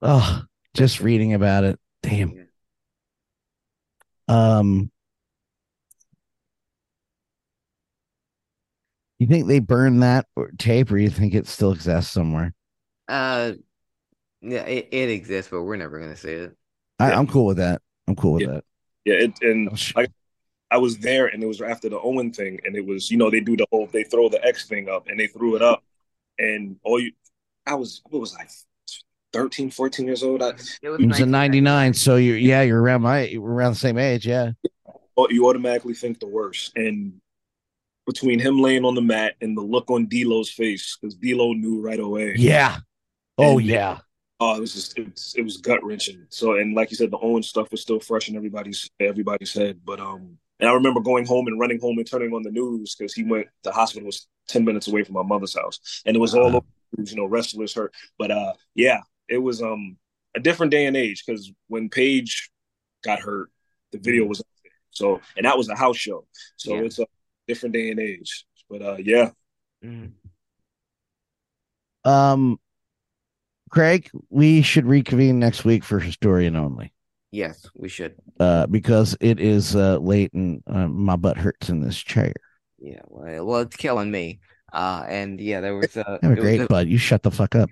Oh, 0.00 0.42
just 0.74 1.00
reading 1.00 1.34
about 1.34 1.64
it. 1.64 1.80
Damn. 2.02 2.48
Um, 4.28 4.90
you 9.18 9.26
think 9.26 9.46
they 9.46 9.58
burned 9.58 10.02
that 10.02 10.26
tape, 10.58 10.90
or 10.92 10.98
you 10.98 11.10
think 11.10 11.34
it 11.34 11.46
still 11.46 11.72
exists 11.72 12.12
somewhere? 12.12 12.54
Uh, 13.08 13.52
yeah, 14.40 14.62
it, 14.62 14.88
it 14.92 15.10
exists, 15.10 15.50
but 15.50 15.62
we're 15.62 15.76
never 15.76 15.98
gonna 15.98 16.16
see 16.16 16.30
it. 16.32 16.56
I, 16.98 17.10
Yeah. 17.10 17.18
I'm 17.18 17.26
cool 17.26 17.46
with 17.46 17.56
that. 17.58 17.82
I'm 18.06 18.16
cool 18.16 18.34
with 18.34 18.42
Yeah. 18.42 18.48
that. 18.48 18.64
Yeah, 19.04 19.14
it, 19.14 19.42
and 19.42 19.68
Oh, 19.70 19.74
sh- 19.74 19.94
I, 20.74 20.76
I 20.76 20.78
was 20.78 20.98
there, 20.98 21.26
and 21.26 21.42
it 21.42 21.46
was 21.46 21.60
after 21.60 21.88
the 21.88 22.00
Owen 22.00 22.32
thing, 22.32 22.60
and 22.64 22.76
it 22.76 22.84
was 22.84 23.10
you 23.10 23.16
know 23.16 23.30
they 23.30 23.40
do 23.40 23.56
the 23.56 23.66
whole 23.70 23.86
they 23.86 24.04
throw 24.04 24.28
the 24.28 24.44
X 24.44 24.66
thing 24.66 24.88
up, 24.88 25.06
and 25.08 25.18
they 25.18 25.26
threw 25.26 25.56
it 25.56 25.62
up, 25.62 25.82
and 26.38 26.76
all 26.84 27.00
you, 27.00 27.12
I 27.66 27.74
was 27.74 28.02
what 28.10 28.20
was 28.20 28.36
I, 28.36 28.46
13, 29.32 29.70
14 29.70 30.06
years 30.06 30.22
old. 30.22 30.42
I, 30.42 30.48
It 30.48 30.54
was, 30.56 30.78
It 30.82 30.88
was 30.88 31.00
in 31.00 31.08
1999. 31.08 31.64
'99, 31.64 31.94
so 31.94 32.16
you're 32.16 32.36
yeah, 32.36 32.62
you're 32.62 32.80
around 32.80 33.02
my 33.02 33.24
you're 33.24 33.42
around 33.42 33.72
the 33.72 33.78
same 33.78 33.98
age. 33.98 34.26
Yeah, 34.26 34.52
you 35.30 35.48
automatically 35.48 35.94
think 35.94 36.20
the 36.20 36.26
worst, 36.28 36.72
and 36.76 37.20
between 38.06 38.38
him 38.38 38.60
laying 38.60 38.84
on 38.84 38.94
the 38.94 39.00
mat 39.02 39.34
and 39.40 39.56
the 39.56 39.62
look 39.62 39.90
on 39.90 40.06
D'Lo's 40.06 40.50
face, 40.50 40.98
because 41.00 41.14
D'Lo 41.14 41.54
knew 41.54 41.80
right 41.80 42.00
away. 42.00 42.34
yeah. 42.36 42.78
Oh 43.38 43.58
And- 43.58 43.66
yeah. 43.66 43.98
Oh, 44.40 44.56
it 44.56 44.60
was 44.60 44.74
just 44.74 44.98
it 44.98 45.08
was, 45.10 45.34
it 45.38 45.42
was 45.42 45.56
gut 45.58 45.82
wrenching. 45.84 46.26
So 46.28 46.54
and 46.58 46.74
like 46.74 46.90
you 46.90 46.96
said, 46.96 47.10
the 47.12 47.18
Owen 47.18 47.42
stuff 47.42 47.70
was 47.70 47.80
still 47.80 48.00
fresh 48.00 48.28
in 48.28 48.36
everybody's 48.36 48.90
everybody's 48.98 49.54
head. 49.54 49.80
But 49.84 50.00
um, 50.00 50.38
and 50.64 50.70
I 50.70 50.74
remember 50.74 51.00
going 51.00 51.26
home 51.26 51.46
and 51.46 51.60
running 51.60 51.78
home 51.78 51.98
and 51.98 52.06
turning 52.10 52.32
on 52.32 52.42
the 52.42 52.50
news 52.50 52.94
because 52.94 53.12
he 53.12 53.22
went 53.22 53.48
the 53.64 53.70
hospital 53.70 54.06
was 54.06 54.26
ten 54.48 54.64
minutes 54.64 54.88
away 54.88 55.04
from 55.04 55.12
my 55.14 55.22
mother's 55.22 55.54
house, 55.54 56.02
and 56.06 56.16
it 56.16 56.20
was 56.20 56.34
all 56.34 56.46
Uh-huh. 56.46 56.56
over. 56.56 56.66
You 57.10 57.16
know, 57.16 57.26
wrestlers 57.26 57.74
hurt. 57.74 57.92
But 58.18 58.30
uh, 58.30 58.54
yeah, 58.74 59.00
it 59.28 59.36
was 59.36 59.60
um 59.60 59.98
a 60.34 60.40
different 60.40 60.72
day 60.72 60.86
and 60.86 60.96
age 60.96 61.22
because 61.26 61.52
when 61.68 61.90
Paige 61.90 62.50
got 63.02 63.20
hurt, 63.20 63.50
the 63.92 63.98
video 63.98 64.24
was 64.24 64.40
up 64.40 64.46
there. 64.62 64.72
So 64.90 65.20
and 65.36 65.44
that 65.44 65.58
was 65.58 65.68
a 65.68 65.76
house 65.76 65.98
show. 65.98 66.26
So 66.56 66.76
Yeah. 66.76 66.82
it's 66.84 66.98
a 66.98 67.06
different 67.46 67.74
day 67.74 67.90
and 67.90 68.00
age. 68.00 68.46
But 68.70 68.80
uh, 68.80 68.96
yeah, 69.00 69.32
Mhm. 69.84 70.12
Um, 72.06 72.58
Craig, 73.70 74.08
we 74.30 74.62
should 74.62 74.86
reconvene 74.86 75.38
next 75.38 75.66
week 75.66 75.84
for 75.84 75.98
historian 75.98 76.56
only. 76.56 76.93
Yes, 77.34 77.68
we 77.74 77.88
should. 77.88 78.14
Uh, 78.38 78.68
because 78.68 79.16
it 79.20 79.40
is 79.40 79.74
uh, 79.74 79.98
late 79.98 80.32
and 80.34 80.62
uh, 80.68 80.86
my 80.86 81.16
butt 81.16 81.36
hurts 81.36 81.68
in 81.68 81.80
this 81.80 81.98
chair. 81.98 82.32
Yeah, 82.78 83.00
well, 83.08 83.44
well 83.44 83.60
it's 83.62 83.74
killing 83.74 84.12
me. 84.12 84.38
Uh, 84.72 85.04
and 85.08 85.40
yeah, 85.40 85.60
there 85.60 85.74
was 85.74 85.94
Have 85.94 86.20
a 86.22 86.36
great 86.36 86.60
a, 86.60 86.66
bud. 86.66 86.86
You 86.86 86.96
shut 86.96 87.24
the 87.24 87.32
fuck 87.32 87.56
up. 87.56 87.70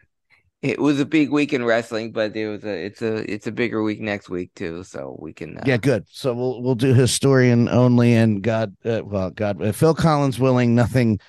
It 0.63 0.81
was 0.81 0.99
a 0.99 1.05
big 1.05 1.31
week 1.31 1.53
in 1.53 1.65
wrestling, 1.65 2.11
but 2.11 2.35
it 2.37 2.49
was 2.49 2.65
a 2.65 2.87
it's 2.87 3.03
a 3.03 3.33
it's 3.33 3.47
a 3.47 3.53
bigger 3.53 3.85
week 3.85 4.01
next 4.01 4.29
week 4.29 4.53
too. 4.57 4.83
So 4.83 5.17
we 5.21 5.33
can. 5.33 5.59
Uh, 5.59 5.63
yeah, 5.65 5.77
good. 5.77 6.07
So 6.11 6.35
we'll 6.35 6.61
we'll 6.61 6.75
do 6.75 6.93
historian 6.93 7.69
only, 7.69 8.15
and 8.15 8.43
God, 8.43 8.77
uh, 8.85 9.03
well, 9.05 9.31
God, 9.31 9.77
Phil 9.77 9.95
Collins 9.95 10.41
willing, 10.41 10.75
nothing. 10.75 11.21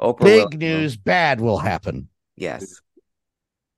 Oprah 0.00 0.24
big 0.24 0.44
will, 0.44 0.58
news, 0.58 0.96
bad 0.96 1.40
will 1.40 1.58
happen. 1.58 2.08
Yes. 2.34 2.80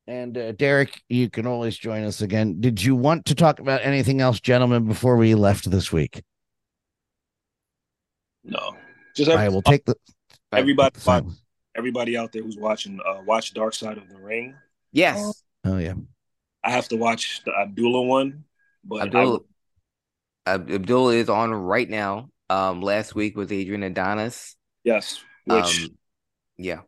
And 0.09 0.39
uh, 0.39 0.53
Derek, 0.53 1.03
you 1.11 1.29
can 1.29 1.47
always 1.47 1.77
join 1.77 2.03
us 2.05 2.23
again. 2.23 2.63
Did 2.63 2.83
you 2.83 2.97
want 2.97 3.27
to 3.27 3.35
talk 3.35 3.61
about 3.61 3.83
anything 3.85 4.23
else, 4.23 4.41
gentlemen, 4.41 4.87
before 4.87 5.19
we 5.19 5.35
left 5.35 5.71
this 5.71 5.93
week? 5.93 6.23
No, 8.43 8.75
just 9.15 9.31
I 9.31 9.51
will 9.51 9.61
take 9.61 9.85
the 9.85 9.95
everybody. 10.51 10.95
the 10.95 11.01
silence. 11.01 11.43
everybody 11.77 12.17
out 12.17 12.33
there 12.33 12.43
who's 12.43 12.57
watching, 12.57 12.99
uh, 13.07 13.21
watch 13.27 13.53
Dark 13.53 13.75
Side 13.75 13.99
of 13.99 14.09
the 14.09 14.17
Ring. 14.17 14.55
Yes. 14.93 15.45
Oh 15.67 15.77
yeah. 15.77 15.93
I 16.65 16.71
have 16.71 16.89
to 16.89 16.97
watch 16.97 17.43
the 17.45 17.53
Abdullah 17.55 18.03
one, 18.05 18.45
but 18.83 19.03
Abdullah, 19.03 19.31
would- 19.33 19.43
Ab- 20.47 20.71
Abdullah 20.71 21.17
is 21.17 21.29
on 21.29 21.53
right 21.53 21.89
now. 21.89 22.31
Um, 22.49 22.81
last 22.81 23.15
week 23.15 23.37
was 23.37 23.53
Adrian 23.53 23.83
Adonis. 23.83 24.57
yes, 24.85 25.21
which 25.45 25.85
Um, 25.85 25.99
yeah. 26.57 26.81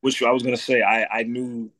which 0.00 0.20
I 0.20 0.32
was 0.32 0.42
gonna 0.42 0.56
say, 0.56 0.82
I 0.82 1.06
I 1.20 1.22
knew 1.22 1.70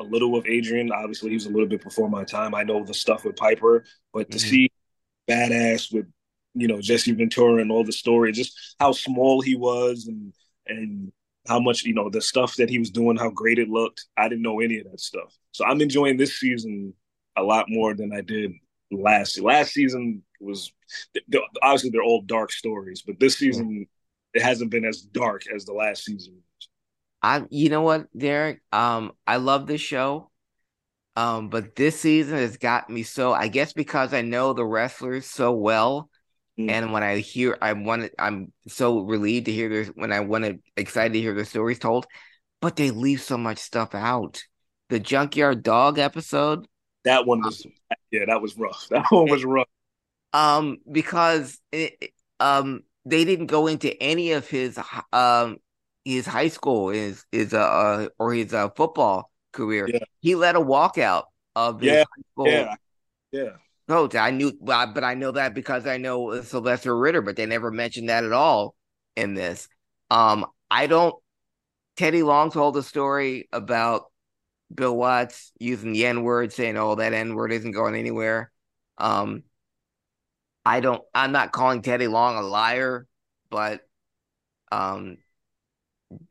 a 0.00 0.04
little 0.04 0.36
of 0.36 0.46
Adrian. 0.46 0.90
Obviously, 0.92 1.30
he 1.30 1.36
was 1.36 1.46
a 1.46 1.50
little 1.50 1.68
bit 1.68 1.82
before 1.84 2.08
my 2.10 2.24
time. 2.24 2.54
I 2.54 2.64
know 2.64 2.84
the 2.84 2.94
stuff 2.94 3.24
with 3.24 3.36
Piper, 3.36 3.84
but 4.12 4.30
to 4.32 4.38
Mhm. 4.38 4.40
see 4.40 4.70
badass 5.28 5.92
with 5.92 6.06
you 6.54 6.66
know 6.68 6.80
Jesse 6.80 7.12
Ventura 7.12 7.62
and 7.62 7.70
all 7.70 7.84
the 7.84 7.92
story, 7.92 8.32
just 8.32 8.76
how 8.80 8.92
small 8.92 9.40
he 9.40 9.56
was 9.56 10.06
and 10.06 10.32
and 10.66 11.12
how 11.48 11.60
much 11.60 11.84
you 11.84 11.94
know 11.94 12.10
the 12.10 12.20
stuff 12.20 12.56
that 12.56 12.70
he 12.70 12.78
was 12.78 12.90
doing, 12.90 13.16
how 13.16 13.30
great 13.30 13.58
it 13.58 13.68
looked. 13.68 14.06
I 14.16 14.28
didn't 14.28 14.42
know 14.42 14.60
any 14.60 14.78
of 14.80 14.90
that 14.90 15.00
stuff, 15.00 15.36
so 15.52 15.64
I'm 15.64 15.80
enjoying 15.80 16.16
this 16.16 16.38
season 16.38 16.94
a 17.36 17.42
lot 17.42 17.66
more 17.68 17.94
than 17.94 18.12
I 18.12 18.22
did 18.22 18.52
last. 18.90 19.40
Last 19.40 19.72
season 19.72 20.22
was 20.40 20.72
obviously 21.62 21.90
they're 21.90 22.02
all 22.02 22.22
dark 22.22 22.52
stories, 22.52 23.02
but 23.06 23.20
this 23.20 23.38
season 23.38 23.86
it 24.34 24.42
hasn't 24.42 24.70
been 24.70 24.84
as 24.84 25.02
dark 25.02 25.42
as 25.54 25.64
the 25.64 25.72
last 25.72 26.04
season. 26.04 26.42
I 27.22 27.42
you 27.50 27.68
know 27.70 27.82
what, 27.82 28.06
Derek? 28.16 28.60
Um, 28.72 29.12
I 29.26 29.36
love 29.36 29.66
this 29.66 29.80
show. 29.80 30.30
Um, 31.16 31.48
but 31.48 31.74
this 31.76 32.00
season 32.00 32.36
has 32.38 32.56
got 32.56 32.88
me 32.88 33.02
so 33.02 33.32
I 33.32 33.48
guess 33.48 33.72
because 33.72 34.14
I 34.14 34.22
know 34.22 34.52
the 34.52 34.64
wrestlers 34.64 35.26
so 35.26 35.52
well, 35.52 36.08
Mm. 36.58 36.70
and 36.70 36.92
when 36.92 37.02
I 37.02 37.18
hear 37.18 37.56
I 37.62 37.72
want 37.74 38.10
I'm 38.18 38.52
so 38.68 39.00
relieved 39.00 39.46
to 39.46 39.52
hear 39.52 39.68
this 39.68 39.88
when 39.88 40.12
I 40.12 40.20
want 40.20 40.44
to 40.44 40.58
excited 40.76 41.12
to 41.14 41.20
hear 41.20 41.34
the 41.34 41.44
stories 41.44 41.78
told, 41.78 42.06
but 42.60 42.76
they 42.76 42.90
leave 42.90 43.22
so 43.22 43.36
much 43.38 43.58
stuff 43.58 43.94
out. 43.94 44.42
The 44.88 45.00
junkyard 45.00 45.62
dog 45.62 45.98
episode, 45.98 46.66
That 47.04 47.26
one 47.26 47.40
was 47.42 47.64
yeah, 48.10 48.24
that 48.26 48.42
was 48.42 48.56
rough. 48.58 48.86
That 48.90 49.06
one 49.10 49.28
was 49.30 49.44
rough. 49.44 49.68
um, 50.32 50.78
because 50.90 51.58
it- 51.72 52.12
um 52.40 52.82
they 53.04 53.24
didn't 53.24 53.46
go 53.46 53.66
into 53.66 53.90
any 54.02 54.32
of 54.32 54.48
his 54.48 54.78
um 55.12 55.58
his 56.04 56.26
high 56.26 56.48
school 56.48 56.90
is 56.90 57.24
is 57.32 57.52
a 57.52 57.60
uh 57.60 58.08
or 58.18 58.32
his 58.34 58.54
uh 58.54 58.70
football 58.70 59.30
career. 59.52 59.92
Yeah. 59.92 60.04
He 60.20 60.34
let 60.34 60.56
a 60.56 60.60
walkout 60.60 61.24
of 61.56 61.80
his 61.80 61.92
Yeah, 61.92 62.04
high 62.04 62.22
school 62.32 62.50
Yeah, 62.52 62.74
yeah. 63.32 63.56
coach. 63.88 64.14
I 64.14 64.30
knew, 64.30 64.52
but 64.60 65.02
I 65.04 65.14
know 65.14 65.32
that 65.32 65.54
because 65.54 65.86
I 65.86 65.96
know 65.96 66.30
uh, 66.32 66.42
Sylvester 66.42 66.96
Ritter, 66.96 67.22
but 67.22 67.36
they 67.36 67.46
never 67.46 67.70
mentioned 67.70 68.08
that 68.08 68.24
at 68.24 68.32
all 68.32 68.74
in 69.16 69.34
this. 69.34 69.68
Um, 70.10 70.46
I 70.70 70.86
don't. 70.86 71.14
Teddy 71.96 72.22
Long 72.22 72.50
told 72.50 72.76
a 72.76 72.82
story 72.82 73.48
about 73.52 74.04
Bill 74.74 74.96
Watts 74.96 75.52
using 75.60 75.92
the 75.92 76.06
N 76.06 76.22
word, 76.24 76.52
saying, 76.52 76.76
"Oh, 76.76 76.96
that 76.96 77.12
N 77.14 77.34
word 77.34 77.52
isn't 77.52 77.72
going 77.72 77.94
anywhere." 77.96 78.52
Um, 78.98 79.44
I 80.64 80.80
don't. 80.80 81.02
I'm 81.14 81.32
not 81.32 81.52
calling 81.52 81.82
Teddy 81.82 82.06
Long 82.06 82.36
a 82.36 82.42
liar, 82.42 83.06
but 83.50 83.82
um, 84.72 85.18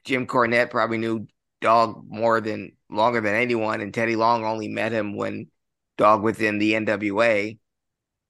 Jim 0.04 0.28
Cornette 0.28 0.72
probably 0.72 0.98
knew 0.98 1.28
Dog 1.62 2.06
more 2.08 2.40
than 2.40 2.72
longer 2.90 3.20
than 3.20 3.36
anyone, 3.36 3.82
and 3.82 3.94
Teddy 3.94 4.16
Long 4.16 4.46
only 4.46 4.70
met 4.70 4.94
him 4.94 5.16
when 5.18 5.48
Dog 5.98 6.24
was 6.24 6.40
in 6.40 6.58
the 6.58 6.74
NWA. 6.74 7.60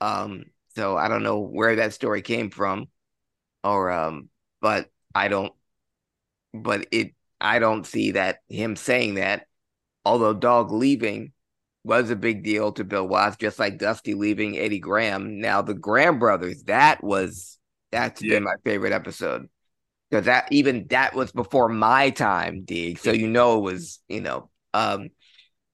Um, 0.02 0.46
so 0.76 0.98
I 0.98 1.08
don't 1.08 1.24
know 1.24 1.40
where 1.40 1.76
that 1.78 1.94
story 1.94 2.22
came 2.24 2.50
from, 2.50 2.88
or 3.64 3.92
um, 3.92 4.30
but 4.62 4.90
I 5.16 5.28
don't. 5.28 5.54
But 6.54 6.88
it, 6.92 7.14
I 7.40 7.60
don't 7.60 7.86
see 7.86 8.12
that 8.12 8.40
him 8.50 8.76
saying 8.76 9.16
that. 9.16 9.48
Although 10.06 10.34
Dog 10.34 10.72
leaving 10.72 11.34
was 11.84 12.10
a 12.10 12.16
big 12.16 12.44
deal 12.44 12.72
to 12.74 12.84
Bill 12.84 13.08
Watts, 13.08 13.38
just 13.38 13.60
like 13.60 13.78
Dusty 13.78 14.14
leaving 14.16 14.58
Eddie 14.58 14.80
Graham. 14.80 15.40
Now 15.40 15.62
the 15.62 15.74
Graham 15.76 16.20
brothers, 16.20 16.64
that 16.66 17.04
was 17.04 17.60
that's 17.92 18.22
Yeah. 18.22 18.36
been 18.36 18.44
my 18.44 18.56
favorite 18.66 18.94
episode 18.94 19.50
because 20.10 20.26
that 20.26 20.52
even 20.52 20.88
that 20.90 21.14
was 21.14 21.32
before 21.32 21.70
my 21.70 22.10
time, 22.10 22.64
Dig. 22.64 23.00
So 23.00 23.12
you 23.12 23.28
know 23.28 23.58
it 23.58 23.62
was 23.62 24.00
you 24.08 24.22
know. 24.22 24.50
Um, 24.74 25.10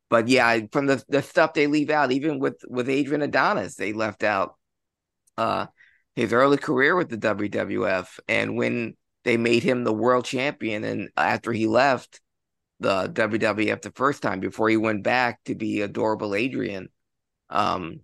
but 0.09 0.27
yeah, 0.27 0.59
from 0.71 0.85
the 0.85 1.03
the 1.07 1.21
stuff 1.21 1.53
they 1.53 1.67
leave 1.67 1.89
out, 1.89 2.11
even 2.11 2.39
with 2.39 2.61
with 2.67 2.89
Adrian 2.89 3.21
Adonis, 3.21 3.75
they 3.75 3.93
left 3.93 4.23
out 4.23 4.55
uh 5.37 5.67
his 6.15 6.31
early 6.31 6.57
career 6.57 6.95
with 6.95 7.09
the 7.09 7.17
WWF 7.17 8.19
and 8.27 8.55
when 8.55 8.95
they 9.25 9.37
made 9.37 9.63
him 9.63 9.83
the 9.83 9.93
world 9.93 10.23
champion 10.23 10.83
and 10.83 11.09
after 11.17 11.51
he 11.51 11.67
left 11.67 12.21
the 12.79 13.09
WWF 13.09 13.81
the 13.81 13.91
first 13.91 14.21
time 14.21 14.39
before 14.39 14.69
he 14.69 14.77
went 14.77 15.03
back 15.03 15.43
to 15.43 15.55
be 15.55 15.81
adorable 15.81 16.33
Adrian 16.35 16.87
um 17.49 17.99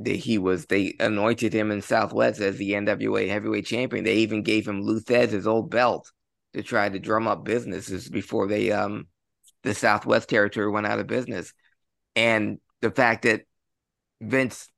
that 0.00 0.16
he 0.16 0.38
was 0.38 0.66
they 0.66 0.94
anointed 1.00 1.52
him 1.52 1.70
in 1.70 1.82
Southwest 1.82 2.40
as 2.40 2.56
the 2.56 2.72
NWA 2.72 3.28
heavyweight 3.28 3.66
champion 3.66 4.04
they 4.04 4.16
even 4.16 4.42
gave 4.42 4.66
him 4.66 4.82
Lou 4.82 5.00
Thesz 5.00 5.30
his 5.30 5.46
old 5.46 5.70
belt 5.70 6.10
to 6.54 6.62
try 6.62 6.88
to 6.88 6.98
drum 6.98 7.26
up 7.26 7.44
businesses 7.44 8.08
before 8.08 8.46
they 8.46 8.70
um 8.72 9.06
the 9.64 9.74
Southwest 9.74 10.28
territory 10.28 10.70
went 10.70 10.86
out 10.86 11.00
of 11.00 11.06
business 11.06 11.52
and 12.14 12.58
the 12.80 12.90
fact 12.90 13.22
that 13.22 13.42
Vince 14.20 14.68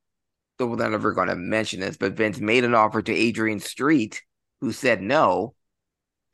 well, 0.67 0.77
they're 0.77 0.91
never 0.91 1.15
to 1.15 1.37
mention 1.37 1.81
this, 1.81 1.97
but 1.97 2.13
Vince 2.13 2.39
made 2.39 2.65
an 2.65 2.75
offer 2.75 3.01
to 3.01 3.15
Adrian 3.15 3.61
Street, 3.61 4.23
who 4.61 4.73
said 4.73 5.01
no, 5.01 5.55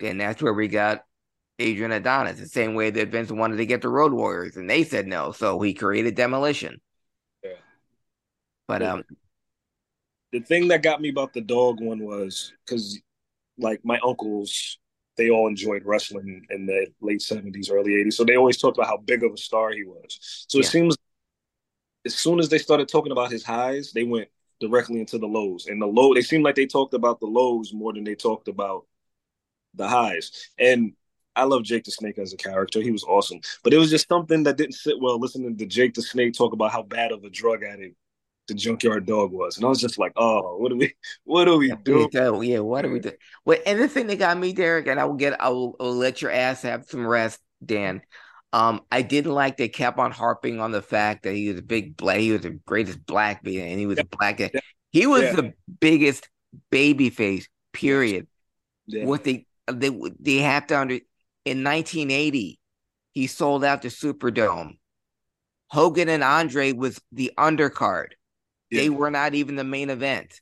and 0.01 0.20
that's 0.20 0.43
where 0.43 0.52
we 0.52 0.69
got 0.69 1.05
Adrian 1.59 1.93
Adonis. 1.93 2.39
The 2.39 2.47
same 2.47 2.74
way 2.74 2.90
that 2.90 3.09
Vince 3.09 3.31
wanted 3.31 3.56
to 3.56 3.66
get 3.66 3.82
the 3.82 3.89
Road 3.89 4.12
Warriors, 4.12 4.56
and 4.56 4.69
they 4.69 4.85
said 4.85 5.06
no, 5.06 5.32
so 5.32 5.60
he 5.60 5.74
created 5.74 6.15
Demolition. 6.15 6.81
Yeah. 8.68 8.78
But 8.78 8.82
um, 8.82 9.05
The 10.32 10.40
thing 10.40 10.68
that 10.68 10.82
got 10.82 11.01
me 11.01 11.09
about 11.09 11.32
the 11.32 11.40
dog 11.40 11.80
one 11.80 12.01
was 12.01 12.52
because, 12.64 13.01
like, 13.59 13.80
my 13.84 13.98
uncles, 14.05 14.78
they 15.16 15.30
all 15.30 15.48
enjoyed 15.48 15.84
wrestling 15.84 16.47
in 16.51 16.66
the 16.66 16.88
late 17.01 17.22
seventies, 17.22 17.70
early 17.70 17.94
eighties, 17.94 18.16
so 18.16 18.24
they 18.24 18.36
always 18.36 18.59
talked 18.59 18.76
about 18.76 18.88
how 18.88 18.98
big 18.98 19.24
of 19.24 19.32
a 19.32 19.36
star 19.36 19.70
he 19.72 19.84
was. 19.84 20.18
So 20.48 20.59
it 20.59 20.66
seems 20.66 20.97
as 22.05 22.14
soon 22.14 22.38
as 22.38 22.48
they 22.48 22.59
started 22.59 22.88
talking 22.88 23.12
about 23.12 23.30
his 23.32 23.44
highs, 23.44 23.93
they 23.93 24.05
went 24.05 24.28
directly 24.60 25.01
into 25.01 25.18
the 25.18 25.26
lows, 25.26 25.66
and 25.66 25.80
the 25.80 25.86
low. 25.86 26.14
They 26.14 26.22
seemed 26.22 26.44
like 26.44 26.55
they 26.55 26.66
talked 26.66 26.94
about 26.94 27.20
the 27.20 27.26
lows 27.26 27.72
more 27.72 27.93
than 27.93 28.05
they 28.05 28.14
talked 28.14 28.48
about 28.48 28.86
the 29.74 29.88
highs. 29.88 30.51
And 30.59 30.93
I 31.34 31.44
love 31.44 31.64
Jake 31.64 31.84
the 31.84 31.90
Snake 31.90 32.18
as 32.18 32.32
a 32.32 32.36
character; 32.36 32.80
he 32.82 32.90
was 32.90 33.05
awesome. 33.05 33.40
But 33.64 33.74
it 33.74 33.78
was 33.78 33.90
just 33.90 34.09
something 34.09 34.43
that 34.44 34.56
didn't 34.56 34.74
sit 34.74 35.01
well 35.01 35.18
listening 35.18 35.56
to 35.56 35.66
Jake 35.66 35.94
the 35.94 36.02
Snake 36.02 36.34
talk 36.34 36.52
about 36.52 36.72
how 36.72 36.82
bad 36.82 37.12
of 37.12 37.24
a 37.24 37.30
drug 37.30 37.62
addict 37.62 37.97
the 38.48 38.55
junkyard 38.55 39.06
dog 39.06 39.32
was, 39.32 39.56
and 39.56 39.66
I 39.66 39.68
was 39.68 39.81
just 39.81 39.98
like, 39.98 40.12
"Oh, 40.16 40.56
what 40.59 40.70
do 40.70 40.77
we, 40.77 40.94
what 41.24 41.47
do 41.47 41.59
we 41.59 41.73
do?" 41.85 42.09
yeah, 42.12 42.60
what 42.60 42.82
do 42.82 42.90
we 42.90 43.01
do? 43.01 43.12
Well, 43.44 43.59
and 43.64 43.81
the 43.81 43.89
thing 43.89 44.09
that 44.09 44.18
got 44.18 44.39
me, 44.39 44.52
Derek, 44.52 44.86
and 44.89 44.98
I 44.98 45.05
will 45.05 45.14
get, 45.14 45.40
I 45.40 45.48
will, 45.51 45.77
I 45.78 45.85
will 45.85 45.94
let 45.94 46.20
your 46.20 46.32
ass 46.32 46.62
have 46.62 46.85
some 46.86 47.06
rest, 47.06 47.40
Dan. 47.64 48.02
Um, 48.52 48.82
I 48.90 49.02
didn't 49.02 49.32
like 49.32 49.56
they 49.56 49.68
kept 49.68 49.98
on 49.98 50.10
harping 50.10 50.60
on 50.60 50.73
the 50.73 50.82
fact 50.82 51.24
that 51.24 51.35
he 51.35 51.48
was 51.48 51.59
a 51.59 51.62
big 51.62 51.97
black, 51.97 52.18
he 52.18 52.32
was 52.32 52.40
the 52.43 52.51
greatest 52.51 53.05
black 53.06 53.44
man, 53.44 53.68
and 53.68 53.78
he 53.78 53.86
was 53.86 53.98
a 53.98 54.05
black 54.05 54.39
guy. 54.39 54.51
He 54.90 55.06
was 55.06 55.23
Yeah. 55.23 55.32
the 55.36 55.55
biggest 55.81 56.28
baby 56.70 57.10
face, 57.10 57.48
period. 57.73 58.27
Yeah. 58.86 59.05
What 59.05 59.24
they 59.24 59.47
they 59.70 59.90
they 60.20 60.36
have 60.39 60.66
to 60.68 60.78
under 60.78 60.98
in 61.44 61.62
1980, 61.62 62.59
he 63.12 63.27
sold 63.27 63.64
out 63.64 63.82
the 63.82 63.89
Superdome. 63.89 64.78
Hogan 65.68 66.09
and 66.09 66.23
Andre 66.23 66.73
was 66.73 67.01
the 67.12 67.32
undercard. 67.39 68.12
They 68.70 68.90
were 68.90 69.10
not 69.10 69.34
even 69.34 69.56
the 69.56 69.64
main 69.64 69.90
event. 69.90 70.40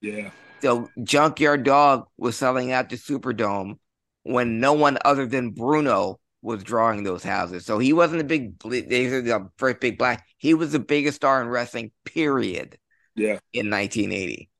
Yeah, 0.00 0.30
So 0.60 0.90
Junkyard 1.02 1.62
Dog 1.62 2.06
was 2.18 2.36
selling 2.36 2.72
out 2.72 2.90
the 2.90 2.96
Superdome 2.96 3.78
when 4.24 4.60
no 4.60 4.72
one 4.72 4.98
other 5.04 5.26
than 5.26 5.50
Bruno 5.50 6.18
was 6.42 6.64
drawing 6.64 7.04
those 7.04 7.22
houses. 7.22 7.64
So 7.64 7.78
he 7.78 7.92
wasn't 7.92 8.20
a 8.20 8.24
big, 8.24 8.58
the 8.58 9.48
first 9.56 9.80
big 9.80 9.96
black. 9.96 10.26
He 10.38 10.54
was 10.54 10.72
the 10.72 10.80
biggest 10.80 11.16
star 11.16 11.40
in 11.40 11.48
wrestling, 11.48 11.92
period. 12.04 12.78
Yeah. 13.14 13.38
In 13.52 13.70
1980. 13.70 14.50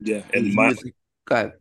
Yeah. 0.00 0.22
And 0.34 0.52
my, 0.54 0.68
was-. 0.68 0.90
I 1.30 1.52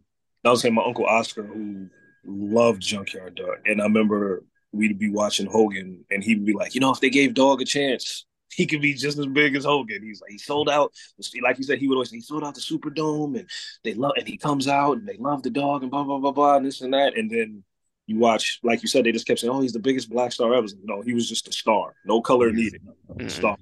was 0.44 0.62
saying 0.62 0.74
my 0.74 0.84
uncle 0.84 1.06
Oscar, 1.06 1.44
who 1.44 1.88
loved 2.26 2.82
Junkyard 2.82 3.36
Dog, 3.36 3.58
and 3.66 3.82
I 3.82 3.86
remember 3.86 4.44
we'd 4.72 4.98
be 4.98 5.12
watching 5.12 5.46
Hogan, 5.46 6.06
and 6.10 6.24
he'd 6.24 6.46
be 6.46 6.54
like, 6.54 6.74
you 6.74 6.82
know, 6.82 6.92
if 6.92 7.00
they 7.00 7.10
gave 7.10 7.34
Dog 7.34 7.62
a 7.62 7.66
chance, 7.66 8.26
he 8.52 8.66
could 8.66 8.82
be 8.82 8.94
just 8.94 9.18
as 9.18 9.28
big 9.28 9.56
as 9.56 9.66
Hogan. 9.66 10.04
He's 10.04 10.22
like, 10.22 10.32
he 10.32 10.38
sold 10.38 10.70
out, 10.70 10.94
like 11.42 11.58
you 11.58 11.64
said, 11.64 11.80
he 11.80 11.88
would 11.88 11.96
always 11.96 12.10
say 12.10 12.18
he 12.18 12.22
sold 12.22 12.44
out 12.44 12.56
the 12.56 12.62
Superdome, 12.62 13.40
and 13.40 13.50
they 13.84 13.94
love, 13.94 14.14
and 14.18 14.28
he 14.28 14.38
comes 14.38 14.68
out, 14.68 14.98
and 14.98 15.08
they 15.08 15.18
love 15.18 15.44
the 15.44 15.50
dog, 15.50 15.84
and 15.84 15.92
blah 15.92 16.04
blah 16.04 16.20
blah 16.20 16.32
blah, 16.32 16.58
and 16.58 16.66
this 16.66 16.82
and 16.82 16.94
that, 16.94 17.18
and 17.18 17.30
then 17.30 17.64
you 18.08 18.18
watch, 18.18 18.60
like 18.64 18.82
you 18.82 18.88
said, 18.88 19.06
they 19.06 19.12
just 19.12 19.28
kept 19.28 19.40
saying, 19.40 19.54
oh, 19.54 19.62
he's 19.62 19.74
the 19.74 19.80
biggest 19.80 20.10
black 20.10 20.32
star 20.32 20.54
ever. 20.54 20.68
No, 20.84 21.02
he 21.02 21.14
was 21.14 21.30
just 21.30 21.48
a 21.48 21.52
star, 21.52 21.96
no 22.06 22.22
color 22.22 22.48
mm-hmm. 22.48 22.58
needed, 22.58 22.82
mm-hmm. 23.10 23.28
star. 23.30 23.58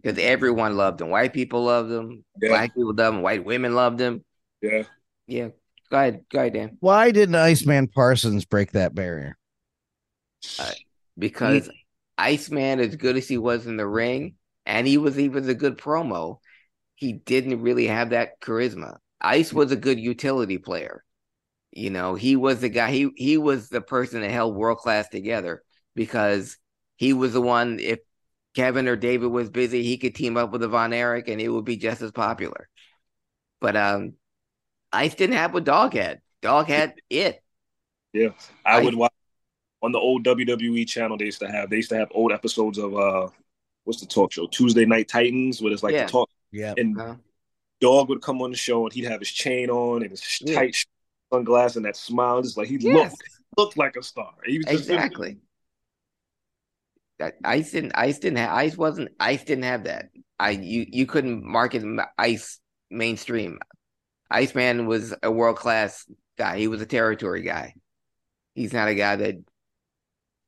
Because 0.00 0.18
everyone 0.18 0.76
loved 0.76 1.00
him. 1.00 1.10
White 1.10 1.32
people 1.32 1.64
loved 1.64 1.90
him. 1.90 2.24
Yeah. 2.40 2.48
Black 2.48 2.74
people 2.74 2.94
loved 2.94 3.16
him. 3.16 3.22
White 3.22 3.44
women 3.44 3.74
loved 3.74 4.00
him. 4.00 4.24
Yeah. 4.60 4.84
Yeah. 5.26 5.48
Go 5.90 5.98
ahead. 5.98 6.24
Go 6.30 6.38
ahead, 6.40 6.54
Dan. 6.54 6.76
Why 6.80 7.10
didn't 7.10 7.34
Iceman 7.34 7.86
Parsons 7.86 8.44
break 8.44 8.72
that 8.72 8.94
barrier? 8.94 9.36
Uh, 10.58 10.70
because 11.18 11.70
Iceman, 12.22 12.80
as 12.80 12.96
good 12.96 13.16
as 13.16 13.28
he 13.28 13.38
was 13.38 13.66
in 13.66 13.76
the 13.76 13.86
ring, 13.86 14.36
and 14.66 14.86
he 14.86 14.98
was 14.98 15.18
even 15.18 15.48
a 15.48 15.54
good 15.54 15.78
promo, 15.78 16.38
he 16.94 17.12
didn't 17.14 17.62
really 17.62 17.86
have 17.88 18.10
that 18.10 18.40
charisma. 18.40 18.98
Ice 19.20 19.52
was 19.52 19.72
a 19.72 19.76
good 19.76 20.00
utility 20.00 20.58
player. 20.58 21.04
You 21.72 21.90
know, 21.90 22.14
he 22.14 22.36
was 22.36 22.60
the 22.60 22.68
guy. 22.68 22.90
He 22.92 23.10
he 23.16 23.38
was 23.38 23.68
the 23.68 23.80
person 23.80 24.20
that 24.22 24.30
held 24.30 24.54
world 24.56 24.78
class 24.78 25.08
together 25.08 25.62
because 25.94 26.58
he 26.96 27.12
was 27.14 27.32
the 27.32 27.40
one. 27.42 27.78
If 27.80 28.00
Kevin 28.54 28.88
or 28.88 28.96
David 28.96 29.28
was 29.28 29.50
busy, 29.50 29.82
he 29.82 29.98
could 29.98 30.14
team 30.14 30.36
up 30.36 30.52
with 30.52 30.62
a 30.62 30.68
Von 30.68 30.92
Erich, 30.92 31.28
and 31.28 31.40
it 31.40 31.48
would 31.48 31.64
be 31.64 31.76
just 31.76 32.02
as 32.02 32.12
popular. 32.12 32.68
But 33.60 33.76
um, 33.76 34.14
Ice 34.92 35.14
didn't 35.14 35.36
have 35.36 35.54
what 35.54 35.64
Dog 35.64 35.94
had. 35.94 36.20
Dog 36.42 36.68
had 36.68 36.94
it. 37.10 37.42
Yeah, 38.12 38.30
I, 38.64 38.78
I- 38.78 38.84
would 38.84 38.94
watch 38.94 39.11
on 39.82 39.92
the 39.92 39.98
old 39.98 40.24
WWE 40.24 40.86
channel. 40.88 41.16
They 41.16 41.26
used 41.26 41.40
to 41.40 41.50
have 41.50 41.70
they 41.70 41.76
used 41.76 41.90
to 41.90 41.96
have 41.96 42.08
old 42.14 42.32
episodes 42.32 42.78
of 42.78 42.94
uh, 42.96 43.28
what's 43.84 44.00
the 44.00 44.06
talk 44.06 44.32
show? 44.32 44.46
Tuesday 44.46 44.84
Night 44.84 45.08
Titans, 45.08 45.60
where 45.60 45.72
it's 45.72 45.82
like 45.82 45.92
Yeah. 45.94 46.06
the 46.06 46.12
talk. 46.12 46.30
Yeah, 46.52 46.74
and 46.76 47.00
Uh, 47.00 47.14
Dog 47.80 48.08
would 48.08 48.22
come 48.22 48.40
on 48.42 48.50
the 48.52 48.56
show 48.56 48.84
and 48.84 48.92
he'd 48.92 49.04
have 49.04 49.20
his 49.20 49.30
chain 49.32 49.68
on 49.70 50.02
and 50.02 50.10
his 50.10 50.40
Yeah. 50.40 50.54
tight 50.54 50.76
sunglasses 51.32 51.76
and 51.78 51.84
that 51.86 51.96
smile, 51.96 52.42
just 52.42 52.56
like 52.56 52.68
he 52.68 52.76
Yes. 52.76 53.10
looked 53.12 53.22
looked 53.58 53.76
like 53.76 53.96
a 53.96 54.02
star. 54.02 54.32
He 54.46 54.58
was 54.58 54.66
just 54.66 54.88
Exactly. 54.88 55.38
That 57.18 57.34
Ice 57.44 57.70
didn't. 57.72 57.92
Ice 57.94 58.18
didn't. 58.18 58.38
Have, 58.38 58.50
Ice 58.50 58.76
wasn't. 58.76 59.10
Ice 59.20 59.44
didn't 59.44 59.64
have 59.64 59.84
that. 59.84 60.10
I 60.38 60.50
you 60.50 60.86
you 60.88 61.06
couldn't 61.06 61.44
market 61.44 61.84
Ice 62.18 62.58
mainstream. 62.90 63.58
Iceman 64.30 64.86
was 64.86 65.14
a 65.22 65.30
world 65.30 65.56
class 65.56 66.06
guy. 66.38 66.58
He 66.58 66.68
was 66.68 66.80
a 66.80 66.86
territory 66.86 67.42
guy. 67.42 67.74
He's 68.54 68.72
not 68.72 68.88
a 68.88 68.94
guy 68.94 69.16
that 69.16 69.36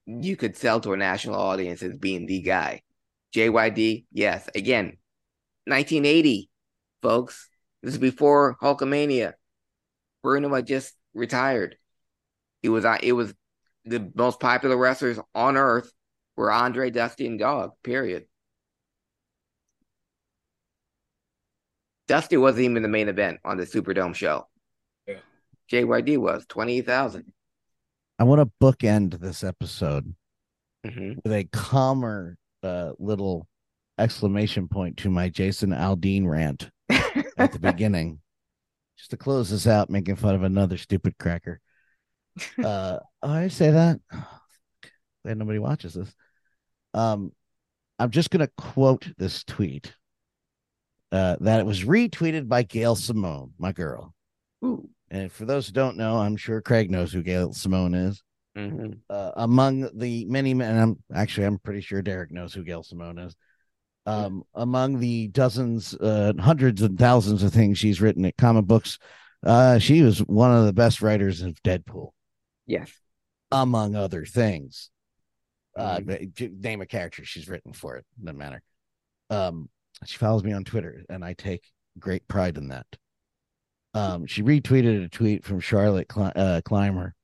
you 0.06 0.36
could 0.36 0.56
sell 0.56 0.80
to 0.80 0.92
a 0.92 0.96
national 0.96 1.36
audience 1.36 1.82
as 1.82 1.96
being 1.96 2.26
the 2.26 2.40
guy. 2.40 2.82
JYD, 3.34 4.04
yes. 4.12 4.48
Again, 4.54 4.98
1980, 5.66 6.50
folks. 7.02 7.48
This 7.82 7.94
is 7.94 7.98
before 7.98 8.56
Hulkamania. 8.62 9.34
Bruno 10.22 10.54
had 10.54 10.66
just 10.66 10.94
retired. 11.12 11.76
It 12.62 12.70
was 12.70 12.84
uh, 12.84 12.98
it 13.02 13.12
was 13.12 13.34
the 13.84 14.10
most 14.14 14.40
popular 14.40 14.76
wrestlers 14.76 15.18
on 15.34 15.56
earth 15.58 15.92
were 16.36 16.50
Andre, 16.50 16.90
Dusty, 16.90 17.26
and 17.26 17.38
Dog. 17.38 17.72
Period. 17.82 18.24
Dusty 22.08 22.38
wasn't 22.38 22.64
even 22.64 22.82
the 22.82 22.88
main 22.88 23.08
event 23.08 23.40
on 23.44 23.58
the 23.58 23.64
Superdome 23.64 24.14
show. 24.14 24.46
Yeah. 25.06 25.16
JYD 25.70 26.16
was 26.16 26.46
twenty 26.46 26.80
thousand. 26.80 27.33
I 28.18 28.24
want 28.24 28.40
to 28.40 28.50
bookend 28.64 29.20
this 29.20 29.44
episode 29.44 30.14
Mm-hmm. 30.86 31.12
with 31.24 31.32
a 31.32 31.44
calmer 31.44 32.36
uh, 32.62 32.92
little 32.98 33.48
exclamation 33.98 34.68
point 34.68 34.98
to 34.98 35.08
my 35.08 35.30
Jason 35.30 35.70
Aldean 35.70 36.26
rant 36.28 36.68
at 37.38 37.52
the 37.52 37.58
beginning, 37.62 38.20
just 38.98 39.10
to 39.12 39.16
close 39.16 39.48
this 39.48 39.66
out, 39.66 39.88
making 39.88 40.16
fun 40.16 40.34
of 40.34 40.42
another 40.42 40.76
stupid 40.76 41.16
cracker. 41.18 41.60
Uh, 42.62 42.98
oh, 43.22 43.30
I 43.32 43.48
say 43.48 43.70
that. 43.70 44.00
Glad 45.24 45.38
nobody 45.38 45.58
watches 45.60 45.94
this. 45.94 46.12
Um, 46.92 47.32
I'm 47.98 48.10
just 48.10 48.28
gonna 48.30 48.50
quote 48.58 49.06
this 49.16 49.42
tweet. 49.44 49.94
Uh, 51.12 51.36
that 51.40 51.60
it 51.60 51.66
was 51.66 51.84
retweeted 51.84 52.46
by 52.48 52.62
Gail 52.64 52.96
Simone, 52.96 53.52
my 53.56 53.70
girl. 53.72 54.12
Ooh. 54.64 54.90
And 55.14 55.30
for 55.30 55.44
those 55.44 55.68
who 55.68 55.72
don't 55.72 55.96
know, 55.96 56.16
I'm 56.18 56.36
sure 56.36 56.60
Craig 56.60 56.90
knows 56.90 57.12
who 57.12 57.22
Gail 57.22 57.52
Simone 57.52 57.94
is. 57.94 58.20
Mm-hmm. 58.58 58.94
Uh, 59.08 59.30
among 59.36 59.88
the 59.96 60.24
many 60.24 60.54
men, 60.54 60.76
I'm 60.76 61.02
actually 61.14 61.46
I'm 61.46 61.58
pretty 61.60 61.82
sure 61.82 62.02
Derek 62.02 62.32
knows 62.32 62.52
who 62.52 62.64
Gail 62.64 62.82
Simone 62.82 63.18
is. 63.18 63.36
Um, 64.06 64.42
among 64.56 64.98
the 64.98 65.28
dozens, 65.28 65.94
uh, 65.94 66.32
hundreds 66.40 66.82
and 66.82 66.98
thousands 66.98 67.44
of 67.44 67.52
things 67.52 67.78
she's 67.78 68.00
written 68.00 68.24
at 68.24 68.36
comic 68.36 68.64
books, 68.64 68.98
uh, 69.46 69.78
she 69.78 70.02
was 70.02 70.18
one 70.18 70.50
of 70.50 70.66
the 70.66 70.72
best 70.72 71.00
writers 71.00 71.42
of 71.42 71.62
Deadpool, 71.62 72.10
Yes. 72.66 72.90
among 73.52 73.94
other 73.94 74.24
things. 74.24 74.90
Uh, 75.76 76.00
j- 76.00 76.50
name 76.52 76.80
a 76.80 76.86
character 76.86 77.24
she's 77.24 77.48
written 77.48 77.72
for 77.72 77.96
it, 77.98 78.04
doesn't 78.22 78.36
matter. 78.36 78.62
Um, 79.30 79.68
she 80.04 80.18
follows 80.18 80.42
me 80.42 80.52
on 80.52 80.64
Twitter, 80.64 81.04
and 81.08 81.24
I 81.24 81.34
take 81.34 81.70
great 82.00 82.26
pride 82.26 82.56
in 82.58 82.68
that. 82.68 82.86
Um, 83.94 84.26
she 84.26 84.42
retweeted 84.42 85.04
a 85.04 85.08
tweet 85.08 85.44
from 85.44 85.60
Charlotte 85.60 86.08
Cli- 86.08 86.32
uh, 86.34 86.60
Clymer. 86.64 87.14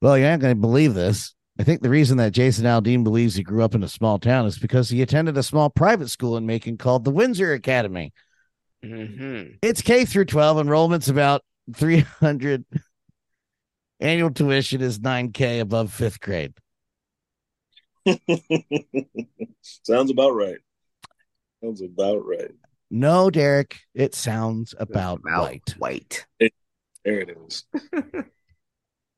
Well, 0.00 0.16
you're 0.16 0.30
not 0.30 0.40
going 0.40 0.54
to 0.54 0.60
believe 0.60 0.94
this. 0.94 1.34
I 1.58 1.62
think 1.64 1.82
the 1.82 1.90
reason 1.90 2.18
that 2.18 2.32
Jason 2.32 2.64
Aldean 2.64 3.04
believes 3.04 3.34
he 3.34 3.42
grew 3.42 3.62
up 3.62 3.74
in 3.74 3.82
a 3.82 3.88
small 3.88 4.18
town 4.18 4.46
is 4.46 4.58
because 4.58 4.88
he 4.90 5.02
attended 5.02 5.36
a 5.36 5.42
small 5.42 5.70
private 5.70 6.08
school 6.08 6.36
in 6.36 6.46
Macon 6.46 6.76
called 6.76 7.04
the 7.04 7.10
Windsor 7.10 7.52
Academy. 7.52 8.12
Mm-hmm. 8.84 9.54
It's 9.62 9.82
K 9.82 10.04
through 10.04 10.26
12. 10.26 10.58
Enrollment's 10.58 11.08
about 11.08 11.42
300. 11.74 12.64
Annual 14.00 14.30
tuition 14.32 14.80
is 14.82 14.98
9K 14.98 15.60
above 15.60 15.92
fifth 15.92 16.20
grade. 16.20 16.54
Sounds 19.62 20.10
about 20.10 20.34
right. 20.34 20.58
Sounds 21.62 21.80
about 21.80 22.26
right. 22.26 22.50
No, 22.90 23.30
Derek, 23.30 23.80
it 23.94 24.14
sounds 24.14 24.74
about, 24.78 25.20
About 25.20 25.42
right. 25.44 25.74
white. 25.78 26.26
There 26.38 27.20
it 27.20 27.36
is. 27.46 27.64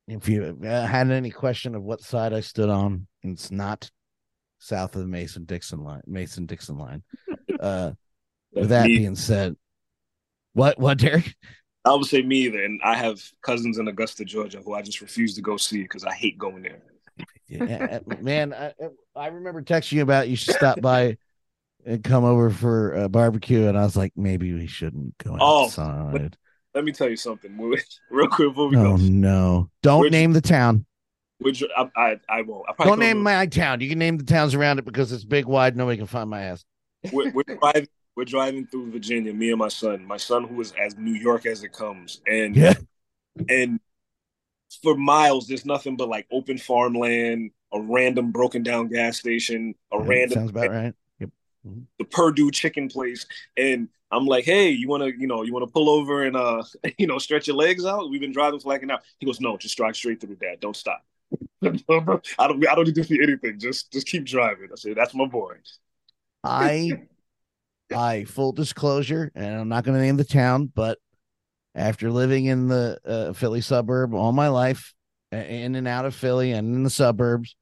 If 0.09 0.29
you 0.29 0.57
uh, 0.65 0.87
had 0.87 1.11
any 1.11 1.31
question 1.31 1.75
of 1.75 1.83
what 1.83 2.01
side 2.01 2.33
I 2.33 2.39
stood 2.39 2.69
on, 2.69 3.09
it's 3.23 3.51
not 3.51 3.91
south 4.61 4.95
of 4.95 5.03
the 5.03 5.09
Mason 5.09 5.45
Dixon 5.45 5.83
line, 5.83 6.03
Mason 6.07 6.47
Dixon 6.47 6.79
line. 6.79 7.03
Uh, 7.59 7.93
with 8.53 8.69
that 8.69 8.87
Me- 8.87 8.99
being 8.99 9.17
said, 9.17 9.57
what, 10.53 10.79
what, 10.79 10.99
Derek? 10.99 11.35
I 11.87 11.95
would 11.95 12.05
say 12.05 12.21
me 12.21 12.41
either, 12.41 12.63
and 12.63 12.83
I 12.85 12.95
have 12.95 13.19
cousins 13.41 13.79
in 13.79 13.89
Augusta, 13.89 14.27
Georgia, 14.27 14.61
who 14.63 14.75
I 14.75 14.83
just 14.83 15.01
refuse 15.01 15.35
to 15.37 15.41
go 15.41 15.57
see 15.57 15.81
because 15.81 16.05
I 16.05 16.13
hate 16.13 16.37
going 16.37 16.63
there. 16.63 16.83
Yeah, 17.49 18.01
uh, 18.07 18.15
man, 18.21 18.53
I, 18.53 18.75
I 19.15 19.29
remember 19.29 19.63
texting 19.63 19.93
you 19.93 20.03
about 20.03 20.29
you 20.29 20.37
should 20.37 20.55
stop 20.55 20.83
by 20.83 21.17
and 21.87 22.03
come 22.03 22.25
over 22.25 22.51
for 22.51 22.93
a 22.93 23.09
barbecue, 23.09 23.69
and 23.69 23.79
I 23.79 23.85
was 23.85 23.97
like, 23.97 24.13
maybe 24.17 24.53
we 24.53 24.67
shouldn't 24.67 25.17
go 25.19 25.37
Oh. 25.41 25.71
Let 26.75 26.85
me 26.85 26.93
tell 26.93 27.09
you 27.09 27.17
something, 27.17 27.57
real 28.11 28.29
quick 28.29 28.51
before 28.51 28.69
we 28.69 28.77
Oh 28.77 28.83
go. 28.83 28.97
no! 28.97 29.71
Don't 29.83 30.11
name 30.11 30.33
the 30.35 30.43
town. 30.43 30.85
Which 31.39 31.63
I, 31.75 31.91
I, 31.97 32.21
I 32.29 32.43
won't. 32.43 32.69
I 32.69 32.73
probably 32.73 32.91
Don't 32.91 32.99
name 32.99 33.23
my 33.23 33.47
town. 33.47 33.81
You 33.81 33.89
can 33.89 33.99
name 33.99 34.19
the 34.19 34.25
towns 34.25 34.55
around 34.55 34.79
it 34.79 34.85
because 34.85 35.11
it's 35.13 35.25
big, 35.25 35.47
wide. 35.47 35.75
Nobody 35.77 35.97
can 35.97 36.07
find 36.07 36.29
my 36.29 36.43
ass. 36.43 36.65
we're, 37.13 37.31
we're 37.31 37.43
driving 37.45 37.89
we're 38.15 38.25
driving 38.25 38.67
through 38.67 38.91
Virginia, 38.91 39.33
me 39.33 39.51
and 39.51 39.59
my 39.59 39.69
son. 39.69 40.05
My 40.05 40.17
son 40.17 40.45
who 40.45 40.61
is 40.61 40.73
as 40.79 40.97
New 40.97 41.15
York 41.15 41.47
as 41.47 41.63
it 41.63 41.73
comes. 41.73 42.21
And 42.27 42.57
Yeah. 42.57 42.75
and 43.49 43.81
for 44.83 44.97
miles 44.97 45.47
there's 45.47 45.65
nothing 45.65 45.97
but 45.97 46.09
like 46.09 46.27
open 46.31 46.59
farmland, 46.59 47.51
a 47.73 47.81
random 47.81 48.33
broken 48.33 48.63
down 48.63 48.89
gas 48.89 49.19
station, 49.19 49.75
a 49.93 49.99
random 50.01 50.39
Sounds 50.39 50.51
about 50.51 50.71
right. 50.71 50.95
Yep. 51.67 51.85
the 51.99 52.05
Perdue 52.05 52.51
chicken 52.51 52.89
place. 52.89 53.27
And 53.57 53.89
I'm 54.11 54.27
like, 54.27 54.45
hey, 54.45 54.71
you 54.71 54.89
wanna, 54.89 55.07
you 55.07 55.27
know, 55.27 55.43
you 55.43 55.53
wanna 55.53 55.67
pull 55.67 55.91
over 55.91 56.23
and 56.23 56.37
uh, 56.37 56.63
you 56.99 57.07
know, 57.07 57.19
stretch 57.19 57.47
your 57.47 57.57
legs 57.57 57.85
out? 57.85 58.11
We've 58.11 58.21
been 58.21 58.33
driving 58.33 58.61
for 58.61 58.69
like 58.69 58.83
an 58.83 58.91
hour. 58.91 59.01
He 59.19 59.27
goes, 59.27 59.41
No, 59.41 59.57
just 59.57 59.77
drive 59.77 59.97
straight 59.97 60.21
through, 60.21 60.37
Dad. 60.37 60.61
Don't 60.61 60.77
stop. 60.77 61.05
I 61.63 61.71
don't 61.79 62.29
I 62.39 62.47
don't 62.47 62.87
need 62.87 62.95
to 62.95 63.05
see 63.05 63.21
anything. 63.23 63.59
Just 63.59 63.93
just 63.93 64.07
keep 64.07 64.25
driving. 64.25 64.69
I 64.73 64.77
said, 64.77 64.97
That's 64.97 65.15
my 65.15 65.27
boy. 65.27 65.57
I, 66.45 66.93
I 67.95 68.25
full 68.25 68.53
disclosure, 68.53 69.33
and 69.35 69.61
I'm 69.61 69.69
not 69.69 69.85
going 69.85 69.97
to 69.97 70.05
name 70.05 70.17
the 70.17 70.25
town, 70.25 70.71
but 70.73 70.99
after 71.75 72.11
living 72.11 72.47
in 72.47 72.69
the 72.69 72.99
uh, 73.05 73.33
Philly 73.33 73.61
suburb 73.61 74.15
all 74.15 74.33
my 74.33 74.49
life, 74.49 74.95
in 75.33 75.75
and 75.75 75.89
out 75.89 76.05
of 76.05 76.15
Philly 76.15 76.53
and 76.53 76.75
in 76.75 76.83
the 76.83 76.91
suburbs. 76.91 77.57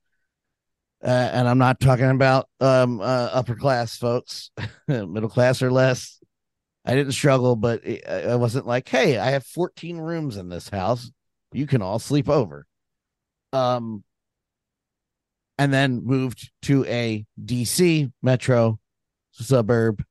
Uh, 1.05 1.31
and 1.33 1.47
I'm 1.47 1.59
not 1.59 1.81
talking 1.81 2.09
about 2.09 2.49
um, 2.61 3.01
uh, 3.01 3.29
upper 3.33 3.55
class 3.55 3.97
folks, 3.97 4.51
middle 4.89 5.29
class 5.29 5.61
or 5.61 5.71
less. 5.71 6.19
I 6.87 6.95
didn't 6.95 7.13
struggle, 7.13 7.57
but 7.57 7.85
it, 7.85 8.07
I 8.09 8.37
wasn't 8.37 8.67
like, 8.67 8.89
hey, 8.89 9.19
I 9.19 9.31
have 9.31 9.45
14 9.45 9.99
rooms 9.99 10.37
in 10.37 10.49
this 10.49 10.69
house. 10.69 11.11
You 11.53 11.67
can 11.67 11.83
all 11.83 11.99
sleep 11.99 12.29
over. 12.29 12.67
Um, 13.53 14.03
and 15.59 15.73
then 15.73 16.05
moved 16.05 16.51
to 16.63 16.85
a 16.87 17.25
DC 17.43 18.11
metro 18.23 18.79
suburb 19.33 20.03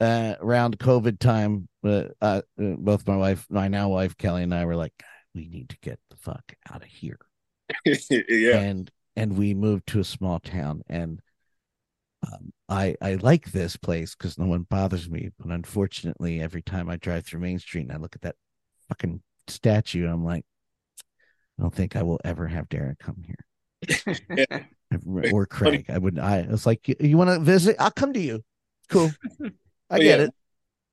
uh, 0.00 0.34
around 0.40 0.78
COVID 0.78 1.18
time. 1.18 1.68
Uh, 1.84 2.04
uh, 2.20 2.42
both 2.56 3.06
my 3.06 3.16
wife, 3.16 3.46
my 3.48 3.68
now 3.68 3.88
wife 3.88 4.16
Kelly, 4.16 4.42
and 4.42 4.54
I 4.54 4.64
were 4.64 4.76
like, 4.76 4.92
we 5.34 5.46
need 5.48 5.68
to 5.70 5.78
get 5.80 5.98
the 6.10 6.16
fuck 6.16 6.54
out 6.70 6.82
of 6.82 6.88
here. 6.88 7.18
yeah. 7.84 8.58
And 8.58 8.90
and 9.18 9.36
we 9.36 9.52
moved 9.52 9.88
to 9.88 9.98
a 9.98 10.04
small 10.04 10.38
town, 10.38 10.82
and 10.88 11.20
um, 12.24 12.52
I 12.68 12.94
I 13.02 13.14
like 13.16 13.50
this 13.50 13.76
place 13.76 14.14
because 14.14 14.38
no 14.38 14.46
one 14.46 14.62
bothers 14.62 15.10
me. 15.10 15.30
But 15.38 15.50
unfortunately, 15.50 16.40
every 16.40 16.62
time 16.62 16.88
I 16.88 16.96
drive 16.96 17.26
through 17.26 17.40
Main 17.40 17.58
Street 17.58 17.82
and 17.82 17.92
I 17.92 17.96
look 17.96 18.14
at 18.14 18.22
that 18.22 18.36
fucking 18.88 19.20
statue, 19.48 20.08
I'm 20.08 20.24
like, 20.24 20.44
I 21.58 21.62
don't 21.62 21.74
think 21.74 21.96
I 21.96 22.04
will 22.04 22.20
ever 22.24 22.46
have 22.46 22.68
Derek 22.68 23.00
come 23.00 23.24
here. 23.26 24.16
yeah. 24.50 25.32
or 25.32 25.46
Craig. 25.46 25.86
I 25.88 25.98
would. 25.98 26.20
I 26.20 26.46
was 26.48 26.64
like, 26.64 26.86
you, 26.86 26.94
you 27.00 27.16
want 27.18 27.30
to 27.30 27.40
visit? 27.40 27.74
I'll 27.80 27.90
come 27.90 28.12
to 28.12 28.20
you. 28.20 28.44
Cool. 28.88 29.10
I 29.42 29.50
But 29.90 30.00
get 30.00 30.20
yeah, 30.20 30.26
it. 30.26 30.34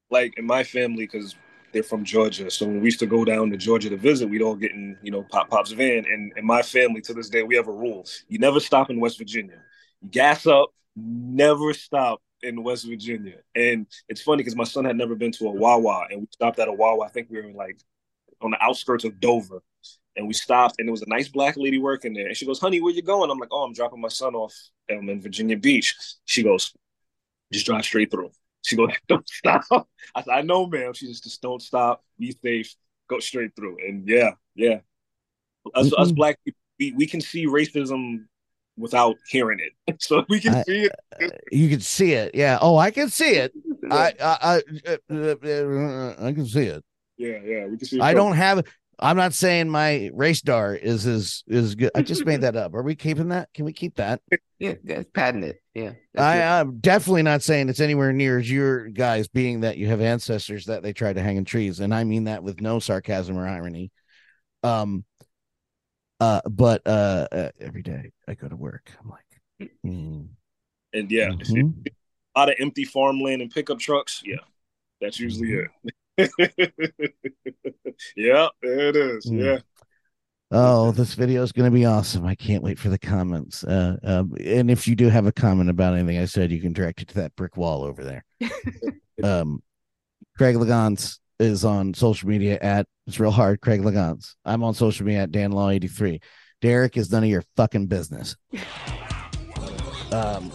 Like 0.09 0.33
in 0.37 0.47
my 0.47 0.63
family, 0.63 1.05
because 1.05 1.35
they're 1.75 1.83
from 1.83 2.05
Georgia, 2.05 2.49
so 2.49 2.65
when 2.65 2.79
we 2.79 2.85
used 2.85 3.01
to 3.01 3.05
go 3.05 3.25
down 3.25 3.49
to 3.51 3.57
Georgia 3.57 3.89
to 3.89 3.97
visit, 3.97 4.29
we'd 4.29 4.41
all 4.41 4.55
get 4.55 4.71
in, 4.71 4.97
you 5.03 5.11
know, 5.11 5.23
Pop 5.23 5.49
Pop's 5.49 5.73
van. 5.73 6.05
And 6.09 6.31
in 6.37 6.45
my 6.45 6.61
family, 6.61 7.01
to 7.01 7.13
this 7.13 7.27
day, 7.29 7.43
we 7.43 7.57
have 7.57 7.67
a 7.67 7.71
rule: 7.71 8.07
you 8.29 8.39
never 8.39 8.61
stop 8.61 8.89
in 8.89 9.01
West 9.01 9.17
Virginia. 9.17 9.59
Gas 10.09 10.47
up, 10.47 10.69
never 10.95 11.73
stop 11.73 12.21
in 12.41 12.63
West 12.63 12.87
Virginia. 12.87 13.39
And 13.53 13.87
it's 14.07 14.21
funny 14.21 14.37
because 14.37 14.55
my 14.55 14.63
son 14.63 14.85
had 14.85 14.95
never 14.95 15.15
been 15.15 15.33
to 15.33 15.47
a 15.47 15.51
Wawa, 15.51 16.07
and 16.09 16.21
we 16.21 16.27
stopped 16.31 16.59
at 16.59 16.69
a 16.69 16.73
Wawa. 16.73 17.05
I 17.05 17.09
think 17.09 17.29
we 17.29 17.37
were 17.37 17.49
in 17.49 17.55
like 17.55 17.77
on 18.41 18.51
the 18.51 18.63
outskirts 18.63 19.03
of 19.03 19.19
Dover. 19.19 19.61
And 20.15 20.27
we 20.27 20.33
stopped, 20.33 20.75
and 20.79 20.87
there 20.87 20.93
was 20.93 21.01
a 21.01 21.09
nice 21.09 21.27
black 21.27 21.57
lady 21.57 21.77
working 21.77 22.13
there. 22.13 22.27
And 22.27 22.37
she 22.37 22.45
goes, 22.45 22.61
"Honey, 22.61 22.79
where 22.79 22.93
you 22.93 23.01
going?" 23.01 23.29
I'm 23.29 23.37
like, 23.37 23.49
"Oh, 23.51 23.63
I'm 23.63 23.73
dropping 23.73 23.99
my 23.99 24.07
son 24.07 24.33
off 24.33 24.55
um, 24.89 25.09
in 25.09 25.21
Virginia 25.21 25.57
Beach." 25.57 25.93
She 26.23 26.41
goes, 26.41 26.73
"Just 27.51 27.65
drive 27.65 27.83
straight 27.83 28.11
through." 28.11 28.31
She 28.65 28.75
goes, 28.75 28.89
"Don't 29.07 29.27
stop." 29.29 29.87
I 30.15 30.21
said, 30.23 30.31
"I 30.33 30.41
know, 30.41 30.65
ma'am." 30.67 30.93
She 30.93 31.07
just, 31.07 31.23
just 31.23 31.41
don't 31.41 31.61
stop. 31.61 32.03
Be 32.19 32.35
safe. 32.43 32.75
Go 33.07 33.19
straight 33.19 33.55
through. 33.55 33.77
And 33.87 34.07
yeah, 34.07 34.31
yeah. 34.55 34.79
Us, 35.73 35.91
us 35.97 36.11
Mhm. 36.11 36.15
black 36.15 36.39
people, 36.43 36.59
we, 36.79 36.91
we 36.93 37.07
can 37.07 37.21
see 37.21 37.45
racism 37.47 38.25
without 38.77 39.15
hearing 39.29 39.59
it. 39.59 39.73
So 40.01 40.25
we 40.29 40.39
can 40.39 40.55
I- 40.55 40.63
see 40.63 40.89
it. 40.89 41.41
You 41.51 41.69
can 41.69 41.79
see 41.79 42.13
it. 42.13 42.35
Yeah. 42.35 42.57
Oh, 42.61 42.77
I 42.77 42.91
can 42.91 43.09
see 43.09 43.35
it. 43.35 43.53
I 43.91 44.13
I 44.19 44.37
I, 44.41 44.55
uh, 45.13 45.35
uh, 45.45 46.15
I 46.19 46.33
can 46.33 46.45
see 46.45 46.65
it. 46.65 46.83
yeah, 47.17 47.37
yeah. 47.45 47.65
We 47.67 47.77
can 47.77 47.87
see. 47.87 47.97
It 47.97 48.01
I 48.01 48.13
don't 48.13 48.35
have. 48.35 48.65
I'm 48.99 49.17
not 49.17 49.33
saying 49.33 49.69
my 49.69 50.09
race 50.13 50.41
dar 50.41 50.73
is 50.73 51.05
is 51.05 51.43
is 51.47 51.75
good. 51.75 51.91
I 51.95 52.01
just 52.01 52.25
made 52.25 52.41
that 52.41 52.55
up. 52.55 52.73
Are 52.73 52.81
we 52.81 52.95
keeping 52.95 53.29
that? 53.29 53.49
Can 53.53 53.65
we 53.65 53.73
keep 53.73 53.95
that? 53.95 54.21
Yeah, 54.59 54.75
that's 54.83 55.09
patented. 55.13 55.57
Yeah. 55.73 55.93
that's 56.13 56.23
I, 56.23 56.37
it. 56.37 56.61
I'm 56.61 56.79
definitely 56.79 57.23
not 57.23 57.41
saying 57.41 57.69
it's 57.69 57.79
anywhere 57.79 58.13
near 58.13 58.39
as 58.39 58.49
your 58.49 58.87
guys, 58.89 59.27
being 59.27 59.61
that 59.61 59.77
you 59.77 59.87
have 59.87 60.01
ancestors 60.01 60.65
that 60.65 60.83
they 60.83 60.93
try 60.93 61.11
to 61.11 61.21
hang 61.21 61.37
in 61.37 61.45
trees, 61.45 61.79
and 61.79 61.93
I 61.93 62.03
mean 62.03 62.25
that 62.25 62.43
with 62.43 62.61
no 62.61 62.79
sarcasm 62.79 63.37
or 63.37 63.47
irony. 63.47 63.91
Um, 64.63 65.03
uh, 66.19 66.41
but 66.49 66.81
uh, 66.85 67.27
uh 67.31 67.49
every 67.59 67.81
day 67.81 68.11
I 68.27 68.35
go 68.35 68.47
to 68.47 68.55
work, 68.55 68.91
I'm 69.01 69.09
like, 69.09 69.69
mm, 69.85 70.27
And 70.93 71.11
yeah, 71.11 71.29
mhm. 71.29 71.87
a 72.35 72.39
lot 72.39 72.49
of 72.49 72.55
empty 72.59 72.85
farmland 72.85 73.41
and 73.41 73.51
pickup 73.51 73.79
trucks. 73.79 74.21
Yeah, 74.25 74.37
that's 75.01 75.19
usually 75.19 75.53
it. 75.53 75.67
yeah, 78.15 78.47
there 78.61 78.89
it 78.89 78.95
is. 78.95 79.25
Mm. 79.25 79.43
Yeah. 79.43 79.59
Oh, 80.51 80.91
this 80.91 81.15
video 81.15 81.41
is 81.43 81.51
going 81.51 81.69
to 81.69 81.75
be 81.75 81.85
awesome. 81.85 82.25
I 82.25 82.35
can't 82.35 82.63
wait 82.63 82.77
for 82.77 82.89
the 82.89 82.99
comments. 82.99 83.63
Uh, 83.63 83.97
um, 84.03 84.33
and 84.43 84.69
if 84.69 84.87
you 84.87 84.95
do 84.95 85.09
have 85.09 85.25
a 85.25 85.31
comment 85.31 85.69
about 85.69 85.95
anything 85.95 86.19
I 86.19 86.25
said, 86.25 86.51
you 86.51 86.61
can 86.61 86.71
direct 86.71 87.01
it 87.01 87.07
to 87.09 87.15
that 87.15 87.35
brick 87.35 87.57
wall 87.57 87.83
over 87.83 88.03
there. 88.03 88.23
um, 89.23 89.61
Craig 90.37 90.55
Liggeons 90.55 91.19
is 91.39 91.65
on 91.65 91.93
social 91.93 92.29
media 92.29 92.57
at 92.61 92.85
it's 93.07 93.19
real 93.19 93.31
hard. 93.31 93.59
Craig 93.61 93.83
Liggeons. 93.83 94.35
I'm 94.45 94.63
on 94.63 94.73
social 94.73 95.05
media 95.05 95.23
at 95.23 95.31
Dan 95.31 95.51
Law 95.51 95.69
83. 95.69 96.21
Derek 96.61 96.95
is 96.95 97.11
none 97.11 97.23
of 97.23 97.29
your 97.29 97.43
fucking 97.55 97.87
business. 97.87 98.35
Um, 100.11 100.51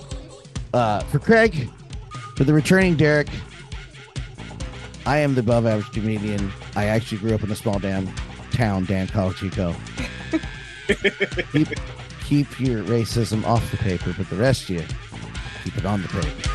uh, 0.72 1.00
for 1.00 1.18
Craig, 1.18 1.68
for 2.36 2.44
the 2.44 2.54
returning 2.54 2.94
Derek, 2.94 3.28
I 5.06 5.18
am 5.18 5.34
the 5.34 5.40
above 5.40 5.66
average 5.66 5.92
comedian. 5.92 6.52
I 6.76 6.86
actually 6.86 7.18
grew 7.18 7.34
up 7.34 7.42
in 7.42 7.50
a 7.50 7.56
small 7.56 7.78
damn 7.78 8.12
town, 8.52 8.84
Dan 8.84 9.06
Calachico. 9.08 9.74
keep, 11.52 11.68
keep 12.24 12.60
your 12.60 12.82
racism 12.84 13.44
off 13.44 13.70
the 13.70 13.76
paper, 13.78 14.14
but 14.16 14.28
the 14.28 14.36
rest 14.36 14.64
of 14.64 14.70
you, 14.70 14.84
keep 15.64 15.76
it 15.76 15.86
on 15.86 16.02
the 16.02 16.08
paper. 16.08 16.50